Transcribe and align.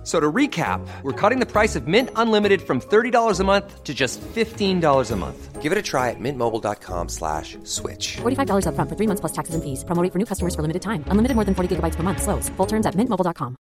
F- 0.00 0.06
So 0.06 0.18
to 0.18 0.32
recap, 0.32 0.80
we're 1.02 1.12
cutting 1.12 1.40
the 1.40 1.46
price 1.46 1.76
of 1.76 1.86
Mint 1.86 2.08
Unlimited 2.16 2.62
from 2.62 2.80
$30 2.80 3.38
a 3.38 3.44
month 3.44 3.84
to 3.84 3.92
just 3.92 4.18
$15 4.34 5.10
a 5.10 5.16
month. 5.16 5.60
Give 5.60 5.72
it 5.72 5.76
a 5.78 5.82
try 5.82 6.08
at 6.08 6.16
mintmobile.com 6.18 7.10
slash 7.10 7.58
switch. 7.64 8.16
$45 8.22 8.64
upfront 8.64 8.88
for 8.88 8.96
three 8.96 9.06
months 9.06 9.20
plus 9.20 9.32
taxes 9.32 9.54
and 9.54 9.62
fees. 9.62 9.84
Promo 9.84 10.02
rate 10.02 10.10
for 10.12 10.18
new 10.18 10.24
customers 10.24 10.54
for 10.54 10.62
limited 10.62 10.80
time. 10.80 11.04
Unlimited 11.08 11.34
more 11.36 11.44
than 11.44 11.54
40 11.54 11.76
gigabytes 11.76 11.96
per 11.96 12.02
month. 12.02 12.22
Slows. 12.22 12.48
Full 12.56 12.66
terms 12.66 12.86
at 12.86 12.94
mintmobile.com. 12.96 13.56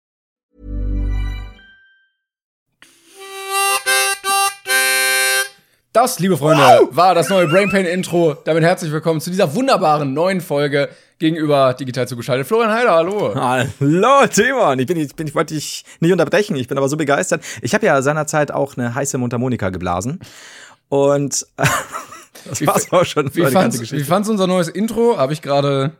Das, 5.91 6.19
liebe 6.19 6.37
Freunde, 6.37 6.61
war 6.91 7.15
das 7.15 7.29
neue 7.29 7.47
Brain 7.47 7.69
Pain 7.69 7.85
Intro. 7.85 8.35
Damit 8.45 8.63
herzlich 8.63 8.91
willkommen 8.91 9.19
zu 9.21 9.31
dieser 9.31 9.55
wunderbaren 9.55 10.13
neuen 10.13 10.39
Folge 10.39 10.89
gegenüber 11.19 11.73
digital 11.73 12.07
zugeschaltet. 12.07 12.47
Florian 12.47 12.71
Heider, 12.71 12.91
hallo. 12.91 13.35
Hallo, 13.35 14.27
Timon. 14.27 14.79
Ich 14.79 14.87
bin, 14.87 14.97
ich 14.97 15.15
bin, 15.15 15.27
ich 15.27 15.35
wollte 15.35 15.53
dich 15.53 15.85
nicht 15.99 16.11
unterbrechen. 16.11 16.55
Ich 16.55 16.67
bin 16.67 16.77
aber 16.77 16.89
so 16.89 16.97
begeistert. 16.97 17.43
Ich 17.61 17.73
habe 17.73 17.85
ja 17.85 18.01
seinerzeit 18.01 18.51
auch 18.51 18.77
eine 18.77 18.95
heiße 18.95 19.17
Mundharmonika 19.17 19.69
geblasen. 19.69 20.19
Und 20.87 21.45
äh, 21.57 21.65
das 22.49 22.65
war's 22.65 22.91
auch 22.91 23.05
schon. 23.05 23.27
Wie 23.35 23.41
für 23.41 23.47
die 23.47 23.53
ganze 23.53 23.79
fand's, 23.79 23.91
wie 23.91 24.03
fand's 24.03 24.29
unser 24.29 24.47
neues 24.47 24.69
Intro? 24.69 25.17
Habe 25.17 25.33
ich 25.33 25.41
gerade 25.41 25.91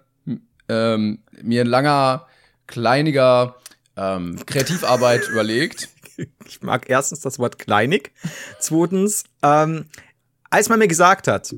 ähm, 0.69 1.19
mir 1.41 1.61
ein 1.61 1.67
langer, 1.67 2.25
kleiniger 2.65 3.55
ähm, 3.97 4.37
Kreativarbeit 4.45 5.27
überlegt. 5.31 5.89
Ich 6.45 6.61
mag 6.61 6.89
erstens 6.89 7.19
das 7.19 7.39
Wort 7.39 7.59
kleinig. 7.59 8.11
Zweitens, 8.59 9.25
ähm, 9.43 9.85
als 10.49 10.69
man 10.69 10.79
mir 10.79 10.87
gesagt 10.87 11.27
hat, 11.27 11.53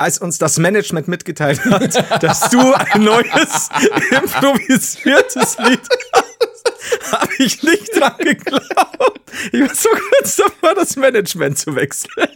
als 0.00 0.18
uns 0.18 0.38
das 0.38 0.58
Management 0.58 1.08
mitgeteilt 1.08 1.62
hat, 1.66 2.22
dass 2.22 2.48
du 2.48 2.72
ein 2.72 3.04
neues 3.04 3.68
improvisiertes 4.10 5.58
Lied 5.58 5.80
hast, 6.12 7.12
habe 7.12 7.32
ich 7.38 7.62
nicht 7.62 7.94
dran 7.94 8.16
geglaubt. 8.18 9.20
Ich 9.52 9.60
war 9.60 9.74
so 9.74 9.90
kurz 9.90 10.36
davor, 10.36 10.74
das 10.74 10.96
Management 10.96 11.58
zu 11.58 11.76
wechseln. 11.76 12.28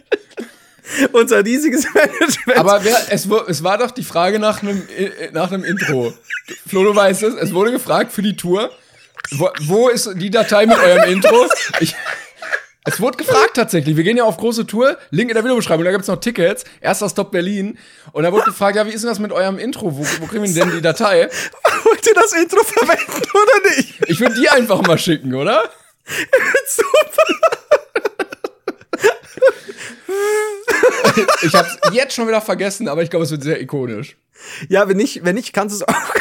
Unser 1.11 1.43
riesiges 1.43 1.91
Management. 1.93 2.57
Aber 2.57 2.83
wer, 2.83 2.97
es, 3.09 3.27
es 3.47 3.63
war 3.63 3.79
doch 3.79 3.89
die 3.89 4.03
Frage 4.03 4.37
nach 4.37 4.61
einem, 4.61 4.87
äh, 4.95 5.31
nach 5.31 5.51
einem 5.51 5.63
Intro. 5.63 6.13
Flo, 6.67 6.83
du 6.83 6.95
weißt 6.95 7.23
es, 7.23 7.33
es 7.33 7.53
wurde 7.53 7.71
gefragt 7.71 8.13
für 8.13 8.21
die 8.21 8.35
Tour. 8.35 8.69
Wo, 9.31 9.49
wo 9.61 9.89
ist 9.89 10.11
die 10.15 10.29
Datei 10.29 10.67
mit 10.67 10.77
eurem 10.77 11.09
Intro? 11.09 11.47
Ich, 11.79 11.95
es 12.87 13.01
wurde 13.01 13.17
gefragt 13.17 13.55
tatsächlich. 13.55 13.97
Wir 13.97 14.03
gehen 14.03 14.15
ja 14.15 14.25
auf 14.25 14.37
große 14.37 14.67
Tour. 14.67 14.97
Link 15.09 15.31
in 15.31 15.33
der 15.33 15.43
Videobeschreibung. 15.43 15.83
Da 15.83 15.91
gibt's 15.91 16.07
noch 16.07 16.19
Tickets. 16.19 16.65
Erster 16.81 17.09
Stop 17.09 17.31
Berlin. 17.31 17.79
Und 18.11 18.23
da 18.23 18.31
wurde 18.31 18.45
gefragt, 18.45 18.75
ja, 18.75 18.85
wie 18.85 18.91
ist 18.91 19.01
denn 19.01 19.09
das 19.09 19.17
mit 19.17 19.31
eurem 19.31 19.57
Intro? 19.57 19.97
Wo, 19.97 20.05
wo 20.19 20.27
kriegen 20.27 20.43
wir 20.43 20.53
denn 20.53 20.71
die 20.71 20.81
Datei? 20.81 21.23
Wollt 21.83 22.07
ihr 22.07 22.13
das 22.13 22.33
Intro 22.33 22.63
verwenden 22.63 23.23
oder 23.33 23.75
nicht? 23.75 23.95
Ich 24.07 24.19
würde 24.19 24.35
die 24.35 24.49
einfach 24.49 24.81
mal 24.83 24.97
schicken, 24.97 25.33
oder? 25.33 25.63
Ich 31.41 31.53
hab's 31.53 31.77
jetzt 31.93 32.13
schon 32.13 32.27
wieder 32.27 32.41
vergessen, 32.41 32.87
aber 32.87 33.01
ich 33.01 33.09
glaube, 33.09 33.23
es 33.23 33.31
wird 33.31 33.43
sehr 33.43 33.61
ikonisch. 33.61 34.17
Ja, 34.67 34.89
wenn 34.89 34.97
nicht, 34.97 35.23
wenn 35.23 35.35
nicht, 35.35 35.53
kannst 35.53 35.79
du 35.79 35.85
es 35.85 35.87
auch, 35.87 36.13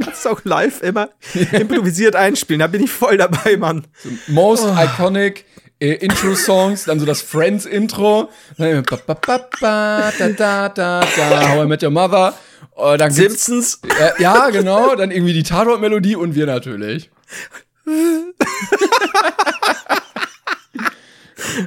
kannst 0.04 0.26
auch 0.26 0.40
live 0.44 0.82
immer 0.82 1.10
improvisiert 1.52 2.16
einspielen. 2.16 2.60
Da 2.60 2.66
bin 2.66 2.82
ich 2.82 2.90
voll 2.90 3.18
dabei, 3.18 3.56
Mann. 3.56 3.86
Most 4.28 4.64
iconic 4.64 5.44
äh, 5.82 5.94
Intro-Songs, 5.94 6.84
dann 6.84 7.00
so 7.00 7.06
das 7.06 7.20
Friends-Intro, 7.22 8.30
dann 8.56 8.84
ba, 8.84 8.98
ba, 9.04 9.14
ba, 9.14 9.48
ba, 9.60 10.12
da, 10.16 10.28
da, 10.28 10.68
da, 10.68 11.00
da, 11.16 11.48
How 11.50 11.64
I 11.64 11.66
Met 11.66 11.82
Your 11.82 11.90
Mother, 11.90 12.34
äh, 12.76 12.96
dann 12.96 13.10
Simpsons. 13.10 13.80
äh, 13.98 14.22
ja, 14.22 14.50
genau, 14.50 14.94
dann 14.94 15.10
irgendwie 15.10 15.32
die 15.32 15.42
Tatort-Melodie 15.42 16.14
und 16.14 16.36
wir 16.36 16.46
natürlich. 16.46 17.10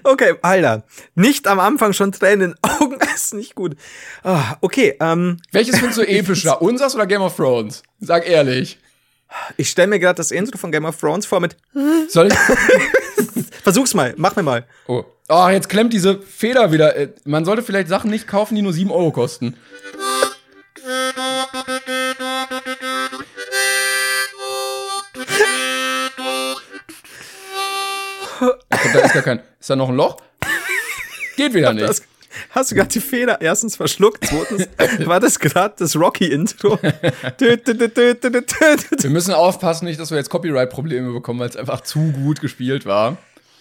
Okay, 0.04 0.36
Alter. 0.42 0.84
Nicht 1.16 1.48
am 1.48 1.60
Anfang 1.60 1.92
schon 1.94 2.12
Tränen 2.12 2.42
in 2.42 2.52
den 2.52 2.58
Augen, 2.64 2.98
ist 3.16 3.34
nicht 3.34 3.56
gut. 3.56 3.76
Ah, 4.24 4.56
okay, 4.62 4.96
ähm, 5.00 5.38
Welches 5.52 5.78
findest 5.78 6.00
du 6.00 6.04
epischer, 6.08 6.62
unseres 6.62 6.96
oder 6.96 7.06
Game 7.06 7.22
of 7.22 7.36
Thrones? 7.36 7.84
Sag 8.00 8.28
ehrlich. 8.28 8.80
ich 9.58 9.70
stelle 9.70 9.88
mir 9.88 10.00
gerade 10.00 10.16
das 10.16 10.32
Intro 10.32 10.58
von 10.58 10.72
Game 10.72 10.86
of 10.86 10.98
Thrones 10.98 11.26
vor 11.26 11.40
mit. 11.40 11.58
Soll 12.08 12.28
ich? 12.28 12.34
Versuch's 13.64 13.94
mal, 13.94 14.14
mach 14.18 14.36
mir 14.36 14.44
mal. 14.44 14.66
Oh, 14.88 15.04
oh 15.30 15.48
jetzt 15.50 15.70
klemmt 15.70 15.94
diese 15.94 16.22
Feder 16.22 16.72
wieder. 16.72 16.96
Äh, 16.96 17.10
Man 17.26 17.46
sollte 17.46 17.64
vielleicht 17.64 17.88
Sachen 17.88 18.10
nicht 18.12 18.28
kaufen, 18.28 18.56
die 18.56 18.62
nur 18.62 18.74
7 18.74 18.92
Euro 18.92 19.12
kosten. 19.12 19.56
Da 28.94 29.00
ist 29.00 29.14
gar 29.14 29.24
kein. 29.24 29.42
Ist 29.60 29.70
da 29.70 29.76
noch 29.76 29.90
ein 29.90 29.96
Loch? 29.96 30.18
Geht 31.38 31.54
wieder 31.54 31.74
nicht. 31.74 32.02
Hast 32.52 32.72
du 32.72 32.76
gerade 32.76 32.90
die 32.90 33.00
Feder 33.00 33.40
erstens 33.42 33.76
verschluckt, 33.76 34.26
zweitens 34.28 34.68
war 35.08 35.20
das 35.20 35.40
gerade 35.40 35.76
das 35.78 35.96
Rocky-Intro. 35.96 36.80
Wir 39.04 39.10
müssen 39.10 39.34
aufpassen, 39.34 39.86
nicht, 39.86 40.00
dass 40.00 40.12
wir 40.12 40.18
jetzt 40.18 40.30
Copyright-Probleme 40.30 41.12
bekommen, 41.14 41.40
weil 41.40 41.50
es 41.50 41.56
einfach 41.58 41.82
zu 41.82 42.12
gut 42.12 42.42
gespielt 42.42 42.86
war. 42.86 43.18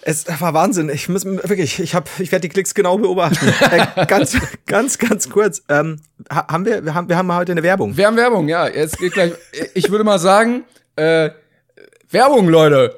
Es 0.06 0.26
war 0.38 0.52
Wahnsinn. 0.52 0.90
Ich 0.90 1.08
muss 1.08 1.24
wirklich, 1.24 1.80
ich 1.80 1.94
habe, 1.94 2.06
ich 2.18 2.30
werde 2.30 2.42
die 2.42 2.50
Klicks 2.50 2.74
genau 2.74 2.98
beobachten. 2.98 3.48
äh, 3.70 4.04
ganz, 4.06 4.36
ganz, 4.66 4.98
ganz 4.98 5.30
kurz. 5.30 5.62
Ähm, 5.70 5.98
ha- 6.30 6.46
haben 6.48 6.66
wir, 6.66 6.84
wir 6.84 6.92
haben, 6.94 7.08
wir 7.08 7.16
haben 7.16 7.32
heute 7.34 7.52
eine 7.52 7.62
Werbung. 7.62 7.96
Wir 7.96 8.06
haben 8.08 8.16
Werbung, 8.18 8.46
ja. 8.48 8.68
Jetzt 8.68 8.98
geht 8.98 9.14
gleich. 9.14 9.32
Ich 9.72 9.90
würde 9.90 10.04
mal 10.04 10.18
sagen, 10.18 10.64
äh, 10.96 11.30
Werbung, 12.10 12.48
Leute. 12.48 12.94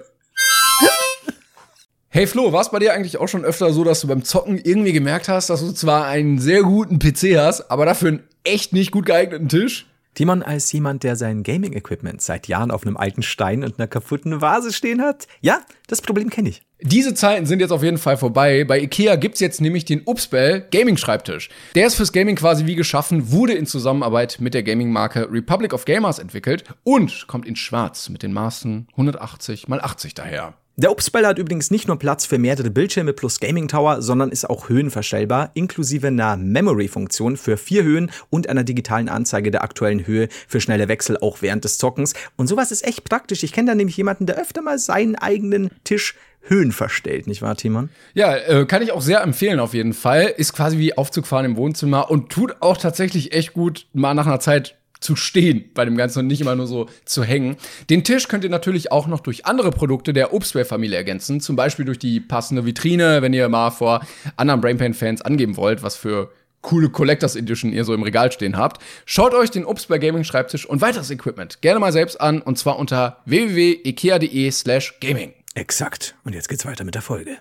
Hey 2.17 2.27
Flo, 2.27 2.51
war 2.51 2.63
es 2.63 2.71
bei 2.71 2.79
dir 2.79 2.95
eigentlich 2.95 3.19
auch 3.19 3.29
schon 3.29 3.45
öfter 3.45 3.75
so, 3.75 3.85
dass 3.85 4.01
du 4.01 4.07
beim 4.07 4.25
Zocken 4.25 4.57
irgendwie 4.57 4.95
gemerkt 4.95 5.29
hast, 5.29 5.51
dass 5.51 5.61
du 5.61 5.73
zwar 5.73 6.07
einen 6.07 6.39
sehr 6.39 6.63
guten 6.63 6.99
PC 6.99 7.37
hast, 7.37 7.71
aber 7.71 7.85
dafür 7.85 8.09
einen 8.09 8.23
echt 8.43 8.73
nicht 8.73 8.91
gut 8.91 9.05
geeigneten 9.05 9.51
Tisch? 9.51 9.85
Timon 10.15 10.43
als 10.43 10.73
jemand, 10.73 11.03
der 11.03 11.17
sein 11.17 11.43
Gaming-Equipment 11.43 12.23
seit 12.23 12.49
Jahren 12.49 12.71
auf 12.71 12.87
einem 12.87 12.97
alten 12.97 13.23
Stein 13.23 13.63
und 13.63 13.79
einer 13.79 13.87
kaputten 13.87 14.41
Vase 14.41 14.73
stehen 14.73 15.03
hat. 15.03 15.27
Ja, 15.43 15.61
das 15.89 16.01
Problem 16.01 16.31
kenne 16.31 16.49
ich. 16.49 16.63
Diese 16.81 17.13
Zeiten 17.13 17.45
sind 17.45 17.61
jetzt 17.61 17.71
auf 17.71 17.83
jeden 17.83 17.99
Fall 17.99 18.17
vorbei. 18.17 18.65
Bei 18.65 18.81
IKEA 18.81 19.17
gibt's 19.17 19.41
jetzt 19.41 19.61
nämlich 19.61 19.85
den 19.85 20.01
Upsbell 20.07 20.67
Gaming 20.71 20.97
Schreibtisch. 20.97 21.51
Der 21.75 21.87
ist 21.87 21.97
fürs 21.97 22.15
Gaming 22.15 22.37
quasi 22.37 22.65
wie 22.65 22.77
geschaffen, 22.77 23.31
wurde 23.31 23.53
in 23.53 23.67
Zusammenarbeit 23.67 24.39
mit 24.41 24.55
der 24.55 24.63
Gaming-Marke 24.63 25.31
Republic 25.31 25.75
of 25.75 25.85
Gamers 25.85 26.19
entwickelt 26.19 26.65
und 26.83 27.27
kommt 27.27 27.45
in 27.45 27.57
schwarz 27.57 28.09
mit 28.09 28.23
den 28.23 28.33
Maßen 28.33 28.89
180 28.93 29.65
x 29.65 29.71
80 29.71 30.15
daher. 30.15 30.55
Der 30.79 30.91
Obstball 30.91 31.27
hat 31.27 31.39
übrigens 31.39 31.71
nicht 31.71 31.89
nur 31.89 31.99
Platz 31.99 32.27
für 32.27 32.37
mehrere 32.37 32.69
Bildschirme 32.69 33.15
plus 33.15 33.41
Gaming 33.41 33.67
Tower, 33.67 34.03
sondern 34.03 34.29
ist 34.29 34.45
auch 34.45 34.69
höhenverstellbar, 34.69 35.51
inklusive 35.55 36.09
einer 36.09 36.37
Memory-Funktion 36.37 37.39
für 37.39 37.57
vier 37.57 37.83
Höhen 37.83 38.11
und 38.29 38.51
einer 38.51 38.63
digitalen 38.63 39.09
Anzeige 39.09 39.51
der 39.51 39.63
aktuellen 39.63 40.07
Höhe 40.07 40.29
für 40.47 40.61
schnelle 40.61 40.89
Wechsel 40.89 41.17
auch 41.17 41.41
während 41.41 41.65
des 41.65 41.79
Zockens. 41.79 42.13
Und 42.37 42.49
sowas 42.49 42.73
ist 42.73 42.87
echt 42.87 43.05
praktisch. 43.05 43.43
Ich 43.43 43.53
kenne 43.53 43.71
da 43.71 43.75
nämlich 43.75 43.97
jemanden, 43.97 44.27
der 44.27 44.37
öfter 44.37 44.61
mal 44.61 44.79
seinen 44.79 45.17
eigenen 45.17 45.71
Tisch 45.85 46.15
höhenverstellt, 46.43 47.27
nicht 47.27 47.41
wahr, 47.41 47.57
Timon? 47.57 47.89
Ja, 48.13 48.37
äh, 48.37 48.67
kann 48.67 48.83
ich 48.83 48.93
auch 48.93 49.01
sehr 49.01 49.23
empfehlen 49.23 49.61
auf 49.61 49.73
jeden 49.73 49.95
Fall. 49.95 50.35
Ist 50.37 50.53
quasi 50.53 50.77
wie 50.77 50.97
Aufzug 50.99 51.27
fahren 51.27 51.47
im 51.47 51.57
Wohnzimmer 51.57 52.11
und 52.11 52.29
tut 52.29 52.57
auch 52.61 52.77
tatsächlich 52.77 53.33
echt 53.33 53.55
gut, 53.55 53.87
mal 53.95 54.13
nach 54.13 54.27
einer 54.27 54.41
Zeit 54.41 54.77
zu 55.01 55.17
stehen 55.17 55.71
bei 55.75 55.85
dem 55.85 55.97
Ganzen 55.97 56.21
und 56.21 56.27
nicht 56.27 56.41
immer 56.41 56.57
nur 56.57 56.67
so 56.67 56.89
zu 57.05 57.25
hängen. 57.25 57.57
Den 57.91 58.05
Tisch 58.05 58.29
könnt 58.29 58.45
ihr 58.45 58.51
natürlich 58.51 58.93
auch 58.93 59.07
noch 59.07 59.21
durch 59.21 59.47
andere 59.47 59.71
Produkte 59.71 60.13
der 60.13 60.33
Obstware-Familie 60.33 60.97
ergänzen. 60.97 61.41
Zum 61.41 61.57
Beispiel 61.57 61.85
durch 61.85 61.99
die 61.99 62.21
passende 62.21 62.65
Vitrine, 62.65 63.23
wenn 63.23 63.33
ihr 63.33 63.49
mal 63.49 63.71
vor 63.71 64.07
anderen 64.37 64.61
Brainpain-Fans 64.61 65.23
angeben 65.23 65.57
wollt, 65.57 65.83
was 65.83 65.97
für 65.97 66.31
coole 66.63 66.91
Collectors 66.91 67.37
Edition 67.37 67.73
ihr 67.73 67.85
so 67.85 67.95
im 67.95 68.03
Regal 68.03 68.33
stehen 68.33 68.57
habt. 68.57 68.83
Schaut 69.05 69.35
euch 69.35 69.51
den 69.51 69.65
Obstware 69.65 70.01
Gaming 70.01 70.25
Schreibtisch 70.25 70.67
und 70.67 70.81
weiteres 70.81 71.11
Equipment 71.11 71.63
gerne 71.63 71.79
mal 71.79 71.93
selbst 71.93 72.21
an 72.21 72.43
und 72.43 72.59
zwar 72.59 72.79
unter 72.79 73.23
www.ikea.de 73.25 74.51
slash 74.51 74.99
gaming. 75.01 75.33
Exakt. 75.55 76.17
Und 76.25 76.35
jetzt 76.35 76.49
geht's 76.49 76.67
weiter 76.67 76.85
mit 76.85 76.95
der 76.95 77.03
Folge. 77.03 77.39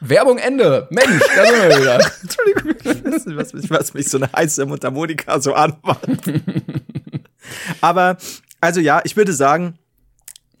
Werbung 0.00 0.38
Ende. 0.38 0.86
Mensch, 0.90 1.22
da 1.36 1.46
sind 1.46 1.68
wir 1.68 1.78
wieder. 1.80 2.12
Entschuldigung, 2.22 2.97
nicht, 3.10 3.36
was 3.36 3.52
mich, 3.52 3.70
was 3.70 3.94
mich 3.94 4.08
so 4.08 4.18
eine 4.18 4.30
heiße 4.32 4.64
Mundharmonika 4.66 5.40
so 5.40 5.54
anmacht. 5.54 6.06
Aber, 7.80 8.16
also 8.60 8.80
ja, 8.80 9.00
ich 9.04 9.16
würde 9.16 9.32
sagen, 9.32 9.78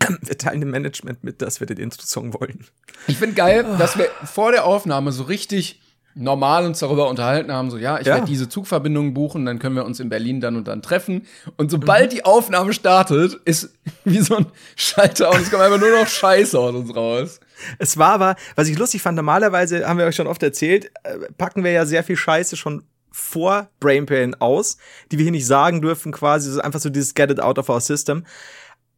wir 0.22 0.38
teilen 0.38 0.60
dem 0.60 0.70
Management 0.70 1.24
mit, 1.24 1.42
dass 1.42 1.60
wir 1.60 1.66
den 1.66 1.78
Intro-Song 1.78 2.34
wollen. 2.34 2.64
Ich 3.06 3.16
finde 3.18 3.34
geil, 3.34 3.64
dass 3.78 3.98
wir 3.98 4.08
vor 4.24 4.52
der 4.52 4.64
Aufnahme 4.64 5.12
so 5.12 5.24
richtig 5.24 5.80
normal 6.14 6.64
uns 6.66 6.80
darüber 6.80 7.08
unterhalten 7.08 7.52
haben, 7.52 7.70
so 7.70 7.78
ja, 7.78 8.00
ich 8.00 8.06
Ja. 8.06 8.14
werde 8.14 8.26
diese 8.26 8.48
Zugverbindung 8.48 9.14
buchen, 9.14 9.44
dann 9.46 9.60
können 9.60 9.76
wir 9.76 9.84
uns 9.84 10.00
in 10.00 10.08
Berlin 10.08 10.40
dann 10.40 10.56
und 10.56 10.66
dann 10.66 10.82
treffen. 10.82 11.26
Und 11.56 11.70
sobald 11.70 12.12
die 12.12 12.24
Aufnahme 12.24 12.72
startet, 12.72 13.34
ist 13.44 13.70
wie 14.04 14.18
so 14.18 14.36
ein 14.36 14.46
Schalter 14.74 15.30
und 15.30 15.42
es 15.42 15.50
kommt 15.50 15.62
einfach 15.62 15.78
nur 15.78 15.90
noch 15.90 16.08
Scheiße 16.08 16.58
aus 16.58 16.74
uns 16.74 16.96
raus. 16.96 17.40
Es 17.78 17.96
war 17.96 18.12
aber, 18.12 18.36
was 18.54 18.68
ich 18.68 18.78
lustig 18.78 19.02
fand, 19.02 19.16
normalerweise 19.16 19.86
haben 19.86 19.98
wir 19.98 20.06
euch 20.06 20.16
schon 20.16 20.26
oft 20.26 20.42
erzählt, 20.42 20.90
äh, 21.04 21.18
packen 21.36 21.64
wir 21.64 21.72
ja 21.72 21.86
sehr 21.86 22.04
viel 22.04 22.16
Scheiße 22.16 22.56
schon 22.56 22.84
vor 23.10 23.70
Brainpain 23.80 24.34
aus, 24.40 24.76
die 25.10 25.18
wir 25.18 25.24
hier 25.24 25.32
nicht 25.32 25.46
sagen 25.46 25.80
dürfen, 25.80 26.12
quasi, 26.12 26.50
so 26.50 26.60
einfach 26.60 26.80
so 26.80 26.90
dieses 26.90 27.14
Get 27.14 27.30
it 27.30 27.40
out 27.40 27.58
of 27.58 27.68
our 27.68 27.80
system. 27.80 28.24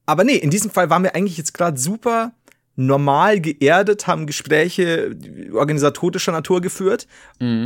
Aber 0.06 0.24
nee, 0.24 0.36
in 0.36 0.50
diesem 0.50 0.70
Fall 0.70 0.90
waren 0.90 1.02
wir 1.02 1.14
eigentlich 1.14 1.38
jetzt 1.38 1.54
gerade 1.54 1.78
super 1.78 2.32
normal 2.76 3.40
geerdet, 3.40 4.06
haben 4.06 4.26
Gespräche 4.26 5.16
organisatorischer 5.52 6.32
Natur 6.32 6.60
geführt. 6.60 7.06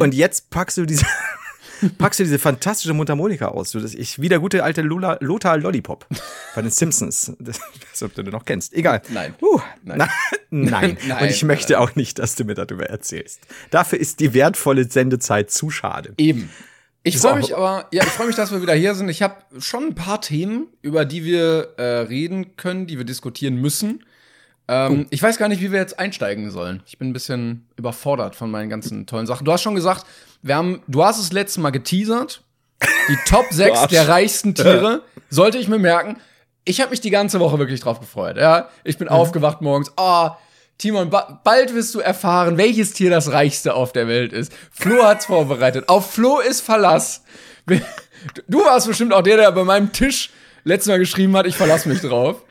Und 0.00 0.14
jetzt 0.14 0.50
packst 0.50 0.76
du 0.76 0.86
diese 0.86 1.06
packst 1.98 2.20
du 2.20 2.24
diese 2.24 2.38
fantastische 2.38 2.94
Mundharmonika 2.94 3.48
aus. 3.48 3.74
Ich, 3.74 4.20
wie 4.20 4.28
der 4.28 4.38
gute 4.38 4.64
alte 4.64 4.82
Lula, 4.82 5.18
Lothar 5.20 5.56
Lollipop 5.58 6.06
bei 6.54 6.62
den 6.62 6.70
Simpsons. 6.70 7.32
Das, 7.40 7.60
ob 8.02 8.14
du 8.14 8.22
den 8.22 8.32
noch 8.32 8.44
kennst. 8.44 8.72
Egal. 8.72 9.02
Nein. 9.10 9.34
Uh, 9.40 9.60
Nein. 9.82 9.98
Na, 9.98 10.08
nein. 10.50 10.96
Nein, 11.06 11.22
Und 11.22 11.30
ich 11.30 11.44
möchte 11.44 11.78
auch 11.78 11.94
nicht, 11.94 12.18
dass 12.18 12.34
du 12.34 12.44
mir 12.44 12.54
darüber 12.54 12.86
erzählst. 12.86 13.40
Dafür 13.70 13.98
ist 14.00 14.20
die 14.20 14.34
wertvolle 14.34 14.84
Sendezeit 14.90 15.50
zu 15.50 15.70
schade. 15.70 16.14
Eben. 16.16 16.50
Ich 17.06 17.18
freue 17.18 17.36
mich 17.36 17.54
aber, 17.54 17.86
ja, 17.92 18.02
ich 18.02 18.08
freue 18.08 18.26
mich, 18.28 18.36
dass 18.36 18.50
wir 18.50 18.62
wieder 18.62 18.74
hier 18.74 18.94
sind. 18.94 19.10
Ich 19.10 19.20
habe 19.20 19.36
schon 19.58 19.88
ein 19.88 19.94
paar 19.94 20.22
Themen, 20.22 20.68
über 20.80 21.04
die 21.04 21.24
wir 21.24 21.74
äh, 21.76 21.82
reden 22.00 22.56
können, 22.56 22.86
die 22.86 22.96
wir 22.96 23.04
diskutieren 23.04 23.56
müssen. 23.56 24.02
Ähm, 24.68 25.06
Ich 25.10 25.22
weiß 25.22 25.36
gar 25.36 25.48
nicht, 25.48 25.60
wie 25.60 25.70
wir 25.70 25.78
jetzt 25.78 25.98
einsteigen 25.98 26.50
sollen. 26.50 26.82
Ich 26.86 26.96
bin 26.96 27.10
ein 27.10 27.12
bisschen 27.12 27.66
überfordert 27.76 28.34
von 28.36 28.50
meinen 28.50 28.70
ganzen 28.70 29.06
tollen 29.06 29.26
Sachen. 29.26 29.44
Du 29.44 29.52
hast 29.52 29.60
schon 29.62 29.74
gesagt, 29.74 30.06
wir 30.44 30.56
haben, 30.56 30.82
du 30.86 31.02
hast 31.02 31.18
es 31.18 31.32
letztes 31.32 31.58
Mal 31.58 31.70
geteasert. 31.70 32.42
Die 33.08 33.16
Top 33.26 33.46
6 33.50 33.78
Arsch. 33.78 33.90
der 33.90 34.08
reichsten 34.08 34.54
Tiere. 34.54 35.02
Sollte 35.30 35.56
ich 35.56 35.68
mir 35.68 35.78
merken. 35.78 36.20
Ich 36.66 36.80
habe 36.80 36.90
mich 36.90 37.00
die 37.00 37.10
ganze 37.10 37.40
Woche 37.40 37.58
wirklich 37.58 37.80
drauf 37.80 37.98
gefreut. 37.98 38.36
Ja, 38.36 38.68
ich 38.84 38.98
bin 38.98 39.08
aufgewacht 39.08 39.62
morgens. 39.62 39.90
Ah, 39.96 40.36
Timon, 40.76 41.08
ba 41.08 41.40
bald 41.44 41.74
wirst 41.74 41.94
du 41.94 42.00
erfahren, 42.00 42.58
welches 42.58 42.92
Tier 42.92 43.08
das 43.08 43.32
reichste 43.32 43.74
auf 43.74 43.92
der 43.92 44.06
Welt 44.06 44.32
ist. 44.34 44.52
Flo 44.70 45.02
hat's 45.02 45.26
vorbereitet. 45.26 45.88
Auf 45.88 46.12
Flo 46.12 46.40
ist 46.40 46.60
Verlass. 46.60 47.24
Du 48.48 48.64
warst 48.64 48.86
bestimmt 48.86 49.12
auch 49.12 49.20
der, 49.20 49.36
der 49.36 49.52
bei 49.52 49.64
meinem 49.64 49.92
Tisch 49.92 50.30
letztes 50.64 50.90
Mal 50.90 50.98
geschrieben 50.98 51.36
hat, 51.36 51.46
ich 51.46 51.56
verlass 51.56 51.84
mich 51.84 52.00
drauf. 52.00 52.42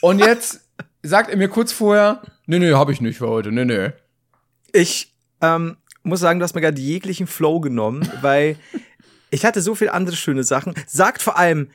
Und 0.00 0.18
jetzt 0.18 0.60
sagt 1.04 1.30
er 1.30 1.36
mir 1.36 1.48
kurz 1.48 1.70
vorher, 1.72 2.20
nee, 2.46 2.58
nee, 2.58 2.72
hab 2.72 2.90
ich 2.90 3.00
nicht 3.00 3.18
für 3.18 3.28
heute, 3.28 3.52
nee, 3.52 3.64
nee. 3.64 3.92
Ich 4.72 5.14
ähm, 5.40 5.76
muss 6.04 6.20
sagen, 6.20 6.38
du 6.38 6.44
hast 6.44 6.54
mir 6.54 6.60
gerade 6.60 6.80
jeglichen 6.80 7.26
Flow 7.26 7.60
genommen, 7.60 8.08
weil 8.22 8.56
ich 9.30 9.44
hatte 9.44 9.60
so 9.60 9.74
viel 9.74 9.88
andere 9.88 10.16
schöne 10.16 10.44
Sachen. 10.44 10.74
Sagt 10.86 11.22
vor 11.22 11.36
allem 11.36 11.70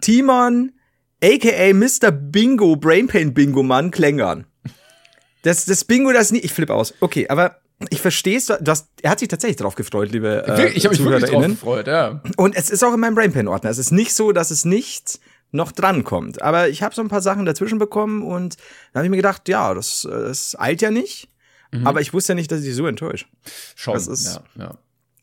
Timon, 0.00 0.72
aka 1.22 1.72
Mr. 1.72 2.10
Bingo, 2.10 2.76
Brainpain 2.76 3.32
Bingo 3.32 3.62
Mann, 3.62 3.90
Klängern. 3.90 4.46
Das, 5.42 5.64
das 5.64 5.84
Bingo, 5.84 6.12
das 6.12 6.32
nie. 6.32 6.40
Ich 6.40 6.52
flippe 6.52 6.74
aus. 6.74 6.94
Okay, 7.00 7.28
aber 7.28 7.60
ich 7.90 8.00
verstehe 8.00 8.36
es. 8.36 8.48
Er 8.50 9.10
hat 9.10 9.18
sich 9.20 9.28
tatsächlich 9.28 9.56
drauf 9.56 9.74
gefreut, 9.74 10.10
liebe 10.10 10.44
äh, 10.46 10.72
ich 10.72 10.84
habe 10.84 10.96
mich 10.96 11.04
wirklich 11.04 11.30
drauf 11.30 11.46
gefreut, 11.46 11.86
ja. 11.86 12.20
Und 12.36 12.56
es 12.56 12.70
ist 12.70 12.82
auch 12.82 12.94
in 12.94 13.00
meinem 13.00 13.14
Brainpain-Ordner. 13.14 13.70
Es 13.70 13.78
ist 13.78 13.92
nicht 13.92 14.14
so, 14.14 14.32
dass 14.32 14.50
es 14.50 14.64
nicht 14.64 15.20
noch 15.52 15.72
dran 15.72 16.02
kommt. 16.02 16.42
Aber 16.42 16.68
ich 16.68 16.82
habe 16.82 16.94
so 16.94 17.02
ein 17.02 17.08
paar 17.08 17.20
Sachen 17.20 17.44
dazwischen 17.44 17.78
bekommen 17.78 18.22
und 18.22 18.56
da 18.92 18.98
habe 18.98 19.06
ich 19.06 19.10
mir 19.10 19.16
gedacht, 19.16 19.48
ja, 19.48 19.74
das, 19.74 20.04
äh, 20.04 20.10
das 20.10 20.58
eilt 20.58 20.82
ja 20.82 20.90
nicht. 20.90 21.28
Mhm. 21.72 21.86
Aber 21.86 22.00
ich 22.00 22.12
wusste 22.14 22.32
ja 22.32 22.34
nicht, 22.34 22.50
dass 22.52 22.62
ich 22.62 22.74
so 22.74 22.86
enttäuscht. 22.86 23.28
Schon, 23.74 23.94
Das 23.94 24.06
ist- 24.06 24.40
ja, 24.56 24.64
ja. 24.64 24.78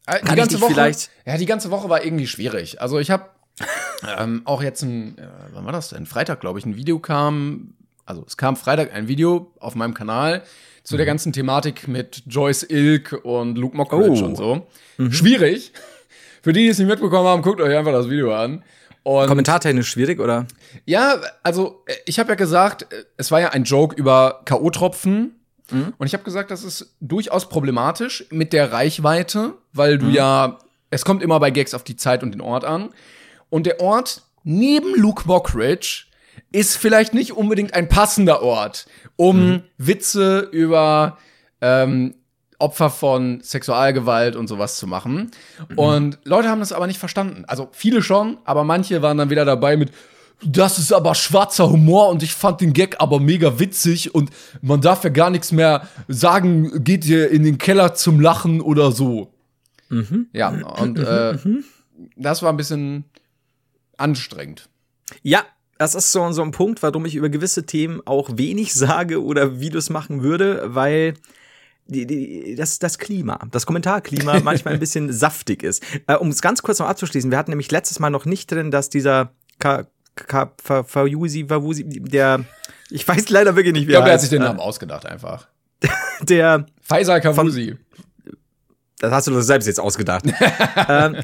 Äh, 0.06 0.20
Die 0.22 0.26
Kann 0.28 0.36
ganze 0.36 0.60
Woche, 0.62 0.74
vielleicht- 0.74 1.10
ja, 1.26 1.38
die 1.38 1.46
ganze 1.46 1.72
Woche 1.72 1.90
war 1.90 2.04
irgendwie 2.04 2.28
schwierig. 2.28 2.82
Also 2.82 3.00
ich 3.00 3.10
habe 3.12 3.30
ähm, 4.18 4.42
auch 4.46 4.62
jetzt 4.64 4.82
ein, 4.84 5.18
äh, 5.18 5.28
wann 5.54 5.66
war 5.66 5.72
das 5.72 5.90
denn? 5.90 6.06
Freitag, 6.06 6.42
glaube 6.42 6.60
ich, 6.60 6.66
ein 6.66 6.76
Video 6.76 7.00
kam, 7.00 7.76
also 8.06 8.24
es 8.28 8.36
kam 8.38 8.56
Freitag 8.56 8.94
ein 8.94 9.08
Video 9.08 9.54
auf 9.60 9.76
meinem 9.76 9.94
Kanal 9.94 10.44
zu 10.84 10.96
Mhm. 10.96 10.98
der 10.98 11.06
ganzen 11.06 11.32
Thematik 11.34 11.88
mit 11.88 12.24
Joyce 12.28 12.64
Ilk 12.70 13.22
und 13.24 13.58
Luke 13.58 13.78
Mockridge 13.78 14.22
Oh. 14.22 14.26
und 14.26 14.36
so. 14.36 14.68
Schwierig. 15.10 15.72
Für 16.42 16.52
die, 16.52 16.64
die 16.64 16.68
es 16.70 16.80
nicht 16.80 16.90
mitbekommen 16.90 17.26
haben, 17.28 17.42
guckt 17.42 17.62
euch 17.62 17.74
einfach 17.78 17.94
das 17.94 18.10
Video 18.10 18.36
an. 18.36 18.64
Und 19.04 19.28
Kommentartechnisch 19.28 19.90
schwierig, 19.90 20.20
oder? 20.20 20.46
ja, 20.86 21.22
also 21.44 21.84
äh, 21.88 21.94
ich 22.06 22.20
habe 22.20 22.30
ja 22.30 22.36
gesagt, 22.36 22.92
äh, 22.92 23.04
es 23.18 23.32
war 23.32 23.40
ja 23.40 23.50
ein 23.50 23.64
Joke 23.66 23.96
über 23.96 24.42
K.O.-Tropfen. 24.46 25.30
Und 25.72 26.06
ich 26.06 26.14
habe 26.14 26.24
gesagt, 26.24 26.52
das 26.52 26.64
ist 26.64 26.96
durchaus 27.00 27.50
problematisch 27.50 28.26
mit 28.30 28.54
der 28.54 28.72
Reichweite, 28.72 29.54
weil 29.72 29.98
du 29.98 30.08
ja, 30.08 30.60
es 30.90 31.06
kommt 31.06 31.24
immer 31.24 31.40
bei 31.40 31.52
Gags 31.52 31.74
auf 31.74 31.84
die 31.84 31.96
Zeit 31.96 32.22
und 32.22 32.32
den 32.32 32.42
Ort 32.42 32.66
an. 32.66 32.90
Und 33.50 33.66
der 33.66 33.80
Ort 33.80 34.24
neben 34.44 34.94
Luke 34.96 35.24
Mockridge 35.26 36.06
ist 36.52 36.78
vielleicht 36.78 37.14
nicht 37.14 37.34
unbedingt 37.34 37.74
ein 37.74 37.88
passender 37.88 38.42
Ort, 38.42 38.86
um 39.16 39.64
Witze 39.78 40.40
über 40.52 41.18
ähm, 41.62 42.16
Opfer 42.60 42.90
von 42.90 43.42
Sexualgewalt 43.42 44.36
und 44.36 44.48
sowas 44.48 44.78
zu 44.78 44.88
machen. 44.88 45.32
Und 45.76 46.20
Leute 46.24 46.50
haben 46.50 46.60
das 46.60 46.72
aber 46.72 46.88
nicht 46.88 47.00
verstanden. 47.00 47.44
Also 47.48 47.70
viele 47.72 48.02
schon, 48.02 48.38
aber 48.46 48.64
manche 48.64 49.02
waren 49.02 49.18
dann 49.18 49.30
wieder 49.30 49.46
dabei 49.46 49.76
mit, 49.76 49.92
das 50.46 50.80
ist 50.80 50.94
aber 50.94 51.16
schwarzer 51.16 51.70
Humor 51.70 52.10
und 52.10 52.24
ich 52.24 52.34
fand 52.34 52.62
den 52.62 52.74
Gag 52.74 52.96
aber 53.00 53.20
mega 53.20 53.60
witzig 53.60 54.14
und 54.14 54.30
man 54.62 54.82
darf 54.82 55.04
ja 55.04 55.10
gar 55.10 55.30
nichts 55.30 55.52
mehr 55.52 55.88
sagen, 56.08 56.84
geht 56.84 57.06
ihr 57.06 57.30
in 57.30 57.44
den 57.44 57.58
Keller 57.58 57.94
zum 57.96 58.20
Lachen 58.20 58.62
oder 58.62 58.92
so. 58.92 59.34
Ja, 60.34 60.50
und 60.50 60.98
äh, 60.98 61.38
das 62.16 62.42
war 62.42 62.52
ein 62.52 62.58
bisschen 62.58 63.06
anstrengend. 63.98 64.70
Ja, 65.22 65.44
das 65.78 65.96
ist 65.96 66.12
so, 66.12 66.32
so 66.32 66.42
ein 66.42 66.52
Punkt, 66.52 66.82
warum 66.82 67.06
ich 67.06 67.16
über 67.16 67.30
gewisse 67.30 67.66
Themen 67.66 68.02
auch 68.06 68.38
wenig 68.38 68.74
sage 68.74 69.24
oder 69.24 69.60
Videos 69.60 69.90
machen 69.90 70.24
würde, 70.24 70.64
weil 70.74 71.16
die, 71.88 72.08
die, 72.08 72.56
das, 72.56 72.80
das 72.80 72.98
Klima, 72.98 73.40
das 73.52 73.66
Kommentarklima 73.66 74.40
manchmal 74.44 74.76
ein 74.76 74.80
bisschen 74.80 75.12
saftig 75.12 75.64
ist. 75.64 75.84
Äh, 76.08 76.16
um 76.16 76.30
es 76.30 76.42
ganz 76.42 76.62
kurz 76.62 76.80
noch 76.80 76.88
abzuschließen, 76.88 77.30
wir 77.32 77.38
hatten 77.38 77.52
nämlich 77.52 77.72
letztes 77.72 78.00
Mal 78.00 78.10
noch 78.10 78.26
nicht 78.26 78.52
drin, 78.52 78.72
dass 78.72 78.90
dieser 78.90 79.34
Ka 79.60 79.88
Ka 80.16 80.52
Fa- 80.64 80.84
Fawusi, 80.84 81.46
Fawusi, 81.48 81.84
der, 81.88 82.44
ich 82.90 83.08
weiß 83.08 83.30
leider 83.30 83.56
wirklich 83.56 83.74
nicht, 83.74 83.88
wie 83.88 83.92
Ich 83.92 83.96
glaube, 83.96 84.06
er 84.08 84.12
er 84.12 84.14
hat 84.14 84.22
sich 84.22 84.28
heißt, 84.30 84.34
den 84.34 84.42
Namen 84.44 84.60
ausgedacht 84.60 85.06
einfach. 85.06 85.48
der, 86.22 86.66
Faisal 86.82 87.20
Kavusi. 87.22 87.76
das 89.00 89.12
hast 89.12 89.28
du 89.28 89.32
doch 89.32 89.42
selbst 89.42 89.66
jetzt 89.66 89.80
ausgedacht. 89.80 90.24
ähm, 90.90 91.18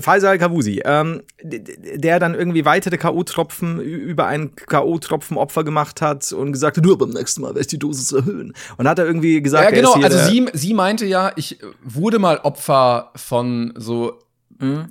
Faisal 0.00 0.38
Kavusi, 0.38 0.82
ähm, 0.84 1.22
der 1.42 2.18
dann 2.18 2.34
irgendwie 2.34 2.64
weitere 2.64 2.96
K.O.-Tropfen 2.98 3.78
über 3.80 4.26
ein 4.26 4.54
K.O.-Tropfen-Opfer 4.56 5.62
gemacht 5.62 6.00
hat 6.02 6.32
und 6.32 6.52
gesagt 6.52 6.76
hat, 6.78 6.84
nur 6.84 6.98
beim 6.98 7.10
nächsten 7.10 7.42
Mal 7.42 7.48
werde 7.50 7.60
ich 7.60 7.66
die 7.68 7.78
Dosis 7.78 8.10
erhöhen. 8.12 8.54
Und 8.76 8.88
hat 8.88 8.98
er 8.98 9.06
irgendwie 9.06 9.40
gesagt, 9.40 9.64
Ja, 9.64 9.70
er 9.70 9.76
genau. 9.76 9.92
Also 10.02 10.18
sie, 10.18 10.48
sie 10.52 10.74
meinte 10.74 11.06
ja, 11.06 11.30
ich 11.36 11.58
wurde 11.84 12.18
mal 12.18 12.38
Opfer 12.38 13.12
von 13.14 13.72
so 13.76 14.18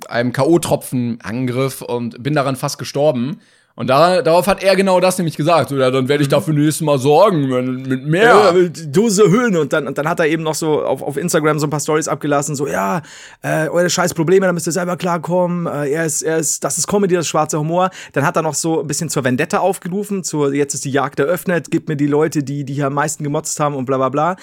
einem 0.08 0.32
K.O.-Tropfen-Angriff 0.32 1.82
und 1.82 2.22
bin 2.22 2.34
daran 2.34 2.56
fast 2.56 2.78
gestorben. 2.78 3.40
Und 3.74 3.86
da, 3.86 4.22
darauf 4.22 4.48
hat 4.48 4.60
er 4.60 4.74
genau 4.74 4.98
das 4.98 5.18
nämlich 5.18 5.36
gesagt. 5.36 5.70
Ja, 5.70 5.92
dann 5.92 6.08
werde 6.08 6.24
ich 6.24 6.28
dafür 6.28 6.52
nächstes 6.52 6.80
Mal 6.84 6.98
sorgen, 6.98 7.48
wenn- 7.52 7.82
mit 7.82 8.04
mehr. 8.06 8.24
Ja, 8.52 8.68
Dose 8.88 9.22
erhöhen 9.22 9.56
und 9.56 9.72
dann, 9.72 9.86
und 9.86 9.96
dann 9.96 10.08
hat 10.08 10.18
er 10.18 10.26
eben 10.26 10.42
noch 10.42 10.56
so 10.56 10.82
auf, 10.82 11.00
auf 11.00 11.16
Instagram 11.16 11.60
so 11.60 11.68
ein 11.68 11.70
paar 11.70 11.78
Stories 11.78 12.08
abgelassen, 12.08 12.56
so, 12.56 12.66
ja, 12.66 13.02
äh, 13.40 13.68
eure 13.68 13.88
scheiß 13.88 14.14
Probleme, 14.14 14.46
da 14.46 14.52
müsst 14.52 14.66
ihr 14.66 14.72
selber 14.72 14.96
klarkommen, 14.96 15.66
äh, 15.68 15.90
er 15.90 16.04
ist, 16.06 16.22
er 16.22 16.38
ist, 16.38 16.64
das 16.64 16.76
ist 16.76 16.88
Comedy, 16.88 17.14
das 17.14 17.26
ist 17.26 17.28
schwarzer 17.28 17.60
Humor. 17.60 17.90
Dann 18.14 18.26
hat 18.26 18.34
er 18.34 18.42
noch 18.42 18.54
so 18.54 18.80
ein 18.80 18.86
bisschen 18.88 19.10
zur 19.10 19.22
Vendetta 19.22 19.58
aufgerufen, 19.60 20.24
zur, 20.24 20.52
jetzt 20.52 20.74
ist 20.74 20.84
die 20.84 20.90
Jagd 20.90 21.20
eröffnet, 21.20 21.70
gib 21.70 21.88
mir 21.88 21.94
die 21.96 22.08
Leute, 22.08 22.42
die, 22.42 22.64
die 22.64 22.74
hier 22.74 22.88
am 22.88 22.94
meisten 22.94 23.22
gemotzt 23.22 23.60
haben 23.60 23.76
und 23.76 23.84
bla 23.84 23.96
bla 23.98 24.08
bla. 24.08 24.34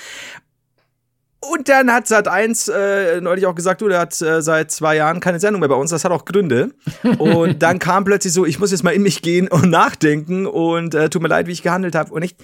Und 1.51 1.69
dann 1.69 1.91
hat 1.91 2.07
Sat 2.07 2.27
1 2.27 2.67
äh, 2.67 3.21
neulich 3.21 3.45
auch 3.45 3.55
gesagt, 3.55 3.81
du, 3.81 3.87
der 3.87 3.99
hat 3.99 4.19
äh, 4.21 4.41
seit 4.41 4.71
zwei 4.71 4.95
Jahren 4.95 5.19
keine 5.19 5.39
Sendung 5.39 5.59
mehr 5.59 5.69
bei 5.69 5.75
uns, 5.75 5.91
das 5.91 6.03
hat 6.03 6.11
auch 6.11 6.25
Gründe. 6.25 6.71
Und 7.17 7.59
dann 7.61 7.79
kam 7.79 8.03
plötzlich 8.03 8.33
so, 8.33 8.45
ich 8.45 8.59
muss 8.59 8.71
jetzt 8.71 8.83
mal 8.83 8.93
in 8.93 9.03
mich 9.03 9.21
gehen 9.21 9.47
und 9.47 9.69
nachdenken 9.69 10.45
und 10.45 10.95
äh, 10.95 11.09
tut 11.09 11.21
mir 11.21 11.27
leid, 11.27 11.47
wie 11.47 11.51
ich 11.51 11.63
gehandelt 11.63 11.95
habe. 11.95 12.11
Und 12.13 12.23
ich 12.23 12.35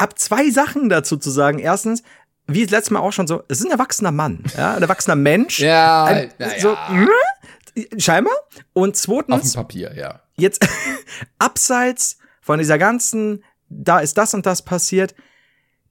hab 0.00 0.18
zwei 0.18 0.50
Sachen 0.50 0.88
dazu 0.88 1.16
zu 1.16 1.30
sagen. 1.30 1.58
Erstens, 1.58 2.02
wie 2.46 2.62
das 2.62 2.70
letzte 2.70 2.94
Mal 2.94 3.00
auch 3.00 3.12
schon 3.12 3.26
so, 3.26 3.42
es 3.48 3.60
ist 3.60 3.66
ein 3.66 3.72
erwachsener 3.72 4.12
Mann, 4.12 4.44
ja, 4.56 4.74
ein 4.74 4.82
erwachsener 4.82 5.16
Mensch. 5.16 5.60
Ja, 5.60 6.04
ein, 6.04 6.30
ja. 6.38 6.50
so, 6.58 6.76
hm? 6.88 7.08
scheinbar. 7.98 8.34
Und 8.72 8.94
Auf 8.94 9.00
zweitens, 9.00 9.52
dem 9.52 9.62
Papier, 9.62 9.94
ja. 9.96 10.20
jetzt 10.36 10.66
abseits 11.38 12.18
von 12.40 12.58
dieser 12.58 12.78
ganzen, 12.78 13.42
da 13.68 14.00
ist 14.00 14.18
das 14.18 14.34
und 14.34 14.46
das 14.46 14.62
passiert. 14.62 15.14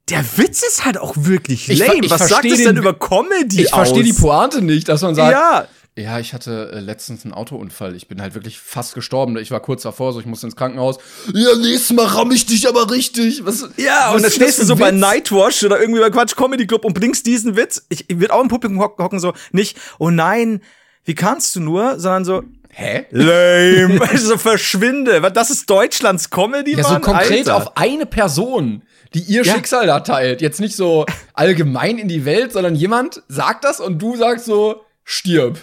Der 0.09 0.23
Witz 0.37 0.63
ist 0.63 0.83
halt 0.85 0.97
auch 0.97 1.13
wirklich 1.17 1.69
Ich 1.69 1.79
lame. 1.79 1.99
ich 2.03 2.09
Was 2.11 2.27
sagt 2.27 2.45
es 2.45 2.57
den 2.57 2.65
denn 2.67 2.77
über 2.77 2.93
Comedy 2.93 3.63
Ich 3.63 3.69
verstehe 3.69 4.03
die 4.03 4.13
Pointe 4.13 4.61
nicht, 4.61 4.89
dass 4.89 5.01
man 5.01 5.15
sagt, 5.15 5.31
Ja, 5.31 5.67
Ja, 5.95 6.19
ich 6.19 6.33
hatte 6.33 6.71
äh, 6.73 6.79
letztens 6.81 7.23
einen 7.23 7.33
Autounfall. 7.33 7.95
Ich 7.95 8.07
bin 8.09 8.21
halt 8.21 8.33
wirklich 8.33 8.59
fast 8.59 8.95
gestorben. 8.95 9.37
Ich 9.37 9.51
war 9.51 9.61
kurz 9.61 9.83
davor, 9.83 10.11
so 10.11 10.19
ich 10.19 10.25
musste 10.25 10.47
ins 10.47 10.55
Krankenhaus. 10.57 10.97
Ja, 11.33 11.55
nächstes 11.55 11.95
Mal 11.95 12.05
ramm 12.07 12.31
ich 12.31 12.45
dich 12.45 12.67
aber 12.67 12.91
richtig. 12.91 13.45
Was, 13.45 13.69
Ja, 13.77 14.07
was 14.09 14.15
und 14.15 14.23
dann 14.23 14.31
stehst 14.31 14.59
du 14.59 14.65
so 14.65 14.73
ein 14.73 14.79
bei 14.79 14.91
Witz? 14.91 14.99
Nightwash 14.99 15.63
oder 15.63 15.79
irgendwie 15.79 16.01
bei 16.01 16.09
Quatsch 16.09 16.35
Comedy 16.35 16.67
Club 16.67 16.83
und 16.83 16.93
bringst 16.99 17.25
diesen 17.25 17.55
Witz. 17.55 17.85
Ich, 17.89 18.09
ich 18.09 18.19
würde 18.19 18.33
auch 18.33 18.41
im 18.41 18.49
Publikum 18.49 18.79
hock- 18.81 18.97
hocken, 18.99 19.19
so 19.19 19.33
nicht, 19.51 19.77
oh 19.99 20.09
nein, 20.09 20.61
wie 21.05 21.15
kannst 21.15 21.55
du 21.55 21.59
nur, 21.61 21.97
sondern 21.99 22.25
so, 22.25 22.43
Hä? 22.71 23.05
lame, 23.11 24.01
so 24.17 24.37
verschwinde. 24.37 25.21
Das 25.31 25.49
ist 25.49 25.69
Deutschlands 25.69 26.29
Comedy, 26.29 26.75
Ja, 26.75 26.83
so 26.83 26.89
Mann? 26.93 27.01
konkret 27.03 27.47
Alter. 27.49 27.55
auf 27.55 27.77
eine 27.77 28.05
Person, 28.05 28.81
die 29.13 29.21
ihr 29.21 29.43
Ja. 29.43 29.53
Schicksal 29.53 29.87
da 29.87 29.99
teilt. 30.01 30.41
Jetzt 30.41 30.59
nicht 30.59 30.75
so 30.75 31.05
allgemein 31.33 31.97
in 31.97 32.07
die 32.07 32.25
Welt, 32.25 32.51
sondern 32.53 32.75
jemand 32.75 33.23
sagt 33.27 33.63
das 33.63 33.79
und 33.79 34.01
du 34.01 34.15
sagst 34.15 34.45
so, 34.45 34.81
stirb. 35.03 35.57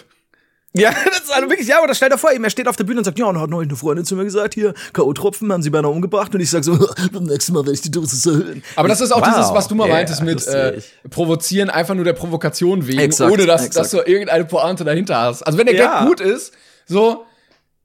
Ja, 0.73 0.91
das 1.05 1.21
ist 1.23 1.33
also 1.33 1.49
wirklich, 1.49 1.67
ja, 1.67 1.83
oder 1.83 1.93
stell 1.93 2.09
dir 2.09 2.17
vor, 2.17 2.31
eben, 2.31 2.43
er 2.45 2.49
steht 2.49 2.67
auf 2.69 2.77
der 2.77 2.85
Bühne 2.85 2.99
und 2.99 3.03
sagt, 3.03 3.19
ja, 3.19 3.25
und 3.25 3.37
hat 3.39 3.49
neulich 3.49 3.69
eine 3.69 3.77
Freundin 3.77 4.05
zu 4.05 4.15
mir 4.15 4.23
gesagt, 4.23 4.53
hier, 4.53 4.73
K.O.-Tropfen 4.93 5.51
haben 5.51 5.61
sie 5.61 5.69
beinahe 5.69 5.91
umgebracht. 5.91 6.33
Und 6.33 6.39
ich 6.39 6.49
sag 6.49 6.63
so, 6.63 6.77
beim 7.11 7.23
nächsten 7.23 7.51
Mal 7.53 7.59
werde 7.65 7.73
ich 7.73 7.81
die 7.81 7.91
Dosis 7.91 8.25
erhöhen. 8.25 8.63
Aber 8.77 8.87
das 8.87 9.01
ist 9.01 9.11
auch 9.11 9.19
Wow, 9.21 9.27
dieses, 9.35 9.51
was 9.53 9.67
du 9.67 9.75
mal 9.75 9.87
yeah, 9.87 9.95
meintest 9.97 10.23
mit 10.23 10.47
äh, 10.47 10.79
provozieren, 11.09 11.69
einfach 11.69 11.93
nur 11.93 12.05
der 12.05 12.13
Provokation 12.13 12.87
wegen, 12.87 12.99
Exakt, 12.99 13.31
ohne 13.33 13.45
dass, 13.45 13.65
exakt. 13.65 13.85
dass 13.85 13.91
du 13.91 13.97
irgendeine 14.09 14.45
Pointe 14.45 14.85
dahinter 14.85 15.17
hast. 15.19 15.41
Also 15.43 15.57
wenn 15.57 15.65
der 15.65 15.75
Ja. 15.75 15.99
Gag 15.99 16.07
gut 16.07 16.21
ist, 16.21 16.53
so, 16.85 17.25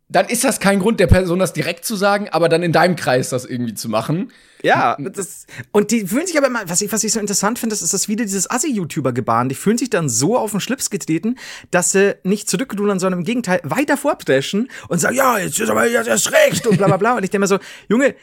dann 0.08 0.26
ist 0.28 0.44
das 0.44 0.60
kein 0.60 0.78
Grund, 0.78 1.00
der 1.00 1.08
Person 1.08 1.40
das 1.40 1.52
direkt 1.52 1.84
zu 1.84 1.96
sagen, 1.96 2.28
aber 2.30 2.48
dann 2.48 2.62
in 2.62 2.70
deinem 2.72 2.94
Kreis 2.94 3.30
das 3.30 3.44
irgendwie 3.44 3.75
zu 3.75 3.88
machen. 3.88 4.32
Ja, 4.62 4.96
das, 4.98 5.46
und 5.72 5.90
die 5.90 6.06
fühlen 6.06 6.26
sich 6.26 6.38
aber 6.38 6.46
immer, 6.46 6.62
was 6.68 6.80
ich, 6.80 6.92
was 6.92 7.02
ich 7.02 7.12
so 7.12 7.18
interessant 7.20 7.58
finde, 7.58 7.75
ist, 7.75 7.82
ist 7.82 7.92
das 7.92 8.08
wieder 8.08 8.25
dieses 8.25 8.48
Assi-YouTuber-Gebaren. 8.48 9.48
Die 9.48 9.54
fühlen 9.56 9.78
sich 9.78 9.90
dann 9.90 10.08
so 10.08 10.38
auf 10.38 10.52
den 10.52 10.60
Schlips 10.60 10.90
getreten, 10.90 11.36
dass 11.72 11.92
sie 11.92 12.16
nicht 12.22 12.48
zurückrudern, 12.48 13.00
sondern 13.00 13.20
im 13.20 13.25
Gegenteil 13.26 13.60
weiter 13.64 13.96
vorpreschen 13.96 14.70
und 14.88 15.00
sagen, 15.00 15.16
ja, 15.16 15.38
jetzt 15.38 15.58
ist 15.58 15.68
aber 15.70 15.88
jetzt 15.88 16.06
erst 16.08 16.32
recht 16.32 16.66
und 16.66 16.76
bla 16.78 16.86
bla 16.86 16.96
bla. 16.96 17.16
Und 17.16 17.25
ich 17.25 17.30
denke 17.30 17.40
mir 17.40 17.48
so, 17.48 17.58
Junge, 17.88 18.14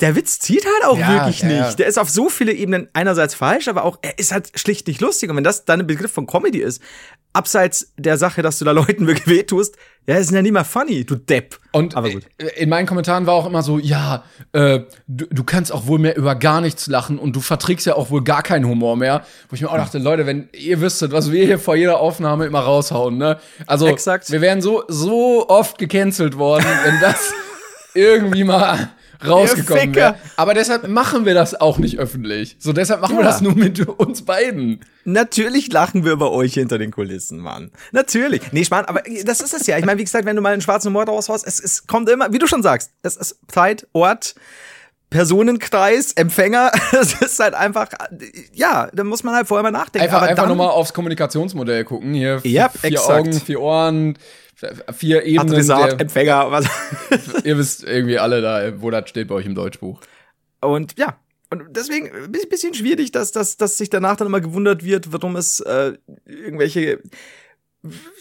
der 0.00 0.16
Witz 0.16 0.40
zieht 0.40 0.64
halt 0.66 0.84
auch 0.84 0.98
Ja, 0.98 1.12
wirklich 1.14 1.40
ja, 1.40 1.48
nicht. 1.48 1.58
ja. 1.58 1.74
Der 1.74 1.86
ist 1.86 1.98
auf 1.98 2.10
so 2.10 2.28
viele 2.28 2.52
Ebenen 2.52 2.88
einerseits 2.92 3.34
falsch, 3.34 3.68
aber 3.68 3.84
auch, 3.84 3.98
er 4.02 4.18
ist 4.18 4.32
halt 4.32 4.50
schlicht 4.58 4.86
nicht 4.88 5.00
lustig. 5.00 5.30
Und 5.30 5.36
wenn 5.36 5.44
das 5.44 5.64
dein 5.64 5.86
Begriff 5.86 6.12
von 6.12 6.26
Comedy 6.26 6.58
ist, 6.60 6.82
abseits 7.34 7.92
der 7.98 8.16
Sache, 8.16 8.40
dass 8.40 8.58
du 8.58 8.64
da 8.64 8.70
Leuten 8.70 9.06
wirklich 9.06 9.26
weh 9.26 9.42
tust, 9.42 9.76
ja, 10.06 10.16
ist 10.16 10.30
ja 10.30 10.42
nie 10.42 10.50
mal 10.50 10.64
funny, 10.64 11.04
du 11.04 11.16
Depp. 11.16 11.58
Und 11.72 11.96
aber 11.96 12.10
gut. 12.10 12.24
äh, 12.36 12.62
in 12.62 12.68
meinen 12.68 12.86
Kommentaren 12.86 13.26
war 13.26 13.34
auch 13.34 13.46
immer 13.46 13.62
so, 13.62 13.78
ja, 13.78 14.24
äh, 14.52 14.80
du, 15.06 15.26
du 15.30 15.44
kannst 15.44 15.72
auch 15.72 15.86
wohl 15.86 15.98
mehr 15.98 16.16
über 16.16 16.34
gar 16.34 16.60
nichts 16.60 16.86
lachen 16.86 17.18
und 17.18 17.34
du 17.34 17.40
verträgst 17.40 17.86
ja 17.86 17.94
auch 17.94 18.10
wohl 18.10 18.22
gar 18.22 18.42
keinen 18.42 18.66
Humor 18.66 18.96
mehr. 18.96 19.24
Wo 19.48 19.54
ich 19.54 19.62
mir 19.62 19.70
auch 19.70 19.76
dachte, 19.76 19.98
Leute, 19.98 20.26
wenn 20.26 20.48
ihr 20.52 20.80
wüsstet, 20.80 21.12
was 21.12 21.32
wir 21.32 21.44
hier 21.46 21.58
vor 21.58 21.74
jeder 21.74 22.00
Aufnahme 22.00 22.44
immer 22.44 22.60
raushauen, 22.60 23.16
ne? 23.16 23.38
Also, 23.66 23.86
Exakt. 23.86 24.30
wir 24.30 24.42
wären 24.42 24.60
so, 24.60 24.84
so 24.88 25.48
oft 25.48 25.78
gecancelt 25.78 26.36
worden, 26.36 26.66
wenn 26.84 27.00
das 27.00 27.32
irgendwie 27.94 28.44
mal 28.44 28.90
rausgekommen 29.26 29.94
wäre. 29.94 30.16
Aber 30.36 30.54
deshalb 30.54 30.88
machen 30.88 31.26
wir 31.26 31.34
das 31.34 31.54
auch 31.60 31.78
nicht 31.78 31.98
öffentlich. 31.98 32.56
So, 32.58 32.72
deshalb 32.72 33.00
machen 33.00 33.16
wir 33.16 33.24
Ja. 33.24 33.30
das 33.30 33.40
nur 33.40 33.54
mit 33.54 33.86
uns 33.86 34.24
beiden. 34.24 34.80
Natürlich 35.04 35.70
lachen 35.72 36.04
wir 36.04 36.12
über 36.12 36.32
euch 36.32 36.54
hinter 36.54 36.78
den 36.78 36.90
Kulissen, 36.90 37.38
Mann. 37.38 37.70
Natürlich. 37.92 38.40
Nee, 38.52 38.64
Spahn, 38.64 38.84
aber 38.86 39.02
das 39.24 39.40
ist 39.40 39.52
es 39.52 39.66
ja. 39.66 39.76
Ich 39.78 39.84
meine, 39.84 39.98
wie 40.00 40.04
gesagt, 40.04 40.24
wenn 40.24 40.36
du 40.36 40.42
mal 40.42 40.52
einen 40.52 40.62
schwarzen 40.62 40.88
Humor 40.88 41.04
raushaust, 41.04 41.46
es, 41.46 41.60
es 41.60 41.86
kommt 41.86 42.08
immer, 42.08 42.32
wie 42.32 42.38
du 42.38 42.46
schon 42.46 42.62
sagst, 42.62 42.90
es 43.02 43.16
ist 43.16 43.36
Zeit, 43.48 43.86
Ort, 43.92 44.34
Personenkreis, 45.10 46.12
Empfänger. 46.12 46.72
Es 46.92 47.14
ist 47.20 47.38
halt 47.38 47.54
einfach, 47.54 47.88
ja, 48.52 48.88
da 48.92 49.04
muss 49.04 49.22
man 49.22 49.34
halt 49.34 49.46
vorher 49.46 49.62
mal 49.62 49.70
nachdenken. 49.70 50.04
Einfach, 50.06 50.22
aber 50.22 50.28
einfach 50.30 50.48
nochmal 50.48 50.68
aufs 50.70 50.92
Kommunikationsmodell 50.92 51.84
gucken. 51.84 52.14
Hier 52.14 52.40
Ja, 52.44 52.68
vier 52.68 52.90
exakt. 52.92 53.10
Augen, 53.28 53.32
vier 53.32 53.60
Ohren, 53.60 54.18
vier 54.92 55.24
Ebenen. 55.24 55.50
Adressat, 55.52 55.92
der- 55.92 56.00
Empfänger, 56.00 56.50
was. 56.50 56.66
Ihr 57.44 57.58
wisst 57.58 57.84
irgendwie 57.84 58.18
alle 58.18 58.40
da, 58.40 58.80
wo 58.80 58.90
das 58.90 59.08
steht 59.08 59.28
bei 59.28 59.34
euch 59.36 59.46
im 59.46 59.54
Deutschbuch. 59.54 60.00
Und 60.60 60.98
ja. 60.98 61.18
Und 61.50 61.64
deswegen 61.70 62.10
ein 62.10 62.32
bisschen- 62.32 62.48
bisschen 62.48 62.74
schwierig, 62.74 63.12
dass, 63.12 63.30
dass, 63.32 63.56
dass 63.56 63.76
sich 63.76 63.90
danach 63.90 64.16
dann 64.16 64.26
immer 64.26 64.40
gewundert 64.40 64.84
wird, 64.84 65.12
warum 65.12 65.36
es 65.36 65.60
äh, 65.60 65.92
irgendwelche 66.24 67.00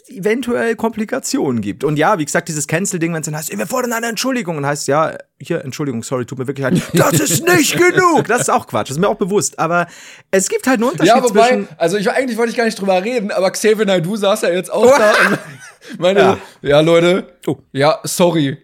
eventuell 0.10 0.76
Komplikationen 0.76 1.62
gibt. 1.62 1.84
Und 1.84 1.98
ja, 1.98 2.20
wie 2.20 2.26
gesagt, 2.26 2.48
dieses 2.50 2.68
Cancel-Ding, 2.68 3.14
wenn 3.14 3.22
es 3.22 3.26
dann 3.26 3.36
heißt, 3.38 3.58
wir 3.58 3.68
fordern 3.68 3.94
eine 3.94 4.08
Entschuldigung 4.08 4.58
und 4.58 4.66
heißt, 4.66 4.88
ja, 4.88 5.18
hier, 5.40 5.64
Entschuldigung, 5.64 6.04
sorry, 6.04 6.26
tut 6.26 6.38
mir 6.40 6.48
wirklich 6.48 6.64
leid. 6.64 6.82
Das 6.94 7.14
ist 7.20 7.48
nicht 7.48 7.78
genug! 7.78 8.28
Das 8.28 8.42
ist 8.42 8.50
auch 8.50 8.68
Quatsch, 8.68 8.90
das 8.90 8.98
ist 8.98 9.02
mir 9.02 9.08
auch 9.08 9.16
bewusst. 9.18 9.58
Aber 9.60 9.88
es 10.32 10.50
gibt 10.50 10.68
halt 10.68 10.80
einen 10.82 10.90
Unterschied 10.92 11.16
Ja, 11.16 11.24
wobei, 11.24 11.48
zwischen. 11.48 11.68
also 11.78 11.98
ich 11.98 12.10
eigentlich 12.10 12.38
wollte 12.38 12.52
ich 12.52 12.58
gar 12.58 12.66
nicht 12.66 12.80
drüber 12.80 13.02
reden, 13.04 13.32
aber 13.32 13.52
Xavier 13.52 13.86
Naidoo 13.86 14.16
saß 14.16 14.42
ja 14.44 14.50
jetzt 14.50 14.72
auch 14.72 14.86
da 14.98 15.12
und 15.30 15.40
meine, 16.00 16.20
Ja. 16.20 16.38
ja, 16.62 16.80
Leute, 16.82 17.28
Oh. 17.48 17.58
ja, 17.72 18.00
sorry. 18.04 18.58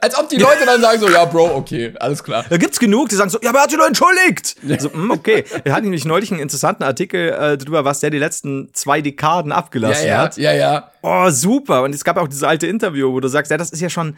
Als 0.00 0.18
ob 0.18 0.28
die 0.28 0.36
Leute 0.36 0.64
dann 0.64 0.80
sagen 0.80 1.00
so, 1.00 1.08
ja, 1.08 1.24
Bro, 1.24 1.54
okay, 1.56 1.92
alles 2.00 2.22
klar. 2.24 2.44
Da 2.48 2.56
gibt's 2.56 2.78
genug, 2.78 3.08
die 3.08 3.14
sagen 3.16 3.30
so, 3.30 3.38
ja, 3.42 3.50
aber 3.50 3.58
er 3.58 3.62
hat 3.64 3.70
sich 3.70 3.78
doch 3.78 3.86
entschuldigt. 3.86 4.56
So, 4.80 4.92
hm, 4.92 5.10
okay. 5.10 5.44
Wir 5.64 5.72
hatten 5.72 5.84
nämlich 5.84 6.04
neulich 6.04 6.30
einen 6.30 6.40
interessanten 6.40 6.82
Artikel 6.84 7.30
äh, 7.30 7.58
drüber, 7.58 7.84
was 7.84 8.00
der 8.00 8.10
die 8.10 8.18
letzten 8.18 8.70
zwei 8.72 9.00
Dekaden 9.02 9.50
Ja, 9.50 9.56
abgelassen 9.56 10.06
ja, 10.06 10.18
hat. 10.18 10.36
ja, 10.36 10.52
ja. 10.52 10.90
Oh, 11.02 11.28
super. 11.30 11.82
Und 11.82 11.94
es 11.94 12.04
gab 12.04 12.16
auch 12.16 12.28
dieses 12.28 12.42
alte 12.44 12.66
Interview, 12.66 13.12
wo 13.12 13.20
du 13.20 13.28
sagst, 13.28 13.50
ja, 13.50 13.56
das 13.58 13.70
ist 13.70 13.80
ja 13.80 13.90
schon 13.90 14.16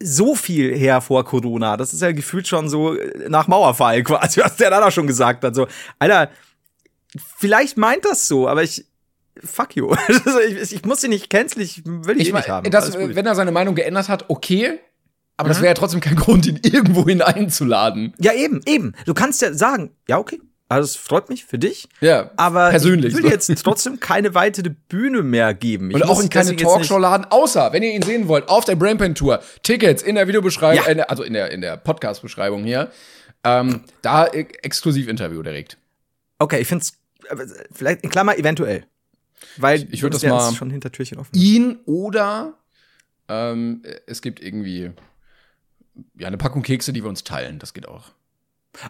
so 0.00 0.34
viel 0.34 0.74
her 0.76 1.00
vor 1.00 1.24
Corona. 1.24 1.76
Das 1.76 1.92
ist 1.92 2.02
ja 2.02 2.12
gefühlt 2.12 2.48
schon 2.48 2.68
so 2.68 2.94
äh, 2.94 3.28
nach 3.28 3.46
Mauerfall 3.48 4.02
quasi, 4.02 4.40
was 4.44 4.56
der 4.56 4.70
da 4.70 4.90
schon 4.90 5.06
gesagt 5.06 5.44
hat. 5.44 5.54
So, 5.54 5.66
Alter, 5.98 6.30
vielleicht 7.38 7.76
meint 7.76 8.04
das 8.04 8.26
so, 8.26 8.48
aber 8.48 8.62
ich, 8.62 8.84
fuck 9.42 9.76
you. 9.76 9.94
Also 10.26 10.40
ich, 10.40 10.72
ich 10.72 10.84
muss 10.84 11.00
sie 11.00 11.08
nicht 11.08 11.30
canceln, 11.30 11.62
ich 11.62 11.82
will 11.84 12.16
ich, 12.20 12.28
Ich 12.28 12.34
eh 12.34 12.36
nicht 12.36 12.48
haben. 12.48 12.70
das, 12.70 12.96
wenn 12.98 13.26
er 13.26 13.34
seine 13.34 13.52
Meinung 13.52 13.74
geändert 13.74 14.08
hat, 14.08 14.26
okay, 14.28 14.80
aber 15.36 15.48
Mhm. 15.48 15.52
das 15.52 15.58
wäre 15.58 15.68
ja 15.68 15.74
trotzdem 15.74 16.00
kein 16.00 16.16
Grund, 16.24 16.46
ihn 16.46 16.60
irgendwo 16.62 17.04
einzuladen. 17.24 18.14
ja, 18.18 18.32
eben, 18.32 18.60
eben. 18.66 18.94
Du 19.06 19.14
kannst 19.14 19.42
ja 19.42 19.52
sagen, 19.52 19.90
ja, 20.08 20.18
okay. 20.18 20.40
Also 20.66 20.86
es 20.86 20.96
freut 20.96 21.28
mich 21.28 21.44
für 21.44 21.58
dich. 21.58 21.88
Ja, 22.00 22.30
Aber 22.36 22.70
persönlich. 22.70 23.12
ich 23.12 23.16
will 23.16 23.24
so. 23.24 23.28
jetzt 23.28 23.62
trotzdem 23.62 24.00
keine 24.00 24.34
weitere 24.34 24.70
Bühne 24.70 25.22
mehr 25.22 25.52
geben. 25.52 25.90
Ich 25.90 25.96
Und 25.96 26.04
auch 26.04 26.20
in 26.22 26.30
keine 26.30 26.56
Talkshow 26.56 26.96
laden, 26.98 27.26
außer, 27.28 27.72
wenn 27.74 27.82
ihr 27.82 27.92
ihn 27.92 28.00
sehen 28.02 28.28
wollt, 28.28 28.48
auf 28.48 28.64
der 28.64 28.74
Brainpan 28.74 29.14
Tour, 29.14 29.40
Tickets 29.62 30.02
in 30.02 30.14
der 30.14 30.26
Videobeschreibung, 30.26 30.82
Ja. 30.84 30.90
äh, 30.90 31.00
also 31.02 31.22
in 31.22 31.34
der, 31.34 31.50
in 31.52 31.60
der 31.60 31.76
Podcast-Beschreibung 31.76 32.64
hier, 32.64 32.90
ähm, 33.44 33.82
da 34.00 34.24
äh, 34.26 34.46
exklusiv 34.62 35.06
Interview 35.06 35.42
direkt. 35.42 35.76
Okay, 36.38 36.60
ich 36.60 36.66
find's 36.66 36.94
äh, 37.28 37.36
vielleicht 37.70 38.02
in 38.02 38.08
Klammer 38.10 38.38
eventuell. 38.38 38.86
Weil 39.58 39.86
ich 39.92 40.02
würd 40.02 40.14
du 40.14 40.18
das 40.18 40.22
mal- 40.28 40.54
schon 40.54 40.70
hinter 40.70 40.90
Türchen 40.90 41.18
offen. 41.18 41.30
Ihn 41.36 41.78
oder 41.84 42.54
ähm, 43.28 43.82
es 44.06 44.22
gibt 44.22 44.40
irgendwie 44.42 44.92
ja 46.18 46.26
eine 46.26 46.36
Packung 46.36 46.62
Kekse, 46.62 46.92
die 46.92 47.02
wir 47.02 47.08
uns 47.08 47.24
teilen. 47.24 47.58
Das 47.58 47.74
geht 47.74 47.88
auch. 47.88 48.10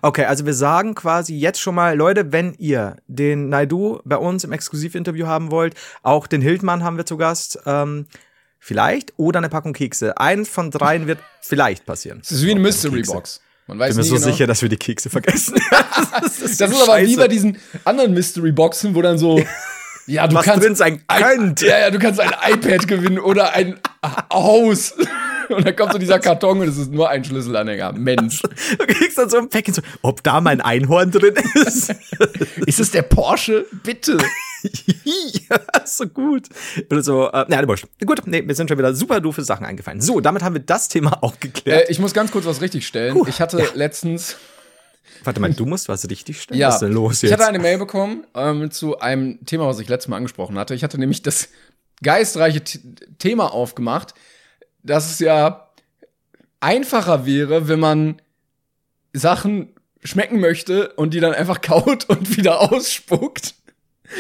Okay, 0.01 0.25
also 0.25 0.47
wir 0.47 0.55
sagen 0.55 0.95
quasi 0.95 1.37
jetzt 1.37 1.61
schon 1.61 1.75
mal, 1.75 1.97
Leute, 1.97 2.33
wenn 2.33 2.55
ihr 2.55 2.97
den 3.07 3.51
Naidu 3.51 4.01
bei 4.05 4.17
uns 4.17 4.45
im 4.45 4.53
Exklusivinterview 4.53 5.27
haben 5.27 5.51
wollt, 5.51 5.75
auch 6.03 6.27
den 6.27 6.41
Hildmann 6.41 6.83
haben 6.83 6.97
wir 6.97 7.05
zu 7.05 7.19
Gast, 7.19 7.59
ähm, 7.67 8.07
vielleicht, 8.59 9.13
oder 9.19 9.39
eine 9.39 9.51
Packung 9.51 9.75
Kekse. 9.75 10.17
Eins 10.17 10.49
von 10.49 10.71
dreien 10.71 11.07
wird 11.07 11.19
vielleicht 11.43 11.85
passieren. 11.85 12.21
Es 12.23 12.33
ist 12.33 12.45
wie 12.45 12.53
eine 12.53 12.61
Mystery. 12.61 13.03
Box. 13.03 13.43
Man 13.67 13.79
weiß 13.79 13.91
Ich 13.91 13.97
bin 13.97 14.05
mir 14.05 14.09
so 14.09 14.15
genau. 14.17 14.27
sicher, 14.27 14.47
dass 14.47 14.63
wir 14.63 14.69
die 14.69 14.77
Kekse 14.77 15.11
vergessen. 15.11 15.55
das 16.21 16.41
ist, 16.41 16.61
Das 16.61 16.71
ist 16.71 16.89
aber 16.89 17.01
wie 17.03 17.17
bei 17.17 17.29
diesen 17.29 17.59
anderen 17.85 18.15
Mystery 18.15 18.53
Boxen, 18.53 18.95
wo 18.95 19.03
dann 19.03 19.19
so 19.19 19.43
ja, 20.07 20.27
du 20.27 20.37
Was 20.37 20.45
kannst 20.45 20.65
drin 20.65 20.75
sein 20.75 21.03
ein, 21.07 21.23
könnte. 21.23 21.67
Ja, 21.67 21.79
ja, 21.79 21.91
du 21.91 21.99
kannst 21.99 22.21
ein 22.21 22.31
iPad 22.53 22.87
gewinnen 22.87 23.19
oder 23.19 23.53
ein 23.55 23.81
Haus. 24.33 24.95
Und 25.49 25.67
dann 25.67 25.77
kommt 25.77 25.93
so 25.93 25.99
dieser 25.99 26.19
Karton 26.19 26.61
und 26.61 26.69
es 26.69 26.77
ist 26.79 26.93
nur 26.93 27.09
ein 27.09 27.25
Schlüsselanhänger. 27.25 27.93
Mensch. 27.93 28.43
Du 28.43 28.87
kriegst 28.87 29.19
dann 29.19 29.29
so 29.29 29.39
ein 29.39 29.49
Päckchen 29.49 29.75
so, 29.75 29.83
ob 30.03 30.23
da 30.23 30.41
mein 30.41 30.61
Einhorn 30.61 31.11
drin 31.11 31.35
ist. 31.55 31.91
Ist 32.67 32.81
es 32.81 32.91
der 32.91 33.03
Porsche? 33.03 33.67
Bitte. 33.83 34.19
ja, 35.05 35.61
so 35.85 36.07
gut. 36.07 36.49
Oder 36.91 37.03
so, 37.03 37.31
äh, 37.31 37.45
na, 37.49 37.67
wurscht. 37.67 37.87
Gut, 38.05 38.27
nee, 38.27 38.43
mir 38.43 38.55
sind 38.55 38.69
schon 38.69 38.79
wieder 38.79 38.95
super 38.95 39.21
doofe 39.21 39.43
Sachen 39.43 39.67
eingefallen. 39.67 40.01
So, 40.01 40.21
damit 40.21 40.43
haben 40.43 40.55
wir 40.55 40.63
das 40.63 40.89
Thema 40.89 41.23
auch 41.23 41.39
geklärt. 41.41 41.89
Äh, 41.89 41.93
ich 41.93 41.99
muss 41.99 42.15
ganz 42.15 42.31
kurz 42.31 42.47
was 42.47 42.61
richtig 42.61 42.87
stellen. 42.87 43.17
ich 43.27 43.41
hatte 43.41 43.63
letztens 43.75 44.37
Warte 45.23 45.41
mal, 45.41 45.53
du 45.53 45.65
musst 45.67 45.89
was 45.89 46.09
richtig 46.09 46.41
stellen. 46.41 46.61
Ja, 46.61 46.69
Was 46.69 46.77
ist 46.77 46.81
denn 46.83 46.93
los 46.93 47.23
jetzt? 47.23 47.31
ich 47.31 47.33
hatte 47.33 47.47
eine 47.47 47.59
Mail 47.59 47.79
bekommen 47.79 48.27
ähm, 48.35 48.71
zu 48.71 48.99
einem 48.99 49.45
Thema, 49.47 49.67
was 49.67 49.79
ich 49.79 49.89
letztes 49.89 50.09
Mal 50.09 50.17
angesprochen 50.17 50.59
hatte. 50.59 50.75
Ich 50.75 50.83
hatte 50.83 50.99
nämlich 50.99 51.23
das 51.23 51.49
geistreiche 52.03 52.63
T 52.63 52.81
Thema 53.19 53.53
aufgemacht, 53.53 54.15
dass 54.85 55.11
es 55.11 55.19
ja 55.19 55.69
einfacher 56.61 57.27
wäre, 57.27 57.69
wenn 57.69 57.81
man 57.81 58.23
Sachen 59.13 59.71
schmecken 60.03 60.39
möchte 60.39 60.91
und 60.91 61.15
die 61.15 61.21
dann 61.21 61.35
einfach 61.35 61.61
kaut 61.63 62.09
und 62.09 62.37
wieder 62.37 62.61
ausspuckt. 62.61 63.55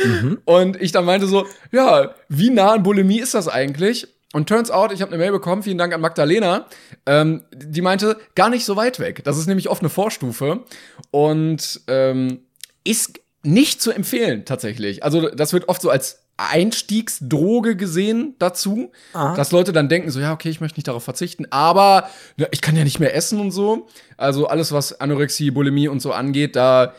Mhm. 0.04 0.40
Und 0.44 0.80
ich 0.80 0.92
dann 0.92 1.04
meinte 1.04 1.26
so, 1.26 1.46
ja, 1.70 2.14
wie 2.28 2.50
nah 2.50 2.72
an 2.72 2.82
Bulimie 2.82 3.20
ist 3.20 3.34
das 3.34 3.48
eigentlich? 3.48 4.08
Und 4.32 4.48
turns 4.48 4.70
out, 4.70 4.90
ich 4.90 5.00
habe 5.00 5.12
eine 5.12 5.22
Mail 5.22 5.30
bekommen, 5.30 5.62
vielen 5.62 5.78
Dank 5.78 5.94
an 5.94 6.00
Magdalena, 6.00 6.66
ähm, 7.06 7.44
die 7.54 7.82
meinte, 7.82 8.18
gar 8.34 8.50
nicht 8.50 8.64
so 8.64 8.74
weit 8.74 8.98
weg. 8.98 9.22
Das 9.22 9.38
ist 9.38 9.46
nämlich 9.46 9.68
oft 9.68 9.82
eine 9.82 9.90
Vorstufe 9.90 10.64
und 11.12 11.82
ähm, 11.86 12.40
ist 12.82 13.20
nicht 13.44 13.80
zu 13.80 13.92
empfehlen 13.92 14.44
tatsächlich. 14.44 15.04
Also 15.04 15.28
das 15.28 15.52
wird 15.52 15.68
oft 15.68 15.80
so 15.80 15.90
als 15.90 16.23
Einstiegsdroge 16.36 17.76
gesehen 17.76 18.34
dazu, 18.38 18.90
dass 19.36 19.52
Leute 19.52 19.72
dann 19.72 19.88
denken 19.88 20.10
so, 20.10 20.18
ja, 20.20 20.32
okay, 20.32 20.48
ich 20.48 20.60
möchte 20.60 20.78
nicht 20.78 20.88
darauf 20.88 21.04
verzichten, 21.04 21.46
aber 21.50 22.08
ne, 22.36 22.48
ich 22.50 22.60
kann 22.60 22.76
ja 22.76 22.82
nicht 22.82 22.98
mehr 22.98 23.14
essen 23.14 23.38
und 23.40 23.52
so. 23.52 23.86
Also 24.16 24.48
alles, 24.48 24.72
was 24.72 25.00
Anorexie, 25.00 25.50
Bulimie 25.50 25.88
und 25.88 26.00
so 26.00 26.12
angeht, 26.12 26.56
da, 26.56 26.94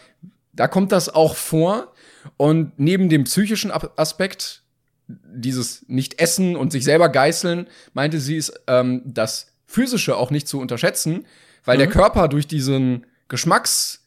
da 0.53 0.67
kommt 0.67 0.91
das 0.91 1.13
auch 1.13 1.35
vor. 1.35 1.91
Und 2.37 2.79
neben 2.79 3.09
dem 3.09 3.25
psychischen 3.25 3.71
Aspekt, 3.71 4.63
dieses 5.07 5.85
Nicht-Essen 5.87 6.55
und 6.55 6.71
sich 6.71 6.83
selber 6.83 7.09
geißeln, 7.09 7.67
meinte 7.93 8.19
sie 8.19 8.37
es, 8.37 8.53
ähm, 8.67 9.01
das 9.05 9.51
Physische 9.67 10.15
auch 10.17 10.31
nicht 10.31 10.47
zu 10.47 10.59
unterschätzen, 10.59 11.25
weil 11.65 11.77
der 11.77 11.87
Körper 11.87 12.27
durch 12.27 12.47
diesen 12.47 13.05
Geschmacks, 13.27 14.04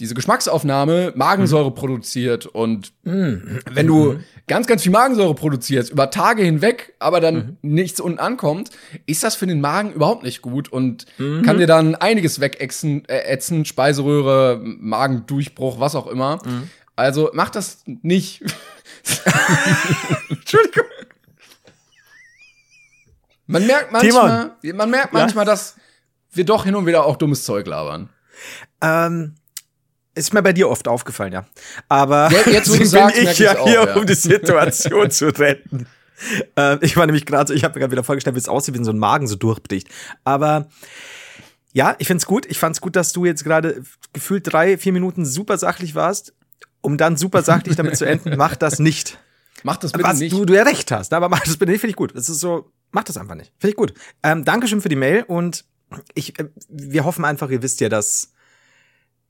diese 0.00 0.14
Geschmacksaufnahme 0.14 1.12
Magensäure 1.14 1.70
produziert 1.70 2.46
und 2.46 2.92
wenn 3.02 3.86
du 3.86 4.18
ganz, 4.46 4.66
ganz 4.66 4.82
viel 4.82 4.92
Magensäure 4.92 5.34
produzierst, 5.34 5.90
über 5.90 6.10
Tage 6.10 6.42
hinweg, 6.42 6.94
aber 6.98 7.20
dann 7.20 7.58
nichts 7.62 8.00
unten 8.00 8.18
ankommt, 8.18 8.70
ist 9.06 9.22
das 9.22 9.36
für 9.36 9.46
den 9.46 9.60
Magen 9.60 9.92
überhaupt 9.92 10.24
nicht 10.24 10.42
gut 10.42 10.68
und 10.68 11.06
kann 11.16 11.58
dir 11.58 11.66
dann 11.66 11.94
einiges 11.94 12.40
wegätzen, 12.40 13.04
äh, 13.08 13.20
ätzen, 13.20 13.64
Speiseröhre, 13.64 14.60
Magendurchbruch, 14.62 15.78
was 15.80 15.94
auch 15.94 16.06
immer. 16.06 16.40
Also 16.96 17.30
mach 17.32 17.50
das 17.50 17.84
nicht. 17.86 18.42
Entschuldigung. 20.30 20.84
Man 23.46 23.66
merkt 23.66 23.92
manchmal, 23.92 24.56
man 24.74 24.90
merkt 24.90 25.12
manchmal, 25.12 25.44
dass 25.44 25.76
wir 26.32 26.44
doch 26.44 26.64
hin 26.64 26.74
und 26.74 26.86
wieder 26.86 27.06
auch 27.06 27.16
dummes 27.16 27.44
Zeug 27.44 27.66
labern. 27.66 28.10
Ähm, 28.80 29.34
ist 30.18 30.34
mir 30.34 30.42
bei 30.42 30.52
dir 30.52 30.68
oft 30.68 30.88
aufgefallen, 30.88 31.32
ja. 31.32 31.46
Aber 31.88 32.30
Ja, 32.30 32.50
jetzt, 32.52 32.66
sagst, 32.90 33.14
bin 33.14 33.24
merk 33.24 33.32
ich 33.32 33.38
ja 33.38 33.58
auch, 33.58 33.66
hier, 33.66 33.84
ja. 33.84 33.94
um 33.96 34.06
die 34.06 34.14
Situation 34.14 35.10
zu 35.10 35.28
retten. 35.28 35.86
Ähm, 36.56 36.78
ich 36.82 36.96
war 36.96 37.06
nämlich 37.06 37.26
gerade 37.26 37.48
so, 37.48 37.54
ich 37.54 37.64
habe 37.64 37.74
mir 37.74 37.80
gerade 37.80 37.92
wieder 37.92 38.04
vorgestellt, 38.04 38.34
wie 38.36 38.40
es 38.40 38.48
aussieht, 38.48 38.74
wenn 38.74 38.84
so 38.84 38.90
ein 38.90 38.98
Magen 38.98 39.26
so 39.26 39.36
durchbricht. 39.36 39.88
Aber 40.24 40.68
ja, 41.72 41.94
ich 41.98 42.06
find's 42.06 42.26
gut. 42.26 42.46
Ich 42.46 42.58
fand's 42.58 42.80
gut, 42.80 42.96
dass 42.96 43.12
du 43.12 43.24
jetzt 43.24 43.44
gerade 43.44 43.82
gefühlt 44.12 44.52
drei, 44.52 44.78
vier 44.78 44.92
Minuten 44.92 45.24
super 45.24 45.58
sachlich 45.58 45.94
warst, 45.94 46.34
um 46.80 46.96
dann 46.98 47.16
super 47.16 47.42
sachlich 47.42 47.76
damit 47.76 47.96
zu 47.96 48.04
enden. 48.04 48.36
Mach 48.36 48.56
das 48.56 48.78
nicht. 48.78 49.18
Mach 49.62 49.76
das 49.76 49.92
bitte 49.92 50.04
Was 50.04 50.18
nicht. 50.18 50.32
du, 50.32 50.44
du 50.44 50.54
ja 50.54 50.62
recht 50.62 50.90
hast, 50.92 51.12
aber 51.12 51.28
mach 51.28 51.40
das 51.40 51.56
bitte 51.56 51.72
nicht, 51.72 51.80
finde 51.80 51.90
ich 51.90 51.96
gut. 51.96 52.14
Das 52.16 52.28
ist 52.28 52.40
so, 52.40 52.70
mach 52.90 53.04
das 53.04 53.16
einfach 53.16 53.34
nicht. 53.34 53.52
Finde 53.58 53.70
ich 53.70 53.76
gut. 53.76 53.94
Ähm, 54.22 54.44
Dankeschön 54.44 54.80
für 54.80 54.88
die 54.88 54.96
Mail 54.96 55.24
und 55.26 55.64
ich, 56.14 56.38
äh, 56.38 56.48
wir 56.68 57.04
hoffen 57.04 57.24
einfach, 57.24 57.50
ihr 57.50 57.62
wisst 57.62 57.80
ja, 57.80 57.88
dass 57.88 58.32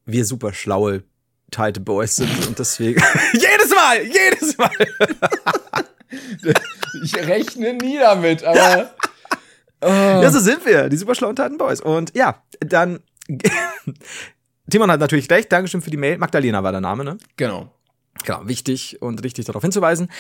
wir 0.09 0.25
super 0.25 0.53
schlaue 0.53 1.05
Title 1.51 1.83
Boys 1.83 2.17
sind 2.17 2.47
und 2.47 2.59
deswegen 2.59 3.01
jedes 3.33 3.71
Mal, 3.75 4.03
jedes 4.05 4.59
Mal. 4.59 4.71
Ich 7.05 7.15
rechne 7.15 7.75
nie 7.75 7.99
damit, 7.99 8.43
aber 8.43 8.95
Ja, 9.83 10.31
so 10.31 10.41
sind 10.41 10.65
wir, 10.65 10.89
die 10.89 10.97
super 10.97 11.15
schlauen 11.15 11.37
Titan 11.37 11.59
Boys. 11.59 11.81
Und 11.81 12.15
ja, 12.17 12.43
dann 12.61 13.01
Timon 14.71 14.91
hat 14.91 15.01
natürlich 15.01 15.31
recht. 15.31 15.53
Dankeschön 15.53 15.83
für 15.83 15.91
die 15.91 15.97
Mail. 15.97 16.19
Magdalena 16.19 16.63
war 16.63 16.73
der 16.73 16.81
Name, 16.81 17.05
ne? 17.05 17.19
genau. 17.37 17.73
Genau, 18.25 18.49
wichtig 18.49 19.01
und 19.01 19.23
richtig 19.23 19.45
darauf 19.45 19.63
hinzuweisen. 19.63 20.11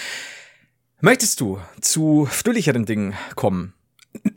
Möchtest 1.01 1.41
du 1.41 1.59
zu 1.81 2.29
fröhlicheren 2.31 2.85
Dingen 2.85 3.15
kommen? 3.35 3.75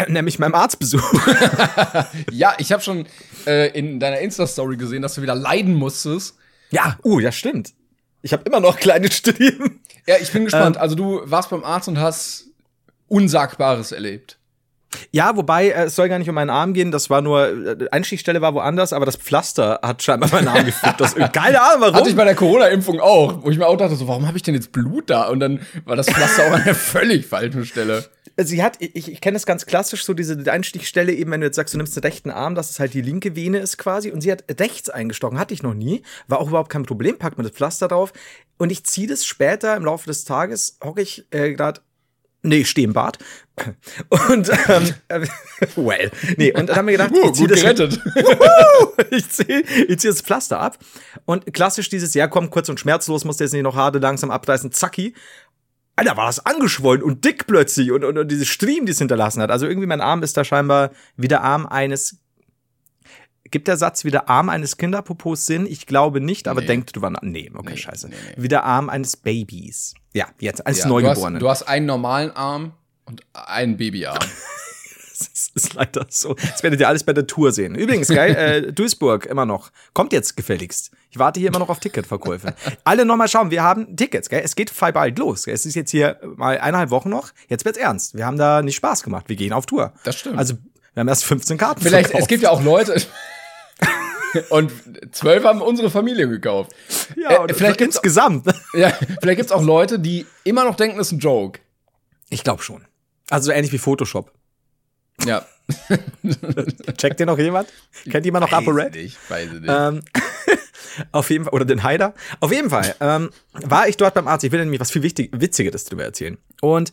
Nämlich 0.07 0.39
meinem 0.39 0.55
Arztbesuch. 0.55 1.01
Ja, 2.31 2.53
ich 2.57 2.71
habe 2.71 2.81
schon 2.81 3.05
äh, 3.45 3.69
in 3.77 3.99
deiner 3.99 4.19
Insta-Story 4.19 4.77
gesehen, 4.77 5.01
dass 5.01 5.15
du 5.15 5.21
wieder 5.21 5.35
leiden 5.35 5.73
musstest. 5.73 6.35
Ja, 6.71 6.97
uh, 7.03 7.19
ja, 7.19 7.31
stimmt. 7.31 7.73
Ich 8.21 8.33
habe 8.33 8.43
immer 8.43 8.59
noch 8.59 8.77
kleine 8.77 9.11
Striemen. 9.11 9.81
Ja, 10.07 10.15
ich 10.19 10.31
bin 10.31 10.45
gespannt. 10.45 10.75
Ähm. 10.75 10.81
also 10.81 10.95
du 10.95 11.21
warst 11.25 11.49
beim 11.49 11.63
Arzt 11.63 11.87
und 11.87 11.99
hast 11.99 12.47
Unsagbares 13.07 13.91
erlebt. 13.91 14.37
Ja, 15.11 15.35
wobei 15.35 15.69
äh, 15.69 15.85
es 15.85 15.95
soll 15.95 16.09
gar 16.09 16.19
nicht 16.19 16.29
um 16.29 16.35
meinen 16.35 16.49
Arm 16.49 16.73
gehen. 16.73 16.91
Das 16.91 17.09
war 17.09 17.21
nur 17.21 17.47
äh, 17.47 17.87
Einstichstelle 17.91 18.41
war 18.41 18.53
woanders, 18.53 18.93
aber 18.93 19.05
das 19.05 19.15
Pflaster 19.15 19.79
hat 19.81 20.03
scheinbar 20.03 20.29
meinen 20.31 20.47
Arm 20.47 20.65
gefickt. 20.65 20.99
Das, 20.99 21.15
keine 21.15 21.61
Ahnung 21.61 21.81
warum. 21.81 21.95
Hatte 21.95 22.09
ich 22.09 22.15
bei 22.15 22.25
der 22.25 22.35
Corona-Impfung 22.35 22.99
auch, 22.99 23.43
wo 23.43 23.49
ich 23.49 23.57
mir 23.57 23.67
auch 23.67 23.77
dachte, 23.77 23.95
so, 23.95 24.07
warum 24.07 24.27
habe 24.27 24.37
ich 24.37 24.43
denn 24.43 24.53
jetzt 24.53 24.71
Blut 24.71 25.09
da? 25.09 25.27
Und 25.29 25.39
dann 25.39 25.61
war 25.85 25.95
das 25.95 26.07
Pflaster 26.07 26.47
auch 26.47 26.51
an 26.53 26.63
der 26.65 26.75
völlig 26.75 27.25
falschen 27.25 27.65
Stelle. 27.65 28.05
Sie 28.45 28.63
hat, 28.63 28.77
ich, 28.79 29.11
ich 29.11 29.21
kenne 29.21 29.37
es 29.37 29.45
ganz 29.45 29.65
klassisch, 29.65 30.05
so 30.05 30.13
diese 30.13 30.51
Einstichstelle, 30.51 31.13
eben 31.13 31.31
wenn 31.31 31.41
du 31.41 31.47
jetzt 31.47 31.55
sagst, 31.55 31.73
du 31.73 31.77
nimmst 31.77 31.95
den 31.95 32.03
rechten 32.03 32.29
Arm, 32.29 32.55
dass 32.55 32.69
es 32.69 32.79
halt 32.79 32.93
die 32.93 33.01
linke 33.01 33.35
Vene 33.35 33.59
ist 33.59 33.77
quasi. 33.77 34.11
Und 34.11 34.21
sie 34.21 34.31
hat 34.31 34.43
rechts 34.59 34.89
eingestochen, 34.89 35.39
hatte 35.39 35.53
ich 35.53 35.63
noch 35.63 35.73
nie. 35.73 36.03
War 36.27 36.39
auch 36.39 36.49
überhaupt 36.49 36.71
kein 36.71 36.83
Problem, 36.83 37.17
packt 37.17 37.37
mir 37.37 37.43
das 37.43 37.53
Pflaster 37.53 37.87
drauf. 37.87 38.13
Und 38.57 38.71
ich 38.71 38.83
ziehe 38.83 39.07
das 39.07 39.25
später 39.25 39.75
im 39.75 39.85
Laufe 39.85 40.07
des 40.07 40.23
Tages, 40.25 40.77
hocke 40.83 41.01
ich 41.01 41.25
äh, 41.31 41.53
gerade 41.53 41.81
Nee, 42.43 42.65
steh 42.65 42.83
im 42.83 42.93
Bad. 42.93 43.19
Und, 44.29 44.49
ähm, 44.67 44.93
äh, 45.09 45.27
well. 45.75 46.09
Nee, 46.37 46.51
und 46.51 46.67
dann 46.67 46.75
haben 46.75 46.87
wir 46.87 46.93
gedacht, 46.93 47.11
Uh, 47.11 47.27
ich 47.27 47.33
zieh 47.33 47.41
gut 47.41 47.51
das 47.51 47.61
gerettet. 47.61 47.99
ich 49.11 49.29
ziehe 49.29 49.61
ich 49.87 49.99
zieh 49.99 50.07
das 50.07 50.21
Pflaster 50.21 50.59
ab. 50.59 50.79
Und 51.25 51.53
klassisch 51.53 51.89
dieses, 51.89 52.15
ja, 52.15 52.27
komm, 52.27 52.49
kurz 52.49 52.69
und 52.69 52.79
schmerzlos, 52.79 53.23
musst 53.25 53.39
du 53.39 53.43
jetzt 53.43 53.53
nicht 53.53 53.61
noch 53.61 53.75
harte 53.75 53.99
langsam 53.99 54.31
abreißen, 54.31 54.71
zacki. 54.71 55.13
Alter, 56.01 56.17
war 56.17 56.25
das 56.27 56.45
angeschwollen 56.45 57.03
und 57.03 57.23
dick 57.25 57.47
plötzlich 57.47 57.91
und, 57.91 58.03
und, 58.03 58.17
und 58.17 58.27
diese 58.31 58.45
Striemen, 58.45 58.85
die 58.85 58.91
es 58.91 58.97
hinterlassen 58.99 59.41
hat. 59.41 59.51
Also 59.51 59.67
irgendwie 59.67 59.87
mein 59.87 60.01
Arm 60.01 60.23
ist 60.23 60.35
da 60.37 60.43
scheinbar 60.43 60.91
wie 61.17 61.27
der 61.27 61.41
Arm 61.43 61.65
eines. 61.65 62.17
Gibt 63.49 63.67
der 63.67 63.75
Satz 63.77 64.05
wie 64.05 64.11
der 64.11 64.29
Arm 64.29 64.47
eines 64.49 64.77
Kinderpopos 64.77 65.45
Sinn? 65.45 65.65
Ich 65.65 65.85
glaube 65.85 66.21
nicht, 66.21 66.47
aber 66.47 66.61
Nee. 66.61 66.67
denkt 66.67 66.95
drüber 66.95 67.09
nach. 67.09 67.21
Nee, 67.21 67.51
okay, 67.53 67.75
scheiße. 67.75 68.07
nee, 68.07 68.15
nee. 68.29 68.43
Wie 68.43 68.47
der 68.47 68.63
Arm 68.63 68.89
eines 68.89 69.17
Babys. 69.17 69.93
Ja, 70.13 70.27
jetzt, 70.39 70.65
eines 70.65 70.79
Ja, 70.79 70.85
du, 70.87 70.95
hast, 70.95 71.03
Neugeborenen. 71.03 71.39
du 71.39 71.49
hast 71.49 71.63
einen 71.63 71.85
normalen 71.85 72.31
Arm 72.31 72.73
und 73.05 73.23
einen 73.33 73.75
Babyarm. 73.77 74.17
Das 75.33 75.51
ist 75.65 75.73
leider 75.73 76.05
so. 76.09 76.33
Das 76.35 76.63
werdet 76.63 76.79
ihr 76.79 76.87
alles 76.87 77.03
bei 77.03 77.13
der 77.13 77.27
Tour 77.27 77.51
sehen. 77.51 77.75
Übrigens, 77.75 78.07
geil, 78.07 78.35
äh, 78.35 78.71
Duisburg 78.73 79.25
immer 79.25 79.45
noch. 79.45 79.71
Kommt 79.93 80.13
jetzt 80.13 80.35
gefälligst. 80.37 80.91
Ich 81.09 81.19
warte 81.19 81.39
hier 81.39 81.49
immer 81.49 81.59
noch 81.59 81.69
auf 81.69 81.79
Ticketverkäufe. 81.79 82.53
Alle 82.85 83.05
nochmal 83.05 83.27
schauen, 83.27 83.51
wir 83.51 83.63
haben 83.63 83.95
Tickets, 83.97 84.29
gell? 84.29 84.41
Es 84.43 84.55
geht 84.55 84.69
voll 84.69 84.93
bald 84.93 85.19
los. 85.19 85.43
Gell? 85.45 85.53
Es 85.53 85.65
ist 85.65 85.75
jetzt 85.75 85.91
hier 85.91 86.19
mal 86.37 86.57
eineinhalb 86.57 86.89
Wochen 86.89 87.09
noch. 87.09 87.31
Jetzt 87.49 87.65
wird's 87.65 87.77
ernst. 87.77 88.15
Wir 88.15 88.25
haben 88.25 88.37
da 88.37 88.61
nicht 88.61 88.75
Spaß 88.77 89.03
gemacht. 89.03 89.27
Wir 89.27 89.35
gehen 89.35 89.51
auf 89.53 89.65
Tour. 89.65 89.93
Das 90.05 90.15
stimmt. 90.17 90.37
Also, 90.37 90.53
wir 90.93 91.01
haben 91.01 91.07
erst 91.09 91.25
15 91.25 91.57
Karten 91.57 91.81
Vielleicht, 91.81 92.05
es 92.05 92.11
verkauft. 92.11 92.29
gibt 92.29 92.43
ja 92.43 92.49
auch 92.51 92.63
Leute. 92.63 93.01
und 94.49 94.71
zwölf 95.11 95.43
haben 95.43 95.61
unsere 95.61 95.89
Familie 95.89 96.27
gekauft. 96.29 96.71
ja, 97.17 97.45
äh, 97.45 97.53
vielleicht 97.53 97.77
gibt's- 97.77 97.95
insgesamt. 97.97 98.45
Ja, 98.73 98.91
vielleicht 99.21 99.37
gibt's 99.37 99.51
auch 99.51 99.63
Leute, 99.63 99.99
die 99.99 100.25
immer 100.43 100.63
noch 100.63 100.75
denken, 100.75 100.97
das 100.97 101.07
ist 101.07 101.13
ein 101.13 101.19
Joke. 101.19 101.59
Ich 102.29 102.43
glaube 102.43 102.63
schon. 102.63 102.85
Also 103.29 103.47
so 103.47 103.51
ähnlich 103.51 103.71
wie 103.73 103.77
Photoshop. 103.77 104.31
Ja. 105.25 105.45
Checkt 106.97 107.19
ihr 107.19 107.25
noch 107.25 107.37
jemand? 107.37 107.69
Kennt 108.09 108.25
jemand 108.25 108.49
noch 108.49 108.57
ApoRed? 108.57 108.95
Ich 108.95 109.17
weiß 109.29 109.51
nicht. 109.53 109.65
Ähm, 109.67 110.01
auf 111.11 111.29
jeden 111.29 111.45
Fall, 111.45 111.53
oder 111.53 111.65
den 111.65 111.83
Haider. 111.83 112.13
Auf 112.39 112.51
jeden 112.51 112.69
Fall 112.69 112.95
ähm, 112.99 113.29
war 113.53 113.87
ich 113.87 113.97
dort 113.97 114.13
beim 114.13 114.27
Arzt. 114.27 114.43
Ich 114.43 114.51
will 114.51 114.59
nämlich 114.59 114.79
was 114.79 114.91
viel 114.91 115.03
wichtig, 115.03 115.31
Witzigeres 115.33 115.85
drüber 115.85 116.03
erzählen. 116.03 116.37
Und 116.61 116.91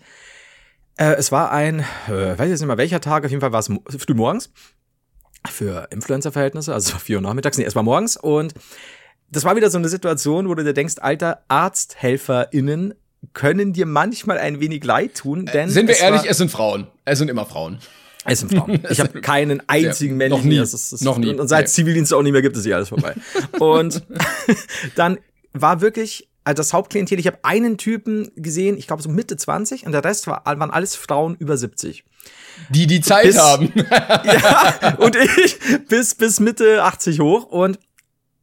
äh, 0.96 1.14
es 1.14 1.32
war 1.32 1.52
ein, 1.52 1.80
äh, 2.08 2.38
weiß 2.38 2.48
jetzt 2.48 2.60
nicht 2.60 2.68
mal 2.68 2.78
welcher 2.78 3.00
Tag, 3.00 3.24
auf 3.24 3.30
jeden 3.30 3.40
Fall 3.40 3.52
war 3.52 3.60
es 3.60 3.66
früh 3.66 4.14
morgens. 4.14 4.50
Für 5.48 5.88
Influencer-Verhältnisse, 5.90 6.74
also 6.74 6.98
vier 6.98 7.16
Uhr 7.16 7.22
nachmittags, 7.22 7.58
nee, 7.58 7.64
es 7.64 7.74
war 7.74 7.82
morgens. 7.82 8.16
Und 8.16 8.54
das 9.30 9.44
war 9.44 9.56
wieder 9.56 9.70
so 9.70 9.78
eine 9.78 9.88
Situation, 9.88 10.48
wo 10.48 10.54
du 10.54 10.64
dir 10.64 10.74
denkst, 10.74 10.96
alter, 11.00 11.42
ArzthelferInnen 11.48 12.94
können 13.32 13.72
dir 13.72 13.86
manchmal 13.86 14.38
ein 14.38 14.60
wenig 14.60 14.84
leid 14.84 15.16
tun, 15.16 15.46
denn 15.46 15.70
Sind 15.70 15.88
wir 15.88 15.98
ehrlich, 15.98 16.22
war, 16.22 16.30
es 16.30 16.38
sind 16.38 16.50
Frauen. 16.50 16.86
Es 17.04 17.18
sind 17.18 17.28
immer 17.28 17.46
Frauen. 17.46 17.78
Es 18.32 18.40
sind 18.40 18.54
Frauen. 18.54 18.80
Ich 18.90 19.00
habe 19.00 19.20
keinen 19.22 19.62
einzigen 19.68 20.20
Ja, 20.20 20.28
noch 20.28 20.36
männlichen. 20.38 20.48
nie. 20.50 20.56
Das 20.58 20.74
ist, 20.74 20.92
das 20.92 21.00
Noch 21.02 21.18
nie. 21.18 21.28
Und, 21.30 21.40
und 21.40 21.48
seit 21.48 21.66
Nee. 21.66 21.72
Zivildienst 21.72 22.12
auch 22.14 22.22
nicht 22.22 22.32
mehr 22.32 22.42
gibt 22.42 22.56
es 22.56 22.64
hier 22.64 22.76
alles 22.76 22.88
vorbei. 22.90 23.14
und 23.58 24.02
dann 24.96 25.18
war 25.52 25.80
wirklich 25.80 26.28
also 26.44 26.60
das 26.60 26.72
Hauptklientel, 26.72 27.18
ich 27.20 27.26
habe 27.26 27.38
einen 27.42 27.76
Typen 27.76 28.30
gesehen, 28.34 28.78
ich 28.78 28.86
glaube 28.86 29.02
so 29.02 29.10
Mitte 29.10 29.36
20 29.36 29.84
und 29.84 29.92
der 29.92 30.02
Rest 30.02 30.26
war, 30.26 30.44
waren 30.46 30.70
alles 30.70 30.96
Frauen 30.96 31.34
über 31.38 31.58
70. 31.58 32.04
Die 32.70 32.86
die 32.86 33.02
Zeit 33.02 33.24
Bis- 33.24 33.38
haben. 33.38 33.70
ja, 34.24 34.94
und 34.98 35.14
ich 35.14 35.58
bis, 35.88 36.14
bis 36.14 36.40
Mitte 36.40 36.82
80 36.84 37.20
hoch 37.20 37.44
und 37.44 37.78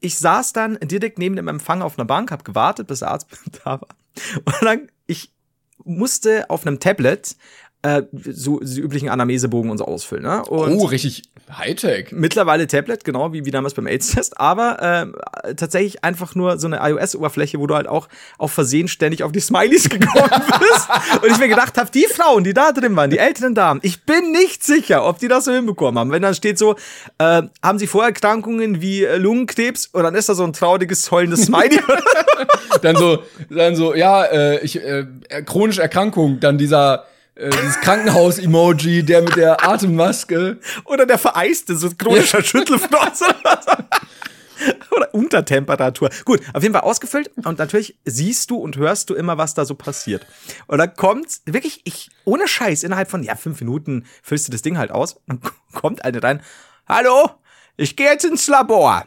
ich 0.01 0.19
saß 0.19 0.53
dann 0.53 0.77
direkt 0.83 1.17
neben 1.17 1.35
dem 1.35 1.47
Empfang 1.47 1.81
auf 1.81 1.97
einer 1.97 2.05
Bank, 2.05 2.29
habe 2.29 2.43
gewartet, 2.43 2.85
bis 2.85 2.99
der 2.99 3.09
Arzt 3.09 3.25
da 3.63 3.81
war. 3.81 3.87
Und 4.45 4.53
dann, 4.61 4.87
ich 5.07 5.31
musste 5.83 6.47
auf 6.51 6.67
einem 6.67 6.79
Tablet 6.79 7.35
äh, 7.85 8.03
so 8.31 8.59
die 8.59 8.81
üblichen 8.81 9.09
Anamnesebogen 9.09 9.69
und 9.69 9.77
so 9.77 9.85
ausfüllen. 9.85 10.23
Ne? 10.23 10.43
Und 10.45 10.73
Oh, 10.79 10.85
richtig 10.85 11.23
Hightech. 11.55 12.07
Mittlerweile 12.11 12.65
Tablet, 12.65 13.03
genau 13.03 13.31
wie, 13.31 13.45
wie 13.45 13.51
damals 13.51 13.75
beim 13.75 13.85
AIDS-Test, 13.85 14.39
aber 14.39 14.79
ähm, 14.81 15.15
tatsächlich 15.55 16.03
einfach 16.03 16.33
nur 16.33 16.57
so 16.57 16.65
eine 16.65 16.79
iOS-Oberfläche, 16.81 17.59
wo 17.59 17.67
du 17.67 17.75
halt 17.75 17.87
auch 17.87 18.07
auf 18.39 18.51
Versehen 18.51 18.87
ständig 18.87 19.21
auf 19.21 19.31
die 19.31 19.39
Smileys 19.39 19.87
gekommen 19.89 20.29
bist. 20.59 20.87
und 21.21 21.31
ich 21.31 21.37
mir 21.37 21.47
gedacht 21.47 21.77
habe, 21.77 21.91
die 21.91 22.05
Frauen, 22.05 22.43
die 22.43 22.55
da 22.55 22.71
drin 22.71 22.95
waren, 22.95 23.11
die 23.11 23.19
älteren 23.19 23.53
Damen, 23.53 23.79
ich 23.83 24.03
bin 24.03 24.31
nicht 24.31 24.63
sicher, 24.63 25.05
ob 25.05 25.19
die 25.19 25.27
das 25.27 25.45
so 25.45 25.51
hinbekommen 25.51 25.99
haben. 25.99 26.11
Wenn 26.11 26.23
da 26.23 26.33
steht 26.33 26.57
so, 26.57 26.75
äh, 27.19 27.43
haben 27.61 27.77
sie 27.77 27.85
Vorerkrankungen 27.85 28.81
wie 28.81 29.03
äh, 29.03 29.17
Lungenkrebs 29.17 29.87
und 29.93 30.01
dann 30.01 30.15
ist 30.15 30.27
da 30.27 30.33
so 30.33 30.43
ein 30.43 30.53
trauriges, 30.53 31.11
heulendes 31.11 31.43
Smiley. 31.43 31.79
Dann 32.81 32.95
so, 32.97 33.19
dann 33.49 33.75
so, 33.75 33.95
ja, 33.95 34.25
äh, 34.25 34.59
ich, 34.59 34.75
äh, 34.75 35.05
chronische 35.45 35.81
Erkrankung, 35.81 36.39
dann 36.39 36.57
dieser, 36.57 37.05
äh, 37.35 37.49
dieses 37.49 37.79
Krankenhaus-Emoji, 37.81 39.03
der 39.03 39.21
mit 39.21 39.35
der 39.35 39.67
Atemmaske. 39.67 40.59
oder 40.85 41.05
der 41.05 41.17
vereiste, 41.17 41.75
so 41.75 41.89
chronischer 41.97 42.43
Schüttelfrost 42.43 43.23
oder 43.23 43.61
so. 43.61 43.71
Oder 44.95 45.13
Untertemperatur. 45.13 46.09
Gut, 46.23 46.41
auf 46.53 46.63
jeden 46.63 46.73
Fall 46.73 46.83
ausgefüllt 46.83 47.29
und 47.43 47.59
natürlich 47.59 47.97
siehst 48.05 48.49
du 48.51 48.57
und 48.57 48.77
hörst 48.77 49.09
du 49.09 49.13
immer, 49.13 49.37
was 49.37 49.53
da 49.53 49.65
so 49.65 49.75
passiert. 49.75 50.25
Und 50.67 50.77
dann 50.77 50.93
kommt 50.93 51.41
wirklich, 51.45 51.81
ich, 51.83 52.09
ohne 52.23 52.47
Scheiß, 52.47 52.83
innerhalb 52.83 53.09
von, 53.09 53.21
ja, 53.21 53.35
fünf 53.35 53.59
Minuten 53.59 54.05
füllst 54.23 54.47
du 54.47 54.53
das 54.53 54.61
Ding 54.61 54.77
halt 54.77 54.91
aus 54.91 55.17
und 55.27 55.41
kommt 55.73 56.05
eine 56.05 56.23
rein. 56.23 56.41
Hallo, 56.87 57.31
ich 57.75 57.97
gehe 57.97 58.07
jetzt 58.07 58.23
ins 58.23 58.47
Labor. 58.47 59.05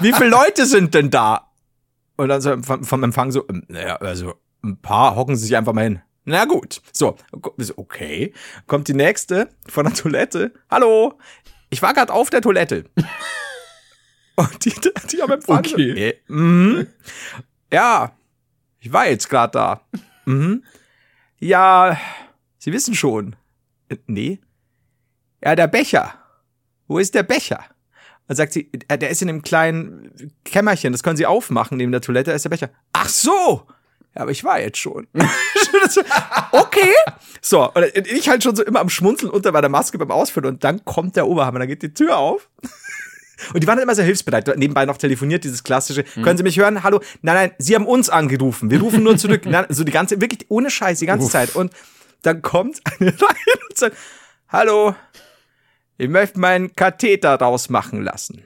Wie 0.00 0.12
viele 0.12 0.30
Leute 0.30 0.66
sind 0.66 0.94
denn 0.94 1.10
da? 1.10 1.52
Und 2.16 2.28
dann 2.28 2.40
so 2.40 2.60
vom, 2.62 2.84
vom 2.84 3.02
Empfang 3.04 3.30
so, 3.30 3.44
ähm, 3.48 3.64
naja, 3.68 3.96
also 3.96 4.34
ein 4.64 4.80
paar 4.80 5.14
hocken 5.14 5.36
sie 5.36 5.46
sich 5.46 5.56
einfach 5.56 5.72
mal 5.72 5.84
hin. 5.84 6.02
Na 6.24 6.44
gut. 6.46 6.80
So, 6.92 7.16
okay. 7.76 8.32
Kommt 8.66 8.88
die 8.88 8.94
nächste 8.94 9.48
von 9.68 9.84
der 9.84 9.94
Toilette. 9.94 10.52
Hallo, 10.70 11.18
ich 11.70 11.82
war 11.82 11.92
gerade 11.94 12.12
auf 12.12 12.30
der 12.30 12.40
Toilette. 12.40 12.84
Und 14.36 14.64
die, 14.64 14.74
die 15.10 15.22
am 15.22 15.30
Empfang 15.30 15.58
Okay. 15.58 15.94
so, 16.26 16.34
äh, 16.34 16.38
mhm. 16.38 16.86
Ja, 17.72 18.16
ich 18.80 18.92
war 18.92 19.08
jetzt 19.08 19.28
gerade 19.28 19.52
da. 19.52 19.80
Mhm. 20.24 20.64
Ja, 21.38 21.98
Sie 22.58 22.72
wissen 22.72 22.94
schon. 22.94 23.36
Äh, 23.88 23.96
Nee. 24.06 24.40
Ja, 25.42 25.54
der 25.54 25.68
Becher. 25.68 26.14
Wo 26.88 26.98
ist 26.98 27.14
der 27.14 27.22
Becher? 27.22 27.62
Dann 28.26 28.36
sagt 28.36 28.54
sie, 28.54 28.70
äh, 28.88 28.96
der 28.96 29.10
ist 29.10 29.20
in 29.20 29.28
einem 29.28 29.42
kleinen 29.42 30.32
Kämmerchen, 30.44 30.92
das 30.92 31.02
können 31.02 31.18
Sie 31.18 31.26
aufmachen 31.26 31.76
neben 31.76 31.92
der 31.92 32.00
Toilette, 32.00 32.30
da 32.30 32.34
ist 32.34 32.44
der 32.44 32.50
Becher. 32.50 32.70
Ach 32.94 33.08
so! 33.08 33.66
Ja, 34.14 34.22
aber 34.22 34.30
ich 34.30 34.44
war 34.44 34.60
jetzt 34.60 34.78
schon. 34.78 35.08
okay. 36.52 36.92
So, 37.40 37.70
und 37.72 37.84
ich 37.94 38.28
halt 38.28 38.42
schon 38.42 38.54
so 38.54 38.62
immer 38.62 38.80
am 38.80 38.88
Schmunzeln 38.88 39.30
unter 39.30 39.52
bei 39.52 39.60
der 39.60 39.70
Maske 39.70 39.98
beim 39.98 40.10
Ausfüllen 40.10 40.54
und 40.54 40.64
dann 40.64 40.84
kommt 40.84 41.16
der 41.16 41.26
Oberhammer, 41.26 41.58
dann 41.58 41.68
geht 41.68 41.82
die 41.82 41.92
Tür 41.92 42.16
auf. 42.18 42.48
Und 43.52 43.62
die 43.62 43.66
waren 43.66 43.78
immer 43.80 43.94
sehr 43.96 44.04
hilfsbereit. 44.04 44.56
Nebenbei 44.56 44.86
noch 44.86 44.96
telefoniert, 44.96 45.42
dieses 45.42 45.64
klassische. 45.64 46.04
Können 46.04 46.36
Sie 46.36 46.44
mich 46.44 46.56
hören? 46.56 46.84
Hallo? 46.84 47.00
Nein, 47.20 47.34
nein, 47.34 47.50
Sie 47.58 47.74
haben 47.74 47.84
uns 47.84 48.08
angerufen. 48.08 48.70
Wir 48.70 48.80
rufen 48.80 49.02
nur 49.02 49.18
zurück. 49.18 49.42
Nein, 49.46 49.66
so 49.68 49.82
die 49.82 49.92
ganze, 49.92 50.20
wirklich 50.20 50.46
ohne 50.48 50.70
Scheiß, 50.70 51.00
die 51.00 51.06
ganze 51.06 51.28
Zeit. 51.28 51.54
Und 51.56 51.72
dann 52.22 52.42
kommt 52.42 52.80
eine 52.84 53.10
rein 53.10 53.60
und 53.68 53.76
sagt, 53.76 53.96
Hallo, 54.48 54.94
ich 55.98 56.08
möchte 56.08 56.38
meinen 56.38 56.74
Katheter 56.74 57.34
rausmachen 57.34 58.02
lassen. 58.02 58.44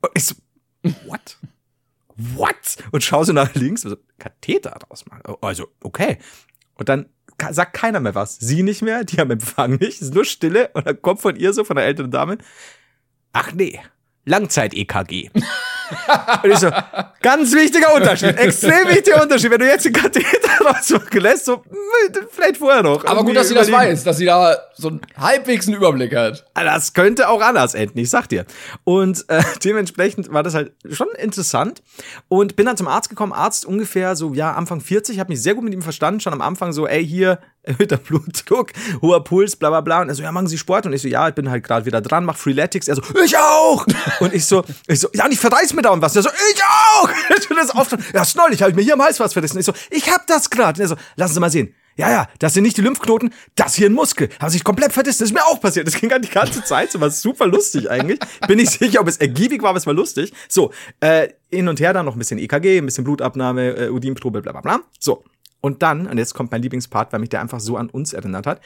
Und 0.00 0.10
ich 0.14 0.24
so, 0.24 0.34
what? 1.06 1.36
What? 2.36 2.76
Und 2.92 3.02
schau 3.02 3.24
so 3.24 3.32
nach 3.32 3.54
links, 3.54 3.84
also, 3.84 3.96
Katheter 4.18 4.76
rausmachen. 4.90 5.22
Also, 5.40 5.68
okay. 5.82 6.18
Und 6.74 6.88
dann 6.88 7.08
sagt 7.50 7.74
keiner 7.74 8.00
mehr 8.00 8.14
was. 8.14 8.36
Sie 8.36 8.62
nicht 8.62 8.82
mehr, 8.82 9.04
die 9.04 9.18
haben 9.18 9.30
Empfang 9.30 9.76
nicht, 9.76 10.00
ist 10.00 10.14
nur 10.14 10.24
Stille. 10.24 10.70
Und 10.74 10.86
dann 10.86 11.00
kommt 11.00 11.20
von 11.20 11.36
ihr 11.36 11.52
so, 11.52 11.64
von 11.64 11.76
der 11.76 11.86
älteren 11.86 12.10
Dame, 12.10 12.38
ach 13.32 13.52
nee, 13.52 13.80
Langzeit-EKG. 14.24 15.30
Und 16.42 16.50
ich 16.50 16.58
so, 16.58 16.70
ganz 17.20 17.52
wichtiger 17.54 17.94
Unterschied, 17.94 18.36
extrem 18.36 18.88
wichtiger 18.88 19.22
Unterschied. 19.22 19.50
Wenn 19.50 19.60
du 19.60 19.66
jetzt 19.66 19.84
den 19.84 19.92
Katheter 19.92 20.64
rausmachen 20.64 21.20
lässt, 21.20 21.44
so, 21.46 21.56
hm, 21.56 22.26
vielleicht 22.30 22.56
vorher 22.56 22.82
noch. 22.82 23.04
Aber 23.04 23.24
gut, 23.24 23.36
dass 23.36 23.48
sie 23.48 23.54
das 23.54 23.70
weiß, 23.70 24.04
dass 24.04 24.16
sie 24.16 24.26
da 24.26 24.56
so 24.74 24.88
einen 24.88 25.00
halbwegs 25.16 25.66
einen 25.66 25.76
Überblick 25.76 26.14
hat. 26.14 26.44
Das 26.54 26.92
könnte 26.92 27.28
auch 27.28 27.40
anders 27.40 27.74
enden, 27.74 27.98
ich 27.98 28.10
sag 28.10 28.28
dir. 28.28 28.44
Und 28.84 29.24
äh, 29.28 29.42
dementsprechend 29.64 30.32
war 30.32 30.42
das 30.42 30.54
halt 30.54 30.72
schon 30.90 31.08
interessant. 31.18 31.82
Und 32.28 32.56
bin 32.56 32.66
dann 32.66 32.76
zum 32.76 32.88
Arzt 32.88 33.08
gekommen, 33.08 33.32
Arzt 33.32 33.64
ungefähr 33.64 34.16
so, 34.16 34.34
ja, 34.34 34.52
Anfang 34.52 34.80
40, 34.80 35.18
habe 35.18 35.32
mich 35.32 35.42
sehr 35.42 35.54
gut 35.54 35.64
mit 35.64 35.72
ihm 35.72 35.82
verstanden, 35.82 36.20
schon 36.20 36.32
am 36.32 36.40
Anfang 36.40 36.72
so, 36.72 36.86
ey, 36.86 37.04
hier, 37.04 37.38
erhöhter 37.70 37.96
Blutdruck, 38.08 38.72
hoher 39.02 39.24
Puls, 39.24 39.56
bla 39.56 39.70
bla 39.70 39.80
bla. 39.80 40.02
Und 40.02 40.08
er 40.08 40.14
so, 40.14 40.22
ja, 40.22 40.32
machen 40.32 40.46
Sie 40.46 40.58
Sport? 40.58 40.86
Und 40.86 40.92
ich 40.92 41.02
so, 41.02 41.08
ja, 41.08 41.28
ich 41.28 41.34
bin 41.34 41.50
halt 41.50 41.64
gerade 41.64 41.86
wieder 41.86 42.00
dran, 42.00 42.24
mach 42.24 42.36
Freeletics. 42.36 42.88
Er 42.88 42.96
so, 42.96 43.02
ich 43.24 43.36
auch! 43.36 43.86
Und 44.20 44.34
ich 44.34 44.44
so, 44.44 44.64
ich 44.86 45.00
so, 45.00 45.08
ja, 45.14 45.24
und 45.24 45.32
ich 45.32 45.40
verreiß 45.40 45.72
mir 45.74 45.82
da 45.82 45.90
und 45.90 46.02
was. 46.02 46.14
Und 46.14 46.24
er 46.24 46.30
so, 46.30 46.36
ich 46.52 46.62
auch! 46.62 47.08
Und 47.50 47.56
das 47.56 47.70
auf, 47.70 47.90
ja, 48.12 48.22
neulich 48.36 48.60
habe 48.62 48.70
ich 48.70 48.76
mir 48.76 48.82
hier 48.82 48.96
Hals 48.98 49.18
was 49.18 49.32
verrissen. 49.32 49.56
Und 49.56 49.60
ich 49.60 49.66
so, 49.66 49.72
ich 49.90 50.10
hab 50.10 50.26
das 50.26 50.50
gerade. 50.50 50.80
Und 50.80 50.84
er 50.84 50.88
so, 50.88 50.96
lassen 51.16 51.34
Sie 51.34 51.40
mal 51.40 51.50
sehen. 51.50 51.74
Ja, 51.96 52.10
ja, 52.10 52.28
das 52.38 52.54
sind 52.54 52.62
nicht 52.62 52.76
die 52.76 52.82
Lymphknoten, 52.82 53.30
das 53.56 53.74
hier 53.74 53.88
ein 53.88 53.92
Muskel. 53.92 54.30
Haben 54.40 54.50
sich 54.50 54.64
komplett 54.64 54.92
verdissen. 54.92 55.18
Das 55.18 55.30
ist 55.30 55.34
mir 55.34 55.44
auch 55.44 55.60
passiert. 55.60 55.86
Das 55.86 55.94
ging 55.94 56.10
halt 56.10 56.24
die 56.24 56.30
ganze 56.30 56.64
Zeit. 56.64 56.92
So 56.92 57.00
war 57.00 57.10
super 57.10 57.46
lustig 57.46 57.90
eigentlich. 57.90 58.18
Bin 58.46 58.56
nicht 58.56 58.70
sicher, 58.70 59.00
ob 59.00 59.08
es 59.08 59.18
ergiebig 59.18 59.62
war, 59.62 59.70
aber 59.70 59.78
es 59.78 59.86
war 59.86 59.94
lustig. 59.94 60.32
So, 60.48 60.72
äh, 61.00 61.28
hin 61.50 61.68
und 61.68 61.80
her 61.80 61.92
dann 61.92 62.06
noch 62.06 62.14
ein 62.14 62.18
bisschen 62.18 62.38
EKG, 62.38 62.78
ein 62.78 62.86
bisschen 62.86 63.04
Blutabnahme, 63.04 63.76
äh, 63.76 63.88
Urinprobe, 63.90 64.40
bla 64.40 64.52
bla 64.52 64.60
bla. 64.60 64.80
So. 64.98 65.24
Und 65.60 65.82
dann, 65.82 66.06
und 66.06 66.18
jetzt 66.18 66.34
kommt 66.34 66.50
mein 66.50 66.62
Lieblingspart, 66.62 67.12
weil 67.12 67.20
mich 67.20 67.28
der 67.28 67.40
einfach 67.40 67.60
so 67.60 67.76
an 67.76 67.90
uns 67.90 68.12
erinnert 68.12 68.46
hat, 68.46 68.60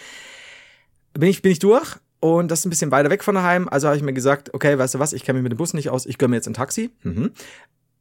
bin 1.12 1.28
ich, 1.28 1.42
bin 1.42 1.52
ich 1.52 1.58
durch 1.58 1.96
und 2.20 2.50
das 2.50 2.60
ist 2.60 2.66
ein 2.66 2.70
bisschen 2.70 2.90
weiter 2.90 3.10
weg 3.10 3.22
von 3.22 3.34
daheim. 3.34 3.68
Also 3.68 3.88
habe 3.88 3.96
ich 3.96 4.02
mir 4.02 4.12
gesagt, 4.12 4.54
okay, 4.54 4.78
weißt 4.78 4.94
du 4.94 4.98
was, 4.98 5.12
ich 5.12 5.24
kenne 5.24 5.38
mich 5.38 5.44
mit 5.44 5.52
dem 5.52 5.58
Bus 5.58 5.74
nicht 5.74 5.90
aus, 5.90 6.06
ich 6.06 6.18
gönne 6.18 6.30
mir 6.30 6.36
jetzt 6.36 6.46
ein 6.46 6.54
Taxi. 6.54 6.90
Mhm. 7.02 7.32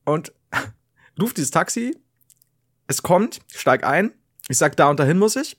Und 0.06 0.34
ruft 1.22 1.38
dieses 1.38 1.52
Taxi, 1.52 1.98
es 2.88 3.04
kommt, 3.04 3.42
steig 3.54 3.84
ein, 3.84 4.12
ich 4.50 4.58
sag, 4.58 4.76
da 4.78 4.90
und 4.90 5.00
dahin 5.00 5.18
muss 5.18 5.36
ich. 5.36 5.58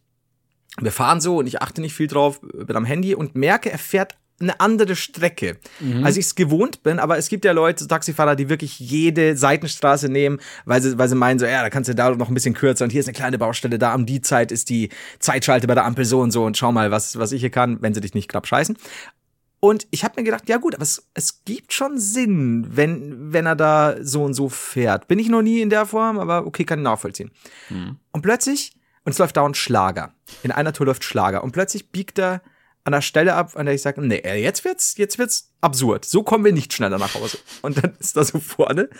Wir 0.81 0.93
fahren 0.93 1.21
so 1.21 1.39
und 1.39 1.47
ich 1.47 1.63
achte 1.63 1.81
nicht 1.81 1.95
viel 1.95 2.09
drauf, 2.09 2.41
bin 2.41 2.77
am 2.77 2.85
Handy 2.85 3.15
und 3.15 3.35
merke, 3.35 3.71
er 3.71 3.79
fährt 3.79 4.17
eine 4.41 4.59
andere 4.61 4.97
Strecke, 4.97 5.59
als 6.03 6.17
ich 6.17 6.27
es 6.27 6.35
gewohnt 6.35 6.83
bin. 6.83 6.99
Aber 6.99 7.17
es 7.19 7.29
gibt 7.29 7.45
ja 7.45 7.53
Leute, 7.53 7.87
Taxifahrer, 7.87 8.35
die 8.37 8.49
wirklich 8.49 8.79
jede 8.81 9.37
Seitenstraße 9.37 10.09
nehmen, 10.09 10.41
weil 10.65 10.83
sie, 10.83 10.99
weil 10.99 11.09
sie 11.09 11.15
meinen, 11.15 11.39
so, 11.39 11.47
ja, 11.47 11.63
da 11.63 11.71
kannst 11.71 11.89
du 11.89 11.95
da 11.95 12.11
noch 12.11 12.29
ein 12.29 12.35
bisschen 12.35 12.55
kürzer 12.55 12.85
und 12.85 12.91
hier 12.91 13.01
ist 13.01 13.07
eine 13.07 13.15
kleine 13.15 13.39
Baustelle, 13.39 13.79
da 13.79 13.95
um 13.95 14.07
die 14.07 14.21
Zeit 14.21 14.51
ist 14.51 14.71
die 14.71 14.91
Zeitschalte 15.21 15.67
bei 15.67 15.75
der 15.75 15.85
Ampel 15.85 16.05
so 16.05 16.21
und 16.21 16.33
so 16.33 16.45
und 16.45 16.57
schau 16.57 16.73
mal, 16.73 16.91
was, 16.91 17.19
was 17.19 17.33
ich 17.33 17.41
hier 17.41 17.51
kann, 17.51 17.81
wenn 17.81 17.95
sie 17.95 18.01
dich 18.01 18.15
nicht 18.15 18.29
knapp 18.29 18.47
scheißen. 18.47 18.77
Und 19.61 19.87
ich 19.93 20.05
habe 20.05 20.15
mir 20.21 20.25
gedacht, 20.25 20.47
ja 20.47 20.59
gut, 20.59 20.75
aber 20.75 20.83
es, 20.83 21.09
es 21.15 21.43
gibt 21.45 21.73
schon 21.73 21.99
Sinn, 21.99 22.67
wenn, 22.69 23.33
wenn 23.33 23.47
er 23.47 23.57
da 23.57 23.97
so 24.03 24.23
und 24.23 24.35
so 24.35 24.51
fährt. 24.51 25.09
Bin 25.09 25.19
ich 25.19 25.31
noch 25.31 25.41
nie 25.41 25.63
in 25.63 25.71
der 25.71 25.87
Form, 25.87 26.19
aber 26.19 26.47
okay, 26.47 26.65
kann 26.65 26.81
ich 26.81 26.85
nachvollziehen. 26.85 27.31
Und 28.13 28.21
plötzlich, 28.21 28.75
und 29.05 29.13
es 29.13 29.19
läuft 29.19 29.39
dauernd 29.39 29.57
Schlager. 29.57 30.13
In 30.43 30.51
einer 30.51 30.75
Tour 30.75 30.85
läuft 30.85 31.03
Schlager. 31.03 31.43
Und 31.43 31.53
plötzlich 31.53 31.91
biegt 31.91 32.19
er 32.19 32.43
an 32.85 32.93
der 32.93 33.01
Stelle 33.01 33.35
ab, 33.35 33.57
an 33.57 33.67
der 33.67 33.75
ich 33.75 33.83
sage, 33.83 34.01
nee, 34.03 34.19
äh, 34.19 34.41
jetzt 34.41 34.65
wird's, 34.65 34.97
jetzt 34.97 35.19
wird's 35.19 35.51
absurd. 35.61 36.05
So 36.05 36.23
kommen 36.23 36.45
wir 36.45 36.53
nicht 36.53 36.73
schneller 36.73 36.99
nach 36.99 37.15
Hause. 37.15 37.39
Und 37.63 37.83
dann 37.83 37.97
ist 37.99 38.17
da 38.17 38.25
so 38.25 38.39
vorne 38.39 38.91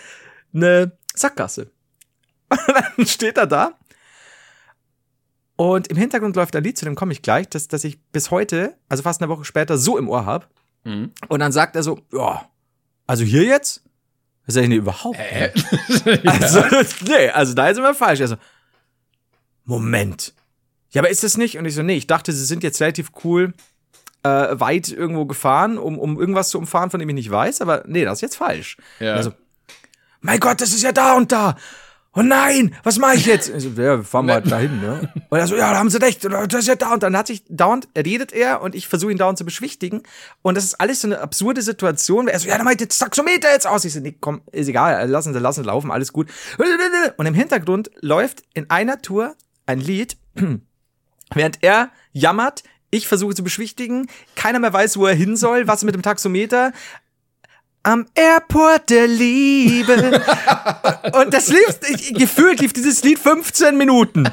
eine 0.53 0.97
Sackgasse. 1.13 1.71
Und 2.49 2.75
dann 2.75 3.05
steht 3.05 3.37
er 3.37 3.47
da. 3.47 3.77
Und 5.55 5.87
im 5.87 5.97
Hintergrund 5.97 6.35
läuft 6.35 6.55
ein 6.55 6.63
Lied, 6.63 6.77
zu 6.77 6.85
dem 6.85 6.95
komme 6.95 7.13
ich 7.13 7.21
gleich, 7.21 7.47
dass, 7.47 7.67
dass 7.67 7.83
ich 7.83 8.01
bis 8.11 8.31
heute, 8.31 8.75
also 8.89 9.03
fast 9.03 9.21
eine 9.21 9.29
Woche 9.29 9.45
später, 9.45 9.77
so 9.77 9.97
im 9.97 10.09
Ohr 10.09 10.25
hab. 10.25 10.49
Und 11.29 11.39
dann 11.39 11.51
sagt 11.51 11.75
er 11.75 11.83
so, 11.83 11.99
ja, 12.11 12.49
also 13.07 13.23
hier 13.23 13.43
jetzt? 13.43 13.83
Das 14.45 14.55
sag 14.55 14.63
ich, 14.63 14.69
nee, 14.69 14.75
überhaupt 14.75 15.17
nicht. 15.17 16.25
Also, 16.25 16.63
nee, 17.05 17.29
also 17.29 17.53
da 17.53 17.69
ist 17.69 17.77
immer 17.77 17.93
falsch. 17.95 18.21
Also, 18.21 18.35
Moment. 19.63 20.33
Ja, 20.89 21.01
aber 21.01 21.09
ist 21.09 21.23
das 21.23 21.37
nicht? 21.37 21.57
Und 21.57 21.65
ich 21.65 21.75
so, 21.75 21.83
nee, 21.83 21.95
ich 21.95 22.07
dachte, 22.07 22.31
sie 22.31 22.45
sind 22.45 22.63
jetzt 22.63 22.81
relativ 22.81 23.11
cool 23.23 23.53
äh, 24.25 24.59
weit 24.59 24.89
irgendwo 24.89 25.25
gefahren, 25.25 25.77
um, 25.77 25.99
um 25.99 26.19
irgendwas 26.19 26.49
zu 26.49 26.57
umfahren, 26.57 26.89
von 26.89 26.99
dem 26.99 27.07
ich 27.09 27.15
nicht 27.15 27.31
weiß, 27.31 27.61
aber 27.61 27.83
nee, 27.85 28.03
das 28.03 28.15
ist 28.17 28.21
jetzt 28.21 28.37
falsch. 28.37 28.77
Ja. 28.99 29.13
Also, 29.13 29.31
mein 30.21 30.39
Gott, 30.39 30.61
das 30.61 30.69
ist 30.73 30.81
ja 30.81 30.91
da 30.91 31.13
und 31.13 31.31
da. 31.31 31.55
Oh 32.17 32.21
nein, 32.21 32.73
was 32.83 32.97
mache 32.97 33.15
ich 33.15 33.25
jetzt? 33.25 33.49
Ich 33.49 33.61
so, 33.61 33.69
ja, 33.69 33.97
wir 33.97 34.03
fahren 34.03 34.25
mal 34.25 34.41
dahin, 34.41 34.79
ne? 34.79 35.11
Und 35.29 35.37
er 35.37 35.47
so, 35.47 35.55
ja, 35.55 35.71
da 35.71 35.77
haben 35.77 35.89
sie 35.89 36.01
recht, 36.01 36.23
das 36.23 36.53
ist 36.53 36.67
ja 36.67 36.75
da 36.75 36.93
und 36.93 37.03
dann 37.03 37.15
hat 37.15 37.27
sich 37.27 37.43
dauernd, 37.49 37.89
redet 37.95 38.31
er 38.31 38.61
und 38.61 38.73
ich 38.73 38.87
versuche 38.87 39.11
ihn 39.11 39.17
dauernd 39.17 39.37
zu 39.37 39.43
beschwichtigen. 39.45 40.01
Und 40.41 40.55
das 40.55 40.63
ist 40.63 40.75
alles 40.75 41.01
so 41.01 41.09
eine 41.09 41.19
absurde 41.19 41.61
Situation. 41.61 42.29
Er 42.29 42.39
so, 42.39 42.47
ja, 42.47 42.57
da 42.57 42.63
meint 42.63 42.79
jetzt 42.79 42.97
Taxometer 42.97 43.51
jetzt 43.51 43.67
aus. 43.67 43.83
Ich 43.83 43.93
so, 43.93 43.99
nee, 43.99 44.15
komm, 44.19 44.41
ist 44.53 44.69
egal, 44.69 45.07
lassen 45.09 45.33
Sie, 45.33 45.39
lassen 45.39 45.63
Sie 45.63 45.67
laufen, 45.67 45.91
alles 45.91 46.13
gut. 46.13 46.29
Und 47.17 47.25
im 47.25 47.33
Hintergrund 47.33 47.91
läuft 47.99 48.43
in 48.53 48.69
einer 48.69 49.01
Tour 49.01 49.35
ein 49.65 49.79
Lied, 49.79 50.15
während 51.33 51.63
er 51.63 51.91
jammert, 52.13 52.63
ich 52.95 53.07
versuche 53.07 53.35
zu 53.35 53.43
beschwichtigen, 53.43 54.07
keiner 54.35 54.59
mehr 54.59 54.73
weiß, 54.73 54.97
wo 54.97 55.05
er 55.05 55.15
hin 55.15 55.35
soll, 55.35 55.67
was 55.67 55.83
mit 55.83 55.95
dem 55.95 56.01
Taxometer. 56.01 56.71
am 57.83 58.07
Airport 58.15 58.89
der 58.89 59.07
Liebe. 59.07 59.93
und 61.13 61.33
das 61.33 61.49
lief, 61.49 61.79
ich, 61.87 62.15
gefühlt 62.15 62.59
lief 62.59 62.73
dieses 62.73 63.03
Lied 63.03 63.19
15 63.19 63.77
Minuten. 63.77 64.27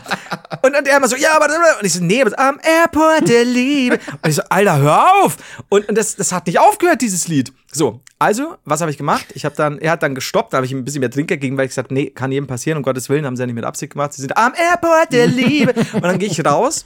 Und 0.63 0.73
dann 0.73 0.87
er 0.87 0.97
immer 0.97 1.09
so, 1.09 1.17
ja, 1.17 1.37
aber, 1.37 1.47
und 1.79 1.85
ich 1.85 1.93
so, 1.93 2.03
nee, 2.03 2.23
aber 2.23 2.39
am 2.39 2.59
Airport 2.63 3.29
der 3.29 3.45
Liebe. 3.45 3.99
Und 4.23 4.29
ich 4.29 4.37
so, 4.37 4.43
Alter, 4.49 4.79
hör 4.79 5.23
auf. 5.23 5.37
Und, 5.69 5.87
und 5.89 5.99
das, 5.99 6.17
das 6.17 6.33
hat 6.33 6.47
nicht 6.47 6.59
aufgehört, 6.59 7.03
dieses 7.03 7.29
Lied. 7.29 7.53
So, 7.71 8.01
also, 8.19 8.57
was 8.65 8.81
habe 8.81 8.91
ich 8.91 8.97
gemacht? 8.97 9.27
Ich 9.35 9.45
habe 9.45 9.55
dann, 9.55 9.79
er 9.79 9.93
hat 9.93 10.03
dann 10.03 10.15
gestoppt, 10.15 10.53
da 10.53 10.59
habe 10.59 10.67
ich 10.67 10.73
ihm 10.73 10.79
ein 10.79 10.85
bisschen 10.85 11.01
mehr 11.01 11.11
Trinker 11.11 11.37
gegen, 11.37 11.59
weil 11.59 11.67
ich 11.67 11.73
gesagt, 11.73 11.91
nee, 11.91 12.09
kann 12.09 12.33
jedem 12.33 12.47
passieren, 12.47 12.79
um 12.79 12.83
Gottes 12.83 13.09
Willen, 13.09 13.27
haben 13.27 13.37
sie 13.37 13.43
ja 13.43 13.47
nicht 13.47 13.55
mit 13.55 13.65
Absicht 13.65 13.93
gemacht. 13.93 14.15
Sie 14.15 14.23
sind 14.23 14.37
am 14.37 14.55
Airport 14.55 15.13
der 15.13 15.27
Liebe. 15.27 15.75
Und 15.93 16.03
dann 16.03 16.19
gehe 16.19 16.29
ich 16.29 16.45
raus 16.45 16.85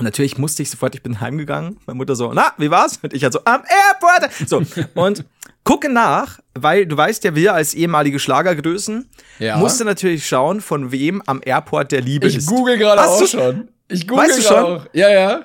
und 0.00 0.04
natürlich 0.04 0.38
musste 0.38 0.62
ich 0.62 0.70
sofort, 0.70 0.94
ich 0.94 1.02
bin 1.02 1.20
heimgegangen. 1.20 1.78
Meine 1.86 1.98
Mutter 1.98 2.16
so, 2.16 2.32
na, 2.32 2.52
wie 2.56 2.70
war's? 2.70 2.98
Und 3.02 3.12
ich 3.12 3.22
halt 3.22 3.34
so, 3.34 3.40
am 3.44 3.62
Airport. 3.62 4.32
So, 4.48 4.62
und 4.94 5.24
gucke 5.62 5.90
nach, 5.90 6.38
weil 6.54 6.86
du 6.86 6.96
weißt 6.96 7.22
ja, 7.24 7.34
wir 7.34 7.52
als 7.52 7.74
ehemalige 7.74 8.18
Schlagergrößen 8.18 9.08
Ja. 9.38 9.58
musste 9.58 9.84
natürlich 9.84 10.26
schauen, 10.26 10.62
von 10.62 10.90
wem 10.90 11.22
am 11.26 11.40
Airport 11.44 11.92
der 11.92 12.00
Liebe 12.00 12.26
Ich 12.28 12.36
ist. 12.36 12.46
google 12.46 12.78
gerade 12.78 13.02
Hast 13.02 13.10
auch 13.10 13.20
du- 13.20 13.26
schon. 13.26 13.68
Ich 13.88 14.08
google 14.08 14.24
Weißt 14.24 14.38
du 14.38 14.42
gerade 14.42 14.66
schon? 14.66 14.78
auch. 14.80 14.86
Ja, 14.94 15.10
ja. 15.10 15.44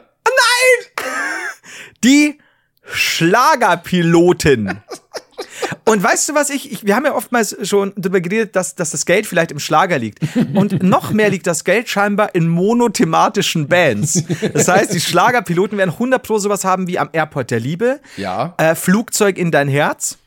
Die 2.03 2.39
Schlagerpilotin. 2.85 4.79
Und 5.85 6.01
weißt 6.01 6.29
du 6.29 6.35
was 6.35 6.49
ich, 6.49 6.71
ich, 6.71 6.85
wir 6.85 6.95
haben 6.95 7.05
ja 7.05 7.13
oftmals 7.13 7.55
schon 7.61 7.93
darüber 7.95 8.19
geredet, 8.19 8.55
dass, 8.55 8.75
dass 8.75 8.89
das 8.89 9.05
Geld 9.05 9.27
vielleicht 9.27 9.51
im 9.51 9.59
Schlager 9.59 9.99
liegt. 9.99 10.19
Und 10.53 10.83
noch 10.83 11.11
mehr 11.11 11.29
liegt 11.29 11.47
das 11.47 11.63
Geld 11.63 11.87
scheinbar 11.89 12.33
in 12.33 12.47
monothematischen 12.47 13.67
Bands. 13.67 14.23
Das 14.53 14.67
heißt, 14.67 14.93
die 14.93 14.99
Schlagerpiloten 14.99 15.77
werden 15.77 15.91
100 15.91 16.21
pro 16.21 16.39
sowas 16.39 16.65
haben 16.65 16.87
wie 16.87 16.97
am 16.97 17.09
Airport 17.13 17.51
der 17.51 17.59
Liebe. 17.59 17.99
Ja. 18.17 18.55
Äh, 18.57 18.75
Flugzeug 18.75 19.37
in 19.37 19.51
dein 19.51 19.67
Herz. 19.67 20.17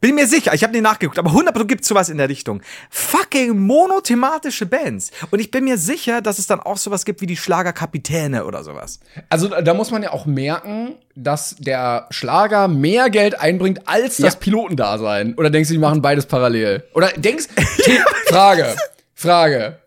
Bin 0.00 0.14
mir 0.14 0.26
sicher, 0.26 0.54
ich 0.54 0.62
habe 0.62 0.72
nicht 0.72 0.82
nachgeguckt, 0.82 1.18
aber 1.18 1.28
100 1.30 1.54
pro 1.54 1.64
gibt's 1.64 1.86
sowas 1.86 2.08
in 2.08 2.16
der 2.16 2.30
Richtung. 2.30 2.62
Fucking 2.88 3.58
monothematische 3.58 4.64
Bands. 4.64 5.10
Und 5.30 5.40
ich 5.40 5.50
bin 5.50 5.64
mir 5.64 5.76
sicher, 5.76 6.22
dass 6.22 6.38
es 6.38 6.46
dann 6.46 6.58
auch 6.60 6.78
sowas 6.78 7.04
gibt 7.04 7.20
wie 7.20 7.26
die 7.26 7.36
Schlagerkapitäne 7.36 8.46
oder 8.46 8.64
sowas. 8.64 9.00
Also 9.28 9.48
da 9.48 9.74
muss 9.74 9.90
man 9.90 10.02
ja 10.02 10.12
auch 10.12 10.24
merken, 10.24 10.94
dass 11.14 11.54
der 11.58 12.06
Schlager 12.10 12.66
mehr 12.66 13.10
Geld 13.10 13.38
einbringt 13.38 13.86
als 13.88 14.16
das 14.16 14.34
Ja. 14.34 14.40
Pilotendasein. 14.40 15.34
Oder 15.34 15.50
denkst 15.50 15.68
du, 15.68 15.74
die 15.74 15.80
machen 15.80 16.00
beides 16.00 16.24
parallel? 16.24 16.82
Oder 16.94 17.08
denkst 17.08 17.46
Frage, 18.28 18.74
Frage. 19.14 19.80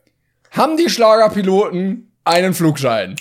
Haben 0.51 0.77
die 0.77 0.89
Schlagerpiloten 0.91 2.11
einen 2.23 2.53
Flugschein? 2.53 3.15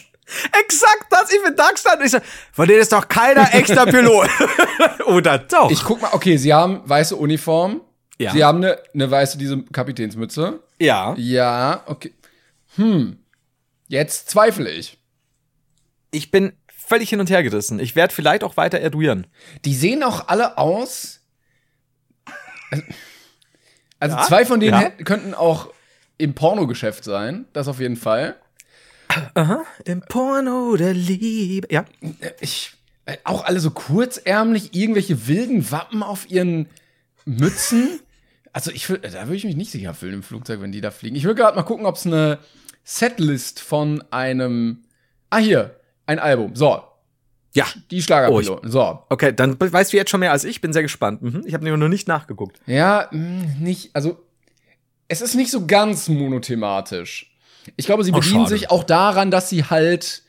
Exakt 0.65 1.07
das, 1.11 1.33
ich 1.33 1.43
bin 1.43 1.55
da 1.57 1.71
gestanden. 1.71 2.01
und 2.01 2.07
Ich 2.07 2.13
so, 2.13 2.19
von 2.53 2.69
denen 2.69 2.81
ist 2.81 2.93
doch 2.93 3.09
keiner 3.09 3.55
echter 3.55 3.87
Pilot. 3.87 4.29
Oder 5.07 5.39
doch? 5.39 5.71
Ich 5.71 5.83
guck 5.85 6.01
mal, 6.03 6.11
okay, 6.13 6.37
sie 6.37 6.53
haben 6.53 6.83
weiße 6.85 7.17
Uniform. 7.17 7.81
Ja. 8.19 8.33
Sie 8.33 8.45
haben 8.45 8.59
eine, 8.59 8.79
eine 8.95 9.11
weiße, 9.11 9.39
diese 9.39 9.63
Kapitänsmütze. 9.65 10.61
ja. 10.79 11.15
Ja, 11.17 11.83
okay. 11.87 12.13
Hm. 12.77 13.19
Jetzt 13.89 14.31
zweifle 14.31 14.71
ich. 14.71 14.99
Ich 16.11 16.31
bin 16.31 16.53
völlig 16.75 17.11
hin 17.11 17.21
und 17.21 17.31
her 17.31 17.43
gerissen. 17.43 17.79
Ich 17.81 17.95
werde 17.97 18.15
vielleicht 18.15 18.45
auch 18.45 18.57
weiter 18.57 18.79
erduieren. 18.79 19.27
Die 19.65 19.75
sehen 19.75 20.03
auch 20.03 20.29
alle 20.29 20.57
aus. 20.59 21.21
Also 23.99 24.17
Ja, 24.17 24.23
zwei 24.25 24.45
von 24.45 24.61
denen 24.61 24.73
ja. 24.75 24.81
hätten, 24.81 25.05
könnten 25.05 25.35
auch 25.35 25.69
im 26.19 26.35
Pornogeschäft 26.35 27.05
sein. 27.05 27.47
Das 27.53 27.69
auf 27.69 27.81
jeden 27.81 27.97
Fall. 27.97 28.37
Im 29.85 30.01
Porno 30.03 30.77
der 30.77 30.95
Liebe. 30.95 31.69
Ja. 31.71 31.85
Ich, 32.41 32.73
äh, 33.07 33.17
auch 33.25 33.45
alle 33.45 33.61
so 33.61 33.71
kurzärmlich, 33.71 34.75
irgendwelche 34.75 35.27
wilden 35.29 35.71
Wappen 35.71 36.03
auf 36.03 36.31
ihren 36.31 36.69
Mützen. 37.25 38.01
Also 38.53 38.71
ich 38.71 38.89
will, 38.89 38.99
da 38.99 39.13
würde 39.27 39.37
ich 39.37 39.45
mich 39.45 39.57
nicht 39.57 39.71
sicher 39.71 39.95
fühlen 39.95 40.15
im 40.15 40.23
Flugzeug, 40.23 40.61
wenn 40.61 40.73
die 40.73 40.81
da 40.81 40.91
fliegen. 40.91 41.17
Ich 41.17 41.25
will 41.25 41.35
gerade 41.35 41.57
mal 41.57 41.63
gucken, 41.63 41.87
ob 41.87 41.97
es 41.97 42.07
eine 42.07 42.39
Setlist 42.85 43.61
von 43.61 44.03
einem. 44.11 44.85
Ah, 45.31 45.39
hier, 45.39 45.77
ein 46.07 46.19
Album. 46.19 46.55
So, 46.55 46.83
Ja. 47.55 47.67
die 47.91 48.03
Schlagerpiloten. 48.03 48.71
so. 48.71 49.05
Okay, 49.09 49.33
dann 49.35 49.59
weißt 49.59 49.93
du 49.93 49.97
jetzt 49.97 50.11
schon 50.11 50.21
mehr 50.21 50.33
als 50.33 50.45
ich. 50.45 50.61
Bin 50.61 50.73
sehr 50.75 50.83
gespannt. 50.83 51.23
Mhm. 51.23 51.43
Ich 51.47 51.55
habe 51.55 51.65
nur 51.67 51.77
noch 51.79 51.89
nicht 51.89 52.09
nachgeguckt. 52.09 52.61
Ja, 52.67 53.09
mh, 53.11 53.57
nicht, 53.61 53.91
also 53.95 54.23
es 55.09 55.23
ist 55.23 55.35
nicht 55.35 55.51
so 55.51 55.67
ganz 55.67 56.09
monothematisch. 56.09 57.32
Ich 57.77 57.87
glaube, 57.87 58.05
sie 58.05 58.13
Oh, 58.13 58.17
bedienen 58.17 58.45
schade. 58.47 58.49
sich 58.49 58.71
auch 58.71 58.85
daran, 58.85 59.31
dass 59.31 59.49
sie 59.49 59.65
halt 59.65 60.23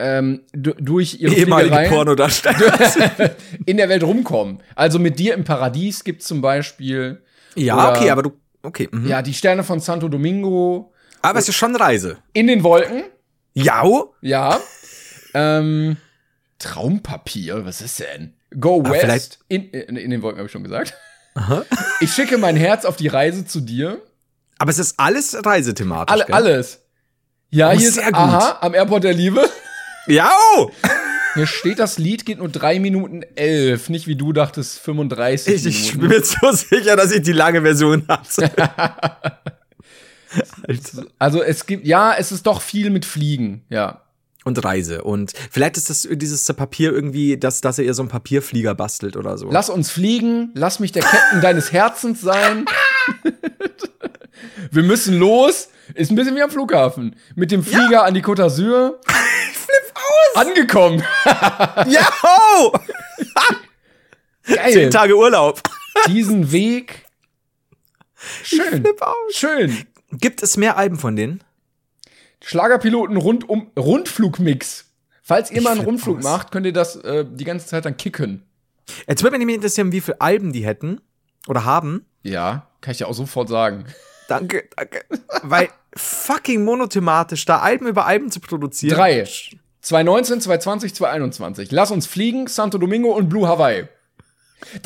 ähm, 0.00 0.42
du- 0.52 0.74
durch 0.78 1.20
ihre 1.20 1.34
Ehemalige 1.34 1.88
Pornodarsteller. 1.88 3.30
in 3.66 3.76
der 3.76 3.88
Welt 3.88 4.02
rumkommen. 4.04 4.62
Also 4.76 4.98
mit 4.98 5.18
dir 5.18 5.34
im 5.34 5.44
Paradies 5.44 6.04
gibt's 6.04 6.26
zum 6.26 6.40
Beispiel 6.40 7.22
ja, 7.56 7.90
okay, 7.90 8.10
aber 8.10 8.22
du. 8.22 8.32
Okay. 8.62 8.88
Mhm. 8.90 9.06
ja 9.08 9.22
die 9.22 9.34
Sterne 9.34 9.64
von 9.64 9.80
Santo 9.80 10.08
Domingo 10.08 10.92
Aber 11.22 11.38
es 11.38 11.48
ist 11.48 11.56
schon 11.56 11.74
Reise. 11.76 12.18
in 12.32 12.46
den 12.48 12.62
Wolken. 12.62 13.04
Ja. 13.54 13.82
Ja. 14.20 14.60
ähm, 15.34 15.96
Traumpapier, 16.58 17.64
was 17.64 17.80
ist 17.80 18.00
denn? 18.00 18.34
Go 18.58 18.82
Ah, 18.84 18.90
West. 18.90 19.38
In, 19.48 19.70
in, 19.70 19.96
in 19.96 20.10
den 20.10 20.22
Wolken 20.22 20.38
habe 20.38 20.46
ich 20.46 20.52
schon 20.52 20.64
gesagt. 20.64 20.94
Ich 22.00 22.12
schicke 22.12 22.36
mein 22.38 22.56
Herz 22.56 22.84
auf 22.84 22.96
die 22.96 23.06
Reise 23.08 23.44
zu 23.44 23.60
dir. 23.60 24.00
Aber 24.58 24.70
es 24.70 24.78
ist 24.78 24.98
alles 24.98 25.36
reisethematisch. 25.44 26.12
Alle, 26.12 26.32
alles. 26.32 26.80
Ja, 27.50 27.68
Oh, 27.70 27.72
hier 27.72 27.90
sehr 27.92 28.02
ist 28.04 28.08
gut. 28.08 28.16
Aha 28.16 28.58
am 28.60 28.74
Airport 28.74 29.04
der 29.04 29.14
Liebe. 29.14 29.48
Ja. 30.10 30.30
Hier 31.34 31.46
steht, 31.46 31.78
das 31.78 31.98
Lied 31.98 32.24
geht 32.24 32.38
nur 32.38 32.48
3 32.48 32.80
Minuten 32.80 33.22
11. 33.34 33.90
Nicht 33.90 34.06
wie 34.06 34.16
du 34.16 34.32
dachtest, 34.32 34.78
35 34.78 35.54
Ich, 35.54 35.66
ich 35.66 35.98
bin 35.98 36.08
mir 36.08 36.24
so 36.24 36.50
sicher, 36.50 36.96
dass 36.96 37.12
ich 37.12 37.20
die 37.20 37.32
lange 37.32 37.60
Version 37.60 38.04
hatte. 38.08 38.50
Also 41.18 41.42
es 41.42 41.64
gibt, 41.66 41.86
ja, 41.86 42.14
es 42.14 42.32
ist 42.32 42.46
doch 42.46 42.60
viel 42.60 42.90
mit 42.90 43.04
Fliegen, 43.06 43.64
ja. 43.70 44.02
Und 44.44 44.62
Reise. 44.64 45.02
Und 45.02 45.32
vielleicht 45.50 45.76
ist 45.76 45.90
das 45.90 46.08
dieses 46.10 46.46
Papier 46.54 46.92
irgendwie, 46.92 47.36
dass, 47.36 47.60
dass 47.60 47.78
er 47.78 47.84
ihr 47.84 47.94
so 47.94 48.02
einen 48.02 48.08
Papierflieger 48.10 48.74
bastelt 48.74 49.16
oder 49.16 49.36
so. 49.36 49.50
Lass 49.50 49.68
uns 49.68 49.90
fliegen, 49.90 50.50
lass 50.54 50.80
mich 50.80 50.92
der 50.92 51.02
Captain 51.02 51.40
deines 51.40 51.72
Herzens 51.72 52.20
sein. 52.20 52.64
Wir 54.70 54.82
müssen 54.82 55.18
los. 55.18 55.68
Ist 55.94 56.10
ein 56.10 56.16
bisschen 56.16 56.36
wie 56.36 56.42
am 56.42 56.50
Flughafen. 56.50 57.16
Mit 57.34 57.50
dem 57.50 57.62
Flieger 57.64 58.04
an 58.04 58.14
die 58.14 58.22
Côte 58.22 58.42
d'Azur. 58.42 58.98
Flip 59.06 59.94
aus! 59.94 60.46
Angekommen. 60.46 61.02
Ja! 61.86 62.08
Geil. 64.54 64.72
Zehn 64.72 64.90
Tage 64.90 65.16
Urlaub. 65.16 65.62
Diesen 66.06 66.52
Weg. 66.52 67.04
Schön. 68.42 68.82
Flip 68.82 69.02
aus. 69.02 69.14
Schön. 69.34 69.86
Gibt 70.12 70.42
es 70.42 70.56
mehr 70.56 70.76
Alben 70.76 70.96
von 70.96 71.16
denen? 71.16 71.42
Schlagerpiloten 72.42 73.16
rund 73.16 73.48
um 73.48 73.70
Rundflugmix. 73.78 74.86
Falls 75.22 75.50
ihr 75.50 75.60
mal 75.60 75.70
einen 75.70 75.80
flipp 75.80 75.88
Rundflug 75.88 76.18
aus. 76.18 76.24
macht, 76.24 76.50
könnt 76.50 76.64
ihr 76.64 76.72
das 76.72 76.96
äh, 76.96 77.26
die 77.28 77.44
ganze 77.44 77.66
Zeit 77.66 77.84
dann 77.84 77.96
kicken. 77.98 78.42
Jetzt 79.06 79.22
würde 79.22 79.32
mich 79.32 79.40
nämlich 79.40 79.56
interessieren, 79.56 79.92
wie 79.92 80.00
viele 80.00 80.20
Alben 80.20 80.52
die 80.52 80.64
hätten 80.64 81.00
oder 81.46 81.64
haben. 81.66 82.06
Ja, 82.22 82.70
kann 82.80 82.92
ich 82.92 83.00
ja 83.00 83.06
auch 83.06 83.14
sofort 83.14 83.50
sagen. 83.50 83.84
Danke, 84.28 84.68
danke. 84.76 85.04
Weil 85.42 85.70
fucking 85.96 86.62
monothematisch, 86.64 87.44
da 87.44 87.58
Alben 87.58 87.88
über 87.88 88.06
Alben 88.06 88.30
zu 88.30 88.40
produzieren. 88.40 88.94
Drei. 88.94 89.26
2019, 89.80 90.42
2020, 90.42 90.94
2021. 90.94 91.70
Lass 91.72 91.90
uns 91.90 92.06
fliegen, 92.06 92.46
Santo 92.46 92.78
Domingo 92.78 93.10
und 93.10 93.28
Blue 93.28 93.48
Hawaii. 93.48 93.88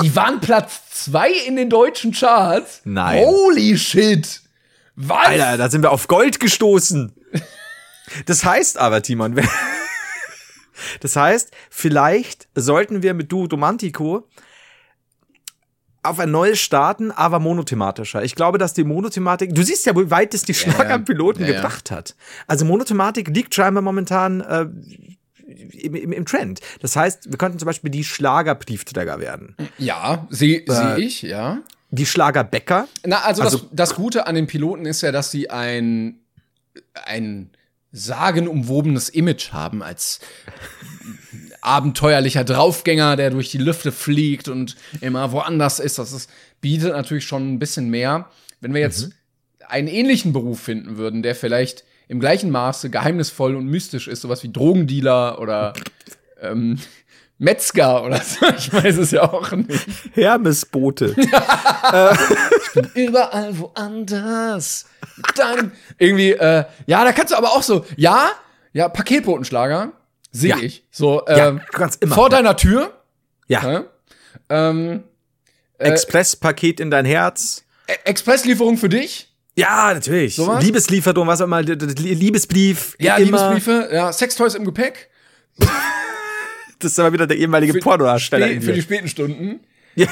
Die 0.02 0.14
waren 0.14 0.40
Platz 0.40 0.82
zwei 0.90 1.30
in 1.30 1.56
den 1.56 1.70
deutschen 1.70 2.12
Charts. 2.12 2.82
Nein. 2.84 3.24
Holy 3.24 3.76
shit. 3.76 4.42
Was? 4.94 5.26
Alter, 5.26 5.56
da 5.56 5.70
sind 5.70 5.82
wir 5.82 5.90
auf 5.90 6.06
Gold 6.08 6.38
gestoßen. 6.38 7.12
Das 8.26 8.44
heißt 8.44 8.78
aber, 8.78 9.02
Timon, 9.02 9.40
das 11.00 11.16
heißt, 11.16 11.50
vielleicht 11.70 12.48
sollten 12.54 13.02
wir 13.02 13.14
mit 13.14 13.32
Duo 13.32 13.46
Romantico 13.46 14.28
auf 16.04 16.18
ein 16.18 16.30
neues 16.30 16.58
starten, 16.58 17.10
aber 17.12 17.38
monothematischer. 17.38 18.24
Ich 18.24 18.34
glaube, 18.34 18.58
dass 18.58 18.74
die 18.74 18.84
Monothematik, 18.84 19.54
du 19.54 19.62
siehst 19.62 19.86
ja, 19.86 19.94
wie 19.96 20.10
weit 20.10 20.34
es 20.34 20.42
die 20.42 20.54
Schlagerpiloten 20.54 21.44
Ja, 21.44 21.50
ja. 21.52 21.54
gebracht 21.60 21.90
hat. 21.90 22.16
Also 22.48 22.64
Monothematik 22.64 23.28
liegt 23.28 23.54
scheinbar 23.54 23.82
momentan 23.82 24.40
äh, 24.40 24.66
im, 25.46 25.94
im, 25.94 26.12
im 26.12 26.26
Trend. 26.26 26.60
Das 26.80 26.96
heißt, 26.96 27.30
wir 27.30 27.38
könnten 27.38 27.58
zum 27.58 27.66
Beispiel 27.66 27.90
die 27.90 28.02
Schlagerbriefträger 28.04 29.20
werden. 29.20 29.54
Ja, 29.78 30.26
sehe 30.30 30.64
seh 30.66 30.82
Äh, 30.94 31.00
ich, 31.00 31.22
ja. 31.22 31.58
Die 31.90 32.06
Schlagerbäcker. 32.06 32.88
Na, 33.06 33.20
also, 33.22 33.42
Also- 33.42 33.58
das, 33.58 33.68
das 33.72 33.94
Gute 33.94 34.26
an 34.26 34.34
den 34.34 34.46
Piloten 34.46 34.86
ist 34.86 35.02
ja, 35.02 35.12
dass 35.12 35.30
sie 35.30 35.50
ein, 35.50 36.20
ein 37.06 37.50
sagenumwobenes 37.92 39.08
Image 39.10 39.52
haben 39.52 39.82
als 39.82 40.18
abenteuerlicher 41.62 42.44
Draufgänger, 42.44 43.16
der 43.16 43.30
durch 43.30 43.50
die 43.50 43.58
Lüfte 43.58 43.92
fliegt 43.92 44.48
und 44.48 44.76
immer 45.00 45.32
woanders 45.32 45.78
ist. 45.78 45.98
Das 45.98 46.12
ist, 46.12 46.28
bietet 46.60 46.92
natürlich 46.92 47.24
schon 47.24 47.54
ein 47.54 47.58
bisschen 47.58 47.88
mehr. 47.88 48.28
Wenn 48.60 48.74
wir 48.74 48.80
jetzt 48.80 49.10
einen 49.68 49.88
ähnlichen 49.88 50.32
Beruf 50.32 50.60
finden 50.60 50.98
würden, 50.98 51.22
der 51.22 51.34
vielleicht 51.34 51.84
im 52.08 52.20
gleichen 52.20 52.50
Maße 52.50 52.90
geheimnisvoll 52.90 53.56
und 53.56 53.66
mystisch 53.66 54.08
ist, 54.08 54.20
sowas 54.20 54.42
wie 54.42 54.52
Drogendealer 54.52 55.40
oder 55.40 55.72
ähm, 56.40 56.78
Metzger 57.38 58.04
oder 58.04 58.20
so. 58.20 58.46
Ich 58.56 58.72
weiß 58.72 58.98
es 58.98 59.10
ja 59.12 59.22
auch 59.22 59.50
nicht. 59.52 59.86
Hermesboote. 60.14 61.06
Überall 62.94 63.58
woanders. 63.58 64.86
Deinem. 65.36 65.72
Irgendwie, 65.98 66.32
äh, 66.32 66.64
ja, 66.86 67.04
da 67.04 67.12
kannst 67.12 67.32
du 67.32 67.36
aber 67.36 67.50
auch 67.52 67.62
so, 67.62 67.84
ja, 67.96 68.30
ja, 68.72 68.88
Paketbotenschlager. 68.88 69.92
Sehe 70.32 70.50
Ja. 70.50 70.56
ich. 70.58 70.84
So, 70.90 71.22
Ja, 71.28 71.48
ähm, 71.48 71.60
kannst 71.72 72.02
immer. 72.02 72.14
vor 72.14 72.28
deiner 72.30 72.56
Tür. 72.56 72.92
ja. 73.48 73.70
Ja? 73.70 73.84
Ähm, 74.48 75.04
Expresspaket 75.78 76.80
in 76.80 76.90
dein 76.90 77.04
Herz. 77.04 77.64
E- 77.86 77.92
Expresslieferung 78.04 78.76
für 78.78 78.88
dich. 78.88 79.28
Ja, 79.56 79.92
natürlich. 79.92 80.36
Sowas? 80.36 80.62
Liebeslieferung, 80.64 81.26
was 81.26 81.40
auch 81.40 81.44
immer, 81.44 81.60
Liebesbrief. 81.62 82.96
Ja, 82.98 83.16
immer. 83.16 83.50
Liebesbriefe, 83.52 83.88
ja, 83.92 84.12
Sextoys 84.12 84.54
im 84.54 84.64
Gepäck. 84.64 85.10
Das 86.78 86.90
ist 86.90 86.98
aber 86.98 87.12
wieder 87.12 87.28
der 87.28 87.36
ehemalige 87.36 87.74
Pornodarsteller. 87.78 88.48
Für 88.48 88.54
mir. 88.66 88.72
die 88.72 88.82
späten 88.82 89.06
Stunden. 89.06 89.60
Ja. 89.94 90.08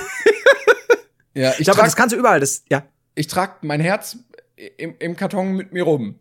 Ja, 1.35 1.51
ich 1.51 1.59
Ich 1.61 1.65
glaube, 1.65 1.79
trage 1.79 1.89
das 1.89 1.97
kannst 1.97 2.15
du 2.15 2.19
überall. 2.19 2.39
Das, 2.39 2.63
ja. 2.71 2.85
ich 3.17 3.27
trag 3.27 3.65
mein 3.65 3.81
Herz 3.81 4.19
im, 4.77 4.95
im 5.01 5.17
Karton 5.17 5.55
mit 5.55 5.73
mir 5.73 5.83
rum. 5.83 6.21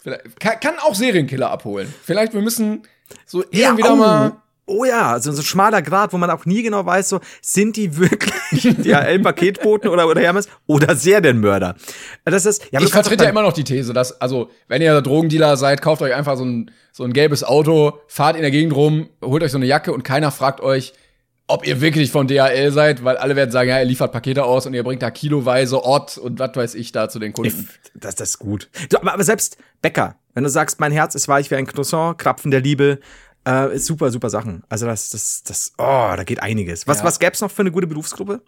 Vielleicht, 0.00 0.38
kann, 0.38 0.60
kann 0.60 0.78
auch 0.78 0.94
Serienkiller 0.94 1.50
abholen. 1.50 1.92
Vielleicht 2.04 2.34
wir 2.34 2.40
müssen 2.40 2.82
so 3.26 3.44
Ja, 3.50 3.76
wieder 3.76 3.92
oh. 3.92 3.96
mal. 3.96 4.32
Oh 4.70 4.84
ja, 4.84 5.18
so, 5.18 5.32
so 5.32 5.40
ein 5.40 5.44
schmaler 5.44 5.80
Grad, 5.80 6.12
wo 6.12 6.18
man 6.18 6.28
auch 6.30 6.44
nie 6.44 6.62
genau 6.62 6.84
weiß, 6.84 7.08
so, 7.08 7.20
sind 7.40 7.76
die 7.76 7.96
wirklich 7.96 8.76
DHL-Paketboten 8.84 9.88
oder, 9.88 10.06
oder 10.06 10.20
Hermes 10.20 10.46
oder 10.66 10.94
Serienmörder? 10.94 11.74
Das 12.26 12.44
ist, 12.44 12.70
ja, 12.70 12.78
Ich 12.82 12.90
vertrete 12.90 13.24
ja 13.24 13.30
immer 13.30 13.40
noch 13.40 13.54
die 13.54 13.64
These, 13.64 13.94
dass, 13.94 14.20
also, 14.20 14.50
wenn 14.68 14.82
ihr 14.82 15.00
Drogendealer 15.00 15.56
seid, 15.56 15.80
kauft 15.80 16.02
euch 16.02 16.14
einfach 16.14 16.36
so 16.36 16.44
ein, 16.44 16.70
so 16.92 17.04
ein 17.04 17.14
gelbes 17.14 17.44
Auto, 17.44 18.00
fahrt 18.08 18.36
in 18.36 18.42
der 18.42 18.50
Gegend 18.50 18.74
rum, 18.74 19.08
holt 19.24 19.42
euch 19.42 19.52
so 19.52 19.56
eine 19.56 19.64
Jacke 19.64 19.90
und 19.90 20.02
keiner 20.02 20.30
fragt 20.30 20.60
euch, 20.60 20.92
ob 21.46 21.66
ihr 21.66 21.80
wirklich 21.80 22.12
von 22.12 22.28
DHL 22.28 22.70
seid, 22.70 23.02
weil 23.04 23.16
alle 23.16 23.34
werden 23.34 23.50
sagen, 23.50 23.70
ja, 23.70 23.78
ihr 23.78 23.86
liefert 23.86 24.12
Pakete 24.12 24.44
aus 24.44 24.66
und 24.66 24.74
ihr 24.74 24.84
bringt 24.84 25.00
da 25.02 25.10
kiloweise 25.10 25.82
Ort 25.82 26.18
und 26.18 26.38
was 26.38 26.54
weiß 26.54 26.74
ich 26.74 26.92
da 26.92 27.08
zu 27.08 27.18
den 27.18 27.32
Kunden. 27.32 27.68
Das, 27.94 28.14
das 28.16 28.30
ist 28.30 28.38
gut. 28.38 28.68
Aber, 28.94 29.14
aber 29.14 29.24
selbst 29.24 29.56
Bäcker, 29.80 30.16
wenn 30.38 30.44
du 30.44 30.50
sagst, 30.50 30.78
mein 30.78 30.92
Herz 30.92 31.16
ist 31.16 31.26
weich 31.26 31.50
wie 31.50 31.56
ein 31.56 31.66
Croissant, 31.66 32.16
Krapfen 32.16 32.52
der 32.52 32.60
Liebe, 32.60 33.00
äh, 33.44 33.74
ist 33.74 33.86
super, 33.86 34.12
super 34.12 34.30
Sachen. 34.30 34.62
Also 34.68 34.86
das, 34.86 35.10
das, 35.10 35.42
das, 35.42 35.72
oh, 35.78 36.12
da 36.16 36.22
geht 36.22 36.40
einiges. 36.40 36.86
Was, 36.86 36.98
Ja. 36.98 37.04
was 37.04 37.18
gäb's 37.18 37.40
noch 37.40 37.50
für 37.50 37.62
eine 37.62 37.72
gute 37.72 37.88
Berufsgruppe? 37.88 38.40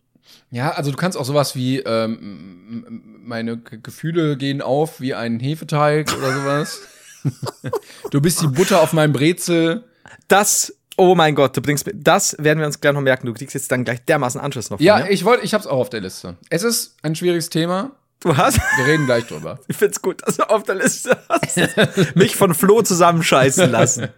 Ja, 0.53 0.71
also 0.71 0.93
du 0.93 0.97
kannst 0.97 1.19
auch 1.19 1.25
sowas 1.25 1.57
wie 1.57 1.81
ähm, 1.81 3.03
meine 3.25 3.57
G 3.57 3.79
Gefühle 3.83 4.37
gehen 4.37 4.63
auf 4.63 5.01
wie 5.01 5.15
ein 5.15 5.41
Hefeteig 5.41 6.17
oder 6.17 6.33
sowas. 6.33 6.81
du 8.13 8.21
bist 8.21 8.41
die 8.41 8.47
Butter 8.47 8.81
auf 8.83 8.93
meinem 8.93 9.13
Brezel. 9.13 9.83
Das, 10.29 10.73
oh 10.97 11.17
mein 11.17 11.35
Gott, 11.35 11.57
du 11.57 11.61
bringst 11.61 11.91
das 11.93 12.37
werden 12.39 12.61
wir 12.61 12.67
uns 12.67 12.81
gleich 12.81 12.95
noch 12.95 13.01
merken. 13.01 13.27
Du 13.27 13.35
kriegst 13.35 13.55
jetzt 13.55 13.73
dann 13.73 13.83
gleich 13.83 14.05
dermaßen 14.05 14.41
Anschluss 14.41 14.71
noch 14.71 14.79
Ja, 14.79 14.99
mir. 14.99 15.11
ich 15.11 15.25
wollte, 15.25 15.45
ich 15.45 15.55
hab's 15.55 15.67
auch 15.67 15.79
auf 15.81 15.91
der 15.91 16.03
Liste. 16.03 16.37
Es 16.51 16.63
ist 16.63 16.95
ein 17.03 17.17
schwieriges 17.17 17.51
Thema. 17.51 17.91
Du 18.21 18.37
hast, 18.37 18.59
Wir 18.77 18.87
reden 18.87 19.07
gleich 19.07 19.27
drüber. 19.27 19.59
ich 19.67 19.77
find's 19.77 20.03
gut, 20.03 20.27
dass 20.27 20.37
du 20.37 20.49
auf 20.49 20.63
der 20.65 20.75
Liste 20.75 21.17
hast. 21.29 22.15
Mich 22.17 22.37
von 22.37 22.55
Flo 22.55 22.83
zusammenscheißen 22.83 23.71
lassen. 23.71 24.09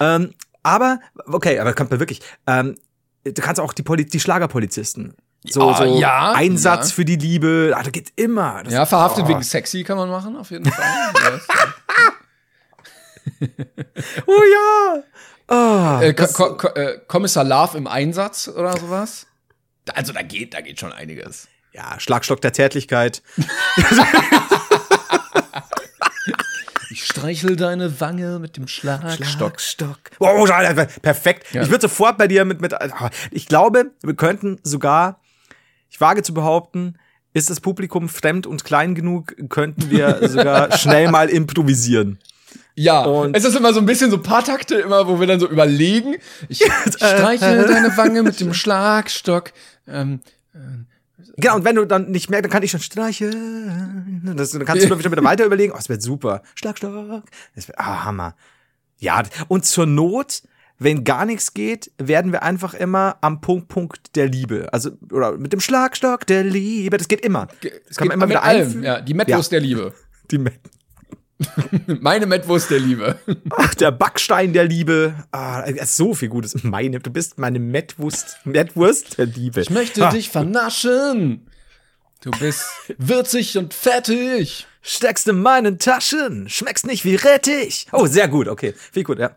ähm, 0.00 0.34
aber, 0.64 0.98
okay, 1.26 1.58
aber 1.60 1.72
kommt 1.72 1.90
mir 1.92 2.00
wirklich, 2.00 2.20
ähm, 2.48 2.74
du 3.24 3.32
kannst 3.40 3.60
auch 3.60 3.72
die, 3.72 3.82
Poli 3.84 4.06
die 4.06 4.18
Schlagerpolizisten. 4.20 5.14
So, 5.46 5.70
Ja, 5.70 5.76
so 5.76 5.84
ja, 6.00 6.32
Einsatz 6.32 6.88
ja. 6.90 6.94
für 6.96 7.04
die 7.04 7.16
Liebe, 7.16 7.72
ah, 7.76 7.82
da 7.82 7.90
geht 7.90 8.12
immer. 8.16 8.62
Das 8.64 8.72
Ja, 8.72 8.86
verhaftet 8.86 9.24
oh. 9.26 9.28
wegen 9.28 9.42
sexy 9.42 9.84
kann 9.84 9.98
man 9.98 10.08
machen, 10.08 10.36
auf 10.36 10.50
jeden 10.50 10.64
Fall. 10.70 10.84
Oh 14.26 14.42
ja. 14.52 15.02
Oh, 15.48 16.02
äh, 16.02 16.12
Ko 16.14 16.22
das- 16.22 16.32
Ko 16.34 16.56
Ko 16.56 16.68
äh, 16.68 16.98
Kommissar 17.06 17.44
Love 17.44 17.76
im 17.78 17.86
Einsatz 17.86 18.48
oder 18.48 18.76
sowas. 18.78 19.26
Also 19.94 20.12
da 20.12 20.22
geht, 20.22 20.54
da 20.54 20.60
geht 20.60 20.80
schon 20.80 20.92
einiges. 20.92 21.48
Ja, 21.74 21.98
Schlagstock 21.98 22.40
der 22.40 22.52
Zärtlichkeit. 22.52 23.22
Ich 26.94 27.06
streichel 27.06 27.56
deine 27.56 28.00
Wange 28.00 28.38
mit 28.38 28.56
dem 28.56 28.68
Schlagstock. 28.68 29.26
Schlagstock. 29.26 29.98
Oh, 30.20 30.46
perfekt. 31.02 31.52
Ja. 31.52 31.62
Ich 31.62 31.68
würde 31.70 31.82
sofort 31.82 32.16
bei 32.18 32.28
dir 32.28 32.44
mit, 32.44 32.60
mit, 32.60 32.72
ich 33.32 33.46
glaube, 33.46 33.90
wir 34.02 34.14
könnten 34.14 34.60
sogar, 34.62 35.20
ich 35.90 36.00
wage 36.00 36.22
zu 36.22 36.32
behaupten, 36.32 36.94
ist 37.32 37.50
das 37.50 37.60
Publikum 37.60 38.08
fremd 38.08 38.46
und 38.46 38.64
klein 38.64 38.94
genug, 38.94 39.34
könnten 39.48 39.90
wir 39.90 40.28
sogar 40.28 40.78
schnell 40.78 41.10
mal 41.10 41.28
improvisieren. 41.28 42.20
Ja, 42.76 43.02
Und- 43.02 43.36
es 43.36 43.42
ist 43.44 43.56
immer 43.56 43.72
so 43.72 43.80
ein 43.80 43.86
bisschen 43.86 44.12
so 44.12 44.16
ein 44.18 44.22
paar 44.22 44.44
Takte 44.44 44.76
immer, 44.76 45.08
wo 45.08 45.18
wir 45.18 45.26
dann 45.26 45.40
so 45.40 45.48
überlegen. 45.48 46.14
Ich 46.48 46.62
streichel 46.96 47.66
deine 47.66 47.96
Wange 47.96 48.22
mit 48.22 48.38
dem 48.38 48.54
Schlagstock. 48.54 49.52
Ähm, 49.88 50.20
Genau, 51.36 51.56
und 51.56 51.64
wenn 51.64 51.76
du 51.76 51.84
dann 51.84 52.10
nicht 52.10 52.30
merkst, 52.30 52.44
dann 52.44 52.52
kann 52.52 52.62
ich 52.62 52.70
schon 52.70 52.80
streicheln. 52.80 54.34
Das, 54.36 54.50
dann 54.50 54.64
kannst 54.64 54.84
du 54.84 54.88
schon 55.02 55.12
wieder 55.12 55.24
weiter 55.24 55.44
überlegen. 55.44 55.72
Oh, 55.72 55.76
das 55.76 55.88
wird 55.88 56.02
super. 56.02 56.42
Schlagstock. 56.54 57.22
Das 57.54 57.68
wird, 57.68 57.78
ah, 57.78 58.04
Hammer. 58.04 58.34
Ja, 58.98 59.22
und 59.48 59.64
zur 59.64 59.86
Not, 59.86 60.42
wenn 60.78 61.04
gar 61.04 61.24
nichts 61.26 61.54
geht, 61.54 61.92
werden 61.98 62.32
wir 62.32 62.42
einfach 62.42 62.74
immer 62.74 63.16
am 63.20 63.40
Punkt, 63.40 63.68
Punkt 63.68 64.16
der 64.16 64.28
Liebe. 64.28 64.68
Also, 64.72 64.90
oder 65.12 65.36
mit 65.36 65.52
dem 65.52 65.60
Schlagstock 65.60 66.26
der 66.26 66.44
Liebe. 66.44 66.96
Das 66.96 67.08
geht 67.08 67.20
immer. 67.20 67.48
Das 67.88 67.96
kann 67.96 68.08
man 68.08 68.16
immer 68.16 68.26
mit 68.26 68.34
wieder 68.36 68.42
allem. 68.44 68.62
einfügen. 68.66 68.84
Ja, 68.84 69.00
die 69.00 69.14
Mettwurst 69.14 69.52
Ja. 69.52 69.58
der 69.58 69.66
Liebe. 69.66 69.92
Die 70.30 70.38
Met 70.38 70.54
Meine 72.00 72.26
Mettwurst 72.26 72.70
der 72.70 72.80
Liebe. 72.80 73.18
Ach, 73.50 73.74
der 73.74 73.90
Backstein 73.90 74.52
der 74.52 74.64
Liebe. 74.64 75.14
Ah, 75.32 75.60
ist 75.60 75.96
so 75.96 76.14
viel 76.14 76.28
Gutes. 76.28 76.62
Meine, 76.64 77.00
du 77.00 77.10
bist 77.10 77.38
meine 77.38 77.58
Mettwurst, 77.58 78.38
Mettwurst 78.44 79.18
der 79.18 79.26
Liebe. 79.26 79.60
Ich 79.62 79.70
möchte 79.70 80.06
Ah, 80.06 80.10
dich 80.10 80.30
vernaschen. 80.30 81.46
Du 82.22 82.30
bist 82.30 82.64
würzig 82.98 83.58
und 83.58 83.74
fettig. 83.74 84.66
Steckst 84.82 85.28
in 85.28 85.40
meinen 85.40 85.78
Taschen, 85.78 86.48
schmeckst 86.48 86.86
nicht 86.86 87.04
wie 87.04 87.14
Rettich. 87.16 87.86
Oh, 87.92 88.06
sehr 88.06 88.28
gut, 88.28 88.48
okay. 88.48 88.74
Viel 88.92 89.04
gut, 89.04 89.18
ja. 89.18 89.30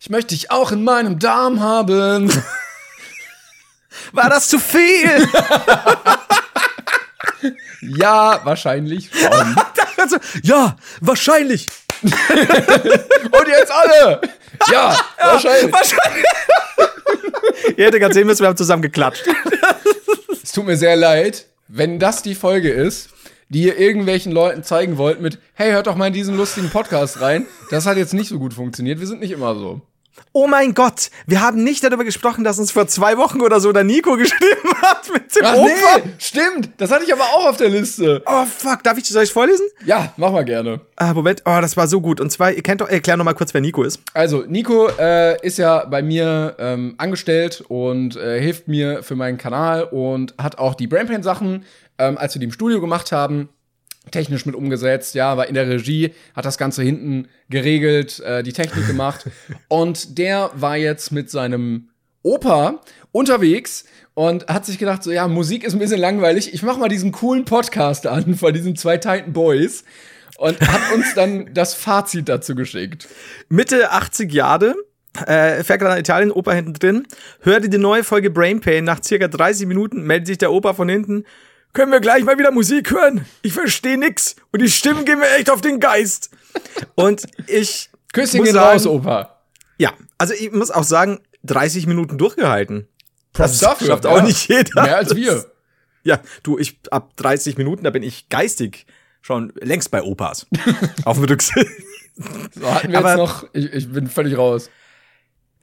Ich 0.00 0.08
möchte 0.10 0.34
dich 0.34 0.50
auch 0.50 0.70
in 0.72 0.84
meinem 0.84 1.18
Darm 1.18 1.60
haben. 1.60 2.30
War 4.12 4.30
das 4.30 4.48
zu 4.48 4.58
viel? 4.58 5.28
Ja, 7.84 8.40
wahrscheinlich 8.44 9.10
schon. 9.12 9.56
Also, 9.96 10.16
ja, 10.42 10.76
wahrscheinlich. 11.00 11.68
Und 12.02 13.48
jetzt 13.48 13.70
alle. 13.70 14.20
Ja, 14.70 14.96
wahrscheinlich. 15.20 15.72
Wahrscheinlich. 15.72 16.24
Ihr 17.76 17.86
hättet 17.86 18.00
gerade 18.00 18.14
sehen 18.14 18.26
müssen, 18.26 18.40
wir 18.40 18.48
haben 18.48 18.56
zusammen 18.56 18.82
geklatscht. 18.82 19.24
Es 20.44 20.50
tut 20.50 20.66
mir 20.66 20.76
sehr 20.76 20.96
leid, 20.96 21.46
wenn 21.68 21.98
das 21.98 22.22
die 22.22 22.34
Folge 22.34 22.70
ist, 22.70 23.10
die 23.48 23.62
ihr 23.62 23.78
irgendwelchen 23.78 24.32
Leuten 24.32 24.64
zeigen 24.64 24.98
wollt 24.98 25.20
mit, 25.20 25.38
hey, 25.54 25.70
hört 25.70 25.86
doch 25.86 25.94
mal 25.94 26.08
in 26.08 26.12
diesen 26.12 26.36
lustigen 26.36 26.68
Podcast 26.68 27.20
rein. 27.20 27.46
Das 27.70 27.86
hat 27.86 27.96
jetzt 27.96 28.12
nicht 28.12 28.28
so 28.28 28.38
gut 28.38 28.52
funktioniert. 28.52 28.98
Wir 29.00 29.06
sind 29.06 29.20
nicht 29.20 29.30
immer 29.30 29.54
so. 29.54 29.80
Oh 30.32 30.46
mein 30.46 30.74
Gott, 30.74 31.10
wir 31.26 31.40
haben 31.40 31.62
nicht 31.62 31.84
darüber 31.84 32.04
gesprochen, 32.04 32.44
dass 32.44 32.58
uns 32.58 32.70
vor 32.70 32.86
zwei 32.86 33.16
Wochen 33.18 33.40
oder 33.40 33.60
so 33.60 33.72
der 33.72 33.84
Nico 33.84 34.16
geschrieben 34.16 34.74
hat 34.80 35.10
mit 35.12 35.34
dem 35.34 35.42
Ach 35.44 35.54
Opa. 35.54 35.68
nee, 36.04 36.10
stimmt. 36.18 36.70
Das 36.76 36.90
hatte 36.90 37.04
ich 37.04 37.12
aber 37.12 37.24
auch 37.24 37.46
auf 37.48 37.56
der 37.56 37.68
Liste. 37.68 38.22
Oh 38.26 38.44
fuck, 38.44 38.82
darf 38.82 38.98
ich 38.98 39.06
soll 39.06 39.24
ich 39.24 39.32
vorlesen? 39.32 39.66
Ja, 39.84 40.12
mach 40.16 40.32
mal 40.32 40.44
gerne. 40.44 40.80
Ah, 40.96 41.12
Moment, 41.12 41.42
oh, 41.44 41.58
das 41.60 41.76
war 41.76 41.86
so 41.86 42.00
gut. 42.00 42.20
Und 42.20 42.30
zwar, 42.30 42.52
ihr 42.52 42.62
kennt 42.62 42.80
doch, 42.80 42.88
erklär 42.88 43.16
noch 43.16 43.24
mal 43.24 43.34
kurz, 43.34 43.52
wer 43.54 43.60
Nico 43.60 43.82
ist. 43.82 44.00
Also, 44.14 44.44
Nico 44.46 44.88
äh, 44.98 45.38
ist 45.44 45.58
ja 45.58 45.84
bei 45.84 46.02
mir 46.02 46.56
ähm, 46.58 46.94
angestellt 46.98 47.62
und 47.68 48.16
äh, 48.16 48.40
hilft 48.40 48.68
mir 48.68 49.02
für 49.02 49.16
meinen 49.16 49.38
Kanal 49.38 49.84
und 49.84 50.34
hat 50.38 50.58
auch 50.58 50.74
die 50.74 50.86
Brainpain-Sachen, 50.86 51.64
ähm, 51.98 52.18
als 52.18 52.34
wir 52.34 52.40
die 52.40 52.46
im 52.46 52.52
Studio 52.52 52.80
gemacht 52.80 53.12
haben, 53.12 53.48
technisch 54.10 54.46
mit 54.46 54.54
umgesetzt, 54.54 55.14
ja, 55.14 55.36
war 55.36 55.46
in 55.46 55.54
der 55.54 55.68
Regie, 55.68 56.12
hat 56.34 56.44
das 56.44 56.58
Ganze 56.58 56.82
hinten 56.82 57.28
geregelt, 57.48 58.20
äh, 58.20 58.42
die 58.42 58.52
Technik 58.52 58.86
gemacht. 58.86 59.26
und 59.68 60.18
der 60.18 60.50
war 60.54 60.76
jetzt 60.76 61.12
mit 61.12 61.30
seinem 61.30 61.88
Opa 62.22 62.80
unterwegs 63.12 63.84
und 64.14 64.46
hat 64.48 64.66
sich 64.66 64.78
gedacht, 64.78 65.02
so 65.02 65.10
ja, 65.10 65.28
Musik 65.28 65.64
ist 65.64 65.72
ein 65.72 65.78
bisschen 65.78 66.00
langweilig, 66.00 66.52
ich 66.52 66.62
mach 66.62 66.78
mal 66.78 66.88
diesen 66.88 67.12
coolen 67.12 67.44
Podcast 67.44 68.06
an 68.06 68.34
von 68.34 68.52
diesen 68.52 68.76
zwei 68.76 68.98
Titan 68.98 69.32
Boys 69.32 69.84
und 70.38 70.60
hat 70.60 70.92
uns 70.94 71.14
dann 71.14 71.54
das 71.54 71.74
Fazit 71.74 72.28
dazu 72.28 72.54
geschickt. 72.54 73.08
Mitte 73.48 73.92
80 73.92 74.32
Jahre, 74.32 74.74
äh, 75.26 75.62
fährt 75.62 75.80
gerade 75.80 75.94
nach 75.94 75.98
Italien, 75.98 76.32
Opa 76.32 76.52
hinten 76.52 76.72
drin, 76.74 77.06
hörte 77.40 77.68
die 77.68 77.78
neue 77.78 78.02
Folge 78.02 78.30
Brain 78.30 78.60
Pain. 78.60 78.84
Nach 78.84 79.02
circa 79.02 79.28
30 79.28 79.66
Minuten 79.66 80.02
meldet 80.02 80.26
sich 80.26 80.38
der 80.38 80.52
Opa 80.52 80.74
von 80.74 80.88
hinten. 80.88 81.24
Können 81.72 81.90
wir 81.92 82.00
gleich 82.00 82.24
mal 82.24 82.38
wieder 82.38 82.50
Musik 82.50 82.90
hören? 82.90 83.24
Ich 83.42 83.52
verstehe 83.54 83.96
nix. 83.98 84.36
Und 84.52 84.60
die 84.60 84.70
Stimmen 84.70 85.04
gehen 85.04 85.18
mir 85.18 85.30
echt 85.36 85.48
auf 85.50 85.60
den 85.62 85.80
Geist. 85.80 86.30
Und 86.94 87.22
ich. 87.46 87.90
Küsschen 88.12 88.38
muss 88.40 88.48
gehen 88.48 88.58
raus, 88.58 88.86
Opa. 88.86 89.38
Ja, 89.78 89.92
also 90.18 90.34
ich 90.34 90.52
muss 90.52 90.70
auch 90.70 90.84
sagen, 90.84 91.20
30 91.44 91.86
Minuten 91.86 92.18
durchgehalten. 92.18 92.86
Props 93.32 93.58
Das 93.60 93.86
schafft 93.86 94.04
auch 94.04 94.22
nicht 94.22 94.48
jeder. 94.48 94.82
Mehr 94.82 94.96
als 94.98 95.08
Das- 95.08 95.16
wir. 95.16 95.46
Ja, 96.04 96.18
du, 96.42 96.58
ich 96.58 96.78
ab 96.90 97.12
30 97.16 97.56
Minuten, 97.56 97.84
da 97.84 97.90
bin 97.90 98.02
ich 98.02 98.28
geistig 98.28 98.86
schon 99.22 99.52
längst 99.60 99.90
bei 99.92 100.02
Opas. 100.02 100.46
auf 101.04 101.16
dem 101.16 101.24
Rücksitz. 101.24 101.68
So 102.54 102.70
hatten 102.74 102.90
wir 102.92 102.98
Aber- 102.98 103.08
jetzt 103.10 103.18
noch, 103.18 103.46
ich, 103.54 103.72
ich 103.72 103.90
bin 103.92 104.08
völlig 104.08 104.36
raus. 104.36 104.68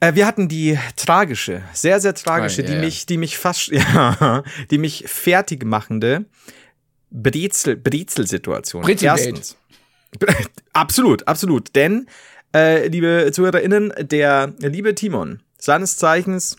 Äh, 0.00 0.14
wir 0.14 0.26
hatten 0.26 0.48
die 0.48 0.78
tragische, 0.96 1.62
sehr, 1.72 2.00
sehr 2.00 2.14
tragische, 2.14 2.62
Ah, 2.62 2.66
die 2.66 2.72
ja, 2.72 2.78
ja. 2.78 2.84
mich, 2.84 3.06
die 3.06 3.16
mich 3.18 3.38
fast, 3.38 3.68
ja, 3.72 4.42
die 4.70 4.78
mich 4.78 5.04
fertig 5.06 5.64
machende 5.64 6.24
Brezel, 7.10 7.76
Brezel-Situation. 7.76 8.82
Brezelgate. 8.82 9.28
Erstens. 9.28 9.56
Absolut, 10.72 11.26
absolut. 11.28 11.74
Denn, 11.76 12.06
äh, 12.54 12.88
liebe 12.88 13.30
ZuhörerInnen, 13.32 13.92
der 14.00 14.54
liebe 14.58 14.94
Timon, 14.94 15.42
seines 15.58 15.96
Zeichens 15.96 16.56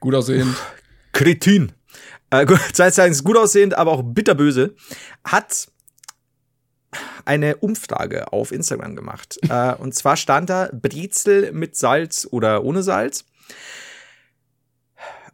Gut 0.00 0.14
aussehend. 0.16 0.56
Kretin, 1.12 1.70
äh, 2.30 2.46
seines 2.72 2.96
Zeichens 2.96 3.22
gut 3.22 3.36
aussehend, 3.36 3.74
aber 3.74 3.92
auch 3.92 4.02
bitterböse, 4.02 4.74
hat 5.24 5.68
eine 7.24 7.56
Umfrage 7.56 8.32
auf 8.32 8.52
Instagram 8.52 8.96
gemacht. 8.96 9.38
äh, 9.48 9.74
und 9.74 9.94
zwar 9.94 10.16
stand 10.16 10.50
da 10.50 10.68
Brezel 10.72 11.52
mit 11.52 11.76
Salz 11.76 12.26
oder 12.30 12.64
ohne 12.64 12.82
Salz. 12.82 13.24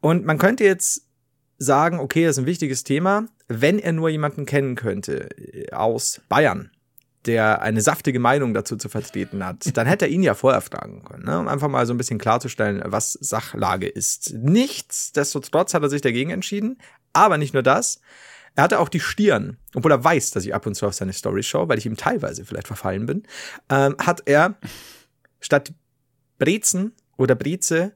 Und 0.00 0.24
man 0.24 0.38
könnte 0.38 0.64
jetzt 0.64 1.02
sagen, 1.58 1.98
okay, 1.98 2.24
das 2.24 2.36
ist 2.36 2.44
ein 2.44 2.46
wichtiges 2.46 2.84
Thema, 2.84 3.26
wenn 3.48 3.78
er 3.78 3.92
nur 3.92 4.08
jemanden 4.08 4.46
kennen 4.46 4.76
könnte 4.76 5.30
äh, 5.36 5.72
aus 5.72 6.20
Bayern, 6.28 6.70
der 7.26 7.62
eine 7.62 7.80
saftige 7.80 8.20
Meinung 8.20 8.54
dazu 8.54 8.76
zu 8.76 8.88
vertreten 8.88 9.44
hat, 9.44 9.76
dann 9.76 9.86
hätte 9.86 10.06
er 10.06 10.10
ihn 10.10 10.22
ja 10.22 10.34
vorher 10.34 10.60
fragen 10.60 11.04
können, 11.04 11.24
ne? 11.24 11.38
um 11.38 11.48
einfach 11.48 11.68
mal 11.68 11.84
so 11.84 11.92
ein 11.92 11.98
bisschen 11.98 12.18
klarzustellen, 12.18 12.80
was 12.84 13.12
Sachlage 13.12 13.88
ist. 13.88 14.34
Nichtsdestotrotz 14.34 15.74
hat 15.74 15.82
er 15.82 15.90
sich 15.90 16.00
dagegen 16.00 16.30
entschieden, 16.30 16.78
aber 17.12 17.36
nicht 17.36 17.54
nur 17.54 17.64
das, 17.64 18.00
er 18.58 18.64
hatte 18.64 18.80
auch 18.80 18.88
die 18.88 18.98
Stirn, 18.98 19.56
obwohl 19.76 19.92
er 19.92 20.02
weiß, 20.02 20.32
dass 20.32 20.44
ich 20.44 20.52
ab 20.52 20.66
und 20.66 20.74
zu 20.74 20.84
auf 20.84 20.92
seine 20.92 21.12
Story 21.12 21.44
schaue, 21.44 21.68
weil 21.68 21.78
ich 21.78 21.86
ihm 21.86 21.96
teilweise 21.96 22.44
vielleicht 22.44 22.66
verfallen 22.66 23.06
bin, 23.06 23.22
ähm, 23.70 23.94
hat 24.00 24.22
er 24.26 24.56
statt 25.38 25.72
Brezen 26.40 26.92
oder 27.16 27.36
Breze 27.36 27.92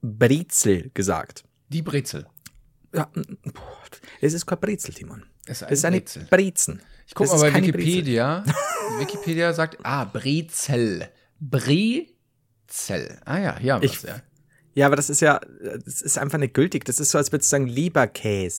Brezel 0.00 0.92
gesagt. 0.94 1.42
Die 1.70 1.82
Brezel. 1.82 2.26
Ja, 2.94 3.10
boah, 3.52 3.82
es 4.20 4.32
ist 4.32 4.46
kein 4.46 4.60
Brezel, 4.60 4.94
Timon. 4.94 5.24
Es 5.46 5.62
ist 5.62 5.70
Es 5.70 5.78
ist 5.80 5.84
eine 5.86 6.00
Brezel. 6.02 6.26
Brezen. 6.30 6.82
Ich 7.08 7.14
guck 7.16 7.26
Es 7.26 7.32
mal 7.32 7.50
bei 7.50 7.54
Wikipedia. 7.60 8.44
Wikipedia 9.00 9.52
sagt, 9.52 9.78
ah, 9.82 10.04
Brezel. 10.04 11.08
Brezel. 11.40 13.18
Ah 13.24 13.38
ja, 13.40 13.58
hier 13.58 13.74
haben 13.74 13.82
wir 13.82 13.90
Ich- 13.90 14.02
ja. 14.02 14.22
Ja, 14.74 14.86
aber 14.86 14.94
das 14.94 15.10
ist 15.10 15.20
ja, 15.20 15.40
das 15.84 16.00
ist 16.00 16.16
einfach 16.18 16.38
nicht 16.38 16.54
gültig. 16.54 16.84
Das 16.84 17.00
ist 17.00 17.10
so, 17.10 17.18
als 17.18 17.32
würdest 17.32 17.50
du 17.50 17.56
sagen, 17.56 17.66
Leberkäse. 17.66 18.58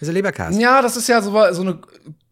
Ist 0.00 0.12
Leberkäse. 0.12 0.60
Ja, 0.60 0.82
das 0.82 0.96
ist 0.96 1.08
ja 1.08 1.20
so, 1.22 1.32
so 1.52 1.62
eine 1.62 1.78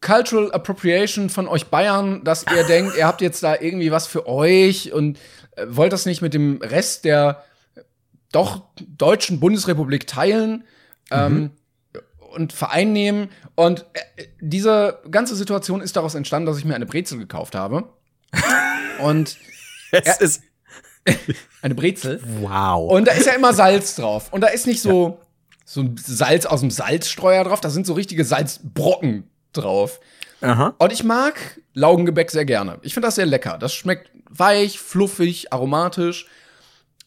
Cultural 0.00 0.52
Appropriation 0.52 1.30
von 1.30 1.48
euch 1.48 1.66
Bayern, 1.66 2.22
dass 2.24 2.44
ihr 2.54 2.64
denkt, 2.68 2.96
ihr 2.96 3.06
habt 3.06 3.20
jetzt 3.20 3.42
da 3.42 3.56
irgendwie 3.58 3.90
was 3.90 4.06
für 4.06 4.26
euch 4.26 4.92
und 4.92 5.18
äh, 5.56 5.66
wollt 5.68 5.92
das 5.92 6.06
nicht 6.06 6.22
mit 6.22 6.34
dem 6.34 6.60
Rest 6.62 7.04
der 7.04 7.44
doch 8.32 8.62
deutschen 8.78 9.40
Bundesrepublik 9.40 10.06
teilen 10.06 10.64
ähm, 11.10 11.52
und 12.34 12.52
vereinnehmen. 12.52 13.30
Und 13.54 13.86
äh, 13.94 14.26
diese 14.40 15.00
ganze 15.10 15.34
Situation 15.36 15.80
ist 15.80 15.96
daraus 15.96 16.14
entstanden, 16.14 16.46
dass 16.46 16.58
ich 16.58 16.64
mir 16.64 16.74
eine 16.74 16.86
Brezel 16.86 17.18
gekauft 17.18 17.54
habe. 17.54 17.88
und 19.00 19.38
Es 19.92 20.18
ist, 20.18 20.42
eine 21.62 21.74
Brezel. 21.74 22.20
wow. 22.40 22.90
Und 22.90 23.06
da 23.08 23.12
ist 23.12 23.26
ja 23.26 23.32
immer 23.32 23.54
Salz 23.54 23.94
drauf. 23.94 24.32
Und 24.32 24.40
da 24.40 24.48
ist 24.48 24.66
nicht 24.66 24.82
so, 24.82 25.20
so 25.68 25.80
ein 25.80 25.96
Salz 25.98 26.46
aus 26.46 26.60
dem 26.60 26.70
Salzstreuer 26.70 27.44
drauf, 27.44 27.60
da 27.60 27.70
sind 27.70 27.86
so 27.86 27.92
richtige 27.92 28.24
Salzbrocken 28.24 29.28
drauf. 29.52 30.00
Aha. 30.40 30.74
Und 30.78 30.92
ich 30.92 31.02
mag 31.02 31.34
Laugengebäck 31.74 32.30
sehr 32.30 32.44
gerne. 32.44 32.78
Ich 32.82 32.94
finde 32.94 33.08
das 33.08 33.16
sehr 33.16 33.26
lecker. 33.26 33.58
Das 33.58 33.74
schmeckt 33.74 34.10
weich, 34.30 34.78
fluffig, 34.78 35.52
aromatisch. 35.52 36.28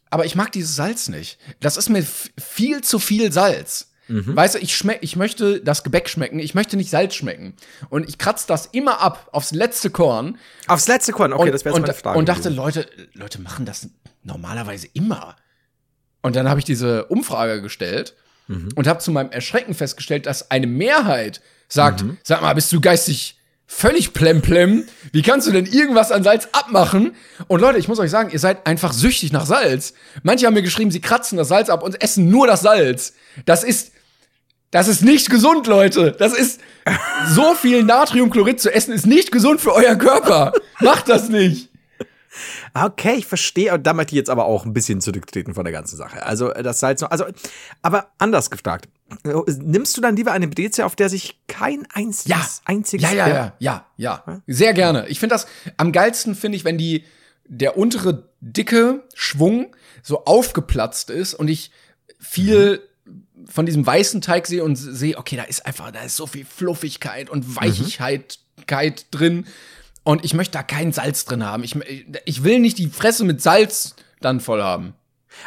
Aber 0.10 0.26
ich 0.26 0.36
mag 0.36 0.52
dieses 0.52 0.76
Salz 0.76 1.08
nicht. 1.08 1.40
Das 1.62 1.78
ist 1.78 1.90
mir 1.90 2.04
viel 2.04 2.82
zu 2.82 3.00
viel 3.00 3.32
Salz. 3.32 3.92
Weißt 4.10 4.56
du, 4.56 4.60
ich, 4.60 4.76
schmeck, 4.76 4.98
ich 5.02 5.16
möchte 5.16 5.62
das 5.62 5.84
Gebäck 5.84 6.10
schmecken, 6.10 6.40
ich 6.40 6.56
möchte 6.56 6.76
nicht 6.78 6.90
Salz 6.90 7.14
schmecken. 7.14 7.54
Und 7.90 8.10
ich 8.10 8.18
kratze 8.18 8.48
das 8.48 8.66
immer 8.66 9.02
ab 9.02 9.30
aufs 9.34 9.52
letzte 9.52 9.92
Korn 9.92 10.40
Aufs 10.66 10.88
letzte 10.88 11.12
Korn, 11.12 11.32
okay, 11.32 11.44
und, 11.44 11.54
das 11.54 11.64
wäre 11.64 11.76
jetzt 11.76 11.78
und, 11.78 11.82
meine 11.84 11.94
Frage. 11.94 12.18
und 12.18 12.28
dachte. 12.28 12.50
Leute, 12.50 12.88
Leute 13.14 13.40
machen 13.40 13.68
das 13.68 13.88
normalerweise 14.24 14.88
immer. 14.94 15.36
Und 16.24 16.36
dann 16.36 16.50
habe 16.50 16.60
ich 16.60 16.66
diese 16.66 17.06
Umfrage 17.06 17.62
gestellt 17.62 18.16
Mhm. 18.50 18.70
und 18.76 18.88
habe 18.88 19.00
zu 19.00 19.12
meinem 19.12 19.32
Erschrecken 19.32 19.74
festgestellt, 19.74 20.26
dass 20.26 20.52
eine 20.52 20.68
Mehrheit 20.68 21.40
sagt, 21.70 22.04
Mhm. 22.04 22.18
sag 22.24 22.42
mal, 22.42 22.54
bist 22.56 22.72
du 22.74 22.82
geistig 22.82 23.38
völlig 23.68 24.14
plemplem? 24.14 24.86
Wie 25.12 25.22
kannst 25.22 25.48
du 25.48 25.52
denn 25.52 25.68
irgendwas 25.68 26.12
an 26.12 26.24
Salz 26.24 26.48
abmachen? 26.52 27.16
Und 27.48 27.62
Leute, 27.62 27.78
ich 27.78 27.88
muss 27.88 28.00
euch 28.00 28.10
sagen, 28.10 28.32
ihr 28.32 28.40
seid 28.40 28.66
einfach 28.66 28.92
süchtig 28.92 29.32
nach 29.32 29.46
Salz. 29.46 29.94
Manche 30.24 30.48
haben 30.48 30.56
mir 30.56 30.64
geschrieben, 30.64 30.90
sie 30.90 31.00
kratzen 31.02 31.38
das 31.38 31.48
Salz 31.50 31.70
ab 31.70 31.84
und 31.84 32.02
essen 32.02 32.30
nur 32.30 32.48
das 32.48 32.62
Salz. 32.62 33.14
Das 33.46 33.64
ist 33.64 33.92
das 34.72 34.88
ist 34.88 35.02
nicht 35.02 35.32
gesund, 35.32 35.66
Leute. 35.66 36.16
Das 36.20 36.32
ist 36.34 36.62
so 37.34 37.56
viel 37.56 37.84
Natriumchlorid 37.84 38.60
zu 38.60 38.72
essen 38.72 38.94
ist 38.94 39.08
nicht 39.08 39.32
gesund 39.32 39.62
für 39.62 39.74
euer 39.74 39.96
Körper. 39.96 40.54
Macht 40.80 41.10
das 41.10 41.30
nicht. 41.30 41.69
Okay, 42.74 43.16
ich 43.18 43.26
verstehe. 43.26 43.74
Und 43.74 43.86
da 43.86 43.94
möchte 43.94 44.14
ich 44.14 44.18
jetzt 44.18 44.30
aber 44.30 44.46
auch 44.46 44.66
ein 44.66 44.74
bisschen 44.74 45.02
zurücktreten 45.02 45.54
von 45.54 45.64
der 45.64 45.74
ganzen 45.74 45.98
Sache. 45.98 46.26
Also 46.26 46.52
äh, 46.52 46.64
das 46.64 46.80
Salz 46.80 47.02
noch. 47.02 47.12
Also, 47.12 47.26
aber 47.82 48.12
anders 48.18 48.50
gefragt. 48.50 48.88
Äh, 49.24 49.34
Nimmst 49.62 49.98
du 49.98 50.02
dann 50.02 50.16
lieber 50.16 50.32
eine 50.32 50.48
Brezel, 50.48 50.86
auf 50.86 50.96
der 50.96 51.10
sich 51.10 51.40
kein 51.48 51.88
einziges, 51.94 52.62
einziges 52.66 53.10
Ja, 53.12 53.16
ja, 53.16 53.28
ja, 53.28 53.54
ja, 53.60 53.86
ja. 53.98 54.42
Sehr 54.48 54.74
gerne. 54.74 55.08
Ich 55.08 55.20
finde 55.20 55.36
das 55.36 55.48
am 55.78 55.92
geilsten 55.92 56.36
finde 56.36 56.56
ich, 56.58 56.66
wenn 56.66 56.78
die 56.78 57.06
der 57.46 57.78
untere 57.78 58.30
dicke 58.42 59.04
Schwung 59.16 59.76
so 60.04 60.26
aufgeplatzt 60.26 61.10
ist 61.10 61.34
und 61.34 61.48
ich 61.48 61.72
viel 62.20 62.82
von 63.48 63.66
diesem 63.66 63.86
weißen 63.86 64.22
Teig 64.22 64.48
sehe 64.48 64.64
und 64.64 64.76
sehe, 64.76 65.18
okay, 65.18 65.36
da 65.36 65.44
ist 65.44 65.66
einfach, 65.66 65.92
da 65.92 66.02
ist 66.02 66.16
so 66.16 66.28
viel 66.28 66.46
Fluffigkeit 66.46 67.30
und 67.30 67.56
Weichigkeit 67.56 68.40
drin 69.12 69.46
und 70.10 70.26
ich 70.26 70.34
möchte 70.34 70.54
da 70.54 70.64
kein 70.64 70.92
Salz 70.92 71.26
drin 71.26 71.46
haben. 71.46 71.64
Ich, 71.64 71.78
ich 72.26 72.44
will 72.44 72.58
nicht 72.58 72.80
die 72.80 72.88
Fresse 72.88 73.24
mit 73.26 73.44
Salz 73.44 73.94
dann 74.22 74.40
voll 74.40 74.60
haben. 74.60 74.96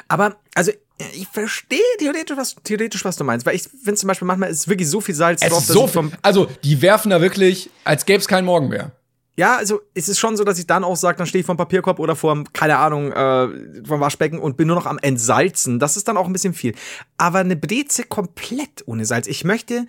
Aber, 0.06 0.36
also, 0.54 0.70
ich 1.14 1.26
verstehe 1.26 1.80
theoretisch 1.98 2.36
was, 2.36 2.54
theoretisch, 2.62 3.04
was 3.04 3.16
du 3.16 3.24
meinst. 3.24 3.44
Weil 3.44 3.56
ich 3.56 3.62
finde 3.62 3.94
zum 3.94 4.06
Beispiel, 4.06 4.26
manchmal 4.28 4.50
ist 4.50 4.68
wirklich 4.68 4.88
so 4.88 5.00
viel 5.00 5.16
Salz 5.16 5.42
Es 5.42 5.50
drauf, 5.50 5.62
ist 5.62 5.66
so 5.66 5.88
viel, 5.88 6.12
also 6.22 6.46
die 6.62 6.80
werfen 6.80 7.10
da 7.10 7.20
wirklich, 7.20 7.70
als 7.82 8.06
gäbe 8.06 8.20
es 8.20 8.28
keinen 8.28 8.44
Morgen 8.44 8.68
mehr. 8.68 8.92
Ja, 9.34 9.56
also 9.56 9.80
es 9.94 10.08
ist 10.08 10.20
schon 10.20 10.36
so, 10.36 10.44
dass 10.44 10.60
ich 10.60 10.66
dann 10.68 10.84
auch 10.84 10.94
sage, 10.94 11.18
dann 11.18 11.26
stehe 11.26 11.40
ich 11.40 11.46
vom 11.46 11.56
Papierkorb 11.56 11.98
oder 11.98 12.14
vom, 12.14 12.52
keine 12.52 12.76
Ahnung, 12.76 13.10
äh, 13.10 13.48
vom 13.84 13.98
Waschbecken 13.98 14.38
und 14.38 14.56
bin 14.56 14.68
nur 14.68 14.76
noch 14.76 14.86
am 14.86 14.98
Entsalzen. 14.98 15.80
Das 15.80 15.96
ist 15.96 16.06
dann 16.06 16.16
auch 16.16 16.26
ein 16.26 16.32
bisschen 16.32 16.54
viel. 16.54 16.74
Aber 17.16 17.38
eine 17.40 17.56
Breze 17.56 18.04
komplett 18.04 18.84
ohne 18.86 19.06
Salz. 19.06 19.26
Ich 19.26 19.42
möchte 19.42 19.86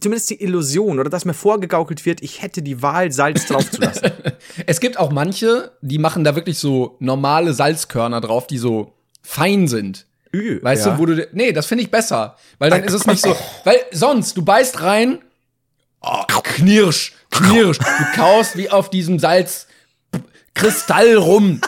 zumindest 0.00 0.30
die 0.30 0.42
Illusion 0.42 0.98
oder 0.98 1.10
dass 1.10 1.24
mir 1.24 1.34
vorgegaukelt 1.34 2.04
wird, 2.04 2.22
ich 2.22 2.42
hätte 2.42 2.62
die 2.62 2.82
Wahl, 2.82 3.12
Salz 3.12 3.46
draufzulassen. 3.46 4.10
Es 4.66 4.80
gibt 4.80 4.98
auch 4.98 5.10
manche, 5.10 5.72
die 5.80 5.98
machen 5.98 6.24
da 6.24 6.34
wirklich 6.34 6.58
so 6.58 6.96
normale 6.98 7.54
Salzkörner 7.54 8.20
drauf, 8.20 8.46
die 8.46 8.58
so 8.58 8.92
fein 9.22 9.66
sind. 9.68 10.06
Ü, 10.34 10.62
Weißt 10.62 10.86
ja. 10.86 10.92
du, 10.92 10.98
wo 10.98 11.06
du. 11.06 11.28
Nee, 11.32 11.52
das 11.52 11.66
finde 11.66 11.84
ich 11.84 11.90
besser. 11.90 12.36
Weil 12.58 12.70
dann 12.70 12.84
ist 12.84 12.92
es 12.92 13.06
nicht 13.06 13.22
so. 13.22 13.36
Weil 13.64 13.78
sonst, 13.92 14.36
du 14.36 14.42
beißt 14.44 14.82
rein, 14.82 15.18
oh, 16.00 16.22
knirsch, 16.42 17.14
knirsch. 17.30 17.78
Du 17.78 18.04
kaust 18.14 18.56
wie 18.56 18.70
auf 18.70 18.90
diesem 18.90 19.18
Salzkristall 19.18 21.16
rum. 21.16 21.60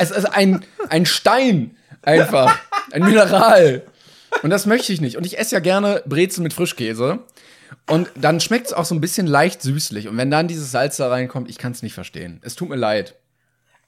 Es 0.00 0.10
ist 0.10 0.26
ein, 0.26 0.64
ein 0.88 1.06
Stein 1.06 1.76
einfach. 2.02 2.58
Ein 2.92 3.02
Mineral. 3.02 3.82
Und 4.42 4.50
das 4.50 4.66
möchte 4.66 4.92
ich 4.92 5.00
nicht. 5.00 5.16
Und 5.16 5.26
ich 5.26 5.38
esse 5.38 5.54
ja 5.54 5.60
gerne 5.60 6.02
Brezel 6.06 6.42
mit 6.42 6.52
Frischkäse. 6.52 7.20
Und 7.86 8.10
dann 8.16 8.40
schmeckt 8.40 8.66
es 8.66 8.72
auch 8.72 8.84
so 8.84 8.94
ein 8.94 9.00
bisschen 9.00 9.26
leicht 9.26 9.62
süßlich. 9.62 10.08
Und 10.08 10.16
wenn 10.16 10.30
dann 10.30 10.48
dieses 10.48 10.70
Salz 10.70 10.96
da 10.96 11.08
reinkommt, 11.08 11.48
ich 11.50 11.58
kann 11.58 11.72
es 11.72 11.82
nicht 11.82 11.94
verstehen. 11.94 12.40
Es 12.42 12.54
tut 12.56 12.68
mir 12.68 12.76
leid. 12.76 13.14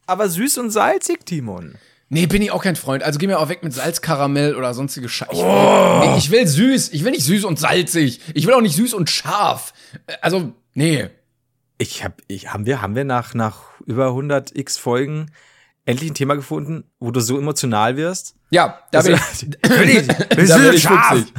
Aber 0.06 0.28
süß 0.28 0.58
und 0.58 0.70
salzig, 0.70 1.26
Timon. 1.26 1.74
Nee, 2.10 2.26
bin 2.26 2.40
ich 2.40 2.50
auch 2.52 2.62
kein 2.62 2.76
Freund. 2.76 3.02
Also 3.02 3.18
geh 3.18 3.26
mir 3.26 3.38
auch 3.38 3.50
weg 3.50 3.62
mit 3.62 3.74
Salzkaramell 3.74 4.54
oder 4.54 4.72
sonstige 4.72 5.08
Scheiße. 5.10 5.32
Ich, 5.32 5.42
will- 5.42 6.00
nee, 6.08 6.16
ich 6.16 6.30
will 6.30 6.46
süß. 6.46 6.92
Ich 6.94 7.04
will 7.04 7.10
nicht 7.10 7.24
süß 7.24 7.44
und 7.44 7.58
salzig. 7.58 8.20
Ich 8.34 8.46
will 8.46 8.54
auch 8.54 8.62
nicht 8.62 8.76
süß 8.76 8.94
und 8.94 9.10
scharf. 9.10 9.74
Äh, 10.06 10.14
Also, 10.22 10.52
nee. 10.74 11.08
Ich 11.76 12.02
hab, 12.04 12.14
ich, 12.26 12.50
haben 12.52 12.64
wir, 12.66 12.80
haben 12.80 12.94
wir 12.96 13.04
nach, 13.04 13.34
nach 13.34 13.60
über 13.86 14.06
100 14.08 14.56
x 14.56 14.78
Folgen 14.78 15.30
endlich 15.88 16.10
ein 16.10 16.14
Thema 16.14 16.34
gefunden, 16.34 16.84
wo 17.00 17.10
du 17.10 17.20
so 17.20 17.38
emotional 17.38 17.96
wirst? 17.96 18.36
Ja, 18.50 18.78
da 18.90 19.00
bin 19.00 19.14
Also, 19.14 19.46
ich, 19.46 19.62
König, 19.62 20.08
wir 20.08 20.46
da 20.46 20.62
werde 20.62 20.76
ich 20.76 20.86
fuchsig. 20.86 21.32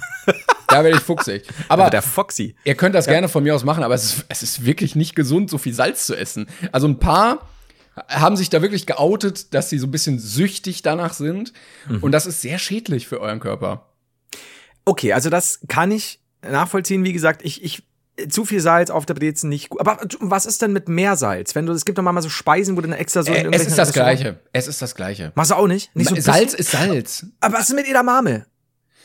Da 0.68 0.84
werde 0.84 0.98
ich 0.98 1.04
fuchsig. 1.04 1.44
Aber 1.68 1.84
Aber 1.84 1.92
der 1.92 2.02
Foxy. 2.02 2.56
Ihr 2.64 2.76
könnt 2.76 2.96
das 2.96 3.06
gerne 3.06 3.30
von 3.30 3.44
mir 3.44 3.54
aus 3.54 3.64
machen, 3.64 3.84
aber 3.84 3.94
es 3.94 4.06
ist, 4.06 4.26
es 4.28 4.42
ist 4.44 4.66
wirklich 4.66 4.96
nicht 4.96 5.16
gesund, 5.16 5.52
so 5.52 5.60
viel 5.60 5.74
Salz 5.74 6.08
zu 6.08 6.16
essen. 6.16 6.48
Also 6.72 6.88
ein 6.88 6.98
paar 6.98 7.48
haben 8.08 8.36
sich 8.38 8.50
da 8.50 8.62
wirklich 8.64 8.88
geoutet, 8.88 9.54
dass 9.54 9.70
sie 9.70 9.78
so 9.78 9.86
ein 9.86 9.92
bisschen 9.92 10.18
süchtig 10.18 10.82
danach 10.82 11.14
sind. 11.14 11.54
Und 12.02 12.12
das 12.12 12.26
ist 12.26 12.42
sehr 12.42 12.58
schädlich 12.58 13.08
für 13.08 13.20
euren 13.22 13.40
Körper. 13.40 13.90
Okay, 14.86 15.14
also 15.14 15.30
das 15.30 15.60
kann 15.68 15.92
ich 15.92 16.20
nachvollziehen. 16.42 17.04
Wie 17.04 17.14
gesagt, 17.14 17.42
ich, 17.44 17.64
ich, 17.64 17.84
zu 18.28 18.46
viel 18.46 18.60
Salz 18.60 18.90
auf 18.90 19.06
der 19.06 19.14
Brezen 19.14 19.50
nicht 19.50 19.70
gut. 19.70 19.80
Aber 19.80 20.00
was 20.20 20.46
ist 20.46 20.62
denn 20.62 20.74
mit 20.74 20.90
Meersalz? 20.90 21.56
Wenn 21.56 21.66
du, 21.66 21.74
es 21.74 21.86
gibt 21.86 21.98
doch 21.98 22.04
mal 22.04 22.22
so 22.22 22.30
Speisen, 22.30 22.76
wo 22.76 22.82
du 22.82 22.88
dann 22.90 22.98
extra 22.98 23.24
so 23.24 23.28
in 23.32 23.34
Äh, 23.34 23.38
es 23.38 23.44
irgendwelchen 23.44 23.68
ist 23.70 23.78
das 23.78 23.94
Gleiche. 23.94 24.40
Es 24.52 24.68
ist 24.68 24.82
das 24.82 24.96
Gleiche. 24.96 25.32
Machst 25.36 25.52
du 25.52 25.56
auch 25.56 25.68
nicht? 25.68 25.96
Nicht 25.96 26.10
so 26.10 26.16
Salz 26.20 26.54
ist 26.54 26.72
Salz. 26.72 27.26
Aber 27.40 27.58
was 27.58 27.70
ist 27.70 27.76
mit 27.76 27.88
Edamame? 27.88 28.46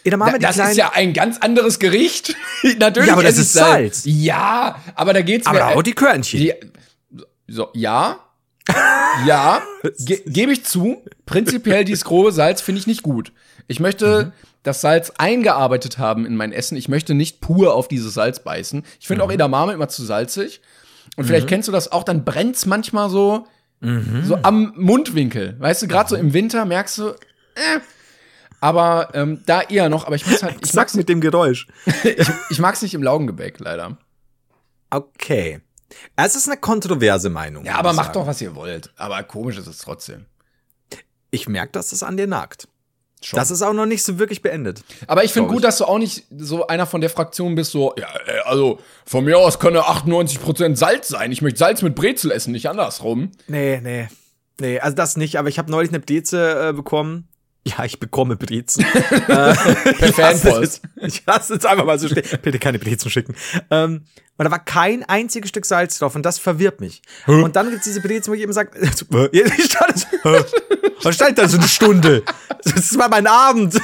Edamame, 0.04 0.32
Da, 0.32 0.38
die 0.38 0.42
das 0.44 0.54
kleinen, 0.56 0.70
ist 0.72 0.76
ja 0.76 0.92
ein 0.94 1.12
ganz 1.12 1.38
anderes 1.38 1.78
Gericht. 1.78 2.36
Natürlich. 2.78 3.08
Ja, 3.08 3.14
aber 3.14 3.22
das 3.22 3.34
es 3.34 3.38
ist 3.46 3.52
Salz. 3.54 4.02
Ja, 4.04 4.76
aber 4.94 5.12
da 5.14 5.22
geht's 5.22 5.46
aber 5.46 5.58
mir- 5.70 5.76
auch 5.76 5.82
die 5.82 5.94
Körnchen. 5.94 6.40
Die, 6.40 6.52
so, 7.46 7.68
ja. 7.74 8.18
ja, 9.26 9.62
ge 9.98 10.22
gebe 10.26 10.52
ich 10.52 10.64
zu. 10.64 11.02
Prinzipiell 11.26 11.84
dieses 11.84 12.04
grobe 12.04 12.32
Salz 12.32 12.60
finde 12.60 12.80
ich 12.80 12.86
nicht 12.86 13.02
gut. 13.02 13.32
Ich 13.66 13.80
möchte 13.80 14.32
das 14.64 14.80
Salz 14.80 15.12
eingearbeitet 15.18 15.98
haben 15.98 16.26
in 16.26 16.34
mein 16.34 16.52
Essen. 16.52 16.76
Ich 16.76 16.88
möchte 16.88 17.14
nicht 17.14 17.40
pur 17.40 17.74
auf 17.74 17.86
dieses 17.86 18.14
Salz 18.14 18.40
beißen. 18.40 18.82
Ich 18.98 19.06
finde 19.06 19.22
auch 19.22 19.30
Edamame 19.30 19.72
immer 19.72 19.88
zu 19.88 20.04
salzig. 20.04 20.60
Und 21.16 21.26
vielleicht 21.26 21.46
kennst 21.46 21.68
du 21.68 21.72
das 21.72 21.92
auch, 21.92 22.02
dann 22.02 22.24
brennt's 22.24 22.66
manchmal 22.66 23.08
so, 23.08 23.46
so 23.80 24.38
am 24.42 24.72
Mundwinkel. 24.76 25.56
Weißt 25.60 25.82
du, 25.82 25.86
gerade 25.86 26.08
so 26.08 26.16
im 26.16 26.32
Winter 26.32 26.64
merkst 26.64 26.98
du, 26.98 27.08
äh, 27.10 27.80
aber 28.60 29.10
ähm, 29.12 29.42
da 29.44 29.60
eher 29.60 29.90
noch, 29.90 30.06
aber 30.06 30.16
ich 30.16 30.26
muss 30.26 30.42
halt, 30.42 30.54
ich 30.62 30.72
Sag's 30.72 30.74
mag's, 30.74 30.94
mit 30.94 31.10
dem 31.10 31.20
Geräusch. 31.20 31.68
ich, 32.02 32.28
ich 32.48 32.58
mag's 32.58 32.80
nicht 32.80 32.94
im 32.94 33.02
Laugengebäck, 33.02 33.60
leider. 33.60 33.98
Okay. 34.88 35.60
Es 36.16 36.34
ist 36.34 36.48
eine 36.48 36.58
kontroverse 36.58 37.28
Meinung. 37.28 37.66
Ja, 37.66 37.74
aber 37.74 37.92
macht 37.92 38.06
sagen. 38.06 38.20
doch, 38.20 38.26
was 38.26 38.40
ihr 38.40 38.54
wollt. 38.54 38.92
Aber 38.96 39.22
komisch 39.22 39.58
ist 39.58 39.66
es 39.66 39.78
trotzdem. 39.78 40.24
Ich 41.30 41.46
merke, 41.46 41.72
dass 41.72 41.90
das 41.90 42.02
an 42.02 42.16
dir 42.16 42.26
nagt. 42.26 42.68
Schon. 43.24 43.38
Das 43.38 43.50
ist 43.50 43.62
auch 43.62 43.72
noch 43.72 43.86
nicht 43.86 44.02
so 44.02 44.18
wirklich 44.18 44.42
beendet. 44.42 44.84
Aber 45.06 45.24
ich 45.24 45.32
finde 45.32 45.48
gut, 45.48 45.60
ich. 45.60 45.64
dass 45.64 45.78
du 45.78 45.86
auch 45.86 45.98
nicht 45.98 46.24
so 46.36 46.66
einer 46.66 46.84
von 46.86 47.00
der 47.00 47.08
Fraktion 47.08 47.54
bist, 47.54 47.72
so, 47.72 47.94
ja, 47.96 48.08
also 48.44 48.78
von 49.06 49.24
mir 49.24 49.38
aus 49.38 49.58
könne 49.58 49.80
98% 49.80 50.76
Salz 50.76 51.08
sein. 51.08 51.32
Ich 51.32 51.40
möchte 51.40 51.58
Salz 51.58 51.80
mit 51.80 51.94
Brezel 51.94 52.30
essen, 52.30 52.52
nicht 52.52 52.68
andersrum. 52.68 53.32
Nee, 53.46 53.80
nee. 53.82 54.08
Nee, 54.60 54.78
also 54.78 54.94
das 54.94 55.16
nicht, 55.16 55.38
aber 55.38 55.48
ich 55.48 55.58
habe 55.58 55.70
neulich 55.70 55.90
eine 55.90 56.00
Breze 56.00 56.68
äh, 56.68 56.72
bekommen. 56.74 57.28
Ja, 57.78 57.84
ich 57.84 57.98
bekomme 57.98 58.36
Brezen. 58.36 58.84
äh, 59.10 59.54
per 59.54 60.12
Fanpost. 60.12 60.82
Ich 60.96 61.22
lasse 61.26 61.54
jetzt 61.54 61.64
einfach 61.64 61.86
mal 61.86 61.98
so 61.98 62.08
stehen. 62.08 62.24
Bitte 62.42 62.58
keine 62.58 62.78
Brezen 62.78 63.10
schicken. 63.10 63.34
Ähm, 63.70 64.04
und 64.36 64.44
da 64.44 64.50
war 64.50 64.62
kein 64.62 65.02
einziges 65.04 65.48
Stück 65.48 65.64
Salz 65.64 65.98
drauf 65.98 66.14
und 66.14 66.24
das 66.24 66.38
verwirrt 66.38 66.80
mich. 66.80 67.00
Und 67.26 67.56
dann 67.56 67.70
gibt's 67.70 67.84
diese 67.84 68.02
Brezen, 68.02 68.30
wo 68.30 68.34
ich 68.34 68.42
eben 68.42 68.52
sage, 68.52 68.70
ich 68.82 69.64
stand 69.64 69.98
so, 69.98 70.06
was 71.02 71.14
stand 71.14 71.38
da 71.38 71.48
so 71.48 71.56
eine 71.56 71.68
Stunde? 71.68 72.22
Das 72.64 72.98
war 72.98 73.08
mein 73.08 73.26
Abend. 73.26 73.80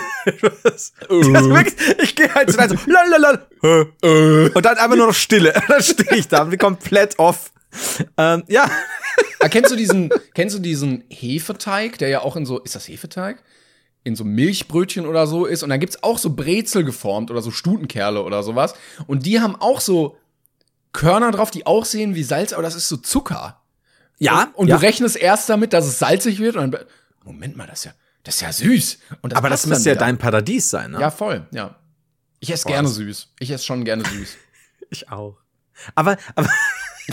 Das, 0.63 0.93
das 1.09 1.09
wirklich, 1.09 1.75
ich 2.03 2.15
gehe 2.17 2.35
halt 2.35 2.51
so 2.51 2.59
rein, 2.59 2.69
so, 2.69 2.77
lalalala, 2.87 3.47
und 3.63 4.63
dann 4.63 4.77
einfach 4.77 4.97
nur 4.97 5.07
noch 5.07 5.15
Stille. 5.15 5.55
Dann 5.69 5.83
stehe 5.83 6.17
ich 6.17 6.29
da 6.29 6.43
und 6.43 6.51
bin 6.51 6.59
komplett 6.59 7.19
off. 7.19 7.53
Ähm, 8.19 8.43
ja, 8.49 8.69
Ah, 9.41 9.49
kennst 9.49 9.71
du 9.71 9.77
diesen, 9.77 10.11
kennst 10.35 10.55
du 10.55 10.61
diesen 10.61 11.05
Hefeteig, 11.09 11.99
der 11.99 12.09
ja 12.09 12.21
auch 12.21 12.37
in 12.37 12.45
so, 12.45 12.59
ist 12.59 12.75
das 12.75 12.89
Hefeteig? 12.89 13.43
In 14.03 14.17
so 14.17 14.25
Milchbrötchen 14.25 15.07
oder 15.07 15.27
so 15.27 15.45
ist. 15.45 15.63
Und 15.63 15.69
dann 15.71 15.81
gibt's 15.81 16.03
auch 16.03 16.19
so 16.19 16.31
Brezel 16.35 16.85
geformt 16.85 17.31
oder 17.31 17.43
so 17.43 17.51
Stutenkerle 17.51 18.23
oder 18.23 18.43
sowas. 18.43 18.75
Und 19.07 19.27
die 19.27 19.41
haben 19.41 19.57
auch 19.57 19.81
so 19.81 20.17
Körner 20.93 21.31
drauf, 21.31 21.51
die 21.51 21.67
auch 21.67 21.85
sehen 21.85 22.15
wie 22.15 22.23
Salz, 22.23 22.53
aber 22.53 22.63
das 22.63 22.75
ist 22.75 22.89
so 22.89 22.97
Zucker. 22.97 23.61
ja, 24.19 24.51
Und 24.55 24.69
ja. 24.69 24.77
du 24.77 24.83
rechnest 24.83 25.17
erst 25.17 25.49
damit, 25.49 25.73
dass 25.73 25.87
es 25.87 25.99
salzig 25.99 26.39
wird 26.39 26.57
und 26.57 26.73
dann, 26.73 26.85
Moment 27.25 27.57
mal, 27.57 27.67
das 27.67 27.81
ist 27.81 27.85
ja, 27.85 27.93
das 28.25 28.35
ist 28.37 28.41
ja 28.41 28.53
süß. 28.53 28.99
Und 29.23 29.37
Aber 29.37 29.49
das 29.51 29.67
müsste 29.67 29.91
ja 29.91 29.95
wieder. 29.95 30.07
dein 30.07 30.19
Paradies 30.19 30.71
sein, 30.71 30.91
ne? 30.93 31.01
Ja, 31.01 31.11
voll, 31.11 31.47
ja. 31.53 31.77
Ich 32.41 32.51
esse 32.51 32.67
gerne 32.67 32.89
süß. 32.89 33.29
Ich 33.39 33.51
esse 33.51 33.65
schon 33.65 33.85
gerne 33.85 34.05
süß. 34.05 34.37
Ich 34.93 35.09
auch. 35.09 35.37
Aber, 35.95 36.17
aber 36.35 36.49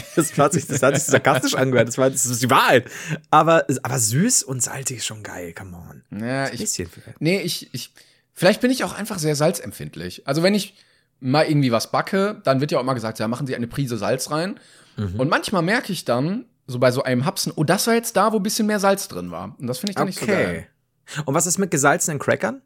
das 0.15 0.37
hat 0.37 0.53
sich, 0.53 0.67
das 0.67 0.81
hat 0.81 0.95
sich 0.95 1.03
sarkastisch 1.03 1.55
angehört. 1.55 1.87
Das 1.87 1.97
war, 1.97 2.09
das 2.09 2.25
ist 2.25 2.41
die 2.41 2.49
Wahrheit. 2.49 2.89
Aber, 3.29 3.65
aber 3.83 3.99
süß 3.99 4.43
und 4.43 4.61
salzig 4.61 4.97
ist 4.97 5.05
schon 5.05 5.23
geil. 5.23 5.53
Come 5.53 5.77
on. 5.77 6.03
Ja, 6.19 6.45
Ein 6.45 6.53
ich, 6.53 6.61
bisschen 6.61 6.89
vielleicht. 6.89 7.21
nee, 7.21 7.41
ich, 7.41 7.73
ich, 7.73 7.93
vielleicht 8.33 8.61
bin 8.61 8.71
ich 8.71 8.83
auch 8.83 8.93
einfach 8.93 9.19
sehr 9.19 9.35
salzempfindlich. 9.35 10.27
Also 10.27 10.43
wenn 10.43 10.55
ich 10.55 10.75
mal 11.19 11.47
irgendwie 11.47 11.71
was 11.71 11.91
backe, 11.91 12.41
dann 12.43 12.61
wird 12.61 12.71
ja 12.71 12.77
auch 12.77 12.83
immer 12.83 12.93
gesagt, 12.93 13.19
ja, 13.19 13.27
machen 13.27 13.47
Sie 13.47 13.55
eine 13.55 13.67
Prise 13.67 13.97
Salz 13.97 14.29
rein. 14.31 14.59
Mhm. 14.97 15.19
Und 15.19 15.29
manchmal 15.29 15.61
merke 15.61 15.91
ich 15.91 16.05
dann, 16.05 16.45
so 16.67 16.79
bei 16.79 16.91
so 16.91 17.03
einem 17.03 17.25
Hapsen, 17.25 17.53
oh, 17.55 17.63
das 17.63 17.87
war 17.87 17.93
jetzt 17.93 18.17
da, 18.17 18.33
wo 18.33 18.37
ein 18.37 18.43
bisschen 18.43 18.67
mehr 18.67 18.79
Salz 18.79 19.07
drin 19.07 19.31
war. 19.31 19.55
Und 19.57 19.67
das 19.67 19.79
finde 19.79 19.91
ich 19.91 19.95
dann 19.95 20.07
nicht 20.07 20.19
so 20.19 20.25
geil. 20.25 20.67
Und 21.25 21.33
was 21.33 21.45
ist 21.47 21.57
mit 21.57 21.71
gesalzenen 21.71 22.19
Crackern? 22.19 22.61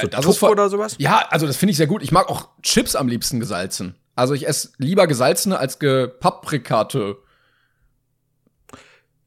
So 0.00 0.06
das 0.06 0.22
Tuff 0.22 0.34
ist 0.34 0.38
voll- 0.38 0.52
oder 0.52 0.70
sowas? 0.70 0.96
Ja, 0.98 1.26
also 1.30 1.46
das 1.46 1.56
finde 1.56 1.72
ich 1.72 1.76
sehr 1.76 1.86
gut. 1.86 2.02
Ich 2.02 2.12
mag 2.12 2.28
auch 2.28 2.48
Chips 2.62 2.94
am 2.94 3.08
liebsten 3.08 3.40
gesalzen. 3.40 3.94
Also 4.18 4.34
ich 4.34 4.48
esse 4.48 4.72
lieber 4.78 5.06
gesalzene 5.06 5.58
als 5.60 5.78
gepaprikate. 5.78 7.18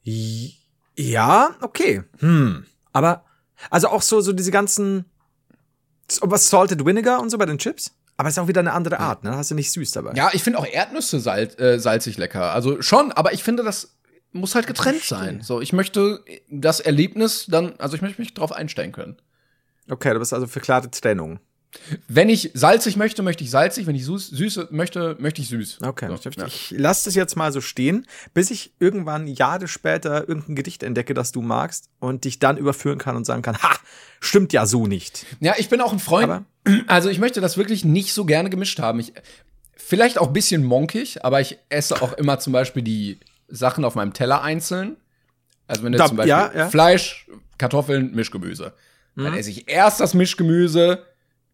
Ja, 0.03 1.55
okay. 1.61 2.03
Hm. 2.19 2.65
Aber, 2.91 3.23
also 3.69 3.87
auch 3.87 4.01
so, 4.01 4.19
so 4.19 4.33
diese 4.33 4.51
ganzen, 4.51 5.05
was 6.19 6.49
Salted 6.49 6.85
Vinegar 6.85 7.21
und 7.21 7.29
so 7.29 7.37
bei 7.37 7.45
den 7.45 7.57
Chips? 7.57 7.95
Aber 8.17 8.27
ist 8.27 8.37
auch 8.37 8.49
wieder 8.49 8.59
eine 8.59 8.73
andere 8.73 8.99
Art, 8.99 9.23
ne? 9.23 9.31
Da 9.31 9.37
hast 9.37 9.49
du 9.49 9.55
nicht 9.55 9.71
süß 9.71 9.91
dabei. 9.91 10.11
Ja, 10.13 10.29
ich 10.33 10.43
finde 10.43 10.59
auch 10.59 10.67
Erdnüsse 10.67 11.21
sal 11.21 11.43
äh, 11.57 11.79
salzig 11.79 12.17
lecker. 12.17 12.51
Also 12.51 12.81
schon, 12.81 13.13
aber 13.13 13.31
ich 13.31 13.43
finde, 13.43 13.63
das 13.63 13.95
muss 14.33 14.55
halt 14.55 14.67
getrennt 14.67 15.03
sein. 15.03 15.41
So, 15.41 15.61
ich 15.61 15.71
möchte 15.71 16.21
das 16.49 16.81
Erlebnis 16.81 17.45
dann, 17.47 17.75
also 17.77 17.95
ich 17.95 18.01
möchte 18.01 18.19
mich 18.19 18.33
drauf 18.33 18.51
einstellen 18.51 18.91
können. 18.91 19.15
Okay, 19.89 20.11
du 20.11 20.19
bist 20.19 20.33
also 20.33 20.47
für 20.47 20.59
klare 20.59 20.91
Trennung. 20.91 21.39
Wenn 22.07 22.27
ich 22.29 22.51
salzig 22.53 22.97
möchte, 22.97 23.23
möchte 23.23 23.43
ich 23.43 23.49
salzig. 23.49 23.87
Wenn 23.87 23.95
ich 23.95 24.05
süß, 24.05 24.29
süß 24.29 24.59
möchte, 24.71 25.15
möchte 25.19 25.41
ich 25.41 25.47
süß. 25.49 25.79
Okay, 25.81 26.07
So, 26.09 26.29
ich, 26.29 26.35
ja. 26.35 26.45
ich 26.45 26.71
lasse 26.77 27.05
das 27.05 27.15
jetzt 27.15 27.35
mal 27.37 27.51
so 27.53 27.61
stehen, 27.61 28.05
bis 28.33 28.51
ich 28.51 28.73
irgendwann 28.79 29.27
Jahre 29.27 29.67
später 29.67 30.27
irgendein 30.27 30.55
Gedicht 30.55 30.83
entdecke, 30.83 31.13
das 31.13 31.31
du 31.31 31.41
magst 31.41 31.89
und 31.99 32.25
dich 32.25 32.39
dann 32.39 32.57
überführen 32.57 32.97
kann 32.97 33.15
und 33.15 33.25
sagen 33.25 33.41
kann, 33.41 33.57
ha, 33.57 33.71
stimmt 34.19 34.51
ja 34.53 34.65
so 34.65 34.85
nicht. 34.87 35.25
Ja, 35.39 35.55
ich 35.57 35.69
bin 35.69 35.79
auch 35.81 35.93
ein 35.93 35.99
Freund. 35.99 36.25
Aber- 36.29 36.45
also 36.87 37.09
ich 37.09 37.19
möchte 37.19 37.39
das 37.41 37.55
wirklich 37.57 37.85
nicht 37.85 38.13
so 38.13 38.25
gerne 38.25 38.49
gemischt 38.49 38.79
haben. 38.79 38.99
Ich, 38.99 39.13
vielleicht 39.75 40.17
auch 40.19 40.27
ein 40.27 40.33
bisschen 40.33 40.63
monkig, 40.65 41.23
aber 41.23 41.39
ich 41.41 41.57
esse 41.69 42.01
auch 42.01 42.13
immer 42.13 42.39
zum 42.39 42.51
Beispiel 42.53 42.83
die 42.83 43.19
Sachen 43.47 43.85
auf 43.85 43.95
meinem 43.95 44.13
Teller 44.13 44.41
einzeln. 44.41 44.97
Also 45.67 45.83
wenn 45.83 45.93
du 45.93 45.97
Da- 45.99 46.07
zum 46.07 46.17
Beispiel 46.17 46.29
ja, 46.29 46.51
ja. 46.53 46.69
Fleisch, 46.69 47.27
Kartoffeln, 47.57 48.13
Mischgemüse. 48.13 48.73
Dann 49.15 49.33
esse 49.33 49.49
ich 49.49 49.69
erst 49.69 49.99
das 49.99 50.13
Mischgemüse, 50.13 51.03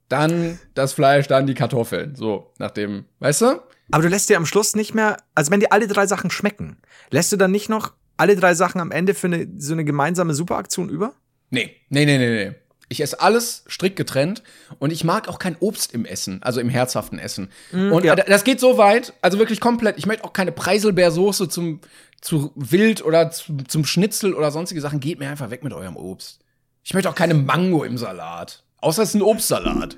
dann 0.09 0.59
das 0.73 0.93
Fleisch, 0.93 1.27
dann 1.27 1.47
die 1.47 1.53
Kartoffeln. 1.53 2.15
So, 2.15 2.53
nachdem, 2.57 3.05
weißt 3.19 3.41
du? 3.41 3.61
Aber 3.91 4.03
du 4.03 4.09
lässt 4.09 4.29
dir 4.29 4.37
am 4.37 4.45
Schluss 4.45 4.75
nicht 4.75 4.93
mehr, 4.93 5.17
also 5.35 5.51
wenn 5.51 5.59
dir 5.59 5.71
alle 5.71 5.87
drei 5.87 6.07
Sachen 6.07 6.29
schmecken, 6.29 6.77
lässt 7.09 7.31
du 7.31 7.37
dann 7.37 7.51
nicht 7.51 7.69
noch 7.69 7.93
alle 8.17 8.35
drei 8.35 8.53
Sachen 8.53 8.81
am 8.81 8.91
Ende 8.91 9.13
für 9.13 9.27
eine, 9.27 9.47
so 9.57 9.73
eine 9.73 9.85
gemeinsame 9.85 10.33
Superaktion 10.33 10.89
über? 10.89 11.13
Nee, 11.49 11.75
nee, 11.89 12.05
nee, 12.05 12.17
nee, 12.17 12.49
nee. 12.49 12.55
Ich 12.89 13.01
esse 13.01 13.19
alles 13.19 13.65
strikt 13.67 13.97
getrennt 13.97 14.43
und 14.79 14.93
ich 14.93 15.03
mag 15.03 15.27
auch 15.27 15.39
kein 15.39 15.57
Obst 15.59 15.93
im 15.93 16.05
Essen, 16.05 16.41
also 16.41 16.61
im 16.61 16.69
herzhaften 16.69 17.19
Essen. 17.19 17.49
und 17.73 18.05
ja. 18.05 18.15
das 18.15 18.45
geht 18.45 18.61
so 18.61 18.77
weit, 18.77 19.13
also 19.21 19.39
wirklich 19.39 19.59
komplett. 19.59 19.97
Ich 19.97 20.05
möchte 20.05 20.23
auch 20.23 20.31
keine 20.31 20.53
Preiselbeersoße 20.53 21.49
zum 21.49 21.81
zu 22.21 22.51
Wild 22.55 23.03
oder 23.03 23.29
zu, 23.29 23.57
zum 23.67 23.85
Schnitzel 23.85 24.33
oder 24.33 24.51
sonstige 24.51 24.81
Sachen. 24.81 25.01
Geht 25.01 25.19
mir 25.19 25.29
einfach 25.29 25.49
weg 25.49 25.63
mit 25.63 25.73
eurem 25.73 25.97
Obst. 25.97 26.39
Ich 26.83 26.93
möchte 26.93 27.09
auch 27.09 27.15
keine 27.15 27.33
Mango 27.33 27.83
im 27.83 27.97
Salat. 27.97 28.63
Außer 28.81 29.03
es 29.03 29.09
ist 29.09 29.15
ein 29.15 29.21
Obstsalat. 29.21 29.97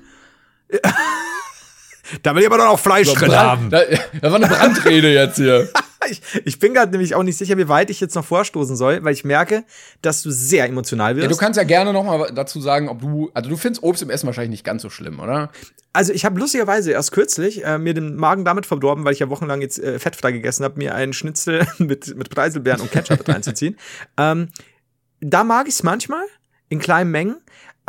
Da 2.22 2.34
will 2.34 2.42
ich 2.42 2.46
aber 2.46 2.58
doch 2.58 2.64
noch 2.64 2.80
Fleisch 2.80 3.12
drin 3.12 3.32
haben. 3.32 3.70
Da, 3.70 3.82
da 4.20 4.30
war 4.30 4.36
eine 4.36 4.48
Brandrede 4.48 5.12
jetzt 5.12 5.36
hier. 5.36 5.68
Ich, 6.08 6.22
ich 6.46 6.58
bin 6.58 6.72
gerade 6.72 6.90
nämlich 6.90 7.14
auch 7.14 7.22
nicht 7.22 7.36
sicher, 7.36 7.58
wie 7.58 7.68
weit 7.68 7.90
ich 7.90 8.00
jetzt 8.00 8.14
noch 8.14 8.24
vorstoßen 8.24 8.74
soll, 8.74 9.04
weil 9.04 9.12
ich 9.12 9.22
merke, 9.22 9.64
dass 10.00 10.22
du 10.22 10.30
sehr 10.30 10.64
emotional 10.64 11.14
wirst. 11.14 11.24
Ja, 11.24 11.28
du 11.28 11.36
kannst 11.36 11.58
ja 11.58 11.62
gerne 11.62 11.92
noch 11.92 12.02
mal 12.02 12.32
dazu 12.34 12.58
sagen, 12.58 12.88
ob 12.88 13.02
du, 13.02 13.30
also 13.34 13.50
du 13.50 13.56
findest 13.58 13.82
Obst 13.82 14.02
im 14.02 14.08
Essen 14.08 14.26
wahrscheinlich 14.26 14.50
nicht 14.50 14.64
ganz 14.64 14.80
so 14.80 14.88
schlimm, 14.88 15.20
oder? 15.20 15.50
Also 15.92 16.14
ich 16.14 16.24
habe 16.24 16.40
lustigerweise 16.40 16.90
erst 16.90 17.12
kürzlich 17.12 17.64
äh, 17.64 17.76
mir 17.76 17.92
den 17.92 18.16
Magen 18.16 18.46
damit 18.46 18.64
verdorben, 18.64 19.04
weil 19.04 19.12
ich 19.12 19.18
ja 19.18 19.28
wochenlang 19.28 19.60
jetzt 19.60 19.78
äh, 19.78 19.98
fettfrei 19.98 20.32
gegessen 20.32 20.64
habe, 20.64 20.78
mir 20.78 20.94
einen 20.94 21.12
Schnitzel 21.12 21.66
mit, 21.78 22.16
mit 22.16 22.30
Preiselbeeren 22.30 22.80
und 22.80 22.90
Ketchup 22.90 23.18
mit 23.18 23.28
reinzuziehen. 23.28 23.76
Ähm, 24.16 24.48
da 25.20 25.44
mag 25.44 25.68
ich 25.68 25.74
es 25.74 25.82
manchmal, 25.82 26.24
in 26.70 26.78
kleinen 26.78 27.10
Mengen, 27.10 27.36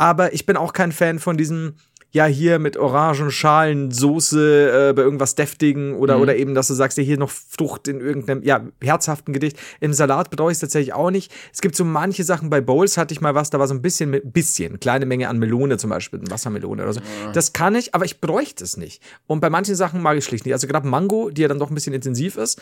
aber 0.02 0.32
ich 0.34 0.46
bin 0.46 0.56
auch 0.56 0.72
kein 0.72 0.90
Fan 0.90 1.18
von 1.20 1.36
diesem 1.36 1.74
ja, 2.14 2.26
hier 2.26 2.58
mit 2.58 2.76
Orangenschalen, 2.76 3.90
Soße 3.90 4.90
äh, 4.90 4.92
bei 4.92 5.00
irgendwas 5.00 5.34
Deftigen 5.34 5.94
oder, 5.94 6.16
Mhm. 6.16 6.22
oder 6.22 6.36
eben, 6.36 6.54
dass 6.54 6.66
du 6.68 6.74
sagst, 6.74 6.98
ja, 6.98 7.04
hier 7.04 7.16
noch 7.16 7.30
Frucht 7.30 7.88
in 7.88 8.00
irgendeinem, 8.00 8.42
ja, 8.42 8.66
herzhaften 8.82 9.32
Gedicht. 9.32 9.56
Im 9.80 9.94
Salat 9.94 10.28
bedeutet 10.28 10.56
es 10.56 10.60
tatsächlich 10.60 10.92
auch 10.92 11.10
nicht. 11.10 11.32
Es 11.54 11.62
gibt 11.62 11.74
so 11.74 11.86
manche 11.86 12.22
Sachen, 12.22 12.50
bei 12.50 12.60
Bowls 12.60 12.98
hatte 12.98 13.14
ich 13.14 13.22
mal 13.22 13.34
was, 13.34 13.48
da 13.48 13.58
war 13.58 13.66
so 13.66 13.72
ein 13.72 13.80
bisschen, 13.80 14.10
mit- 14.10 14.30
bisschen, 14.30 14.78
kleine 14.78 15.06
Menge 15.06 15.28
an 15.30 15.38
Melone 15.38 15.78
zum 15.78 15.88
Beispiel, 15.88 16.20
Wassermelone 16.28 16.82
oder 16.82 16.92
so. 16.92 17.00
Das 17.32 17.54
kann 17.54 17.74
ich, 17.76 17.94
aber 17.94 18.04
ich 18.04 18.20
bräuchte 18.20 18.62
es 18.62 18.76
nicht. 18.76 19.00
Und 19.26 19.40
bei 19.40 19.48
manchen 19.48 19.74
Sachen 19.74 20.02
mag 20.02 20.18
ich 20.18 20.24
schlicht 20.26 20.44
nicht. 20.44 20.52
Also 20.52 20.66
gerade 20.66 20.86
Mango, 20.86 21.30
die 21.30 21.40
ja 21.40 21.48
dann 21.48 21.58
doch 21.60 21.70
ein 21.70 21.74
bisschen 21.74 21.94
intensiv 21.94 22.36
ist, 22.36 22.60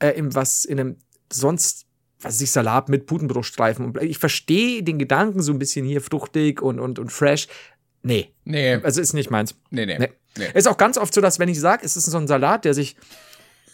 äh, 0.00 0.10
in 0.10 0.34
was 0.34 0.66
in 0.66 0.78
einem 0.78 0.96
sonst 1.32 1.86
was 2.22 2.40
ich 2.40 2.50
Salat 2.50 2.88
mit 2.88 3.06
Putenbruchstreifen 3.06 3.84
und 3.84 4.02
ich 4.02 4.18
verstehe 4.18 4.82
den 4.82 4.98
Gedanken 4.98 5.42
so 5.42 5.52
ein 5.52 5.58
bisschen 5.58 5.84
hier 5.84 6.00
fruchtig 6.00 6.62
und 6.62 6.80
und 6.80 6.98
und 6.98 7.10
fresh. 7.10 7.48
Nee, 8.02 8.32
Nee, 8.44 8.74
also 8.82 9.00
ist 9.00 9.12
nicht 9.12 9.30
meins. 9.30 9.54
nee, 9.70 9.86
nee. 9.86 9.98
Nee. 9.98 10.08
nee. 10.36 10.46
Ist 10.54 10.66
auch 10.66 10.76
ganz 10.76 10.98
oft 10.98 11.14
so, 11.14 11.20
dass 11.20 11.38
wenn 11.38 11.48
ich 11.48 11.60
sage, 11.60 11.84
es 11.84 11.96
ist 11.96 12.06
so 12.06 12.18
ein 12.18 12.26
Salat, 12.26 12.64
der 12.64 12.74
sich 12.74 12.96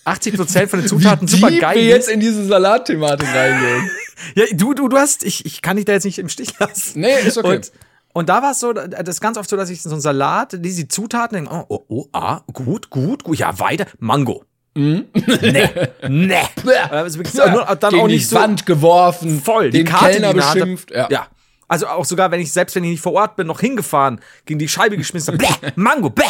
80% 0.05 0.67
von 0.69 0.81
den 0.81 0.89
Zutaten 0.89 1.29
super 1.29 1.51
Wie 1.51 1.59
geil 1.59 1.77
wir 1.77 1.85
jetzt 1.85 2.09
in 2.09 2.21
diese 2.21 2.45
Salatthematik 2.45 3.29
reingehen. 3.29 3.91
Ja, 4.35 4.47
du 4.53 4.75
du 4.75 4.89
du 4.89 4.97
hast 4.97 5.23
ich 5.23 5.47
ich 5.47 5.63
kann 5.63 5.77
dich 5.77 5.85
da 5.85 5.93
jetzt 5.93 6.05
nicht 6.05 6.19
im 6.19 6.29
Stich 6.29 6.59
lassen. 6.59 7.01
Nee, 7.01 7.21
ist 7.21 7.39
okay. 7.39 7.57
Und 7.57 7.73
und 8.15 8.29
da 8.29 8.43
war 8.43 8.51
es 8.51 8.59
so, 8.59 8.73
das 8.73 9.09
ist 9.09 9.21
ganz 9.21 9.39
oft 9.39 9.49
so, 9.49 9.57
dass 9.57 9.71
ich 9.71 9.81
so 9.81 9.91
einen 9.91 10.01
Salat, 10.01 10.57
diese 10.59 10.89
Zutaten 10.89 11.37
denke, 11.37 11.53
oh, 11.55 11.65
oh, 11.69 11.85
oh, 11.89 12.07
ah, 12.13 12.41
gut, 12.53 12.91
gut, 12.91 13.23
gut, 13.23 13.39
ja, 13.39 13.61
weiter, 13.61 13.87
Mango. 14.01 14.45
Mhm. 14.79 15.05
nee, 15.43 15.69
nee. 16.09 16.43
Also 16.91 17.19
wirklich, 17.19 17.35
Ja, 17.35 17.75
dann 17.75 17.95
auch 17.95 18.07
die 18.07 18.15
nicht 18.15 18.29
so 18.29 18.37
Wand 18.37 18.65
geworfen, 18.67 19.41
voll. 19.43 19.71
den 19.71 19.85
die 19.85 19.91
Karte, 19.91 20.13
Kellner 20.21 20.33
die 20.33 20.39
beschimpft. 20.41 20.91
Ja. 20.91 21.09
ja. 21.11 21.27
Also 21.67 21.87
auch 21.89 22.05
sogar, 22.05 22.31
wenn 22.31 22.41
ich, 22.41 22.53
selbst 22.53 22.77
wenn 22.77 22.85
ich 22.85 22.91
nicht 22.91 23.03
vor 23.03 23.13
Ort 23.13 23.37
bin, 23.37 23.47
noch 23.47 23.61
hingefahren, 23.61 24.21
gegen 24.47 24.59
die 24.59 24.69
Scheibe 24.69 24.97
geschmissen 24.97 25.39
habe, 25.39 25.73
Mango, 25.77 26.11
bläh. 26.11 26.25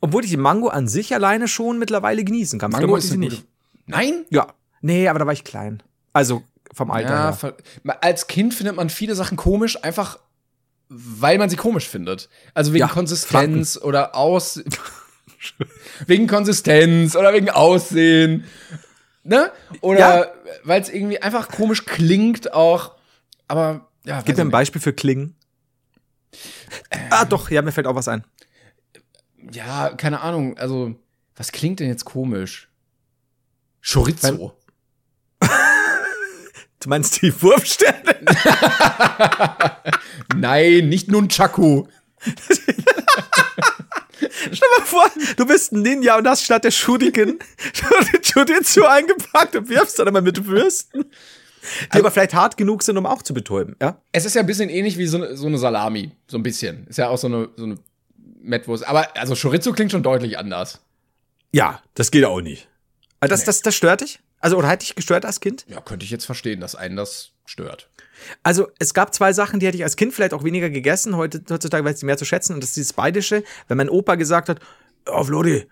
Obwohl 0.00 0.24
ich 0.24 0.30
die 0.30 0.36
Mango 0.36 0.68
an 0.68 0.88
sich 0.88 1.14
alleine 1.14 1.48
schon 1.48 1.78
mittlerweile 1.78 2.22
genießen 2.24 2.58
kann. 2.58 2.70
Mango 2.70 2.96
ist 2.96 3.04
ich 3.04 3.10
sie 3.12 3.16
nicht. 3.16 3.36
gute. 3.36 3.48
Nein? 3.86 4.24
Ja. 4.30 4.48
Nee, 4.82 5.08
aber 5.08 5.18
da 5.18 5.26
war 5.26 5.32
ich 5.32 5.44
klein. 5.44 5.82
Also 6.12 6.42
vom 6.74 6.90
Alter 6.90 7.10
Ja, 7.10 7.38
her. 7.40 7.98
als 8.02 8.26
Kind 8.26 8.52
findet 8.52 8.76
man 8.76 8.90
viele 8.90 9.14
Sachen 9.14 9.36
komisch, 9.36 9.82
einfach 9.82 10.18
weil 10.88 11.38
man 11.38 11.48
sie 11.50 11.56
komisch 11.56 11.88
findet. 11.88 12.28
Also 12.54 12.72
wegen 12.72 12.80
Ja, 12.86 12.88
Konsistenz 12.88 13.76
oder 13.82 14.14
aus 14.14 14.62
wegen 16.06 16.26
Konsistenz 16.26 17.16
oder 17.16 17.32
wegen 17.32 17.50
Aussehen. 17.50 18.44
Ne? 19.22 19.50
Oder 19.80 19.98
Ja. 19.98 20.26
weil 20.64 20.80
es 20.80 20.88
irgendwie 20.88 21.20
einfach 21.20 21.48
komisch 21.48 21.84
klingt 21.84 22.52
auch. 22.52 22.94
Aber 23.48 23.88
ja, 24.04 24.22
Gib 24.22 24.36
mir 24.36 24.42
ein 24.44 24.50
Beispiel 24.50 24.80
für 24.80 24.92
Klingen. 24.92 25.34
ah, 27.10 27.24
doch, 27.24 27.50
ja, 27.50 27.62
mir 27.62 27.72
fällt 27.72 27.86
auch 27.86 27.94
was 27.94 28.08
ein. 28.08 28.24
Ja, 29.52 29.90
keine 29.96 30.20
Ahnung. 30.20 30.56
Also, 30.58 30.94
was 31.34 31.52
klingt 31.52 31.80
denn 31.80 31.88
jetzt 31.88 32.04
komisch? 32.04 32.68
Chorizo. 33.84 34.56
Du 36.80 36.90
meinst 36.90 37.20
die 37.22 37.32
Wurfsterne? 37.42 38.14
Nein, 40.36 40.88
nicht 40.88 41.08
Nunchaku. 41.10 41.86
Stell 44.56 44.68
mal 44.78 44.86
vor, 44.86 45.10
du 45.36 45.46
bist 45.46 45.72
ein 45.72 45.82
Ninja 45.82 46.16
und 46.18 46.26
hast 46.26 46.44
statt 46.44 46.64
der 46.64 46.70
Shuriken 46.70 47.38
Chorizo 48.32 48.84
eingepackt 48.88 49.56
und 49.56 49.68
wirfst 49.68 49.98
dann 49.98 50.08
immer 50.08 50.20
mit 50.20 50.46
Würsten. 50.46 51.04
Die 51.92 51.98
aber 51.98 52.10
vielleicht 52.10 52.34
hart 52.34 52.56
genug 52.56 52.82
sind, 52.82 52.96
um 52.96 53.06
auch 53.06 53.22
zu 53.22 53.34
betäuben, 53.34 53.76
ja? 53.80 54.00
Es 54.12 54.24
ist 54.24 54.34
ja 54.34 54.40
ein 54.40 54.46
bisschen 54.46 54.68
ähnlich 54.68 54.98
wie 54.98 55.06
so 55.06 55.16
eine, 55.16 55.36
so 55.36 55.46
eine 55.46 55.58
Salami. 55.58 56.12
So 56.28 56.38
ein 56.38 56.42
bisschen. 56.42 56.86
Ist 56.86 56.98
ja 56.98 57.08
auch 57.08 57.18
so 57.18 57.26
eine, 57.26 57.48
so 57.56 57.64
eine 57.64 57.78
Mettwurst. 58.40 58.86
Aber 58.86 59.16
also 59.16 59.34
Chorizo 59.34 59.72
klingt 59.72 59.90
schon 59.90 60.02
deutlich 60.02 60.38
anders. 60.38 60.80
Ja, 61.52 61.82
das 61.94 62.10
geht 62.10 62.24
auch 62.24 62.40
nicht. 62.40 62.68
Aber 63.20 63.28
das, 63.28 63.44
das, 63.44 63.62
das 63.62 63.74
stört 63.74 64.02
dich? 64.02 64.20
Also, 64.38 64.56
oder 64.58 64.68
hat 64.68 64.82
dich 64.82 64.94
gestört 64.94 65.24
als 65.24 65.40
Kind? 65.40 65.64
Ja, 65.68 65.80
könnte 65.80 66.04
ich 66.04 66.10
jetzt 66.10 66.26
verstehen, 66.26 66.60
dass 66.60 66.74
einen 66.74 66.96
das 66.96 67.30
stört. 67.46 67.88
Also, 68.42 68.68
es 68.78 68.94
gab 68.94 69.14
zwei 69.14 69.32
Sachen, 69.32 69.60
die 69.60 69.66
hätte 69.66 69.76
ich 69.76 69.84
als 69.84 69.96
Kind 69.96 70.14
vielleicht 70.14 70.34
auch 70.34 70.44
weniger 70.44 70.70
gegessen. 70.70 71.16
Heute, 71.16 71.42
heutzutage 71.50 71.84
weiß 71.84 71.94
ich 71.94 72.00
sie 72.00 72.06
mehr 72.06 72.16
zu 72.16 72.24
schätzen. 72.24 72.54
Und 72.54 72.62
das 72.62 72.70
ist 72.70 72.76
dieses 72.76 72.92
Bayerische. 72.92 73.44
Wenn 73.68 73.76
mein 73.76 73.90
Opa 73.90 74.14
gesagt 74.14 74.48
hat, 74.48 74.60
oh, 75.06 75.24
Flori, 75.24 75.66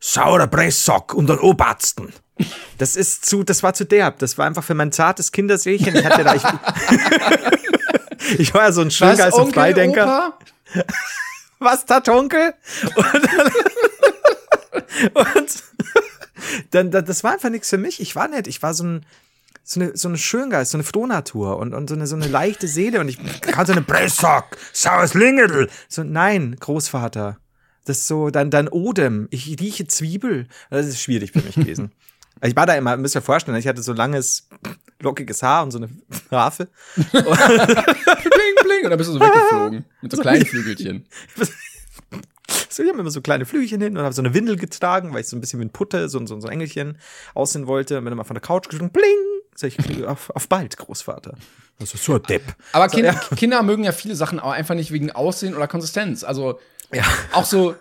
saurer 0.00 0.46
Presssock 0.46 1.14
und 1.14 1.28
dann 1.28 1.38
Obersten. 1.38 2.12
Das 2.78 2.96
ist 2.96 3.26
zu, 3.26 3.44
das 3.44 3.62
war 3.62 3.74
zu 3.74 3.84
derb. 3.84 4.18
Das 4.18 4.38
war 4.38 4.46
einfach 4.46 4.64
für 4.64 4.74
mein 4.74 4.92
zartes 4.92 5.30
Kinderseelchen. 5.30 5.94
Ich 5.94 6.04
hatte 6.04 6.24
da, 6.24 6.34
ich, 6.34 6.42
ich 8.38 8.54
war 8.54 8.64
ja 8.64 8.72
so 8.72 8.80
ein 8.80 8.90
Schöngeist 8.90 9.38
und 9.38 9.52
Freidenker. 9.52 10.04
Opa? 10.04 10.38
was 11.58 11.84
tat 11.84 12.08
Onkel? 12.08 12.54
Und, 12.96 13.28
und 15.14 15.62
dann, 16.70 16.90
dann, 16.90 17.04
das 17.04 17.22
war 17.22 17.32
einfach 17.32 17.50
nichts 17.50 17.68
für 17.68 17.78
mich. 17.78 18.00
Ich 18.00 18.16
war 18.16 18.28
nett. 18.28 18.46
Ich 18.46 18.62
war 18.62 18.72
so 18.74 18.84
ein, 18.84 19.06
so 19.70 19.80
eine, 19.80 19.96
so 19.96 20.08
eine 20.08 20.18
Schöngeist, 20.18 20.72
so 20.72 20.78
eine 20.78 20.82
Frohnatur 20.82 21.56
und, 21.58 21.74
und 21.74 21.88
so 21.88 21.94
eine, 21.94 22.06
so 22.08 22.16
eine 22.16 22.26
leichte 22.26 22.66
Seele 22.66 22.98
und 22.98 23.08
ich 23.08 23.18
kann 23.40 23.66
so 23.66 23.72
eine 23.72 23.82
Presssack, 23.82 24.56
saures 24.72 25.14
Lingedel. 25.14 25.70
So, 25.88 26.02
nein, 26.02 26.56
Großvater. 26.58 27.38
Das 27.84 27.98
ist 27.98 28.08
so, 28.08 28.30
dann, 28.30 28.50
dann 28.50 28.66
Odem. 28.68 29.28
Ich 29.30 29.46
rieche 29.60 29.86
Zwiebel. 29.86 30.48
Das 30.70 30.86
ist 30.86 31.00
schwierig 31.00 31.32
für 31.32 31.40
mich 31.40 31.54
gewesen. 31.54 31.92
Ich 32.42 32.56
war 32.56 32.64
da 32.64 32.74
immer, 32.74 32.96
müsst 32.96 33.14
ihr 33.14 33.18
euch 33.18 33.24
vorstellen, 33.26 33.58
ich 33.58 33.66
hatte 33.66 33.82
so 33.82 33.92
langes, 33.92 34.48
lockiges 35.02 35.42
Haar 35.42 35.62
und 35.62 35.72
so 35.72 35.78
eine 35.78 35.90
Harfe. 36.30 36.68
Bling, 36.94 37.12
bling. 37.12 38.84
Und 38.84 38.90
dann 38.90 38.96
bist 38.96 39.10
du 39.10 39.12
so 39.12 39.20
weggeflogen. 39.20 39.84
Mit 40.00 40.10
so 40.10 40.22
kleinen 40.22 40.46
Flügelchen. 40.46 41.04
So, 42.70 42.82
ich 42.82 42.88
habe 42.88 42.98
immer 42.98 43.10
so 43.10 43.20
kleine 43.20 43.44
Flügelchen 43.44 43.82
hin 43.82 43.98
und 43.98 44.04
habe 44.04 44.14
so 44.14 44.22
eine 44.22 44.32
Windel 44.32 44.56
getragen, 44.56 45.12
weil 45.12 45.20
ich 45.20 45.26
so 45.26 45.36
ein 45.36 45.42
bisschen 45.42 45.60
wie 45.60 45.66
ein 45.66 45.70
Putte, 45.70 46.08
so, 46.08 46.24
so, 46.24 46.40
so 46.40 46.46
ein 46.46 46.52
Engelchen 46.52 46.96
aussehen 47.34 47.66
wollte. 47.66 47.98
Und 47.98 48.04
bin 48.04 48.12
immer 48.14 48.24
von 48.24 48.36
der 48.36 48.42
Couch 48.42 48.70
gesprungen, 48.70 48.92
bling! 48.92 49.39
Sag 49.54 49.72
ich, 49.78 50.04
auf, 50.06 50.30
auf 50.30 50.48
bald, 50.48 50.76
Großvater. 50.76 51.34
Das 51.78 51.94
ist 51.94 52.04
so 52.04 52.14
ein 52.14 52.22
Depp. 52.24 52.42
Aber 52.72 52.88
So, 52.88 52.96
kind, 52.96 53.06
ja. 53.06 53.14
Kinder 53.36 53.62
mögen 53.62 53.84
ja 53.84 53.92
viele 53.92 54.14
Sachen 54.14 54.38
auch 54.40 54.50
einfach 54.52 54.74
nicht 54.74 54.92
wegen 54.92 55.10
Aussehen 55.10 55.54
oder 55.54 55.66
Konsistenz. 55.68 56.24
Also 56.24 56.58
Ja. 56.92 57.04
auch 57.32 57.44
so, 57.46 57.74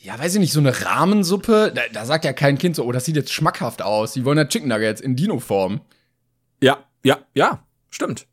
ja, 0.00 0.18
weiß 0.18 0.34
ich 0.34 0.40
nicht, 0.40 0.52
so 0.52 0.60
eine 0.60 0.84
Rahmensuppe, 0.84 1.72
da, 1.74 1.82
da 1.92 2.04
sagt 2.06 2.24
ja 2.24 2.32
kein 2.32 2.58
Kind 2.58 2.76
so, 2.76 2.84
oh, 2.84 2.92
das 2.92 3.04
sieht 3.04 3.16
jetzt 3.16 3.32
schmackhaft 3.32 3.82
aus. 3.82 4.12
Die 4.12 4.24
wollen 4.24 4.38
ja 4.38 4.44
Chicken 4.44 4.68
Nuggets 4.68 5.00
in 5.00 5.16
Dino-Form. 5.16 5.80
Ja, 6.62 6.78
ja, 7.04 7.18
ja, 7.34 7.64
stimmt. 7.90 8.26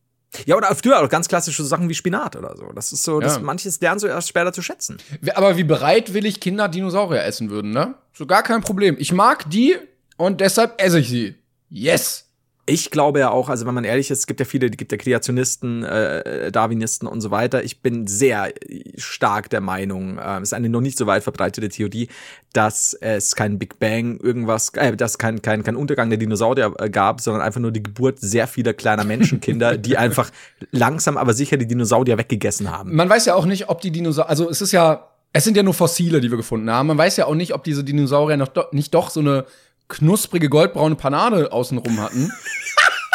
Ja, 0.46 0.56
oder 0.58 0.76
früher 0.76 1.02
auch 1.02 1.08
ganz 1.10 1.30
klassische 1.30 1.64
Sachen 1.64 1.88
wie 1.88 1.94
Spinat 1.94 2.36
oder 2.36 2.58
so. 2.58 2.70
Das 2.74 2.92
ist 2.92 3.04
so, 3.04 3.20
das, 3.22 3.36
Ja. 3.38 3.42
manches 3.42 3.80
lernen 3.80 4.00
so 4.00 4.08
erst 4.08 4.28
später 4.28 4.52
zu 4.52 4.62
schätzen. 4.62 4.98
Aber 5.34 5.56
wie 5.58 5.64
bereitwillig 5.64 6.42
Kinder 6.42 6.68
Dinosaurier 6.68 7.24
essen 7.24 7.50
würden, 7.50 7.72
ne? 7.72 7.96
So 8.14 8.26
gar 8.26 8.44
kein 8.44 8.62
Problem. 8.62 8.98
Ich 9.00 9.14
mag 9.14 9.50
die 9.50 9.78
und 10.18 10.42
deshalb 10.42 10.82
esse 10.82 11.00
ich 11.00 11.10
sie. 11.10 11.36
Yes! 11.70 12.25
Ich 12.68 12.90
glaube 12.90 13.20
ja 13.20 13.30
auch, 13.30 13.50
also 13.50 13.68
wenn 13.68 13.76
man 13.76 13.84
ehrlich 13.84 14.10
ist, 14.10 14.20
es 14.20 14.28
gibt 14.28 14.40
ja 14.40 14.46
viele, 14.46 14.68
es 14.68 14.78
gibt 14.78 14.92
ja 14.92 14.98
Kreationisten, 14.98 15.84
äh, 15.84 16.52
Darwinisten 16.52 17.08
und 17.08 17.22
so 17.22 17.30
weiter. 17.30 17.64
Ich 17.64 17.82
bin 17.82 18.08
sehr 18.08 18.52
stark 18.98 19.52
der 19.52 19.62
Meinung, 19.62 20.18
äh, 20.18 20.38
es 20.38 20.50
ist 20.50 20.54
eine 20.54 20.70
noch 20.70 20.82
nicht 20.82 20.98
so 20.98 21.06
weit 21.06 21.24
verbreitete 21.24 21.70
Theorie, 21.70 22.08
dass 22.54 22.94
es 22.94 23.36
kein 23.36 23.60
Big 23.60 23.78
Bang 23.78 24.20
irgendwas, 24.20 24.70
äh, 24.70 24.96
dass 24.98 25.20
kein, 25.20 25.44
kein, 25.44 25.64
kein 25.64 25.76
Untergang 25.76 26.10
der 26.10 26.18
Dinosaurier 26.18 26.74
äh, 26.80 26.90
gab, 26.90 27.22
sondern 27.22 27.44
einfach 27.44 27.62
nur 27.62 27.72
die 27.72 27.84
Geburt 27.84 28.20
sehr 28.20 28.48
vieler 28.48 28.74
kleiner 28.74 29.04
Menschenkinder, 29.04 29.78
die 29.78 29.98
einfach 29.98 30.32
langsam 30.72 31.18
aber 31.18 31.36
sicher 31.36 31.58
die 31.58 31.68
Dinosaurier 31.68 32.18
weggegessen 32.18 32.72
haben. 32.72 32.96
Man 32.96 33.10
weiß 33.10 33.26
ja 33.26 33.36
auch 33.36 33.46
nicht, 33.46 33.70
ob 33.70 33.82
die 33.82 33.92
Dinosaurier, 33.92 34.30
also 34.30 34.50
es 34.50 34.62
ist 34.62 34.72
ja, 34.72 35.08
es 35.34 35.44
sind 35.44 35.56
ja 35.56 35.62
nur 35.62 35.74
Fossile, 35.76 36.20
die 36.20 36.32
wir 36.32 36.38
gefunden 36.38 36.72
haben. 36.72 36.88
Man 36.88 36.98
weiß 36.98 37.18
ja 37.18 37.28
auch 37.28 37.36
nicht, 37.36 37.54
ob 37.54 37.64
diese 37.64 37.84
Dinosaurier 37.84 38.38
noch 38.38 38.48
do, 38.48 38.64
nicht 38.72 38.94
doch 38.94 39.12
so 39.12 39.20
eine 39.20 39.46
knusprige 39.88 40.50
goldbraune 40.50 40.96
Panade 40.96 41.52
außenrum 41.52 42.00
hatten, 42.02 42.32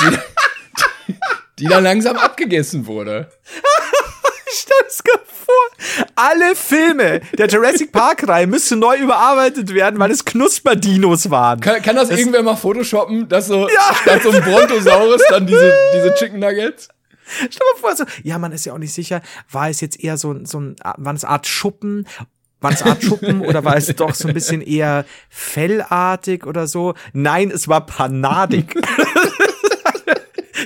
die, 0.01 1.15
die, 1.61 1.65
dann 1.67 1.85
langsam 1.85 2.17
abgegessen 2.17 2.87
wurde. 2.87 3.31
Stell 4.53 4.77
es 4.89 4.99
dir 4.99 5.19
vor, 5.25 6.05
alle 6.17 6.55
Filme 6.57 7.21
der 7.39 7.47
Jurassic 7.49 7.93
Park-Reihe 7.93 8.47
müssen 8.47 8.79
neu 8.81 8.97
überarbeitet 8.99 9.73
werden, 9.75 9.99
weil 10.01 10.11
es 10.11 10.25
Knusperdinos 10.25 11.31
waren. 11.31 11.61
Kann, 11.61 11.81
kann 11.83 11.97
das, 11.97 12.11
irgendwer 12.11 12.43
mal 12.43 12.57
photoshoppen, 12.57 13.29
dass 13.29 13.47
so 13.47 13.69
Ja. 13.69 13.95
statt 14.03 14.23
so 14.23 14.31
ein 14.31 14.43
Brontosaurus 14.43 15.23
dann 15.29 15.47
diese, 15.47 15.73
diese 15.95 16.15
Chicken 16.15 16.41
Nuggets? 16.41 16.89
Stell 17.33 17.49
dir 17.49 17.59
mal 17.75 17.81
vor, 17.81 17.97
so, 17.97 18.05
ja, 18.25 18.39
man 18.39 18.51
ist 18.51 18.67
ja 18.67 18.73
auch 18.73 18.79
nicht 18.79 18.93
sicher, 18.93 19.23
war 19.51 19.69
es 19.71 19.81
jetzt 19.81 20.01
eher 20.03 20.17
so, 20.17 20.33
ein- 20.33 20.47
so 20.47 20.59
ein, 20.59 20.77
war 20.97 21.15
es 21.15 21.25
Art 21.25 21.47
Schuppen, 21.47 22.09
war 22.61 22.73
es 22.73 22.83
Art 22.85 23.03
Schuppen 23.03 23.41
oder 23.41 23.65
war 23.65 23.77
es 23.77 23.87
doch 23.89 24.15
so 24.15 24.29
ein 24.29 24.35
bisschen 24.35 24.61
eher 24.63 25.05
fellartig 25.29 26.47
oder 26.47 26.67
so? 26.67 26.95
Nein, 27.13 27.51
es 27.51 27.69
war 27.69 27.87
panadig. 27.87 28.75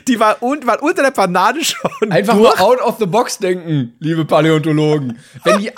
Die 0.09 0.21
war, 0.21 0.43
un, 0.43 0.67
war 0.67 0.83
unter 0.83 1.03
der 1.03 1.13
Panade 1.13 1.65
schon. 1.65 2.11
Einfach 2.11 2.35
nur 2.35 2.61
out 2.61 2.81
of 2.81 2.99
the 2.99 3.07
box 3.07 3.39
denken, 3.39 3.95
liebe 4.01 4.25
Paläontologen. 4.25 5.19
Wenn, 5.45 5.61
die 5.61 5.71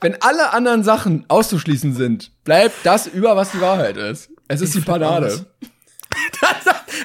wenn 0.00 0.22
alle 0.22 0.52
anderen 0.52 0.84
Sachen 0.84 1.24
auszuschließen 1.26 1.94
sind, 1.94 2.30
bleibt 2.44 2.74
das 2.84 3.08
über, 3.08 3.34
was 3.34 3.50
die 3.50 3.60
Wahrheit 3.60 3.96
ist. 3.96 4.30
Es 4.46 4.60
ist 4.60 4.74
die 4.74 4.80
Panade. 4.80 5.46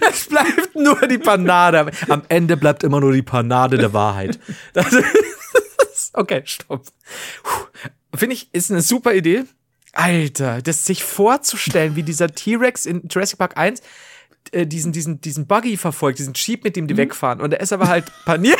Es 0.09 0.27
bleibt 0.27 0.75
nur 0.75 0.99
die 1.07 1.17
Panade. 1.17 1.89
Am 2.09 2.21
Ende 2.27 2.57
bleibt 2.57 2.83
immer 2.83 2.99
nur 2.99 3.13
die 3.13 3.21
Panade 3.21 3.77
der 3.77 3.93
Wahrheit. 3.93 4.37
Okay, 6.13 6.41
stopp. 6.45 6.83
Finde 8.17 8.35
ich, 8.35 8.49
ist 8.53 8.71
eine 8.71 8.81
super 8.81 9.13
Idee. 9.13 9.43
Alter, 9.93 10.61
das 10.61 10.85
sich 10.85 11.03
vorzustellen, 11.03 11.95
wie 11.95 12.03
dieser 12.03 12.27
T-Rex 12.27 12.85
in 12.85 13.07
Jurassic 13.09 13.39
Park 13.39 13.57
1 13.57 13.81
äh, 14.51 14.67
diesen, 14.67 14.91
diesen, 14.91 15.21
diesen 15.21 15.47
Buggy 15.47 15.77
verfolgt, 15.77 16.19
diesen 16.19 16.33
Jeep, 16.33 16.63
mit 16.63 16.75
dem 16.75 16.87
die 16.87 16.97
wegfahren. 16.97 17.41
Und 17.41 17.53
er 17.53 17.61
ist 17.61 17.73
aber 17.73 17.87
halt 17.87 18.05
paniert. 18.25 18.59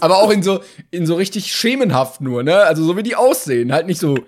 Aber 0.00 0.18
auch 0.18 0.30
in 0.30 0.42
so, 0.42 0.60
in 0.90 1.06
so 1.06 1.14
richtig 1.14 1.54
schemenhaft 1.54 2.20
nur, 2.20 2.42
ne? 2.42 2.58
Also 2.58 2.84
so 2.84 2.96
wie 2.96 3.02
die 3.02 3.14
aussehen. 3.14 3.72
Halt 3.72 3.86
nicht 3.86 4.00
so 4.00 4.18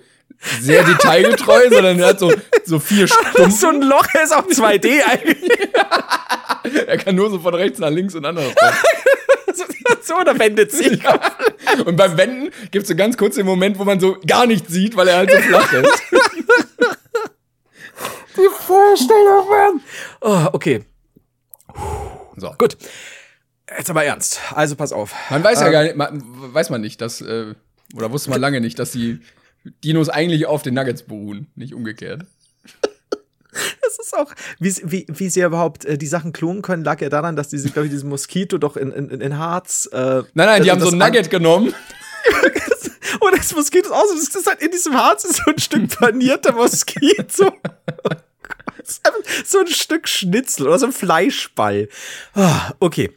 sehr 0.61 0.85
detailgetreu, 0.85 1.68
sondern 1.70 1.99
er 1.99 2.09
hat 2.09 2.18
so, 2.18 2.33
so 2.64 2.79
vier 2.79 3.07
Stunden. 3.07 3.51
so 3.51 3.68
ein 3.68 3.83
Loch, 3.83 4.07
er 4.14 4.22
ist 4.22 4.35
auch 4.35 4.47
2D 4.47 5.03
eigentlich. 5.05 5.51
Er 6.87 6.97
kann 6.99 7.14
nur 7.14 7.31
so 7.31 7.41
von 7.41 7.55
rechts 7.55 7.79
nach 7.79 7.91
links 7.91 8.14
und 8.14 8.24
andersrum. 8.24 8.55
so, 10.02 10.14
da 10.24 10.38
wendet 10.38 10.72
sich. 10.72 11.00
Und 11.84 11.96
beim 11.96 12.16
Wenden 12.16 12.50
gibt 12.70 12.84
es 12.84 12.88
so 12.88 12.96
ganz 12.96 13.16
kurz 13.16 13.34
den 13.36 13.46
Moment, 13.46 13.78
wo 13.78 13.84
man 13.84 14.00
so 14.00 14.16
gar 14.26 14.46
nichts 14.46 14.72
sieht, 14.72 14.96
weil 14.96 15.09
er 15.09 15.16
halt 15.18 15.30
so 15.30 15.38
flach 15.38 15.72
ist. 15.72 16.02
Vorstellung, 18.66 19.48
Mann. 19.48 19.80
Oh, 20.20 20.48
okay, 20.52 20.84
So. 22.36 22.52
gut. 22.59 22.76
Jetzt 23.76 23.90
aber 23.90 24.04
ernst. 24.04 24.40
Also 24.54 24.76
pass 24.76 24.92
auf. 24.92 25.14
Man 25.30 25.42
weiß 25.42 25.61
ja 25.61 25.70
gar 25.70 25.82
nicht, 25.84 25.96
man, 25.96 26.22
weiß 26.24 26.70
man 26.70 26.80
nicht, 26.80 27.00
dass, 27.00 27.20
äh, 27.20 27.54
oder 27.94 28.12
wusste 28.12 28.30
man 28.30 28.40
lange 28.40 28.61
nicht, 28.61 28.78
dass 28.78 28.92
die 28.92 29.20
Dinos 29.84 30.09
eigentlich 30.09 30.46
auf 30.46 30.62
den 30.62 30.74
Nuggets 30.74 31.02
beruhen, 31.02 31.48
nicht 31.57 31.74
umgekehrt. 31.74 32.26
Das 33.82 33.98
ist 33.98 34.14
auch, 34.16 34.32
wie, 34.59 34.70
sie- 34.70 34.82
wie, 34.90 35.07
wie 35.09 35.28
sie 35.28 35.40
überhaupt 35.42 35.84
äh, 35.84 35.96
die 35.98 36.07
Sachen 36.07 36.32
klonen 36.32 36.62
können, 36.62 36.84
lag 36.84 37.00
ja 37.00 37.09
daran, 37.09 37.36
dass 37.36 37.48
diese, 37.48 37.70
glaube 37.70 37.86
ich, 37.86 37.92
diesen 37.92 38.09
Moskito 38.09 38.59
doch 38.59 38.76
in, 38.76 38.92
in, 38.92 39.09
in 39.20 39.38
Harz. 39.38 39.88
Äh, 39.92 39.96
Nein, 39.96 40.24
nein, 40.34 40.62
die 40.62 40.70
also 40.70 40.84
haben 40.86 40.90
so 40.90 40.96
ein 40.96 40.98
Nugget 40.98 41.30
genommen. 41.30 41.74
Und 43.20 43.36
das 43.38 43.54
Moskito 43.54 43.86
ist 43.88 43.92
auch 43.94 44.04
so, 44.07 44.14
das 44.14 44.34
ist 44.34 44.46
halt 44.46 44.61
in 44.62 44.70
diesem 44.70 44.94
Harz 44.94 45.24
ist 45.24 45.36
so 45.36 45.50
ein 45.50 45.59
Stück 45.59 45.88
panierter 45.98 46.52
Moskito. 46.52 47.52
Oh 48.04 48.11
so 49.44 49.61
ein 49.61 49.66
Stück 49.68 50.09
Schnitzel 50.09 50.66
oder 50.68 50.78
so 50.78 50.86
ein 50.86 50.92
Fleischball. 50.92 51.88
Ah, 52.34 52.72
okay. 52.78 53.11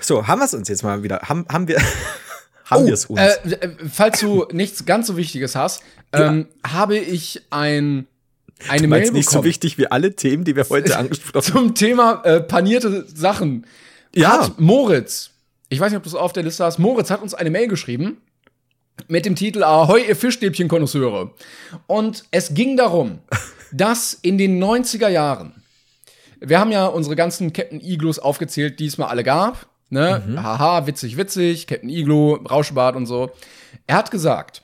So, 0.00 0.26
haben 0.26 0.40
wir 0.40 0.46
es 0.46 0.54
uns 0.54 0.68
jetzt 0.68 0.82
mal 0.82 1.02
wieder? 1.02 1.20
Haben, 1.24 1.46
haben 1.50 1.68
wir, 1.68 1.78
haben 2.64 2.86
wir 2.86 2.94
es 2.94 3.06
uns? 3.06 3.20
Äh, 3.20 3.50
äh, 3.50 3.70
falls 3.92 4.20
du 4.20 4.46
nichts 4.52 4.84
ganz 4.86 5.08
so 5.08 5.16
Wichtiges 5.16 5.54
hast, 5.56 5.82
ähm, 6.12 6.48
habe 6.66 6.96
ich 6.96 7.42
ein, 7.50 8.06
eine 8.68 8.88
Mail 8.88 9.00
Meinst 9.00 9.12
nicht 9.12 9.26
so 9.26 9.32
bekommen 9.32 9.44
wichtig 9.44 9.78
wie 9.78 9.86
alle 9.86 10.14
Themen, 10.14 10.44
die 10.44 10.56
wir 10.56 10.68
heute 10.68 10.98
angesprochen 10.98 11.34
haben. 11.34 11.52
zum 11.52 11.74
Thema 11.74 12.22
äh, 12.24 12.40
panierte 12.40 13.06
Sachen. 13.06 13.66
Ja. 14.14 14.44
Hat 14.44 14.60
Moritz, 14.60 15.30
ich 15.68 15.78
weiß 15.78 15.90
nicht, 15.90 15.98
ob 15.98 16.02
du 16.02 16.08
es 16.08 16.14
auf 16.14 16.32
der 16.32 16.42
Liste 16.42 16.64
hast, 16.64 16.78
Moritz 16.78 17.10
hat 17.10 17.22
uns 17.22 17.34
eine 17.34 17.50
Mail 17.50 17.68
geschrieben 17.68 18.18
mit 19.08 19.26
dem 19.26 19.36
Titel 19.36 19.62
Ahoi, 19.62 20.00
ihr 20.08 20.16
Fischstäbchen-Konnoisseure. 20.16 21.32
Und 21.86 22.24
es 22.30 22.54
ging 22.54 22.76
darum, 22.76 23.18
dass 23.72 24.14
in 24.14 24.38
den 24.38 24.62
90er 24.62 25.08
Jahren, 25.08 25.52
wir 26.40 26.58
haben 26.58 26.72
ja 26.72 26.86
unsere 26.86 27.16
ganzen 27.16 27.52
Captain 27.52 27.80
Igloos 27.80 28.18
aufgezählt, 28.18 28.80
die 28.80 28.86
es 28.86 28.98
mal 28.98 29.08
alle 29.08 29.24
gab. 29.24 29.66
Ne? 29.88 30.22
Haha, 30.42 30.86
witzig, 30.86 31.16
witzig, 31.16 31.66
Captain 31.66 31.88
Iglo, 31.88 32.34
Rauschbart 32.34 32.96
und 32.96 33.06
so. 33.06 33.30
Er 33.86 33.96
hat 33.96 34.10
gesagt, 34.10 34.62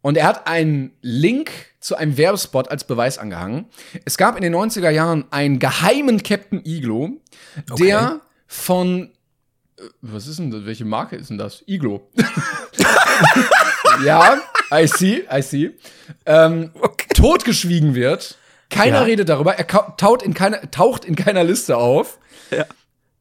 und 0.00 0.16
er 0.16 0.26
hat 0.26 0.46
einen 0.46 0.92
Link 1.02 1.50
zu 1.86 1.94
einem 1.94 2.16
Werbespot 2.16 2.68
als 2.68 2.82
Beweis 2.82 3.16
angehangen. 3.16 3.66
Es 4.04 4.16
gab 4.16 4.34
in 4.34 4.42
den 4.42 4.52
90er 4.52 4.90
Jahren 4.90 5.24
einen 5.30 5.60
geheimen 5.60 6.20
Captain 6.20 6.60
Iglo, 6.66 7.20
der 7.78 8.20
von 8.48 9.12
äh, 9.78 9.82
was 10.00 10.26
ist 10.26 10.40
denn 10.40 10.50
das? 10.50 10.66
Welche 10.66 10.84
Marke 10.84 11.14
ist 11.14 11.30
denn 11.30 11.38
das? 11.38 11.62
Iglo. 11.68 12.10
ja, 14.04 14.42
I 14.74 14.88
see, 14.88 15.24
I 15.32 15.42
see. 15.42 15.76
Ähm, 16.24 16.72
Totgeschwiegen 17.14 17.94
wird. 17.94 18.36
Keiner 18.68 18.96
Ja. 18.96 19.02
redet 19.02 19.28
darüber. 19.28 19.54
Er 19.54 19.68
taucht 19.96 20.22
in, 20.22 20.34
keiner, 20.34 20.68
taucht 20.72 21.04
in 21.04 21.14
keiner 21.14 21.44
Liste 21.44 21.76
auf. 21.76 22.18
Ja. 22.50 22.66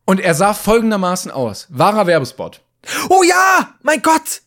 Und 0.05 0.19
er 0.19 0.33
sah 0.33 0.55
folgendermaßen 0.55 1.29
aus. 1.29 1.67
Wahrer 1.69 2.07
Werbespot. 2.07 2.61
Oh 3.09 3.21
ja, 3.21 3.75
mein 3.83 4.01
Gott. 4.01 4.41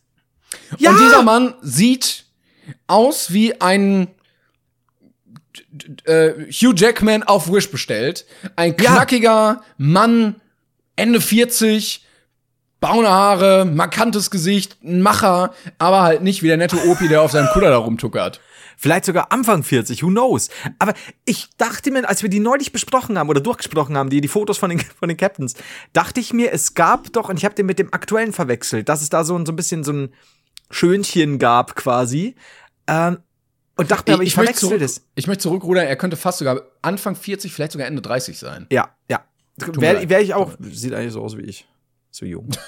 Ja. 0.77 0.89
Und 0.89 0.99
dieser 0.99 1.23
Mann 1.23 1.53
sieht 1.61 2.25
aus 2.87 3.31
wie 3.33 3.59
ein 3.61 4.07
äh, 6.05 6.31
Hugh 6.51 6.73
Jackman 6.75 7.23
auf 7.23 7.51
Wish 7.51 7.69
bestellt. 7.71 8.25
Ein 8.55 8.75
knackiger 8.77 9.61
Mann, 9.77 10.35
Ende 10.95 11.21
40, 11.21 12.05
braune 12.79 13.09
Haare, 13.09 13.65
markantes 13.65 14.31
Gesicht, 14.31 14.77
ein 14.83 15.01
Macher, 15.01 15.53
aber 15.77 16.01
halt 16.03 16.21
nicht 16.21 16.43
wie 16.43 16.47
der 16.47 16.57
nette 16.57 16.77
Opi, 16.89 17.07
der 17.07 17.21
auf 17.21 17.31
seinem 17.31 17.47
Kutter 17.47 17.69
da 17.69 17.77
rumtuckert. 17.77 18.39
Vielleicht 18.81 19.03
sogar 19.03 19.33
Anfang 19.33 19.63
40, 19.63 20.03
who 20.03 20.07
knows. 20.07 20.47
Aber 20.79 20.93
ich 21.25 21.49
dachte 21.57 21.91
mir, 21.91 22.07
als 22.07 22.23
wir 22.23 22.29
die 22.29 22.39
neulich 22.39 22.71
besprochen 22.71 23.19
haben 23.19 23.27
oder 23.29 23.41
durchgesprochen 23.41 23.97
haben, 23.97 24.09
die, 24.09 24.21
die 24.21 24.29
Fotos 24.29 24.57
von 24.57 24.69
den, 24.69 24.79
von 24.79 25.09
den 25.09 25.17
Captains, 25.17 25.55
dachte 25.91 26.21
ich 26.21 26.31
mir, 26.31 26.53
es 26.53 26.75
gab 26.75 27.11
doch, 27.11 27.27
und 27.27 27.35
ich 27.37 27.43
habe 27.43 27.55
den 27.55 27.65
mit 27.65 27.77
dem 27.79 27.93
aktuellen 27.93 28.31
verwechselt, 28.31 28.87
dass 28.87 29.01
es 29.01 29.09
da 29.09 29.25
so, 29.25 29.37
ein- 29.37 29.45
so 29.45 29.51
ein 29.51 29.57
bisschen 29.57 29.83
so 29.83 29.91
ein 29.91 30.13
Schönchen 30.69 31.39
gab 31.39 31.75
quasi. 31.75 32.35
Ähm, 32.87 33.19
und 33.75 33.91
dachte 33.91 34.11
mir, 34.11 34.15
aber 34.15 34.23
ich, 34.23 34.35
möchte 34.35 34.67
verwechsel 34.67 34.79
das. 34.79 35.05
ich 35.15 35.27
möchte 35.27 35.43
zurückrudern, 35.43 35.87
er 35.87 35.95
könnte 35.95 36.17
fast 36.17 36.39
sogar 36.39 36.63
Anfang 36.81 37.15
40, 37.15 37.53
vielleicht 37.53 37.71
sogar 37.71 37.87
Ende 37.87 38.01
30 38.01 38.37
sein. 38.37 38.67
Ja, 38.71 38.89
ja. 39.09 39.23
Wäre 39.55 40.09
wär 40.09 40.21
ich 40.21 40.33
auch, 40.33 40.53
sieht 40.59 40.93
eigentlich 40.93 41.13
so 41.13 41.21
aus 41.21 41.37
wie 41.37 41.43
ich. 41.43 41.67
So 42.11 42.25
jung. 42.25 42.49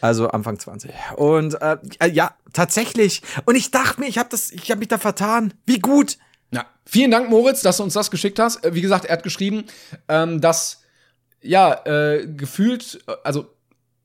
Also 0.00 0.28
Anfang 0.28 0.58
20. 0.58 0.90
Und 1.16 1.54
äh, 1.62 1.78
ja, 2.12 2.36
tatsächlich. 2.52 3.22
Und 3.46 3.54
ich 3.54 3.70
dachte 3.70 4.00
mir, 4.00 4.06
ich 4.06 4.18
habe 4.18 4.28
das, 4.28 4.50
ich 4.50 4.70
habe 4.70 4.80
mich 4.80 4.88
da 4.88 4.98
vertan. 4.98 5.54
Wie 5.64 5.78
gut. 5.78 6.18
Ja, 6.50 6.66
vielen 6.84 7.10
Dank, 7.10 7.30
Moritz, 7.30 7.62
dass 7.62 7.78
du 7.78 7.84
uns 7.84 7.94
das 7.94 8.10
geschickt 8.10 8.38
hast. 8.38 8.62
Äh, 8.64 8.74
Wie 8.74 8.82
gesagt, 8.82 9.06
er 9.06 9.14
hat 9.14 9.22
geschrieben, 9.22 9.64
ähm, 10.08 10.42
dass 10.42 10.82
ja 11.40 11.72
äh, 11.86 12.26
gefühlt, 12.26 13.02
äh, 13.06 13.12
also 13.24 13.46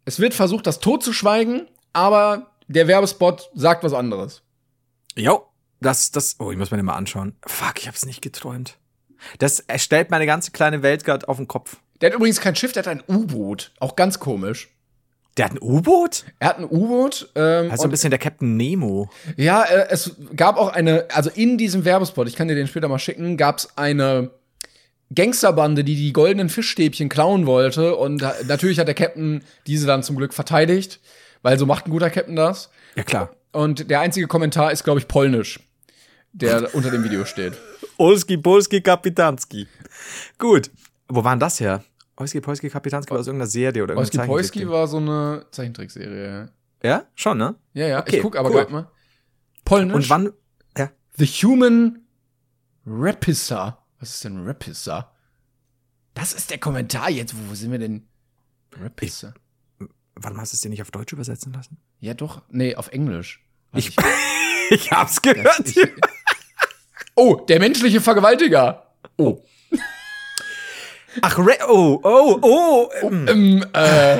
es 0.05 0.21
wird 0.21 0.33
versucht, 0.33 0.67
das 0.67 0.79
totzuschweigen, 0.79 1.67
aber 1.91 2.48
der 2.69 2.87
Werbespot 2.87 3.49
sagt 3.53 3.83
was 3.83 3.93
anderes. 3.93 4.41
Jo. 5.15 5.45
Das, 5.81 6.11
das, 6.11 6.35
oh, 6.39 6.51
ich 6.51 6.57
muss 6.57 6.71
mir 6.71 6.77
den 6.77 6.85
mal 6.85 6.95
anschauen. 6.95 7.35
Fuck, 7.45 7.79
ich 7.79 7.87
hab's 7.87 8.05
nicht 8.05 8.21
geträumt. 8.21 8.77
Das 9.37 9.63
stellt 9.77 10.11
meine 10.11 10.25
ganze 10.25 10.51
kleine 10.51 10.81
Welt 10.81 11.03
gerade 11.05 11.27
auf 11.27 11.37
den 11.37 11.47
Kopf. 11.47 11.77
Der 12.01 12.09
hat 12.09 12.15
übrigens 12.15 12.41
kein 12.41 12.55
Schiff, 12.55 12.73
der 12.73 12.83
hat 12.83 12.87
ein 12.87 13.03
U-Boot. 13.07 13.71
Auch 13.79 13.95
ganz 13.95 14.19
komisch. 14.19 14.69
Der 15.37 15.45
hat 15.45 15.53
ein 15.53 15.59
U-Boot? 15.61 16.25
Er 16.39 16.49
hat 16.49 16.57
ein 16.57 16.65
U-Boot. 16.65 17.31
Ähm, 17.35 17.71
Also 17.71 17.85
ein 17.85 17.91
bisschen 17.91 18.09
der 18.09 18.19
Captain 18.19 18.57
Nemo. 18.57 19.09
Ja, 19.37 19.63
äh, 19.63 19.87
es 19.89 20.15
gab 20.35 20.57
auch 20.57 20.69
eine, 20.69 21.07
also 21.13 21.29
in 21.29 21.57
diesem 21.57 21.85
Werbespot, 21.85 22.27
ich 22.27 22.35
kann 22.35 22.49
dir 22.49 22.55
den 22.55 22.67
später 22.67 22.89
mal 22.89 22.99
schicken, 22.99 23.37
gab 23.37 23.59
es 23.59 23.77
eine 23.77 24.31
Gangsterbande, 25.15 25.83
die 25.83 25.95
die 25.95 26.13
goldenen 26.13 26.49
Fischstäbchen 26.49 27.07
klauen 27.09 27.45
wollte. 27.45 27.95
Und 27.95 28.21
natürlich 28.47 28.79
hat 28.79 28.87
der 28.87 28.95
Captain 28.95 29.43
diese 29.65 29.87
dann 29.87 30.03
zum 30.03 30.17
Glück 30.17 30.33
verteidigt, 30.33 30.99
weil 31.41 31.57
so 31.59 31.65
macht 31.65 31.85
ein 31.87 31.91
guter 31.91 32.09
Captain 32.09 32.35
das. 32.35 32.69
Ja, 32.95 33.03
klar. 33.03 33.35
Und 33.51 33.89
der 33.89 33.99
einzige 34.01 34.27
Kommentar 34.27 34.71
ist, 34.71 34.83
glaube 34.83 34.99
ich, 34.99 35.07
polnisch, 35.07 35.59
der 36.33 36.73
unter 36.75 36.91
dem 36.91 37.03
Video 37.03 37.25
steht. 37.25 37.53
Olski, 37.97 38.37
Polski, 38.37 38.81
Kapitanski. 38.81 39.67
Gut. 40.37 40.71
Wo 41.07 41.23
war 41.23 41.33
denn 41.33 41.39
das 41.39 41.59
her? 41.59 41.83
Olski, 42.17 42.41
Polski, 42.41 42.69
Kapitanski 42.69 43.11
war 43.11 43.19
aus 43.19 43.27
irgendeiner 43.27 43.49
Serie 43.49 43.81
oder 43.83 43.95
irgendeiner 43.95 44.25
Poiski 44.27 44.59
Zeichentrickding. 44.59 44.69
war 44.69 44.87
so 44.87 44.97
eine 44.97 45.45
Zeichentrickserie. 45.51 46.51
Ja, 46.83 47.05
schon, 47.15 47.37
ne? 47.37 47.55
Ja, 47.73 47.87
ja, 47.87 47.99
Okay, 47.99 48.17
ich 48.17 48.21
guck 48.21 48.37
aber 48.37 48.49
cool. 48.49 48.55
gleich 48.55 48.69
mal. 48.69 48.91
Polnisch. 49.65 49.95
Und 49.95 50.09
wann? 50.09 50.33
Ja. 50.77 50.89
The 51.17 51.25
Human 51.25 52.05
Rapissa. 52.85 53.83
Was 53.99 54.15
ist 54.15 54.23
denn 54.23 54.45
Rapissa? 54.45 55.11
Das 56.13 56.33
ist 56.33 56.51
der 56.51 56.57
Kommentar 56.57 57.09
jetzt. 57.09 57.33
Wo 57.49 57.53
sind 57.55 57.71
wir 57.71 57.79
denn? 57.79 58.07
Rapissa. 58.79 59.33
Wann 60.21 60.37
hast 60.37 60.51
du 60.53 60.55
es 60.55 60.61
dir 60.61 60.69
nicht 60.69 60.81
auf 60.81 60.91
Deutsch 60.91 61.13
übersetzen 61.13 61.53
lassen? 61.53 61.77
Ja, 61.99 62.13
doch. 62.13 62.41
Nee, 62.49 62.75
auf 62.75 62.89
Englisch. 62.91 63.41
Warte, 63.71 63.87
Ich, 63.87 63.95
ich 64.71 64.91
hab's 64.91 65.21
gehört. 65.21 65.61
ich, 65.65 65.77
oh, 67.15 67.35
der 67.35 67.59
menschliche 67.59 68.01
Vergewaltiger. 68.01 68.87
Oh. 69.17 69.41
Ach, 71.21 71.37
Re 71.39 71.57
oh, 71.67 71.99
oh, 72.03 72.39
oh. 72.41 72.89
ähm, 73.01 73.27
Ähm, 73.27 73.65
äh, 73.73 73.77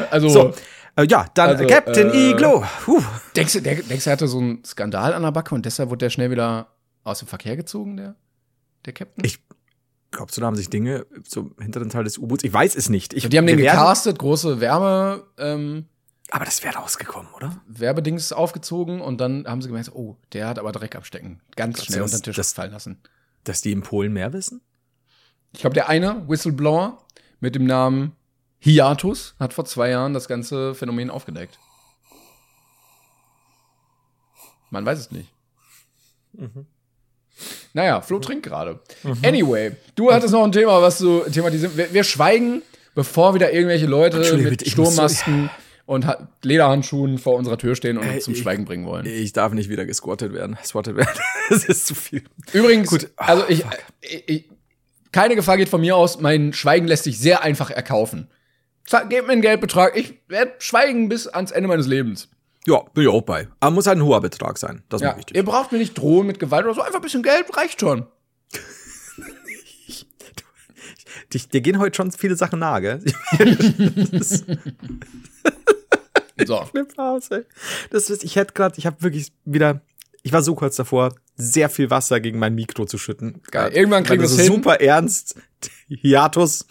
also, 0.10 0.30
So. 0.30 0.54
Äh, 0.96 1.06
ja, 1.08 1.28
dann 1.34 1.50
Also, 1.52 1.68
Captain 1.68 2.10
äh, 2.12 2.32
Iglo. 2.32 2.64
Puh. 2.84 3.02
denkst, 3.36 3.54
du, 3.54 3.62
der, 3.62 3.76
denkst 3.76 4.04
du, 4.06 4.10
er 4.10 4.14
hatte 4.14 4.28
so 4.28 4.40
einen 4.40 4.64
Skandal 4.66 5.14
an 5.14 5.22
der 5.22 5.32
Backe 5.32 5.54
und 5.56 5.66
deshalb 5.66 5.90
wurde 5.90 6.06
der 6.06 6.10
schnell 6.10 6.32
wieder 6.32 6.68
aus 7.04 7.20
dem 7.20 7.28
Verkehr 7.28 7.56
gezogen, 7.56 7.98
der, 7.98 8.16
der 8.86 8.94
Captain? 8.94 9.24
Ich- 9.24 9.40
Glaubst 10.12 10.36
du, 10.38 10.42
da 10.42 10.48
haben 10.48 10.56
sich 10.56 10.70
Dinge 10.70 11.06
zum 11.24 11.56
hinteren 11.60 11.90
Teil 11.90 12.04
des 12.04 12.18
U-Boots? 12.18 12.44
Ich 12.44 12.52
weiß 12.52 12.76
es 12.76 12.90
nicht. 12.90 13.14
Ich, 13.14 13.28
die 13.30 13.38
haben 13.38 13.46
den 13.48 13.58
gecastet, 13.58 14.18
große 14.18 14.60
Werbe, 14.60 15.28
ähm, 15.38 15.86
Aber 16.32 16.46
das 16.46 16.64
wäre 16.64 16.76
rausgekommen, 16.78 17.32
oder? 17.36 17.62
Werbedings 17.68 18.32
aufgezogen 18.32 19.02
und 19.02 19.20
dann 19.22 19.46
haben 19.48 19.62
sie 19.62 19.68
gemerkt, 19.68 19.92
oh, 19.94 20.18
der 20.34 20.48
hat 20.48 20.58
aber 20.60 20.72
Dreck 20.72 20.96
abstecken. 20.96 21.42
Ganz 21.56 21.76
Glaubst 21.76 21.88
schnell 21.88 22.00
das- 22.02 22.12
unter 22.12 22.22
den 22.22 22.26
Tisch 22.26 22.36
das- 22.38 22.54
fallen 22.54 22.72
lassen. 22.72 23.02
Dass 23.44 23.62
die 23.62 23.72
in 23.72 23.82
Polen 23.84 24.12
mehr 24.14 24.34
wissen? 24.34 24.62
Ich 25.54 25.62
glaube, 25.62 25.74
der 25.76 25.90
eine 25.90 26.28
Whistleblower 26.28 27.04
mit 27.40 27.56
dem 27.56 27.66
Namen 27.66 28.12
Hiatus 28.60 29.36
hat 29.40 29.54
vor 29.54 29.66
zwei 29.66 29.90
Jahren 29.90 30.14
das 30.14 30.28
ganze 30.28 30.76
Phänomen 30.76 31.10
aufgedeckt. 31.10 31.58
Man 34.72 34.86
weiß 34.86 35.00
es 35.00 35.12
nicht. 35.12 35.34
Naja, 37.74 38.02
Flo 38.02 38.20
trinkt 38.20 38.44
gerade. 38.46 38.80
Anyway, 39.24 39.72
du 39.96 40.12
hattest 40.12 40.34
noch 40.34 40.44
ein 40.44 40.52
Thema, 40.52 40.82
was 40.82 40.98
du 41.00 41.22
thematisieren. 41.32 41.76
Wir, 41.78 41.94
wir 41.94 42.04
schweigen, 42.04 42.62
bevor 42.96 43.34
wieder 43.36 43.52
irgendwelche 43.54 43.86
Leute 43.86 44.18
mit 44.38 44.62
muss 44.62 44.64
so- 44.66 44.70
Sturmmasken 44.72 45.50
und 45.86 46.06
Ha- 46.06 46.28
Lederhandschuhen 46.44 47.18
vor 47.18 47.36
unserer 47.36 47.58
Tür 47.58 47.76
stehen 47.76 47.98
und 47.98 48.08
uns 48.08 48.24
zum 48.26 48.34
ich- 48.34 48.40
Schweigen 48.42 48.66
bringen 48.66 48.86
wollen. 48.86 49.06
Ich 49.06 49.34
darf 49.34 49.54
nicht 49.54 49.70
wieder 49.70 49.86
gesquattet 49.86 50.34
werden. 50.34 50.58
Squattet 50.64 50.96
werden. 50.96 51.20
Das 51.50 51.66
ist 51.66 51.88
zu 51.88 51.96
viel. 51.96 52.24
Übrigens, 52.54 52.90
Gut. 52.90 53.10
Ah, 53.18 53.26
also 53.28 53.44
ich, 53.50 53.64
ich, 54.02 54.24
ich, 54.30 54.46
keine 55.12 55.36
Gefahr 55.36 55.58
geht 55.58 55.68
von 55.70 55.82
mir 55.82 55.96
aus. 55.96 56.20
Mein 56.20 56.54
Schweigen 56.54 56.88
lässt 56.88 57.06
sich 57.06 57.18
sehr 57.20 57.42
einfach 57.42 57.72
erkaufen. 57.72 58.28
Gebt 59.10 59.26
mir 59.28 59.34
einen 59.34 59.42
Geldbetrag. 59.42 59.96
Ich 59.98 60.14
werde 60.28 60.54
schweigen 60.60 61.10
bis 61.10 61.28
ans 61.28 61.50
Ende 61.52 61.68
meines 61.68 61.88
Lebens. 61.88 62.30
Ja, 62.68 62.82
bin 62.94 63.04
ich 63.04 63.10
auch 63.10 63.22
bei. 63.22 63.48
Aber 63.60 63.72
muss 63.76 63.88
halt 63.88 63.98
ein 63.98 64.04
hoher 64.04 64.22
Betrag 64.22 64.58
sein. 64.58 64.84
Das 64.90 65.02
ist 65.02 65.06
Ja, 65.08 65.18
wichtig. 65.18 65.36
ihr 65.36 65.44
braucht 65.44 65.72
mir 65.72 65.78
nicht 65.78 65.98
drohen 65.98 66.28
mit 66.28 66.40
Gewalt 66.40 66.66
oder 66.66 66.76
so. 66.76 66.82
Einfach 66.82 67.00
ein 67.00 67.02
bisschen 67.02 67.24
Geld 67.24 67.46
reicht 67.56 67.80
schon. 67.80 68.06
Dich, 71.34 71.50
dir 71.50 71.62
gehen 71.62 71.80
heute 71.80 71.96
schon 71.96 72.12
viele 72.12 72.36
Sachen 72.36 72.60
nahe, 72.60 72.82
gell? 72.82 73.04
So. 76.48 76.62
eine 76.74 76.86
Pause. 76.86 77.46
Das 77.92 78.10
ist, 78.10 78.24
ich 78.24 78.38
hätte 78.38 78.54
gerade, 78.54 78.76
ich 78.78 78.86
habe 78.86 79.02
wirklich 79.04 79.34
wieder, 79.44 79.82
ich 80.24 80.32
war 80.32 80.42
so 80.42 80.56
kurz 80.56 80.78
davor, 80.78 81.14
sehr 81.36 81.70
viel 81.70 81.90
Wasser 81.90 82.22
gegen 82.22 82.40
mein 82.40 82.56
Mikro 82.56 82.86
zu 82.86 82.98
schütten. 82.98 83.42
Geil. 83.52 83.72
Irgendwann 83.74 84.06
kriegen 84.06 84.22
wir 84.22 84.26
es 84.30 84.38
hin. 84.38 84.46
Super 84.48 84.80
ernst. 84.80 85.36
Hiatus. 85.90 86.66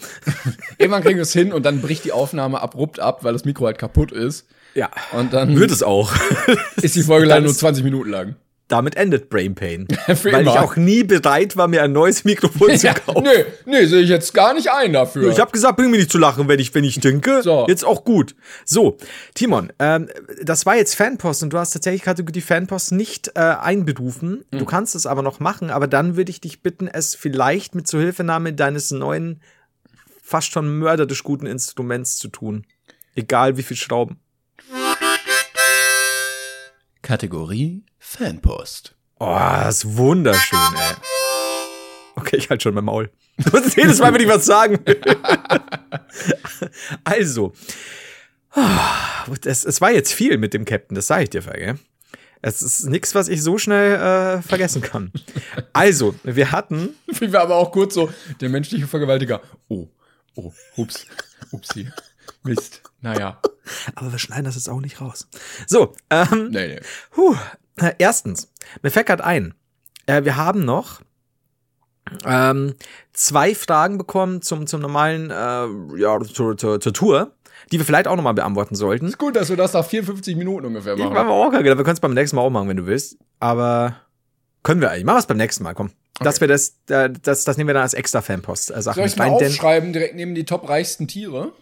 Irgendwann 0.78 1.02
kriegen 1.02 1.16
wir 1.16 1.22
es 1.22 1.34
hin 1.34 1.52
und 1.52 1.64
dann 1.64 1.82
bricht 1.82 2.04
die 2.04 2.12
Aufnahme 2.12 2.62
abrupt 2.62 2.98
ab, 2.98 3.24
weil 3.24 3.34
das 3.34 3.44
Mikro 3.44 3.66
halt 3.66 3.76
kaputt 3.78 4.10
ist. 4.10 4.48
Ja. 4.74 4.90
Und 5.12 5.32
dann 5.32 5.56
Wird 5.58 5.70
es 5.70 5.82
auch. 5.82 6.12
ist 6.82 6.94
die 6.94 7.02
Folge 7.02 7.26
leider 7.26 7.42
nur 7.42 7.50
ist- 7.50 7.58
20 7.60 7.84
Minuten 7.84 8.10
lang. 8.10 8.36
Damit 8.70 8.96
endet 8.96 9.30
Brain 9.30 9.54
Pain. 9.54 9.88
Weil 10.06 10.42
immer. 10.42 10.52
ich 10.52 10.58
auch 10.58 10.76
nie 10.76 11.02
bereit 11.02 11.56
war, 11.56 11.68
mir 11.68 11.82
ein 11.82 11.92
neues 11.92 12.24
Mikrofon 12.24 12.76
zu 12.78 12.86
Ja, 12.86 12.92
kaufen. 12.92 13.22
nee, 13.22 13.46
nee, 13.64 13.86
sehe 13.86 14.02
ich 14.02 14.10
jetzt 14.10 14.34
gar 14.34 14.52
nicht 14.52 14.70
ein 14.70 14.92
dafür. 14.92 15.30
Ich 15.32 15.40
habe 15.40 15.50
gesagt, 15.52 15.78
bring 15.78 15.90
mich 15.90 16.00
nicht 16.00 16.12
zu 16.12 16.18
lachen, 16.18 16.48
wenn 16.48 16.58
ich, 16.60 16.74
wenn 16.74 16.84
ich 16.84 17.00
denke. 17.00 17.40
So. 17.42 17.64
Jetzt 17.66 17.82
auch 17.82 18.04
gut. 18.04 18.36
So, 18.66 18.98
Timon, 19.32 19.72
ähm, 19.78 20.10
das 20.42 20.66
war 20.66 20.76
jetzt 20.76 20.96
Fanpost 20.96 21.42
und 21.42 21.54
du 21.54 21.56
hast 21.58 21.70
tatsächlich 21.70 22.02
gerade 22.02 22.22
die 22.22 22.40
Fanpost 22.42 22.92
nicht 22.92 23.28
äh, 23.36 23.40
einberufen. 23.40 24.44
Hm. 24.52 24.58
Du 24.58 24.66
kannst 24.66 24.94
es 24.94 25.06
aber 25.06 25.22
noch 25.22 25.40
machen, 25.40 25.70
aber 25.70 25.86
dann 25.86 26.16
würde 26.18 26.30
ich 26.30 26.42
dich 26.42 26.60
bitten, 26.62 26.88
es 26.88 27.14
vielleicht 27.14 27.74
mit 27.74 27.88
Zuhilfenahme 27.88 28.52
deines 28.52 28.90
neuen, 28.90 29.40
fast 30.22 30.52
schon 30.52 30.78
mörderisch 30.78 31.22
guten 31.24 31.46
Instruments 31.46 32.18
zu 32.18 32.28
tun. 32.28 32.66
Egal 33.14 33.56
wie 33.56 33.62
viel 33.62 33.78
Schrauben. 33.78 34.18
Kategorie 37.08 37.86
Fanpost. 37.98 38.94
Oh, 39.18 39.34
das 39.34 39.82
ist 39.82 39.96
wunderschön, 39.96 40.58
ey. 40.76 40.94
Okay, 42.16 42.36
ich 42.36 42.50
halt 42.50 42.62
schon 42.62 42.74
mein 42.74 42.84
Maul. 42.84 43.10
Du 43.38 43.50
musst 43.50 43.78
jedes 43.78 43.98
Mal, 43.98 44.12
wenn 44.12 44.20
ich 44.20 44.28
was 44.28 44.44
sagen 44.44 44.78
will. 44.84 45.00
also, 47.04 47.54
es, 49.42 49.64
es 49.64 49.80
war 49.80 49.90
jetzt 49.90 50.12
viel 50.12 50.36
mit 50.36 50.52
dem 50.52 50.66
Captain, 50.66 50.94
das 50.94 51.06
sage 51.06 51.22
ich 51.22 51.30
dir, 51.30 51.40
gell? 51.40 51.78
Es 52.42 52.60
ist 52.60 52.84
nichts, 52.84 53.14
was 53.14 53.28
ich 53.28 53.42
so 53.42 53.56
schnell 53.56 53.94
äh, 53.94 54.42
vergessen 54.42 54.82
kann. 54.82 55.10
Also, 55.72 56.14
wir 56.24 56.52
hatten, 56.52 56.90
Wie 57.06 57.32
wir 57.32 57.40
aber 57.40 57.56
auch 57.56 57.72
kurz 57.72 57.94
so, 57.94 58.12
der 58.42 58.50
menschliche 58.50 58.86
Vergewaltiger. 58.86 59.40
Oh, 59.68 59.88
oh, 60.34 60.52
ups, 60.76 61.06
upsi, 61.52 61.88
Mist. 62.42 62.82
Naja, 63.00 63.40
aber 63.94 64.12
wir 64.12 64.18
schneiden 64.18 64.44
das 64.44 64.54
jetzt 64.54 64.68
auch 64.68 64.80
nicht 64.80 65.00
raus. 65.00 65.28
So, 65.66 65.92
ähm, 66.10 66.48
nee, 66.50 66.68
nee. 66.68 66.80
Puh. 67.10 67.34
Äh, 67.76 67.94
Erstens, 67.98 68.52
mir 68.82 68.90
fällt 68.90 69.06
grad 69.06 69.20
ein, 69.20 69.54
äh, 70.06 70.24
wir 70.24 70.36
haben 70.36 70.64
noch 70.64 71.00
ähm, 72.24 72.74
zwei 73.12 73.54
Fragen 73.54 73.98
bekommen 73.98 74.42
zum, 74.42 74.66
zum 74.66 74.80
normalen, 74.80 75.30
äh, 75.30 76.00
ja, 76.00 76.18
zur, 76.20 76.56
zur, 76.56 76.80
zur 76.80 76.92
Tour, 76.92 77.32
die 77.70 77.78
wir 77.78 77.84
vielleicht 77.84 78.08
auch 78.08 78.16
nochmal 78.16 78.34
beantworten 78.34 78.74
sollten. 78.74 79.06
Ist 79.06 79.18
gut, 79.18 79.36
dass 79.36 79.48
wir 79.50 79.56
das 79.56 79.72
nach 79.74 79.84
54 79.84 80.36
Minuten 80.36 80.66
ungefähr 80.66 80.94
Ich 80.94 81.00
machen. 81.00 81.14
war 81.14 81.24
mir 81.24 81.32
auch 81.32 81.50
gedacht, 81.50 81.64
wir 81.64 81.84
können 81.84 81.94
es 81.94 82.00
beim 82.00 82.14
nächsten 82.14 82.36
Mal 82.36 82.42
auch 82.42 82.50
machen, 82.50 82.68
wenn 82.68 82.76
du 82.76 82.86
willst. 82.86 83.18
Aber 83.40 83.96
können 84.62 84.80
wir 84.80 84.90
eigentlich. 84.90 85.04
Machen 85.04 85.16
wir 85.16 85.20
es 85.20 85.26
beim 85.26 85.36
nächsten 85.36 85.64
Mal, 85.64 85.74
komm. 85.74 85.90
Dass 86.20 86.40
wir 86.40 86.48
das, 86.48 86.74
äh, 86.88 87.10
das, 87.22 87.44
das 87.44 87.56
nehmen 87.58 87.68
wir 87.68 87.74
dann 87.74 87.82
als 87.84 87.94
extra 87.94 88.22
Fanpost-Sache 88.22 88.96
Soll 88.96 89.06
ich 89.06 89.16
mal 89.16 89.28
aufschreiben, 89.28 89.92
direkt 89.92 90.16
neben 90.16 90.34
die 90.34 90.44
top 90.44 90.68
reichsten 90.68 91.06
Tiere? 91.06 91.52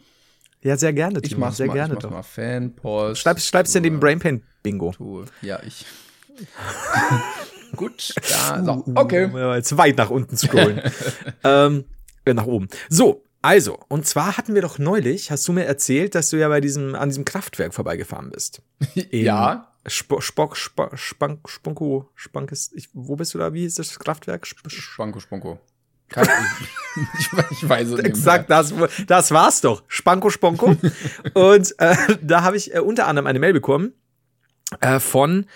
Ja, 0.66 0.76
sehr 0.76 0.92
gerne, 0.92 1.20
Ich 1.22 1.28
Timo, 1.28 1.42
mach's 1.42 1.58
sehr 1.58 1.68
mal, 1.68 1.74
gerne 1.74 1.94
ich 1.94 2.02
mach's 2.02 2.02
doch. 2.02 2.10
mal. 2.10 2.22
Fanpost. 2.22 3.20
Schreib's, 3.22 3.46
schreib's 3.46 3.74
in 3.76 3.84
dem 3.84 4.00
Brainpain 4.00 4.42
Bingo. 4.64 4.90
Tour. 4.90 5.26
Ja, 5.40 5.60
ich. 5.64 5.86
Gut, 7.76 8.12
da, 8.30 8.64
so, 8.64 8.84
okay. 8.96 9.30
Ja, 9.32 9.54
Jetzt 9.54 9.76
weit 9.76 9.96
nach 9.96 10.10
unten 10.10 10.36
scrollen. 10.36 10.80
ähm, 11.44 11.84
äh, 12.24 12.34
nach 12.34 12.46
oben. 12.46 12.68
So, 12.88 13.24
also, 13.42 13.78
und 13.86 14.06
zwar 14.08 14.36
hatten 14.36 14.54
wir 14.56 14.62
doch 14.62 14.80
neulich, 14.80 15.30
hast 15.30 15.46
du 15.46 15.52
mir 15.52 15.66
erzählt, 15.66 16.16
dass 16.16 16.30
du 16.30 16.36
ja 16.36 16.48
bei 16.48 16.60
diesem, 16.60 16.96
an 16.96 17.10
diesem 17.10 17.24
Kraftwerk 17.24 17.72
vorbeigefahren 17.72 18.30
bist. 18.30 18.60
Ja. 19.12 19.68
Sp 19.86 20.18
Spock, 20.18 20.56
Sp 20.58 20.90
Spank, 20.98 21.48
Spunko, 21.48 22.10
Spankes, 22.16 22.72
ich, 22.74 22.88
wo 22.92 23.14
bist 23.14 23.34
du 23.34 23.38
da? 23.38 23.52
Wie 23.52 23.64
ist 23.64 23.78
das 23.78 24.00
Kraftwerk? 24.00 24.42
Sp 24.50 24.66
Spanko, 24.66 25.20
Spanko. 25.20 25.60
Kein, 26.08 26.26
ich, 27.18 27.28
ich 27.50 27.68
weiß 27.68 27.88
es 27.88 27.94
nicht. 27.96 28.06
Exakt, 28.06 28.50
das, 28.50 28.72
das 29.06 29.30
war's 29.30 29.60
doch. 29.60 29.82
Spanko, 29.88 30.30
Sponko. 30.30 30.76
und 31.34 31.74
äh, 31.78 31.96
da 32.22 32.42
habe 32.42 32.56
ich 32.56 32.74
äh, 32.74 32.80
unter 32.80 33.06
anderem 33.06 33.26
eine 33.26 33.38
Mail 33.38 33.52
bekommen 33.52 33.92
äh, 34.80 35.00
von, 35.00 35.46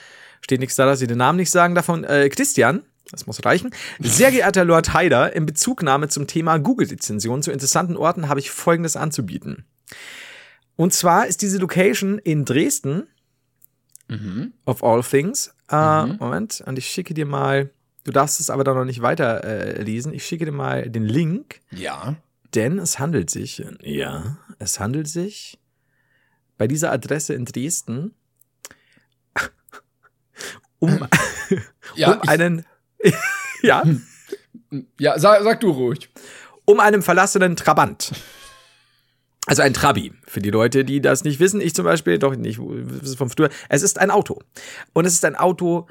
steht 0.40 0.60
nichts 0.60 0.76
da, 0.76 0.86
dass 0.86 1.00
ich 1.00 1.08
den 1.08 1.18
Namen 1.18 1.38
nicht 1.38 1.50
sagen 1.50 1.74
darf, 1.74 1.86
von 1.86 2.04
äh, 2.04 2.28
Christian. 2.28 2.82
Das 3.10 3.26
muss 3.26 3.44
reichen. 3.44 3.74
Sehr 3.98 4.30
geehrter 4.30 4.64
Lord 4.64 4.92
Haider, 4.92 5.34
in 5.34 5.44
Bezugnahme 5.44 6.08
zum 6.08 6.28
Thema 6.28 6.58
Google-Lizension 6.58 7.42
zu 7.42 7.50
interessanten 7.50 7.96
Orten 7.96 8.28
habe 8.28 8.38
ich 8.38 8.52
Folgendes 8.52 8.94
anzubieten. 8.94 9.64
Und 10.76 10.94
zwar 10.94 11.26
ist 11.26 11.42
diese 11.42 11.58
Location 11.58 12.18
in 12.18 12.44
Dresden, 12.44 13.08
of 14.64 14.82
all 14.82 15.02
things. 15.02 15.54
Äh, 15.70 16.06
Moment, 16.06 16.62
und 16.66 16.78
ich 16.78 16.86
schicke 16.86 17.14
dir 17.14 17.26
mal, 17.26 17.70
du 18.04 18.12
darfst 18.12 18.40
es 18.40 18.50
aber 18.50 18.64
dann 18.64 18.76
noch 18.76 18.84
nicht 18.84 19.02
weiter 19.02 19.44
äh, 19.44 19.82
lesen, 19.82 20.12
ich 20.14 20.24
schicke 20.26 20.44
dir 20.44 20.52
mal 20.52 20.88
den 20.88 21.04
Link. 21.04 21.60
Ja. 21.70 22.16
Denn 22.54 22.78
es 22.78 22.98
handelt 22.98 23.30
sich, 23.30 23.62
ja, 23.80 24.38
es 24.58 24.80
handelt 24.80 25.08
sich 25.08 25.58
bei 26.58 26.66
dieser 26.66 26.90
Adresse 26.90 27.34
in 27.34 27.44
Dresden 27.44 28.14
um, 30.80 31.06
Ja, 31.94 32.12
um 32.14 32.28
einen, 32.28 32.66
ja, 33.62 33.84
Ja, 34.98 35.18
sag, 35.18 35.42
sag 35.42 35.60
du 35.60 35.70
ruhig. 35.70 36.10
um 36.64 36.80
einen 36.80 37.02
verlassenen 37.02 37.56
Trabant. 37.56 38.12
Also 39.46 39.62
ein 39.62 39.74
Trabi. 39.74 40.12
Für 40.26 40.40
die 40.40 40.50
Leute, 40.50 40.84
die 40.84 41.00
das 41.00 41.24
nicht 41.24 41.40
wissen, 41.40 41.60
ich 41.60 41.74
zum 41.74 41.84
Beispiel, 41.84 42.18
doch 42.18 42.36
nicht, 42.36 42.58
vom 43.16 43.30
früher. 43.30 43.50
Es 43.68 43.82
ist 43.82 43.98
ein 43.98 44.10
Auto. 44.10 44.40
Und 44.92 45.06
es 45.06 45.14
ist 45.14 45.24
ein 45.24 45.34
Auto, 45.34 45.88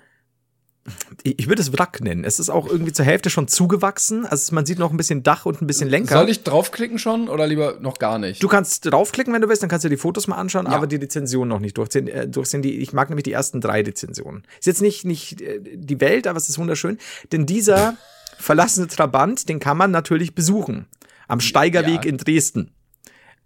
ich 1.23 1.47
würde 1.47 1.61
es 1.61 1.73
Wrack 1.73 2.01
nennen. 2.01 2.23
Es 2.23 2.39
ist 2.39 2.49
auch 2.49 2.67
irgendwie 2.67 2.91
zur 2.93 3.05
Hälfte 3.05 3.29
schon 3.29 3.47
zugewachsen. 3.47 4.25
Also 4.25 4.53
man 4.55 4.65
sieht 4.65 4.79
noch 4.79 4.91
ein 4.91 4.97
bisschen 4.97 5.23
Dach 5.23 5.45
und 5.45 5.61
ein 5.61 5.67
bisschen 5.67 5.89
Lenker. 5.89 6.15
Soll 6.19 6.29
ich 6.29 6.43
draufklicken 6.43 6.99
schon 6.99 7.29
oder 7.29 7.47
lieber 7.47 7.77
noch 7.79 7.97
gar 7.99 8.19
nicht? 8.19 8.41
Du 8.41 8.47
kannst 8.47 8.85
draufklicken, 8.91 9.33
wenn 9.33 9.41
du 9.41 9.49
willst, 9.49 9.61
dann 9.61 9.69
kannst 9.69 9.85
du 9.85 9.89
die 9.89 9.97
Fotos 9.97 10.27
mal 10.27 10.35
anschauen, 10.37 10.65
Ja. 10.65 10.71
aber 10.73 10.87
die 10.87 10.95
Rezension 10.97 11.47
noch 11.47 11.59
nicht 11.59 11.77
durchziehen. 11.77 12.07
Äh, 12.07 12.27
durchziehen 12.27 12.61
die, 12.61 12.77
ich 12.79 12.93
mag 12.93 13.09
nämlich 13.09 13.23
die 13.23 13.31
ersten 13.33 13.61
drei 13.61 13.81
Rezensionen. 13.81 14.43
Ist 14.59 14.67
jetzt 14.67 14.81
nicht, 14.81 15.05
nicht 15.05 15.41
äh, 15.41 15.59
die 15.61 15.99
Welt, 16.01 16.27
aber 16.27 16.37
es 16.37 16.49
ist 16.49 16.57
wunderschön. 16.59 16.97
Denn 17.31 17.45
dieser 17.45 17.95
verlassene 18.37 18.87
Trabant, 18.87 19.49
den 19.49 19.59
kann 19.59 19.77
man 19.77 19.91
natürlich 19.91 20.35
besuchen. 20.35 20.87
Am 21.27 21.39
Steigerweg 21.41 22.05
Ja. 22.05 22.09
in 22.09 22.17
Dresden. 22.17 22.71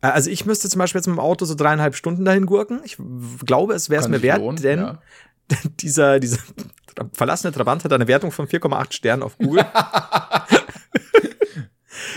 Äh, 0.01 0.07
Also 0.07 0.29
ich 0.29 0.45
müsste 0.45 0.69
zum 0.69 0.79
Beispiel 0.79 0.99
jetzt 0.99 1.07
mit 1.07 1.15
dem 1.15 1.19
Auto 1.19 1.45
so 1.45 1.55
dreieinhalb 1.55 1.95
Stunden 1.95 2.25
dahin 2.25 2.45
gurken. 2.45 2.81
Ich 2.83 2.97
glaube, 3.45 3.73
es 3.73 3.89
wäre 3.89 4.01
es 4.01 4.07
mir 4.07 4.21
wert, 4.21 4.39
lohnen, 4.39 4.61
denn 4.61 4.79
ja. 4.79 5.01
dieser, 5.81 6.19
dieser 6.19 6.37
verlassene 7.13 7.51
Trabant 7.53 7.83
hat 7.83 7.93
eine 7.93 8.07
Wertung 8.07 8.31
von 8.31 8.47
4,8 8.47 8.93
Sternen 8.93 9.23
auf 9.23 9.37
Google. 9.37 9.65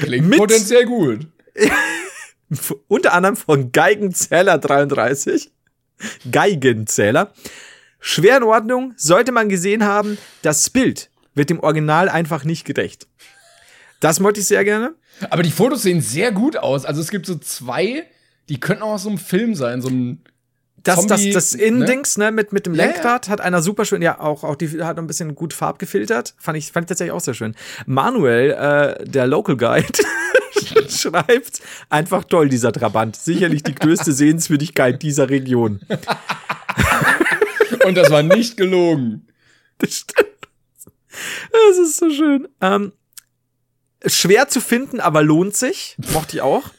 Klingt 0.01 0.29
mit- 0.29 0.39
potenziell 0.39 0.85
gut. 0.87 1.27
Unter 2.89 3.13
anderem 3.13 3.37
von 3.37 3.73
Geigenzähler 3.73 4.59
33. 4.59 5.51
Geigenzähler. 6.31 7.33
Schwer 7.99 8.37
in 8.37 8.43
Ordnung, 8.45 8.93
sollte 8.97 9.33
man 9.33 9.49
gesehen 9.49 9.85
haben, 9.85 10.19
das 10.43 10.71
Bild 10.71 11.11
wird 11.35 11.51
dem 11.51 11.61
Original 11.61 12.09
einfach 12.09 12.45
nicht 12.45 12.65
gerecht. 12.65 13.09
Das 14.01 14.23
wollte 14.23 14.41
ich 14.41 14.47
sehr 14.47 14.65
gerne. 14.65 14.95
Aber 15.31 15.43
die 15.43 15.51
Fotos 15.51 15.83
sehen 15.83 16.01
sehr 16.03 16.31
gut 16.31 16.57
aus. 16.57 16.85
Also 16.85 17.01
es 17.01 17.11
gibt 17.11 17.27
so 17.27 17.37
zwei, 17.37 18.05
die 18.49 18.61
könnten 18.61 18.83
auch 18.83 18.93
aus 18.95 19.03
so 19.05 19.09
einem 19.09 19.19
Film 19.19 19.55
sein, 19.55 19.81
so 19.81 19.89
ein 19.89 20.23
Das, 20.87 21.07
das, 21.07 21.21
Zombie, 21.21 21.33
das 21.33 21.53
Innendings, 21.53 22.17
ne, 22.17 22.31
mit, 22.31 22.53
mit 22.53 22.67
dem 22.67 22.75
Ja, 22.75 22.87
Lenkrad 22.87 23.29
hat 23.29 23.41
einer 23.41 23.61
super 23.61 23.85
schön, 23.85 24.03
ja, 24.03 24.21
auch, 24.21 24.45
auch 24.45 24.57
die 24.57 24.83
hat 24.83 24.99
ein 24.99 25.07
bisschen 25.07 25.35
gut 25.35 25.53
Farb 25.53 25.79
gefiltert. 25.79 26.35
Fand 26.39 26.57
ich, 26.57 26.71
fand 26.71 26.85
ich 26.85 26.89
tatsächlich 26.89 27.13
auch 27.13 27.21
sehr 27.21 27.35
schön. 27.35 27.55
Manuel, 27.87 28.53
äh, 28.53 29.05
der 29.05 29.27
Local 29.27 29.57
Guide, 29.57 29.87
schreibt 30.89 31.61
einfach 31.91 32.25
toll, 32.25 32.49
dieser 32.49 32.73
Trabant. 32.73 33.17
Sicherlich 33.17 33.63
die 33.63 33.75
größte 33.75 34.13
Sehenswürdigkeit 34.13 35.03
dieser 35.03 35.29
Region. 35.29 35.81
Und 37.85 37.97
das 37.97 38.11
war 38.11 38.23
nicht 38.23 38.57
gelogen. 38.57 39.27
Das 39.79 39.95
stimmt. 39.95 40.29
Das 41.53 41.79
ist 41.79 41.97
so 41.97 42.11
schön. 42.11 42.49
Ähm, 42.61 42.93
schwer 44.05 44.49
zu 44.49 44.61
finden, 44.61 45.01
aber 45.01 45.23
lohnt 45.23 45.57
sich. 45.57 45.97
Mochte 46.13 46.37
ich 46.37 46.43
auch. 46.43 46.71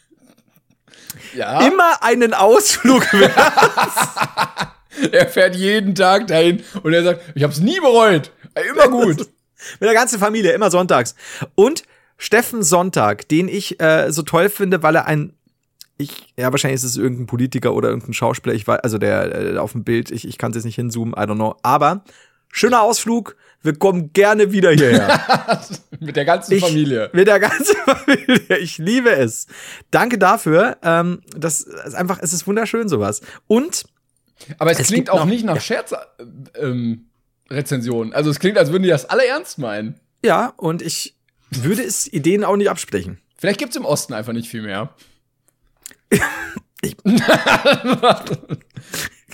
Ja. 1.36 1.66
Immer 1.68 2.02
einen 2.02 2.34
Ausflug 2.34 3.12
wert. 3.14 3.34
Er 5.12 5.28
fährt 5.28 5.56
jeden 5.56 5.96
Tag 5.96 6.28
dahin 6.28 6.64
und 6.84 6.94
er 6.94 7.04
sagt, 7.04 7.22
ich 7.36 7.44
hab's 7.44 7.60
nie 7.60 7.80
bereut. 7.80 8.32
Immer 8.72 8.88
gut. 8.88 9.18
Mit 9.80 9.88
der 9.88 9.94
ganzen 9.94 10.20
Familie, 10.20 10.54
immer 10.54 10.72
sonntags. 10.72 11.16
Und 11.56 11.84
Steffen 12.18 12.64
Sonntag, 12.64 13.28
den 13.28 13.48
ich 13.48 13.80
äh, 13.80 14.12
so 14.12 14.24
toll 14.24 14.50
finde, 14.50 14.82
weil 14.82 14.96
er 14.96 15.06
ein 15.06 15.34
ich, 15.98 16.34
ja, 16.38 16.52
wahrscheinlich 16.52 16.76
ist 16.76 16.84
es 16.84 16.98
irgendein 16.98 17.26
Politiker 17.26 17.74
oder 17.74 17.90
irgendein 17.90 18.14
Schauspieler, 18.14 18.54
ich 18.54 18.68
weiß, 18.68 18.80
also 18.82 18.98
der 18.98 19.54
äh, 19.54 19.58
auf 19.58 19.72
dem 19.72 19.84
Bild, 19.84 20.12
ich, 20.12 20.28
ich 20.28 20.38
kann 20.38 20.52
es 20.52 20.58
jetzt 20.58 20.66
nicht 20.66 20.76
hinzoomen, 20.76 21.14
I 21.14 21.22
don't 21.22 21.36
know. 21.36 21.56
Aber 21.64 22.04
schöner 22.52 22.82
Ausflug, 22.82 23.36
wir 23.64 23.76
kommen 23.78 24.14
gerne 24.14 24.52
wieder 24.52 24.72
hierher. 24.72 25.20
Mit 26.00 26.16
der 26.16 26.26
ganzen 26.26 26.54
Ich- 26.54 26.64
Familie. 26.64 27.10
Mit 27.14 27.28
der 27.28 27.40
ganzen 27.40 27.76
Familie. 27.86 28.58
Ich 28.60 28.78
liebe 28.78 29.12
es. 29.12 29.48
Danke 29.92 30.18
dafür. 30.18 30.78
Ähm, 30.84 31.22
das 31.36 31.62
ist 31.62 31.96
einfach, 31.96 32.20
es 32.22 32.34
ist 32.34 32.48
wunderschön 32.48 32.88
sowas. 32.88 33.22
Und 33.48 33.86
Aber 34.60 34.72
es, 34.72 34.80
Es 34.80 34.88
klingt 34.88 35.06
gibt 35.06 35.10
auch 35.12 35.20
noch- 35.20 35.26
nicht 35.26 35.44
nach 35.46 35.56
ja. 35.56 35.62
Scherz 35.62 35.92
äh, 35.92 35.98
ähm. 36.60 37.04
Also 37.50 38.30
es 38.30 38.40
klingt, 38.40 38.58
als 38.58 38.72
würden 38.72 38.84
die 38.84 38.90
das 38.90 39.06
alle 39.10 39.26
ernst 39.26 39.58
meinen. 39.58 40.00
ja, 40.24 40.54
und 40.58 40.82
ich 40.82 41.16
würde 41.50 41.82
es 41.82 42.06
Ideen 42.12 42.44
auch 42.44 42.58
nicht 42.58 42.70
absprechen. 42.70 43.20
Vielleicht 43.38 43.60
gibt's 43.60 43.78
im 43.78 43.86
Osten 43.86 44.14
einfach 44.14 44.34
nicht 44.34 44.50
viel 44.50 44.62
mehr. 44.64 44.94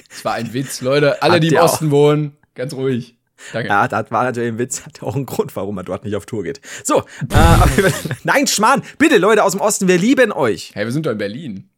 Das 0.10 0.24
war 0.26 0.34
ein 0.34 0.54
Witz, 0.54 0.82
Leute. 0.82 1.22
Alle, 1.22 1.34
Hat 1.36 1.44
die 1.44 1.48
im 1.48 1.54
der 1.54 1.64
auch. 1.64 1.74
Osten 1.74 1.92
wohnen, 1.92 2.38
ganz 2.56 2.74
ruhig. 2.74 3.18
Danke. 3.52 3.70
Ja, 3.70 3.88
das 3.88 4.10
war 4.12 4.24
natürlich 4.24 4.50
ein 4.54 4.58
Witz, 4.60 4.86
hat 4.86 5.04
auch 5.04 5.16
einen 5.16 5.26
Grund, 5.26 5.56
warum 5.56 5.78
er 5.78 5.84
dort 5.84 6.06
nicht 6.06 6.16
auf 6.16 6.26
Tour 6.26 6.44
geht. 6.44 6.62
So, 6.84 7.00
äh, 7.02 7.92
nein, 8.24 8.48
Schmarrn, 8.48 8.84
bitte 8.98 9.18
Leute 9.18 9.44
aus 9.44 9.52
dem 9.54 9.62
Osten, 9.62 9.88
wir 9.88 9.98
lieben 9.98 10.32
euch. 10.32 10.72
Hey, 10.74 10.86
wir 10.86 10.92
sind 10.92 11.06
doch 11.06 11.12
in 11.12 11.18
Berlin. 11.18 11.70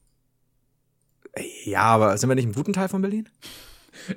Ja, 1.66 1.82
aber 1.82 2.18
sind 2.18 2.30
wir 2.30 2.36
nicht 2.36 2.46
im 2.46 2.54
guten 2.54 2.74
Teil 2.74 2.88
von 2.88 3.02
Berlin? 3.02 3.28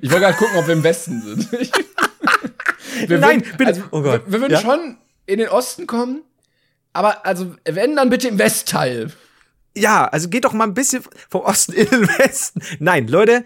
Ich 0.01 0.09
wollte 0.11 0.25
gerade 0.25 0.37
gucken, 0.37 0.57
ob 0.57 0.67
wir 0.67 0.73
im 0.73 0.83
Westen 0.83 1.21
sind. 1.21 1.51
wir 3.07 3.17
Nein, 3.19 3.41
würden, 3.45 3.57
bitte. 3.57 3.67
Also, 3.69 3.83
Oh 3.91 4.01
Gott. 4.01 4.23
Wir, 4.25 4.33
wir 4.33 4.41
würden 4.41 4.53
Ja? 4.53 4.61
schon 4.61 4.97
in 5.25 5.39
den 5.39 5.49
Osten 5.49 5.87
kommen, 5.87 6.21
aber 6.93 7.25
also 7.25 7.55
wenn 7.65 7.95
dann 7.95 8.09
bitte 8.09 8.27
im 8.27 8.39
Westteil. 8.39 9.11
Ja, 9.75 10.05
also 10.07 10.29
geht 10.29 10.45
doch 10.45 10.53
mal 10.53 10.65
ein 10.65 10.73
bisschen 10.73 11.03
vom 11.29 11.41
Osten 11.41 11.73
in 11.73 11.87
den 11.89 12.07
Westen. 12.07 12.61
Nein, 12.79 13.07
Leute, 13.07 13.43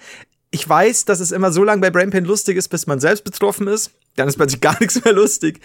ich 0.54 0.68
weiß, 0.70 1.06
dass 1.06 1.20
es 1.20 1.32
immer 1.32 1.51
so 1.51 1.64
lange 1.64 1.82
bei 1.82 1.89
Brainpain 1.89 2.26
lustig 2.26 2.58
ist, 2.58 2.70
bis 2.70 2.88
man 2.88 2.99
selbst 2.99 3.24
betroffen 3.24 3.68
ist. 3.68 3.91
Dann 4.16 4.28
ist 4.28 4.38
plötzlich 4.38 4.62
gar 4.62 4.80
nichts 4.80 5.04
mehr 5.04 5.14
lustig. 5.14 5.60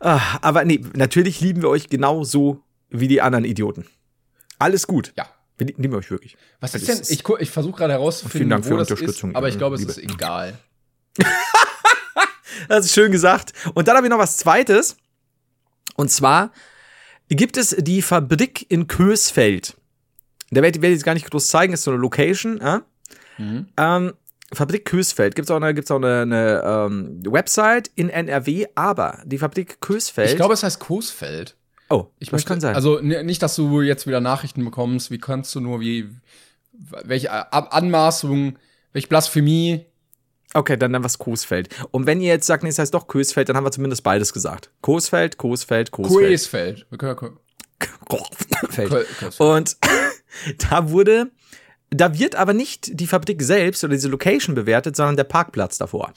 Ah, 0.00 0.20
Aber 0.42 0.64
nee, 0.64 0.82
natürlich 0.94 1.40
lieben 1.40 1.62
wir 1.62 1.68
euch 1.68 1.88
genauso 1.88 2.62
wie 2.88 3.08
die 3.08 3.20
anderen 3.20 3.44
Idioten. 3.44 3.84
Alles 4.58 4.86
gut. 4.86 5.12
Ja. 5.16 5.26
Wir 5.56 5.66
li- 5.66 5.74
lieben 5.76 5.94
euch 5.94 6.10
wirklich. 6.10 6.36
Was 6.60 6.74
ist 6.74 6.88
denn? 6.88 7.00
Ich, 7.08 7.28
ich 7.40 7.50
versuche 7.50 7.76
gerade 7.78 7.92
Vielen 7.92 8.00
herauszufinden, 8.00 8.50
Dank 8.50 8.64
wo 8.64 8.68
für 8.70 8.76
das 8.78 8.90
Unterstützung, 8.90 9.30
ist, 9.30 9.36
aber 9.36 9.48
ich 9.48 9.56
äh, 9.56 9.58
glaube, 9.58 9.74
es 9.74 9.80
Liebe. 9.80 9.92
ist 9.92 9.98
egal. 9.98 10.58
Das 12.68 12.84
ist 12.84 12.92
schön 12.94 13.12
gesagt. 13.12 13.52
Und 13.74 13.88
dann 13.88 13.96
habe 13.96 14.06
ich 14.06 14.10
noch 14.10 14.18
was 14.18 14.36
Zweites. 14.36 14.96
Und 15.96 16.10
zwar 16.10 16.52
gibt 17.28 17.56
es 17.56 17.74
die 17.78 18.02
Fabrik 18.02 18.66
in 18.70 18.86
Kösfeld. 18.88 19.76
Da 20.50 20.62
werde 20.62 20.78
ich 20.78 20.82
jetzt 20.92 21.04
gar 21.04 21.14
nicht 21.14 21.30
groß 21.30 21.48
zeigen, 21.48 21.72
ist 21.72 21.82
so 21.84 21.90
eine 21.92 22.00
Location. 22.00 22.58
Ja? 22.58 22.82
Ähm, 23.38 24.12
Fabrik 24.52 24.84
Kösfeld. 24.84 25.34
Gibt 25.34 25.46
es 25.46 25.50
auch 25.50 25.56
eine, 25.56 25.74
gibt's 25.74 25.90
auch 25.90 25.96
eine, 25.96 26.22
eine 26.22 26.62
ähm, 26.64 27.20
Website 27.24 27.90
in 27.94 28.08
NRW, 28.08 28.66
aber 28.74 29.20
die 29.24 29.38
Fabrik 29.38 29.80
Kösfeld. 29.80 30.30
Ich 30.30 30.36
glaube, 30.36 30.54
es 30.54 30.62
heißt 30.62 30.80
Coesfeld. 30.80 31.56
oh, 31.90 32.06
Ich 32.18 32.32
möchte, 32.32 32.48
kann 32.48 32.60
sein. 32.60 32.74
Also 32.74 33.00
nicht, 33.00 33.42
dass 33.42 33.56
du 33.56 33.82
jetzt 33.82 34.06
wieder 34.06 34.20
Nachrichten 34.20 34.64
bekommst. 34.64 35.10
Wie 35.10 35.18
kannst 35.18 35.54
du 35.54 35.60
nur 35.60 35.80
wie 35.80 36.08
welche 37.04 37.30
Ab 37.30 37.74
Anmaßung, 37.74 38.58
welche 38.92 39.08
Blasphemie? 39.08 39.84
okay, 40.54 40.76
dann 40.76 40.92
dann 40.92 41.04
was 41.04 41.18
Coesfeld. 41.18 41.68
Und 41.90 42.06
wenn 42.06 42.20
ihr 42.20 42.28
jetzt 42.28 42.46
sagt, 42.46 42.62
nee, 42.62 42.70
es 42.70 42.78
heißt 42.78 42.94
doch 42.94 43.06
Kösfeld, 43.06 43.48
dann 43.48 43.56
haben 43.56 43.64
wir 43.64 43.70
zumindest 43.70 44.02
beides 44.02 44.32
gesagt. 44.32 44.70
Coesfeld, 44.80 45.36
Coesfeld, 45.36 45.90
Coesfeld. 45.90 46.28
Coesfeld. 46.30 46.86
Wir 46.90 46.98
können 46.98 47.12
ja 47.12 47.14
Feld. 48.70 49.06
Und 49.38 49.76
da 50.70 50.90
wurde, 50.90 51.30
da 51.90 52.18
wird 52.18 52.34
aber 52.36 52.52
nicht 52.52 53.00
die 53.00 53.06
Fabrik 53.06 53.42
selbst 53.42 53.82
oder 53.84 53.94
diese 53.94 54.08
Location 54.08 54.54
bewertet, 54.54 54.96
sondern 54.96 55.16
der 55.16 55.24
Parkplatz 55.24 55.78
davor. 55.78 56.12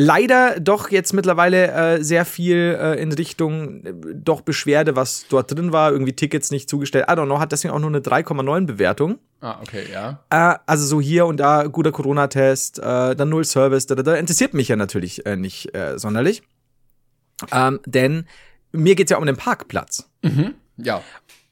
Leider 0.00 0.60
doch 0.60 0.90
jetzt 0.90 1.12
mittlerweile 1.12 1.72
äh, 1.72 2.04
sehr 2.04 2.24
viel 2.24 2.78
äh, 2.80 3.02
in 3.02 3.10
Richtung 3.10 3.84
äh, 3.84 3.92
doch 4.14 4.42
Beschwerde, 4.42 4.94
was 4.94 5.26
dort 5.28 5.50
drin 5.50 5.72
war, 5.72 5.90
irgendwie 5.90 6.12
Tickets 6.12 6.52
nicht 6.52 6.70
zugestellt. 6.70 7.06
I 7.08 7.14
don't 7.14 7.24
know, 7.24 7.40
hat 7.40 7.50
deswegen 7.50 7.74
auch 7.74 7.80
nur 7.80 7.90
eine 7.90 7.98
3,9 7.98 8.66
Bewertung. 8.66 9.18
Ah, 9.40 9.58
okay, 9.60 9.86
ja. 9.92 10.24
Äh, 10.30 10.56
also 10.66 10.86
so 10.86 11.00
hier 11.00 11.26
und 11.26 11.38
da 11.38 11.64
guter 11.64 11.90
Corona-Test, 11.90 12.78
äh, 12.78 13.16
dann 13.16 13.28
null 13.28 13.44
Service, 13.44 13.86
da, 13.86 13.96
da, 13.96 14.04
da 14.04 14.14
interessiert 14.14 14.54
mich 14.54 14.68
ja 14.68 14.76
natürlich 14.76 15.26
äh, 15.26 15.34
nicht 15.34 15.74
äh, 15.74 15.98
sonderlich. 15.98 16.44
Ähm, 17.50 17.80
denn 17.84 18.26
mir 18.70 18.94
geht's 18.94 19.10
ja 19.10 19.16
um 19.16 19.26
den 19.26 19.36
Parkplatz. 19.36 20.08
Ja. 20.76 21.02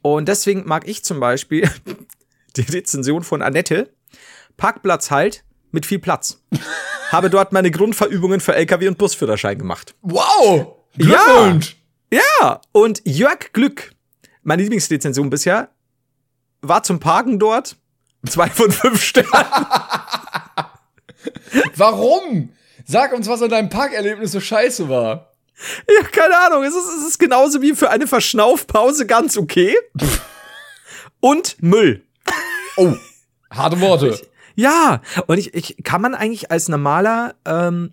Und 0.03 0.29
deswegen 0.29 0.65
mag 0.67 0.87
ich 0.87 1.03
zum 1.03 1.19
Beispiel 1.19 1.69
die 2.57 2.63
Rezension 2.63 3.23
von 3.23 3.43
Annette. 3.43 3.93
Parkplatz 4.57 5.11
halt 5.11 5.45
mit 5.71 5.87
viel 5.87 5.99
Platz. 5.99 6.43
Habe 7.11 7.31
dort 7.31 7.53
meine 7.53 7.71
Grundverübungen 7.71 8.41
für 8.41 8.55
LKW 8.55 8.89
und 8.89 8.99
Busführerschein 8.99 9.59
gemacht. 9.59 9.95
Wow! 10.03 10.77
Ja. 10.97 11.07
Glückwunsch! 11.07 11.77
Ja, 12.13 12.61
und 12.73 13.03
Jörg 13.05 13.53
Glück, 13.53 13.93
meine 14.43 14.63
Lieblingsrezension 14.63 15.29
bisher, 15.29 15.71
war 16.63 16.83
zum 16.83 17.01
Parken 17.01 17.39
dort. 17.39 17.77
Zwei 18.29 18.49
von 18.49 18.73
fünf 18.73 19.03
Sternen. 19.03 19.31
Warum? 21.77 22.51
Sag 22.85 23.13
uns, 23.13 23.29
was 23.29 23.43
an 23.43 23.51
deinem 23.51 23.69
Parkerlebnis 23.69 24.33
so 24.33 24.41
scheiße 24.41 24.89
war. 24.89 25.33
Ja, 25.89 26.07
keine 26.09 26.39
Ahnung. 26.39 26.65
Es 26.65 26.75
ist, 26.75 26.89
es 26.89 27.07
ist 27.07 27.19
genauso 27.19 27.63
wie 27.63 27.75
für 27.75 27.91
eine 27.91 28.07
Verschnaufpause 28.07 29.07
ganz 29.07 29.37
okay. 29.37 29.77
Und 31.21 31.61
Müll. 31.63 32.06
Oh, 32.77 32.95
harte 33.51 33.81
Worte. 33.81 34.20
Ja, 34.55 35.03
und 35.27 35.39
ich, 35.39 35.55
ich 35.55 35.77
kann 35.85 36.01
man 36.01 36.14
eigentlich 36.14 36.51
als 36.51 36.68
normaler 36.68 37.35
ähm, 37.45 37.93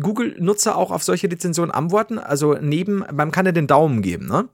Google-Nutzer 0.00 0.76
auch 0.76 0.90
auf 0.90 1.02
solche 1.02 1.30
Rezensionen 1.30 1.70
antworten? 1.70 2.18
Also 2.18 2.54
neben, 2.60 3.04
man 3.12 3.30
kann 3.30 3.46
ja 3.46 3.52
den 3.52 3.66
Daumen 3.66 4.00
geben, 4.02 4.26
ne? 4.26 4.48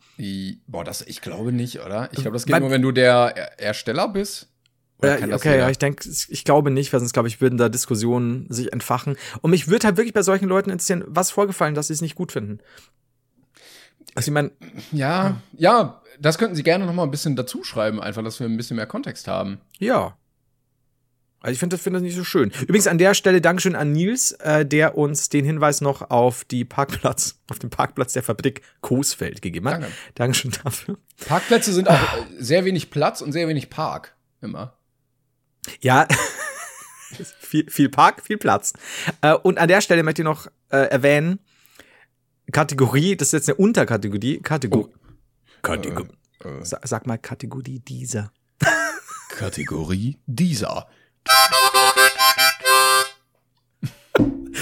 Boah, 0.67 0.85
das, 0.85 1.03
ich 1.03 1.21
glaube 1.21 1.53
nicht, 1.53 1.81
oder? 1.81 2.09
Ich 2.13 2.21
glaube, 2.23 2.33
das 2.35 2.47
geht 2.47 2.55
Weil- 2.55 2.61
nur, 2.61 2.71
wenn 2.71 2.83
du 2.83 2.93
der 2.93 3.33
Er- 3.37 3.61
Ersteller 3.61 4.09
bist. 4.09 4.49
Äh, 5.03 5.31
okay, 5.35 5.59
ja, 5.59 5.69
ich 5.69 5.77
denke, 5.77 6.09
ich 6.09 6.45
glaube 6.45 6.71
nicht, 6.71 6.91
weil 6.91 7.01
sonst 7.01 7.13
glaube 7.13 7.29
ich, 7.29 7.43
würden 7.43 7.59
da 7.59 7.69
Diskussionen 7.69 8.47
sich 8.49 8.73
entfachen. 8.73 9.17
Und 9.43 9.51
mich 9.51 9.69
würde 9.69 9.87
halt 9.87 9.99
wirklich 9.99 10.15
bei 10.15 10.23
solchen 10.23 10.49
Leuten 10.49 10.71
interessieren, 10.71 11.05
was 11.07 11.31
vorgefallen, 11.31 11.75
dass 11.75 11.89
sie 11.89 11.93
es 11.93 12.01
nicht 12.01 12.15
gut 12.15 12.33
finden. 12.33 12.61
Also 14.15 14.31
ich 14.31 14.33
meine, 14.33 14.53
Ja, 14.93 15.37
ja, 15.53 16.01
das 16.21 16.39
könnten 16.39 16.55
sie 16.55 16.63
gerne 16.63 16.87
noch 16.87 16.95
mal 16.95 17.03
ein 17.03 17.11
bisschen 17.11 17.37
dazu 17.37 17.65
schreiben, 17.65 18.01
einfach, 18.01 18.23
dass 18.23 18.41
wir 18.41 18.47
ein 18.47 18.57
bisschen 18.57 18.77
mehr 18.77 18.87
Kontext 18.87 19.29
haben. 19.29 19.61
ja. 19.79 20.17
Also 21.41 21.53
ich 21.53 21.59
finde 21.61 21.77
das, 21.77 21.83
finde 21.83 21.99
das 21.99 22.03
nicht 22.03 22.17
so 22.17 22.25
schön. 22.25 22.51
Übrigens 22.63 22.89
an 22.89 22.99
der 22.99 23.15
Stelle 23.15 23.41
Dankeschön 23.41 23.77
an 23.77 23.93
Nils, 23.93 24.33
äh, 24.33 24.67
der 24.67 24.99
uns 24.99 25.29
den 25.29 25.45
Hinweis 25.45 25.81
noch 25.81 26.11
auf 26.11 26.45
die 26.45 26.65
Parkplatz, 26.65 27.39
auf 27.51 27.61
den 27.61 27.71
Parkplatz 27.71 28.15
der 28.15 28.25
Fabrik 28.25 28.63
Coesfeld 28.81 29.43
gegeben 29.43 29.69
hat. 29.69 29.75
Danke. 29.75 29.93
Dankeschön 30.17 30.53
dafür. 30.65 30.99
Parkplätze 31.29 31.73
sind 31.73 31.89
auch 31.89 31.95
äh, 31.95 32.25
sehr 32.39 32.65
wenig 32.65 32.91
Platz 32.91 33.21
und 33.21 33.31
sehr 33.31 33.47
wenig 33.47 33.71
Park. 33.71 34.17
Immer. 34.41 34.77
Ja, 35.81 36.09
viel, 37.39 37.71
viel 37.71 37.91
Park, 37.91 38.23
viel 38.25 38.39
Platz. 38.39 38.73
Äh, 39.21 39.35
und 39.35 39.59
an 39.59 39.69
der 39.69 39.83
Stelle 39.83 40.03
möchte 40.03 40.23
ich 40.23 40.27
noch 40.27 40.49
äh, 40.71 40.79
erwähnen, 40.79 41.39
Kategorie, 42.51 43.17
das 43.17 43.29
ist 43.29 43.33
jetzt 43.33 43.49
eine 43.51 43.57
Unterkategorie, 43.57 44.41
Kategorie. 44.41 44.91
Kategorie. 45.67 46.09
Sa 46.63 46.79
sag 46.85 47.07
mal 47.07 47.19
Kategorie 47.19 47.81
dieser. 47.81 48.33
Kategorie 49.31 50.19
dieser. 50.27 50.89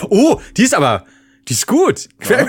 Oh, 0.08 0.40
die 0.56 0.62
ist 0.62 0.74
aber, 0.74 1.04
die 1.48 1.52
ist 1.52 1.66
gut. 1.66 2.08
Mir. 2.28 2.48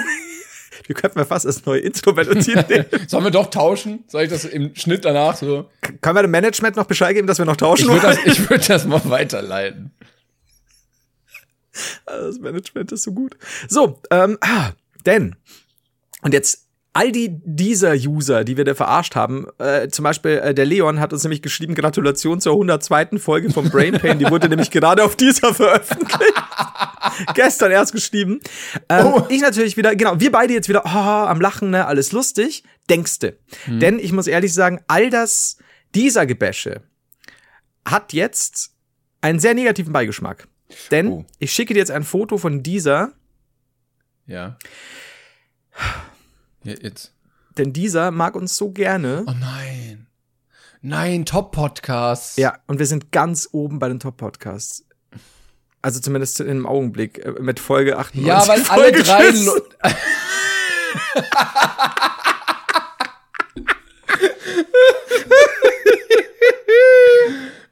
Wir 0.88 0.96
könnten 0.96 1.18
mal 1.18 1.26
fast 1.26 1.46
das 1.46 1.66
neue 1.66 1.80
Intro 1.80 2.14
melodieren. 2.14 2.86
Sollen 3.08 3.24
wir 3.24 3.32
doch 3.32 3.50
tauschen? 3.50 4.04
Soll 4.08 4.24
ich 4.24 4.30
das 4.30 4.46
im 4.46 4.76
Schnitt 4.76 5.04
danach 5.04 5.36
so? 5.36 5.70
Können 6.02 6.16
wir 6.16 6.22
dem 6.22 6.32
Management 6.32 6.76
noch 6.76 6.86
Bescheid 6.86 7.16
geben, 7.16 7.28
dass 7.28 7.40
wir 7.40 7.46
noch 7.46 7.58
tauschen 7.58 7.90
Ich 7.90 8.04
würde 8.04 8.18
das, 8.26 8.50
würd 8.50 8.70
das 8.70 8.86
mal 8.86 9.10
weiterleiten. 9.10 9.92
Das 12.06 12.40
Management 12.40 12.92
ist 12.92 13.04
so 13.04 13.14
gut. 13.14 13.36
So, 13.68 14.00
ähm, 14.12 14.38
ah, 14.42 14.72
denn, 15.06 15.36
und 16.22 16.34
jetzt 16.34 16.65
all 16.96 17.12
die 17.12 17.42
dieser 17.44 17.94
User, 17.94 18.46
die 18.46 18.56
wir 18.56 18.64
da 18.64 18.74
verarscht 18.74 19.16
haben, 19.16 19.48
äh, 19.60 19.90
zum 19.90 20.04
Beispiel 20.04 20.32
äh, 20.38 20.54
der 20.54 20.66
Leon 20.66 21.02
hat 21.02 21.12
uns 21.12 21.24
nämlich 21.24 21.42
geschrieben, 21.42 21.76
Gratulation 21.76 22.40
zur 22.40 22.54
102. 22.54 23.20
Folge 23.20 23.52
von 23.52 23.70
Brain 23.70 23.96
Pain, 24.00 24.18
die 24.18 24.30
wurde 24.30 24.48
nämlich 24.48 24.72
gerade 24.72 25.04
auf 25.04 25.18
dieser 25.18 25.54
veröffentlicht. 25.54 26.34
Gestern 27.34 27.72
erst 27.72 27.92
geschrieben. 27.92 28.40
Ähm, 28.90 29.06
Oh. 29.08 29.24
Ich 29.30 29.42
natürlich 29.42 29.76
wieder, 29.76 29.94
genau, 29.96 30.20
wir 30.22 30.32
beide 30.32 30.54
jetzt 30.54 30.70
wieder 30.70 30.84
oh, 30.86 30.90
am 30.90 31.42
Lachen, 31.42 31.70
ne, 31.72 31.86
alles 31.86 32.14
lustig, 32.14 32.64
denkste. 32.90 33.38
Hm. 33.66 33.80
Denn 33.82 34.00
ich 34.00 34.14
muss 34.14 34.28
ehrlich 34.28 34.54
sagen, 34.54 34.80
all 34.88 35.10
das, 35.10 35.58
dieser 35.94 36.26
Gebäsche 36.26 36.82
hat 37.86 38.14
jetzt 38.14 38.72
einen 39.20 39.40
sehr 39.40 39.54
negativen 39.54 39.92
Beigeschmack. 39.92 40.48
Denn 40.92 41.10
Oh. 41.10 41.26
ich 41.40 41.52
schicke 41.52 41.74
dir 41.74 41.80
jetzt 41.82 41.92
ein 41.92 42.04
Foto 42.04 42.38
von 42.38 42.64
dieser, 42.64 43.12
Ja. 44.28 44.58
Jetzt. 46.66 47.14
denn 47.58 47.74
dieser 47.74 48.12
mag 48.12 48.36
uns 48.36 48.58
so 48.58 48.72
gerne. 48.72 49.24
Oh 49.28 49.34
nein. 49.40 50.08
Nein, 50.82 51.26
Top-Podcasts. 51.26 52.38
Ja, 52.38 52.60
und 52.68 52.78
wir 52.78 52.86
sind 52.86 53.12
ganz 53.12 53.50
oben 53.52 53.80
bei 53.80 53.88
den 53.88 54.00
Top-Podcasts. 54.00 54.86
Also 55.82 56.00
zumindest 56.00 56.40
im 56.40 56.66
Augenblick 56.66 57.26
äh, 57.26 57.32
mit 57.40 57.60
Folge 57.60 57.98
98. 57.98 58.28
Ja, 58.28 58.48
weil 58.48 58.64
alle 58.70 58.92
drei. 58.92 59.34
Weißt 59.34 59.48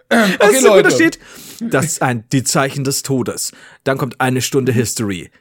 okay, 0.40 0.62
da 0.62 0.68
Leute. 0.68 0.92
steht, 0.92 1.20
das 1.60 1.86
ist 1.86 2.02
ein, 2.02 2.24
die 2.32 2.44
Zeichen 2.44 2.84
des 2.84 3.04
Todes. 3.04 3.52
Dann 3.84 3.98
kommt 3.98 4.20
eine 4.22 4.42
Stunde 4.42 4.72
History. 4.72 5.32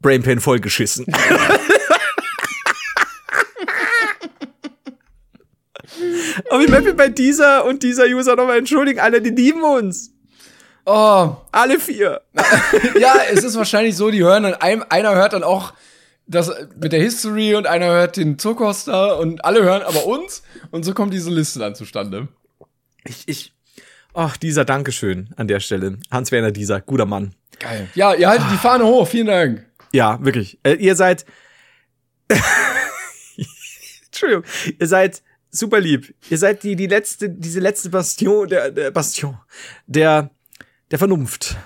Brainpain 0.00 0.40
vollgeschissen. 0.40 1.06
Aber 6.50 6.62
ich 6.62 6.68
möchte 6.68 6.88
mich 6.88 6.96
bei 6.96 7.08
dieser 7.08 7.64
und 7.64 7.82
dieser 7.82 8.04
User 8.06 8.36
nochmal 8.36 8.58
entschuldigen. 8.58 9.00
Alle, 9.00 9.20
die 9.20 9.30
lieben 9.30 9.62
uns. 9.62 10.12
Oh, 10.86 11.36
Alle 11.52 11.78
vier. 11.78 12.22
ja, 12.98 13.14
es 13.30 13.44
ist 13.44 13.56
wahrscheinlich 13.56 13.96
so, 13.96 14.10
die 14.10 14.22
hören 14.22 14.44
dann, 14.44 14.54
einer 14.54 15.14
hört 15.14 15.34
dann 15.34 15.44
auch 15.44 15.72
das 16.26 16.50
mit 16.80 16.92
der 16.92 17.00
History 17.00 17.54
und 17.54 17.66
einer 17.66 17.86
hört 17.86 18.16
den 18.16 18.38
Zuckerster 18.38 19.18
und 19.18 19.44
alle 19.44 19.62
hören 19.62 19.82
aber 19.82 20.06
uns 20.06 20.42
und 20.70 20.84
so 20.84 20.94
kommt 20.94 21.12
diese 21.12 21.30
Liste 21.30 21.58
dann 21.58 21.74
zustande. 21.74 22.28
Ich, 23.04 23.26
ich, 23.26 23.52
ach, 24.14 24.36
dieser 24.36 24.64
Dankeschön 24.64 25.30
an 25.36 25.48
der 25.48 25.60
Stelle. 25.60 25.98
Hans-Werner 26.10 26.52
Dieser, 26.52 26.80
guter 26.80 27.06
Mann. 27.06 27.34
Geil. 27.58 27.88
Ja, 27.94 28.14
ihr 28.14 28.28
haltet 28.28 28.46
die 28.52 28.56
Fahne 28.56 28.84
hoch, 28.84 29.06
vielen 29.08 29.26
Dank. 29.26 29.66
Ja, 29.92 30.18
wirklich. 30.24 30.58
Äh, 30.62 30.74
ihr 30.74 30.94
seid. 30.94 31.24
Entschuldigung. 34.06 34.44
Ihr 34.78 34.86
seid 34.86 35.22
super 35.50 35.80
lieb. 35.80 36.14
Ihr 36.30 36.38
seid 36.38 36.62
die, 36.62 36.76
die 36.76 36.86
letzte, 36.86 37.28
diese 37.30 37.60
letzte 37.60 37.90
Bastion, 37.90 38.48
der, 38.48 38.70
der 38.70 38.90
Bastion, 38.90 39.38
der, 39.86 40.30
der 40.90 40.98
Vernunft. 40.98 41.56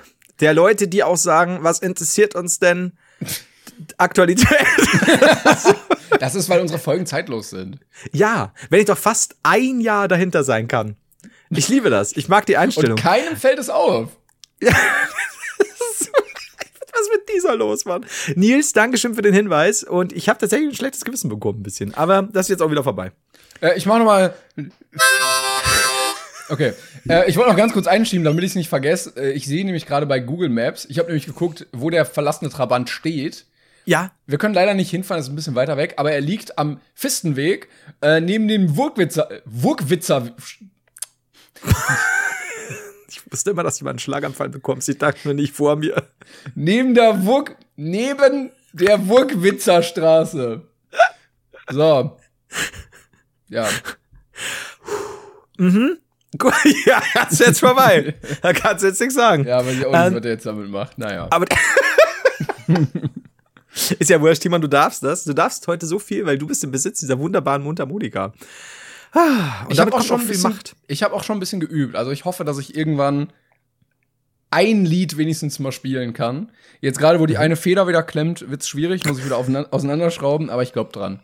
Der 0.41 0.55
Leute, 0.55 0.89
die 0.89 1.03
auch 1.05 1.17
sagen, 1.17 1.59
was 1.63 1.79
interessiert 1.81 2.35
uns 2.35 2.59
denn 2.59 2.93
Aktualität? 3.99 4.49
Das 6.21 6.37
ist, 6.37 6.49
weil 6.49 6.61
unsere 6.61 6.79
Folgen 6.79 7.07
zeitlos 7.07 7.51
sind. 7.51 7.81
ja, 8.13 8.55
wenn 8.71 8.79
ich 8.79 8.87
doch 8.87 8.97
fast 8.97 9.35
ein 9.43 9.81
Jahr 9.81 10.07
dahinter 10.07 10.45
sein 10.45 10.69
kann. 10.69 10.97
Ich 11.51 11.69
liebe 11.69 11.91
das. 11.91 12.17
Ich 12.17 12.29
mag 12.29 12.47
die 12.47 12.55
Und 12.55 12.61
Einstellung. 12.61 12.97
keinem 12.97 13.37
fällt 13.37 13.59
es 13.59 13.69
auf. 13.69 14.11
Was 14.61 14.71
mit 17.13 17.29
dieser 17.35 17.57
los, 17.57 17.85
Mann? 17.85 18.07
Nils, 18.37 18.73
Dankeschön 18.73 19.15
für 19.15 19.23
den 19.23 19.35
Hinweis. 19.35 19.83
Und 19.83 20.13
ich 20.13 20.29
habe 20.29 20.39
tatsächlich 20.39 20.69
ein 20.71 20.77
schlechtes 20.77 21.05
Gewissen 21.05 21.29
bekommen, 21.29 21.61
ein 21.61 21.65
bisschen. 21.65 21.93
Aber 21.95 22.23
das 22.23 22.47
ist 22.47 22.51
jetzt 22.51 22.63
auch 22.63 22.71
wieder 22.71 22.85
vorbei. 22.85 23.11
Äh, 23.65 23.79
ich 23.79 23.87
mach 23.87 23.99
noch 23.99 24.05
mal. 24.05 24.35
Okay, 26.51 26.75
äh, 27.09 27.29
ich 27.29 27.37
wollte 27.37 27.51
noch 27.51 27.57
ganz 27.57 27.73
kurz 27.73 27.87
einschieben, 27.87 28.25
damit 28.25 28.45
ich 28.45 28.51
es 28.51 28.57
nicht 28.57 28.69
vergesse. 28.69 29.15
Äh, 29.17 29.33
ich 29.33 29.47
sehe 29.47 29.65
nämlich 29.65 29.87
gerade 29.87 30.05
bei 30.05 30.21
Google 30.21 30.51
Maps, 30.51 30.85
ich 30.85 30.99
habe 30.99 31.09
nämlich 31.09 31.25
geguckt, 31.25 31.67
wo 31.73 31.89
der 31.89 32.05
verlassene 32.05 32.51
Trabant 32.51 32.91
steht. 32.91 33.47
Ja, 33.87 34.13
Wir 34.27 34.39
können 34.39 34.55
leider 34.55 34.75
nicht 34.75 34.91
hinfahren, 34.91 35.19
das 35.19 35.27
ist 35.27 35.33
ein 35.33 35.37
bisschen 35.37 35.55
weiter 35.55 35.77
weg, 35.77 35.95
aber 35.97 36.13
er 36.13 36.21
liegt 36.21 36.59
am 36.59 36.81
Fistenweg 36.95 37.69
äh, 38.03 38.21
neben 38.21 38.49
dem 38.49 38.77
Wurkwitzer. 38.77 39.29
Wurkwitzer. 39.47 40.35
Ich 43.09 43.31
wusste 43.31 43.51
immer, 43.51 43.63
dass 43.63 43.79
du 43.79 43.85
mal 43.85 43.91
einen 43.91 43.99
Schlaganfall 43.99 44.49
bekommst. 44.49 44.89
Ich 44.89 44.99
dachte 44.99 45.29
mir 45.29 45.35
nicht 45.35 45.55
vor 45.55 45.77
mir. 45.77 46.03
Neben 46.55 46.95
der 46.95 47.25
Wurk. 47.25 47.57
Neben 47.77 48.51
der 48.73 49.07
Wurkwitzer 49.07 49.83
Straße. 49.83 50.63
So. 51.71 52.19
Ja. 53.49 53.69
Gut, 55.57 56.53
ja, 56.87 57.01
das 57.15 57.33
ist 57.33 57.41
jetzt 57.41 57.61
vorbei. 57.61 58.15
Da 58.43 58.53
kannst 58.53 58.83
du 58.83 58.89
jetzt 58.89 59.01
nichts 59.01 59.15
sagen. 59.15 59.47
Ja, 59.47 59.65
weiß 59.65 59.75
ich 59.77 59.87
auch 59.87 59.93
nicht, 59.93 60.01
Ähm, 60.07 60.15
was 60.17 60.25
er 60.25 60.31
jetzt 60.31 60.47
damit 60.47 60.69
macht. 60.71 60.99
Naja. 60.99 61.29
Aber 61.31 61.47
ist 63.99 64.11
ja 64.11 64.21
wurscht, 64.21 64.43
Timon, 64.43 64.61
du 64.61 64.69
darfst 64.69 65.03
das. 65.03 65.25
Du 65.25 65.33
darfst 65.33 65.67
heute 65.69 65.87
so 65.87 65.99
viel, 65.99 66.27
weil 66.27 66.39
du 66.39 66.47
bist 66.47 66.65
im 66.65 66.71
Besitz 66.71 67.01
dieser 67.01 67.19
wunderbaren 67.19 67.63
Mundharmonika. 67.63 68.33
Ah, 69.13 69.65
Und 69.65 69.73
ich 69.73 69.79
habe 69.81 69.93
auch 69.95 70.03
schon 70.03 70.17
ein 70.21 70.27
viel 70.27 70.31
bisschen, 70.33 70.51
Macht. 70.51 70.75
ich 70.89 71.03
habe 71.05 71.15
auch 71.15 71.23
schon 71.23 71.37
ein 71.37 71.41
bisschen 71.41 71.61
geübt. 71.61 71.95
Also 71.95 72.11
ich 72.11 72.25
hoffe, 72.25 72.45
dass 72.45 72.59
ich 72.59 72.77
irgendwann 72.77 73.33
ein 74.51 74.85
Lied 74.85 75.17
wenigstens 75.17 75.59
mal 75.61 75.71
spielen 75.73 76.15
kann. 76.15 76.51
Jetzt 76.81 76.99
gerade, 76.99 77.21
wo 77.21 77.27
die 77.27 77.39
eine 77.39 77.55
Feder 77.57 77.87
wieder 77.87 78.03
klemmt, 78.03 78.49
wird's 78.51 78.69
schwierig, 78.69 79.05
muss 79.05 79.19
ich 79.19 79.25
wieder 79.25 79.37
auseinanderschrauben, 79.73 80.51
aber 80.51 80.63
ich 80.65 80.73
glaube 80.73 80.91
dran. 80.93 81.21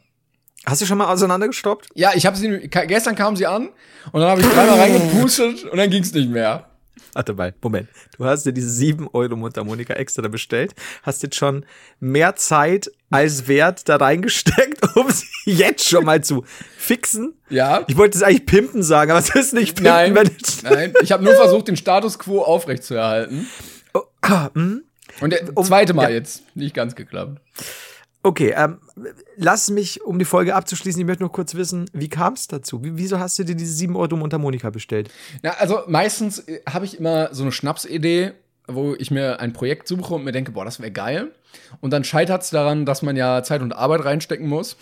Hast 0.66 0.82
du 0.82 0.86
schon 0.86 0.98
mal 0.98 1.12
auseinandergestoppt? 1.12 1.88
Ja, 1.94 2.12
ich 2.14 2.26
habe 2.26 2.36
sie 2.36 2.68
gestern 2.68 3.14
kam 3.14 3.34
sie 3.34 3.46
an 3.46 3.70
und 4.12 4.20
dann 4.20 4.30
habe 4.30 4.40
ich 4.42 4.46
dreimal 4.46 4.78
reingepustet 4.78 5.64
und 5.70 5.76
dann 5.78 5.90
ging's 5.90 6.12
nicht 6.12 6.28
mehr. 6.28 6.66
Warte 7.12 7.32
mal, 7.32 7.54
Moment. 7.60 7.88
Du 8.16 8.24
hast 8.24 8.44
dir 8.44 8.52
diese 8.52 8.68
7 8.68 9.08
Euro 9.12 9.34
Mundharmonika 9.34 9.94
extra 9.94 10.22
da 10.22 10.28
bestellt, 10.28 10.74
hast 11.02 11.22
jetzt 11.22 11.34
schon 11.34 11.64
mehr 11.98 12.36
Zeit 12.36 12.90
als 13.10 13.48
Wert 13.48 13.88
da 13.88 13.96
reingesteckt, 13.96 14.80
um 14.96 15.10
sie 15.10 15.26
jetzt 15.46 15.88
schon 15.88 16.04
mal 16.04 16.22
zu 16.22 16.44
fixen. 16.76 17.34
Ja. 17.48 17.84
Ich 17.88 17.96
wollte 17.96 18.18
es 18.18 18.22
eigentlich 18.22 18.46
pimpen 18.46 18.82
sagen, 18.82 19.10
aber 19.10 19.20
es 19.20 19.34
ist 19.34 19.54
nicht 19.54 19.76
pimpen. 19.76 20.14
Nein, 20.14 20.30
nein, 20.62 20.94
ich 21.02 21.10
habe 21.10 21.24
nur 21.24 21.34
versucht, 21.34 21.68
den 21.68 21.76
Status 21.76 22.18
quo 22.18 22.42
aufrechtzuerhalten. 22.42 23.48
Ah, 24.22 24.50
hm. 24.54 24.84
Und 25.20 25.32
der 25.32 25.54
zweite 25.64 25.94
Mal 25.94 26.10
ja. 26.10 26.16
jetzt 26.16 26.44
nicht 26.54 26.74
ganz 26.74 26.94
geklappt. 26.94 27.40
Okay, 28.22 28.54
ähm, 28.54 28.78
lass 29.36 29.70
mich, 29.70 30.02
um 30.02 30.18
die 30.18 30.26
Folge 30.26 30.54
abzuschließen, 30.54 31.00
ich 31.00 31.06
möchte 31.06 31.22
nur 31.22 31.32
kurz 31.32 31.54
wissen, 31.54 31.86
wie 31.94 32.08
kam 32.08 32.34
es 32.34 32.48
dazu? 32.48 32.84
Wie, 32.84 32.98
wieso 32.98 33.18
hast 33.18 33.38
du 33.38 33.44
dir 33.44 33.54
diese 33.54 33.72
7 33.72 33.96
Euro 33.96 34.16
Mundharmonika 34.16 34.68
bestellt? 34.68 35.10
Ja, 35.42 35.52
also 35.58 35.80
meistens 35.86 36.40
äh, 36.40 36.60
habe 36.68 36.84
ich 36.84 36.98
immer 36.98 37.34
so 37.34 37.42
eine 37.42 37.52
Schnapsidee, 37.52 38.32
wo 38.66 38.94
ich 38.94 39.10
mir 39.10 39.40
ein 39.40 39.54
Projekt 39.54 39.88
suche 39.88 40.14
und 40.14 40.24
mir 40.24 40.32
denke, 40.32 40.52
boah, 40.52 40.66
das 40.66 40.80
wäre 40.80 40.90
geil. 40.90 41.32
Und 41.80 41.92
dann 41.92 42.04
scheitert 42.04 42.42
es 42.42 42.50
daran, 42.50 42.84
dass 42.84 43.00
man 43.02 43.16
ja 43.16 43.42
Zeit 43.42 43.62
und 43.62 43.72
Arbeit 43.72 44.04
reinstecken 44.04 44.46
muss. 44.46 44.76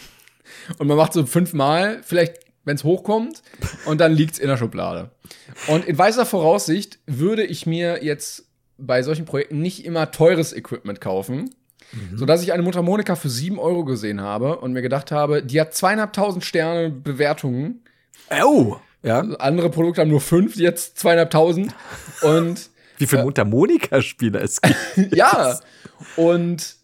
Und 0.78 0.88
man 0.88 0.96
macht 0.96 1.12
so 1.12 1.24
fünfmal, 1.24 2.00
vielleicht, 2.02 2.40
wenn 2.64 2.76
es 2.76 2.84
hochkommt, 2.84 3.42
und 3.86 4.00
dann 4.00 4.12
liegt 4.12 4.34
es 4.34 4.38
in 4.38 4.48
der 4.48 4.56
Schublade. 4.56 5.10
Und 5.68 5.84
in 5.84 5.96
weiser 5.96 6.26
Voraussicht 6.26 6.98
würde 7.06 7.44
ich 7.44 7.66
mir 7.66 8.04
jetzt 8.04 8.46
bei 8.78 9.02
solchen 9.02 9.24
Projekten 9.24 9.60
nicht 9.60 9.84
immer 9.84 10.10
teures 10.10 10.52
Equipment 10.52 11.00
kaufen. 11.00 11.50
Sodass 12.14 12.42
ich 12.42 12.52
eine 12.52 12.62
Mundharmonika 12.62 13.16
für 13.16 13.30
7 13.30 13.58
Euro 13.58 13.84
gesehen 13.84 14.20
habe 14.20 14.58
und 14.58 14.72
mir 14.72 14.82
gedacht 14.82 15.10
habe, 15.10 15.42
die 15.42 15.60
hat 15.60 15.74
zweieinhalbtausend 15.74 16.44
Sterne 16.44 16.90
Bewertungen. 16.90 17.82
Oh! 18.42 18.76
Ja. 19.02 19.20
Andere 19.20 19.70
Produkte 19.70 20.00
haben 20.02 20.10
nur 20.10 20.20
fünf, 20.20 20.56
jetzt 20.56 20.98
zweieinhalbtausend. 20.98 21.74
Und 22.22 22.68
Wie 22.98 23.06
viele 23.06 23.22
Mundharmonika-Spieler 23.22 24.42
es 24.42 24.60
gibt. 24.60 24.76
ja, 25.14 25.58
und 26.16 26.76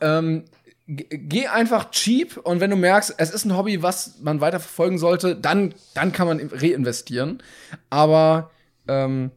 ähm, 0.00 0.44
ge- 0.86 1.06
geh 1.10 1.48
einfach 1.48 1.90
cheap 1.90 2.36
und 2.36 2.60
wenn 2.60 2.70
du 2.70 2.76
merkst, 2.76 3.14
es 3.18 3.30
ist 3.30 3.44
ein 3.44 3.56
Hobby, 3.56 3.82
was 3.82 4.20
man 4.22 4.40
weiter 4.40 4.60
verfolgen 4.60 4.98
sollte, 4.98 5.34
dann, 5.34 5.74
dann 5.94 6.12
kann 6.12 6.28
man 6.28 6.40
reinvestieren. 6.52 7.42
Aber 7.90 8.50
ähm, 8.86 9.32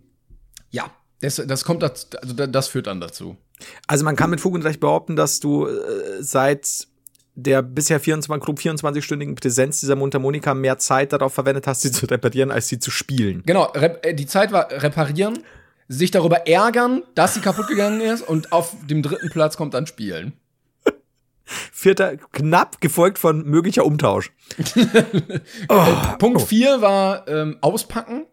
ja, 0.69 0.85
das, 1.21 1.41
das 1.45 1.65
kommt 1.65 1.81
dazu, 1.81 2.07
also 2.21 2.33
da- 2.35 2.47
das 2.47 2.67
führt 2.67 2.85
dann 2.87 3.01
dazu. 3.01 3.35
Also 3.87 4.05
man 4.05 4.15
kann 4.15 4.29
mit 4.29 4.41
Fug 4.41 4.53
und 4.53 4.63
Recht 4.63 4.79
behaupten, 4.79 5.15
dass 5.15 5.39
du 5.39 5.67
äh, 5.67 6.21
seit 6.21 6.87
der 7.35 7.61
bisher 7.61 7.99
24, 7.99 8.43
grob 8.43 8.59
24-stündigen 8.59 9.35
Präsenz 9.35 9.79
dieser 9.79 9.95
Mundharmonika 9.95 10.53
mehr 10.53 10.77
Zeit 10.77 11.13
darauf 11.13 11.33
verwendet 11.33 11.67
hast, 11.67 11.81
sie 11.81 11.91
zu 11.91 12.05
reparieren, 12.05 12.51
als 12.51 12.67
sie 12.67 12.79
zu 12.79 12.91
spielen. 12.91 13.43
Genau, 13.45 13.71
äh, 13.73 14.13
die 14.13 14.25
Zeit 14.25 14.51
war 14.51 14.69
reparieren, 14.71 15.39
sich 15.87 16.11
darüber 16.11 16.47
ärgern, 16.47 17.03
dass 17.15 17.33
sie 17.33 17.41
kaputt 17.41 17.67
gegangen 17.67 18.01
ist 18.01 18.21
und 18.21 18.51
auf 18.51 18.75
dem 18.87 19.01
dritten 19.01 19.29
Platz 19.29 19.57
kommt 19.57 19.73
dann 19.73 19.87
Spielen. 19.87 20.33
Vierter, 21.45 22.17
knapp 22.17 22.79
gefolgt 22.79 23.17
von 23.17 23.43
möglicher 23.43 23.85
Umtausch. 23.85 24.31
Punkt 26.19 26.41
4 26.43 26.81
war 26.81 27.27
ähm, 27.27 27.57
auspacken 27.61 28.27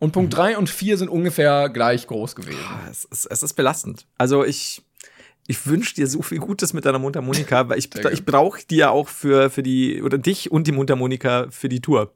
und 0.00 0.10
Punkt 0.12 0.34
3 0.36 0.58
und 0.58 0.68
4 0.68 0.96
sind 0.98 1.08
ungefähr 1.08 1.68
gleich 1.68 2.06
groß 2.08 2.34
gewesen. 2.34 2.58
Es 2.90 3.04
ist, 3.04 3.26
es 3.26 3.42
ist 3.44 3.52
belastend. 3.54 4.06
Also 4.18 4.44
ich, 4.44 4.82
Ich 5.46 5.66
wünsche 5.66 5.94
dir 5.94 6.06
so 6.06 6.22
viel 6.22 6.38
Gutes 6.38 6.72
mit 6.72 6.84
deiner 6.84 6.98
Mundharmonika, 6.98 7.68
weil 7.68 7.78
ich, 7.78 7.88
ich 8.12 8.24
brauche 8.24 8.60
die 8.68 8.76
ja 8.76 8.90
auch 8.90 9.08
für, 9.08 9.50
für 9.50 9.62
die, 9.62 10.02
oder 10.02 10.16
dich 10.18 10.50
und 10.50 10.66
die 10.66 10.72
Mundharmonika 10.72 11.46
für 11.50 11.68
die 11.68 11.80
Tour. 11.80 12.12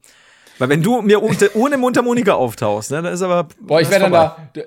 Weil 0.58 0.68
wenn 0.68 0.82
du 0.82 1.02
mir 1.02 1.20
ohne 1.54 1.76
Mundharmonika 1.78 2.32
auftauchst, 2.34 2.90
ne, 2.92 3.02
dann 3.02 3.12
ist 3.12 3.22
aber. 3.22 3.48
Boah, 3.60 3.80
ich 3.80 3.90
werde 3.90 4.04
dann 4.04 4.12
da, 4.12 4.48
du- 4.52 4.62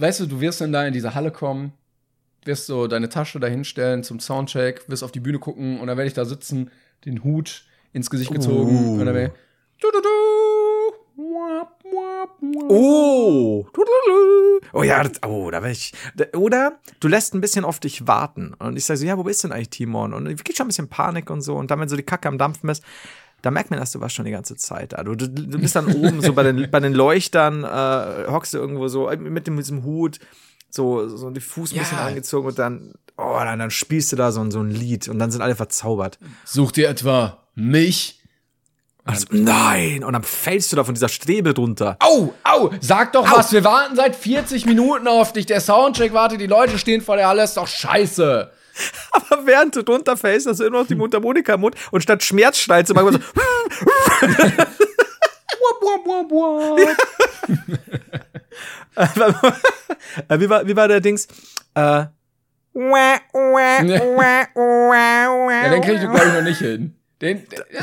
weißt 0.00 0.20
du, 0.20 0.26
du 0.26 0.40
wirst 0.40 0.60
dann 0.60 0.72
da 0.72 0.86
in 0.86 0.92
diese 0.92 1.14
Halle 1.16 1.30
kommen, 1.32 1.72
wirst 2.44 2.66
so 2.66 2.86
deine 2.86 3.08
Tasche 3.08 3.40
da 3.40 3.48
hinstellen 3.48 4.04
zum 4.04 4.20
Soundcheck, 4.20 4.88
wirst 4.88 5.02
auf 5.02 5.10
die 5.12 5.20
Bühne 5.20 5.38
gucken 5.40 5.80
und 5.80 5.88
dann 5.88 5.96
werde 5.96 6.06
ich 6.08 6.14
da 6.14 6.24
sitzen, 6.24 6.70
den 7.04 7.24
Hut 7.24 7.64
ins 7.92 8.08
Gesicht 8.08 8.30
gezogen 8.32 9.00
und 9.00 9.04
dann 9.06 9.14
werde 9.16 9.32
ich, 9.34 9.80
du, 9.82 9.90
du, 9.90 10.00
du. 10.00 10.08
Oh, 12.68 13.66
oh 14.72 14.82
ja, 14.82 15.02
das, 15.04 15.22
oh, 15.26 15.50
da 15.50 15.62
wäre 15.62 15.72
ich. 15.72 15.92
Oder 16.36 16.78
du 17.00 17.08
lässt 17.08 17.34
ein 17.34 17.40
bisschen 17.40 17.64
auf 17.64 17.80
dich 17.80 18.06
warten 18.06 18.54
und 18.58 18.76
ich 18.76 18.84
sage 18.84 18.98
so, 18.98 19.06
ja, 19.06 19.18
wo 19.18 19.22
bist 19.24 19.44
denn 19.44 19.52
eigentlich 19.52 19.70
Timon? 19.70 20.14
Und 20.14 20.26
ich 20.28 20.42
krieg 20.42 20.56
schon 20.56 20.64
ein 20.66 20.68
bisschen 20.68 20.88
Panik 20.88 21.30
und 21.30 21.42
so 21.42 21.56
und 21.56 21.70
dann, 21.70 21.80
wenn 21.80 21.88
so 21.88 21.96
die 21.96 22.02
Kacke 22.02 22.28
am 22.28 22.38
Dampfen 22.38 22.68
ist, 22.70 22.82
da 23.42 23.50
merkt 23.50 23.70
man, 23.70 23.80
dass 23.80 23.90
du 23.92 24.00
warst 24.00 24.14
schon 24.14 24.24
die 24.24 24.30
ganze 24.30 24.56
Zeit 24.56 24.92
da. 24.92 25.02
Du, 25.02 25.14
du, 25.16 25.28
du 25.28 25.58
bist 25.58 25.74
dann 25.74 25.86
oben 25.92 26.22
so 26.22 26.32
bei 26.32 26.44
den, 26.44 26.68
bei 26.70 26.80
den 26.80 26.92
Leuchtern, 26.94 27.64
äh, 27.64 28.30
hockst 28.30 28.54
du 28.54 28.58
irgendwo 28.58 28.88
so 28.88 29.08
äh, 29.08 29.16
mit 29.16 29.46
dem, 29.46 29.56
mit 29.56 29.64
diesem 29.64 29.82
Hut, 29.84 30.18
so, 30.70 31.08
so 31.08 31.30
die 31.30 31.40
Fuß 31.40 31.72
ein 31.72 31.78
bisschen 31.78 31.98
Ja. 31.98 32.06
angezogen 32.06 32.46
und 32.48 32.58
dann, 32.58 32.92
oh, 33.18 33.34
dann, 33.40 33.58
dann 33.58 33.70
spielst 33.70 34.12
du 34.12 34.16
da 34.16 34.30
so, 34.32 34.48
so 34.50 34.60
ein 34.60 34.70
Lied 34.70 35.08
und 35.08 35.18
dann 35.18 35.30
sind 35.30 35.42
alle 35.42 35.56
verzaubert. 35.56 36.18
Such 36.44 36.72
dir 36.72 36.88
etwa 36.88 37.38
mich? 37.54 38.21
Also, 39.04 39.26
nein! 39.30 40.04
Und 40.04 40.12
dann 40.12 40.22
fällst 40.22 40.70
du 40.70 40.76
da 40.76 40.84
von 40.84 40.94
dieser 40.94 41.08
Strebe 41.08 41.54
runter. 41.54 41.96
Au, 42.00 42.32
au, 42.44 42.70
sag 42.80 43.12
doch 43.12 43.30
was, 43.30 43.52
wir 43.52 43.64
warten 43.64 43.96
seit 43.96 44.14
40 44.14 44.64
Minuten 44.66 45.08
auf 45.08 45.32
dich, 45.32 45.46
der 45.46 45.60
Soundcheck 45.60 46.12
wartet, 46.12 46.40
die 46.40 46.46
Leute 46.46 46.78
stehen 46.78 47.00
vor 47.00 47.16
der 47.16 47.26
Halle, 47.26 47.42
ist 47.42 47.56
doch 47.56 47.66
scheiße. 47.66 48.52
Aber 49.12 49.46
während 49.46 49.74
du 49.74 49.80
runterfällst, 49.80 50.46
hast 50.46 50.60
du 50.60 50.64
immer 50.64 50.80
noch 50.80 50.86
die 50.86 50.94
Mundharmonika 50.94 51.54
im 51.54 51.60
Mund 51.62 51.74
und 51.90 52.00
statt 52.02 52.22
Schmerzschrei 52.22 52.84
zu 52.84 52.94
machen, 52.94 53.12
so, 53.14 53.18
Wap, 55.62 56.06
wap, 56.06 56.30
wap, 56.30 56.30
wap. 56.30 56.96
Äh, 60.28 60.38
wie, 60.40 60.48
war, 60.48 60.66
wie 60.66 60.76
war 60.76 60.88
der 60.88 61.00
Dings? 61.00 61.26
Äh, 61.74 62.04
Ja, 65.64 65.70
den 65.70 65.82
krieg 65.82 65.94
ich, 65.96 66.00
glaube 66.02 66.26
ich, 66.26 66.32
noch 66.34 66.42
nicht 66.42 66.58
hin. 66.58 66.94
Den, 67.22 67.46
ja, 67.72 67.80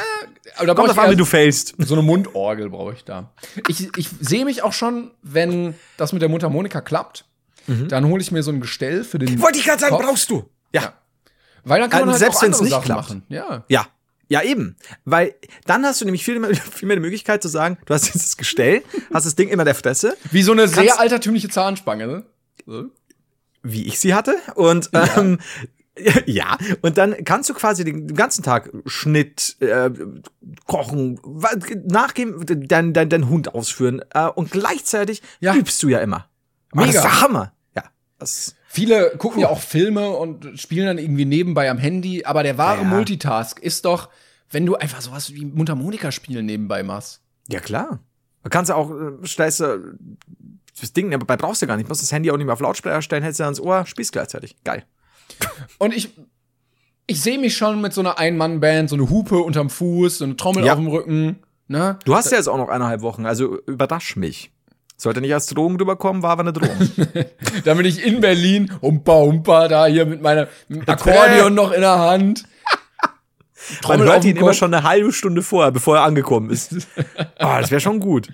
aber 0.58 0.68
da 0.68 0.74
kommt 0.76 0.90
drauf 0.90 1.00
an, 1.00 1.12
wie 1.12 1.16
du 1.16 1.26
fällst. 1.26 1.74
So 1.78 1.96
eine 1.96 2.04
Mundorgel 2.04 2.70
brauche 2.70 2.94
ich 2.94 3.06
da. 3.06 3.32
Ich, 3.70 3.88
ich 3.98 4.10
sehe 4.20 4.44
mich 4.46 4.62
auch 4.64 4.74
schon, 4.74 5.12
wenn 5.24 5.74
das 5.98 6.12
mit 6.14 6.22
der 6.22 6.30
Mundharmonika 6.30 6.82
klappt, 6.82 7.26
dann 7.68 8.06
hole 8.08 8.22
ich 8.22 8.32
mir 8.32 8.44
so 8.44 8.52
ein 8.52 8.60
Gestell 8.62 9.04
für 9.04 9.18
den. 9.20 9.36
Mhm. 9.36 9.42
Wollte 9.42 9.60
ich 9.60 9.66
gerade 9.66 9.80
sagen, 9.80 9.96
Kopf. 9.96 10.06
brauchst 10.06 10.30
du. 10.30 10.50
Ja. 10.74 10.94
Weil 11.64 11.80
dann 11.80 11.90
kann 11.90 12.02
man 12.02 12.10
Also 12.10 12.26
halt 12.26 12.34
selbst 12.34 12.38
auch 12.38 12.44
wenn's 12.44 12.58
andere 12.58 12.64
nicht 12.66 12.74
Sachen 12.74 12.86
klappt. 12.86 13.02
machen. 13.10 13.24
Ja. 13.30 13.64
Ja. 13.70 13.88
Ja, 14.32 14.44
eben. 14.44 14.76
Weil 15.06 15.36
dann 15.66 15.84
hast 15.86 16.02
du 16.02 16.06
nämlich 16.06 16.24
viel 16.24 16.40
mehr, 16.40 16.54
viel 16.56 16.88
mehr 16.88 16.98
die 16.98 17.02
Möglichkeit 17.02 17.42
zu 17.42 17.48
sagen, 17.48 17.78
du 17.86 17.94
hast 17.94 18.14
das 18.14 18.38
Gestell, 18.38 18.84
hast 19.14 19.26
das 19.26 19.36
Ding 19.36 19.50
immer 19.50 19.66
der 19.66 19.76
Fresse, 19.76 20.18
Wie 20.32 20.44
so 20.44 20.52
eine 20.52 20.68
sehr 20.68 21.00
altertümliche 21.00 21.50
Zahnspange, 21.50 22.06
ne? 22.08 22.26
So. 22.66 22.86
wie 23.64 23.88
ich 23.88 24.00
sie 24.00 24.14
hatte. 24.14 24.36
Und 24.56 24.90
ähm, 24.94 25.40
ja, 25.40 25.79
und 26.82 26.98
dann 26.98 27.24
kannst 27.26 27.50
du 27.50 27.54
quasi 27.54 27.84
den, 27.84 28.14
ganzen 28.16 28.44
Tag 28.44 28.72
Schnitt, 28.86 29.58
äh, 29.60 29.90
kochen, 30.66 31.20
nachgeben, 31.88 32.46
deinen 32.68 32.94
dein, 32.94 33.10
dein 33.10 33.30
Hund 33.30 33.54
ausführen 33.54 34.02
äh, 34.14 34.28
und 34.28 34.52
gleichzeitig 34.52 35.22
Ja. 35.40 35.56
übst 35.56 35.82
du 35.84 35.88
ja 35.90 36.00
immer. 36.00 36.28
Mega. 36.74 36.88
Das 36.88 36.96
ist 36.96 37.04
der 37.04 37.22
Hammer. 37.22 37.54
Ja. 37.76 37.84
Das, 38.18 38.56
Viele 38.68 39.12
gucken 39.18 39.42
ja 39.42 39.50
auch 39.50 39.60
Filme 39.60 40.10
und 40.12 40.60
spielen 40.60 40.86
dann 40.86 40.98
irgendwie 41.00 41.26
nebenbei 41.26 41.70
am 41.72 41.80
Handy, 41.80 42.24
aber 42.26 42.44
der 42.44 42.58
wahre 42.58 42.78
Ja, 42.78 42.84
ja. 42.84 42.90
Multitask 42.90 43.60
ist 43.60 43.86
doch, 43.86 44.10
wenn 44.52 44.66
du 44.66 44.76
einfach 44.76 45.02
sowas 45.02 45.34
wie 45.34 45.46
Mundharmonika 45.46 46.12
spielen 46.12 46.46
nebenbei 46.46 46.84
machst. 46.84 47.22
ja, 47.48 47.60
klar. 47.60 48.00
Du 48.44 48.50
kannst 48.50 48.70
ja 48.70 48.76
auch, 48.76 48.90
äh, 48.92 49.26
stellst 49.28 49.60
du 49.60 49.98
das 50.80 50.94
Ding, 50.94 51.12
dabei 51.12 51.36
brauchst 51.36 51.62
du 51.62 51.68
gar 51.68 51.76
nicht. 51.76 51.88
Du 51.88 51.90
musst 51.90 52.02
das 52.02 52.12
Handy 52.14 52.32
auch 52.32 52.38
nicht 52.38 52.46
mehr 52.46 52.54
auf 52.54 52.62
Lautsprecher 52.62 53.02
stellen, 53.02 53.22
hältst 53.22 53.40
du 53.42 53.44
ans 53.44 53.60
Ohr, 53.60 53.86
spielst 53.86 54.14
gleichzeitig. 54.14 54.56
Geil. 54.64 54.86
Und 55.78 55.94
ich, 55.94 56.10
ich 57.08 57.22
sehe 57.22 57.38
mich 57.40 57.56
schon 57.58 57.82
mit 57.82 57.94
so 57.94 58.02
einer 58.02 58.18
Ein-Mann-Band, 58.20 58.90
so 58.90 58.96
eine 58.96 59.10
Hupe 59.10 59.38
unterm 59.40 59.70
Fuß, 59.70 60.20
so 60.20 60.26
eine 60.26 60.36
Trommel 60.38 60.66
Ja. 60.66 60.74
auf 60.74 60.80
dem 60.80 60.88
Rücken, 60.88 61.40
ne? 61.68 61.98
Du 62.06 62.16
hast 62.16 62.32
ja 62.32 62.38
jetzt 62.38 62.48
auch 62.48 62.58
noch 62.58 62.70
eineinhalb 62.70 63.02
Wochen, 63.02 63.26
also 63.26 63.60
überrasch 63.66 64.16
mich. 64.16 64.52
Sollte 64.98 65.22
nicht 65.22 65.34
als 65.34 65.46
Drohung 65.48 65.78
drüber 65.78 65.96
kommen, 65.96 66.24
war 66.24 66.32
aber 66.32 66.42
eine 66.42 66.54
Drohung. 66.54 66.78
Da 67.64 67.74
bin 67.74 67.86
ich 67.86 68.04
in 68.06 68.20
Berlin, 68.20 68.72
humpa, 68.82 69.14
humpa, 69.14 69.68
da 69.68 69.86
hier 69.86 70.06
mit 70.06 70.22
meiner 70.22 70.48
mit 70.68 70.82
dem 70.82 70.90
Akkordeon 70.90 71.54
noch 71.54 71.72
in 71.72 71.82
der 71.82 71.98
Hand. 72.00 72.44
Man 73.06 73.82
Trommel 73.82 74.08
auf 74.08 74.14
hört 74.16 74.26
ihn 74.26 74.36
immer 74.38 74.54
schon 74.54 74.74
eine 74.74 74.84
halbe 74.84 75.12
Stunde 75.14 75.42
vorher, 75.42 75.72
bevor 75.72 75.98
er 75.98 76.04
angekommen 76.04 76.50
ist. 76.50 76.76
Ah, 77.38 77.62
das 77.62 77.72
wäre 77.72 77.80
schon 77.82 78.00
gut. 78.00 78.30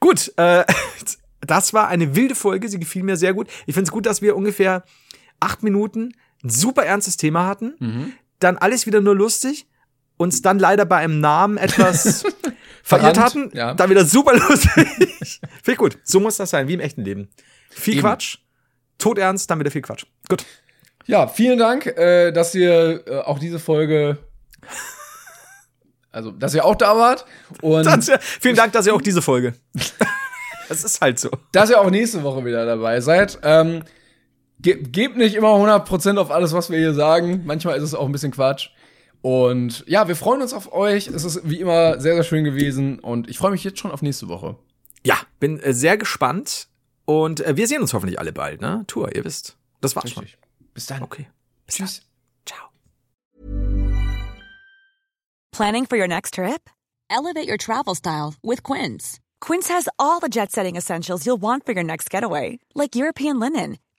Gut, 0.00 0.32
äh, 0.36 0.64
das 1.40 1.74
war 1.74 1.88
eine 1.88 2.14
wilde 2.14 2.34
Folge, 2.36 2.68
sie 2.68 2.78
gefiel 2.78 3.02
mir 3.02 3.16
sehr 3.16 3.34
gut. 3.34 3.48
Ich 3.66 3.74
finde 3.74 3.88
es 3.88 3.92
gut, 3.92 4.06
dass 4.06 4.22
wir 4.22 4.36
ungefähr 4.36 4.84
acht 5.40 5.62
Minuten 5.64 6.14
ein 6.44 6.50
super 6.50 6.84
ernstes 6.84 7.16
Thema 7.16 7.46
hatten, 7.46 7.74
Mhm. 7.80 8.12
dann 8.38 8.56
alles 8.58 8.86
wieder 8.86 9.00
nur 9.00 9.14
lustig, 9.16 9.66
uns 10.16 10.42
dann 10.42 10.58
leider 10.58 10.84
bei 10.84 10.98
einem 10.98 11.20
Namen 11.20 11.56
etwas 11.56 12.24
verirrt 12.84 13.18
hatten, 13.18 13.50
ja. 13.54 13.74
dann 13.74 13.90
wieder 13.90 14.04
super 14.04 14.36
lustig. 14.48 15.40
Ich 15.66 15.76
gut. 15.76 15.98
So 16.04 16.20
muss 16.20 16.36
das 16.36 16.50
sein, 16.50 16.68
wie 16.68 16.74
im 16.74 16.80
echten 16.80 17.02
Leben. 17.02 17.28
Viel 17.70 17.94
Eben. 17.94 18.02
Quatsch, 18.02 18.38
todernst, 18.98 19.50
dann 19.50 19.58
wieder 19.58 19.70
viel 19.70 19.82
Quatsch. 19.82 20.04
Gut. 20.28 20.44
Ja, 21.06 21.26
vielen 21.26 21.58
Dank, 21.58 21.86
äh, 21.86 22.30
dass 22.32 22.54
ihr 22.54 23.02
äh, 23.06 23.18
auch 23.20 23.38
diese 23.38 23.58
Folge, 23.58 24.18
also, 26.12 26.30
dass 26.30 26.54
ihr 26.54 26.64
auch 26.64 26.76
da 26.76 26.96
wart 26.96 27.24
und 27.60 27.84
Das, 27.84 28.10
vielen 28.40 28.54
Dank, 28.56 28.72
dass 28.72 28.86
ihr 28.86 28.94
auch 28.94 29.02
diese 29.02 29.22
Folge. 29.22 29.54
Das 30.66 30.82
ist 30.82 31.02
halt 31.02 31.18
so. 31.20 31.28
dass 31.52 31.68
ihr 31.68 31.78
auch 31.78 31.90
nächste 31.90 32.22
Woche 32.22 32.42
wieder 32.46 32.64
dabei 32.64 33.02
seid. 33.02 33.38
Ähm, 33.42 33.82
ge 34.64 34.82
gebt 34.82 35.16
nicht 35.16 35.36
immer 35.36 35.50
100% 35.50 36.18
auf 36.18 36.30
alles, 36.32 36.52
was 36.52 36.70
wir 36.70 36.78
hier 36.78 36.94
sagen. 36.94 37.42
Manchmal 37.44 37.76
ist 37.76 37.84
es 37.84 37.94
auch 37.94 38.06
ein 38.06 38.12
bisschen 38.12 38.32
Quatsch. 38.32 38.70
Und 39.22 39.84
ja, 39.86 40.08
wir 40.08 40.16
freuen 40.16 40.42
uns 40.42 40.52
auf 40.52 40.72
euch. 40.72 41.06
Es 41.06 41.24
ist 41.24 41.48
wie 41.48 41.60
immer 41.60 42.00
sehr, 42.00 42.14
sehr 42.14 42.24
schön 42.24 42.44
gewesen 42.44 42.98
und 42.98 43.30
ich 43.30 43.38
freue 43.38 43.52
mich 43.52 43.62
jetzt 43.62 43.78
schon 43.78 43.90
auf 43.90 44.02
nächste 44.02 44.28
Woche. 44.28 44.56
Ja, 45.06 45.16
bin 45.38 45.60
äh, 45.60 45.72
sehr 45.72 45.96
gespannt 45.96 46.68
und 47.04 47.40
äh, 47.40 47.56
wir 47.56 47.68
sehen 47.68 47.82
uns 47.82 47.94
hoffentlich 47.94 48.18
alle 48.18 48.32
bald, 48.32 48.60
ne? 48.60 48.84
Tour, 48.86 49.14
ihr 49.14 49.24
wisst. 49.24 49.56
Das 49.80 49.94
war's 49.94 50.10
schon. 50.10 50.26
Bis 50.72 50.86
dann. 50.86 51.02
Okay. 51.02 51.28
Tschüss. 51.68 52.02
Ciao. 52.46 52.68
Planning 55.52 55.86
for 55.86 55.96
your 55.96 56.08
next 56.08 56.34
trip? 56.34 56.70
Elevate 57.10 57.48
your 57.48 57.58
travel 57.58 57.94
style 57.94 58.34
with 58.42 58.62
Quince. 58.62 59.20
Quince 59.40 59.68
has 59.68 59.88
all 59.98 60.20
the 60.20 60.28
jet 60.28 60.50
setting 60.50 60.76
essentials 60.76 61.26
you'll 61.26 61.40
want 61.40 61.66
for 61.66 61.72
your 61.72 61.84
next 61.84 62.10
getaway, 62.10 62.58
like 62.74 62.96
European 62.96 63.38
linen, 63.38 63.76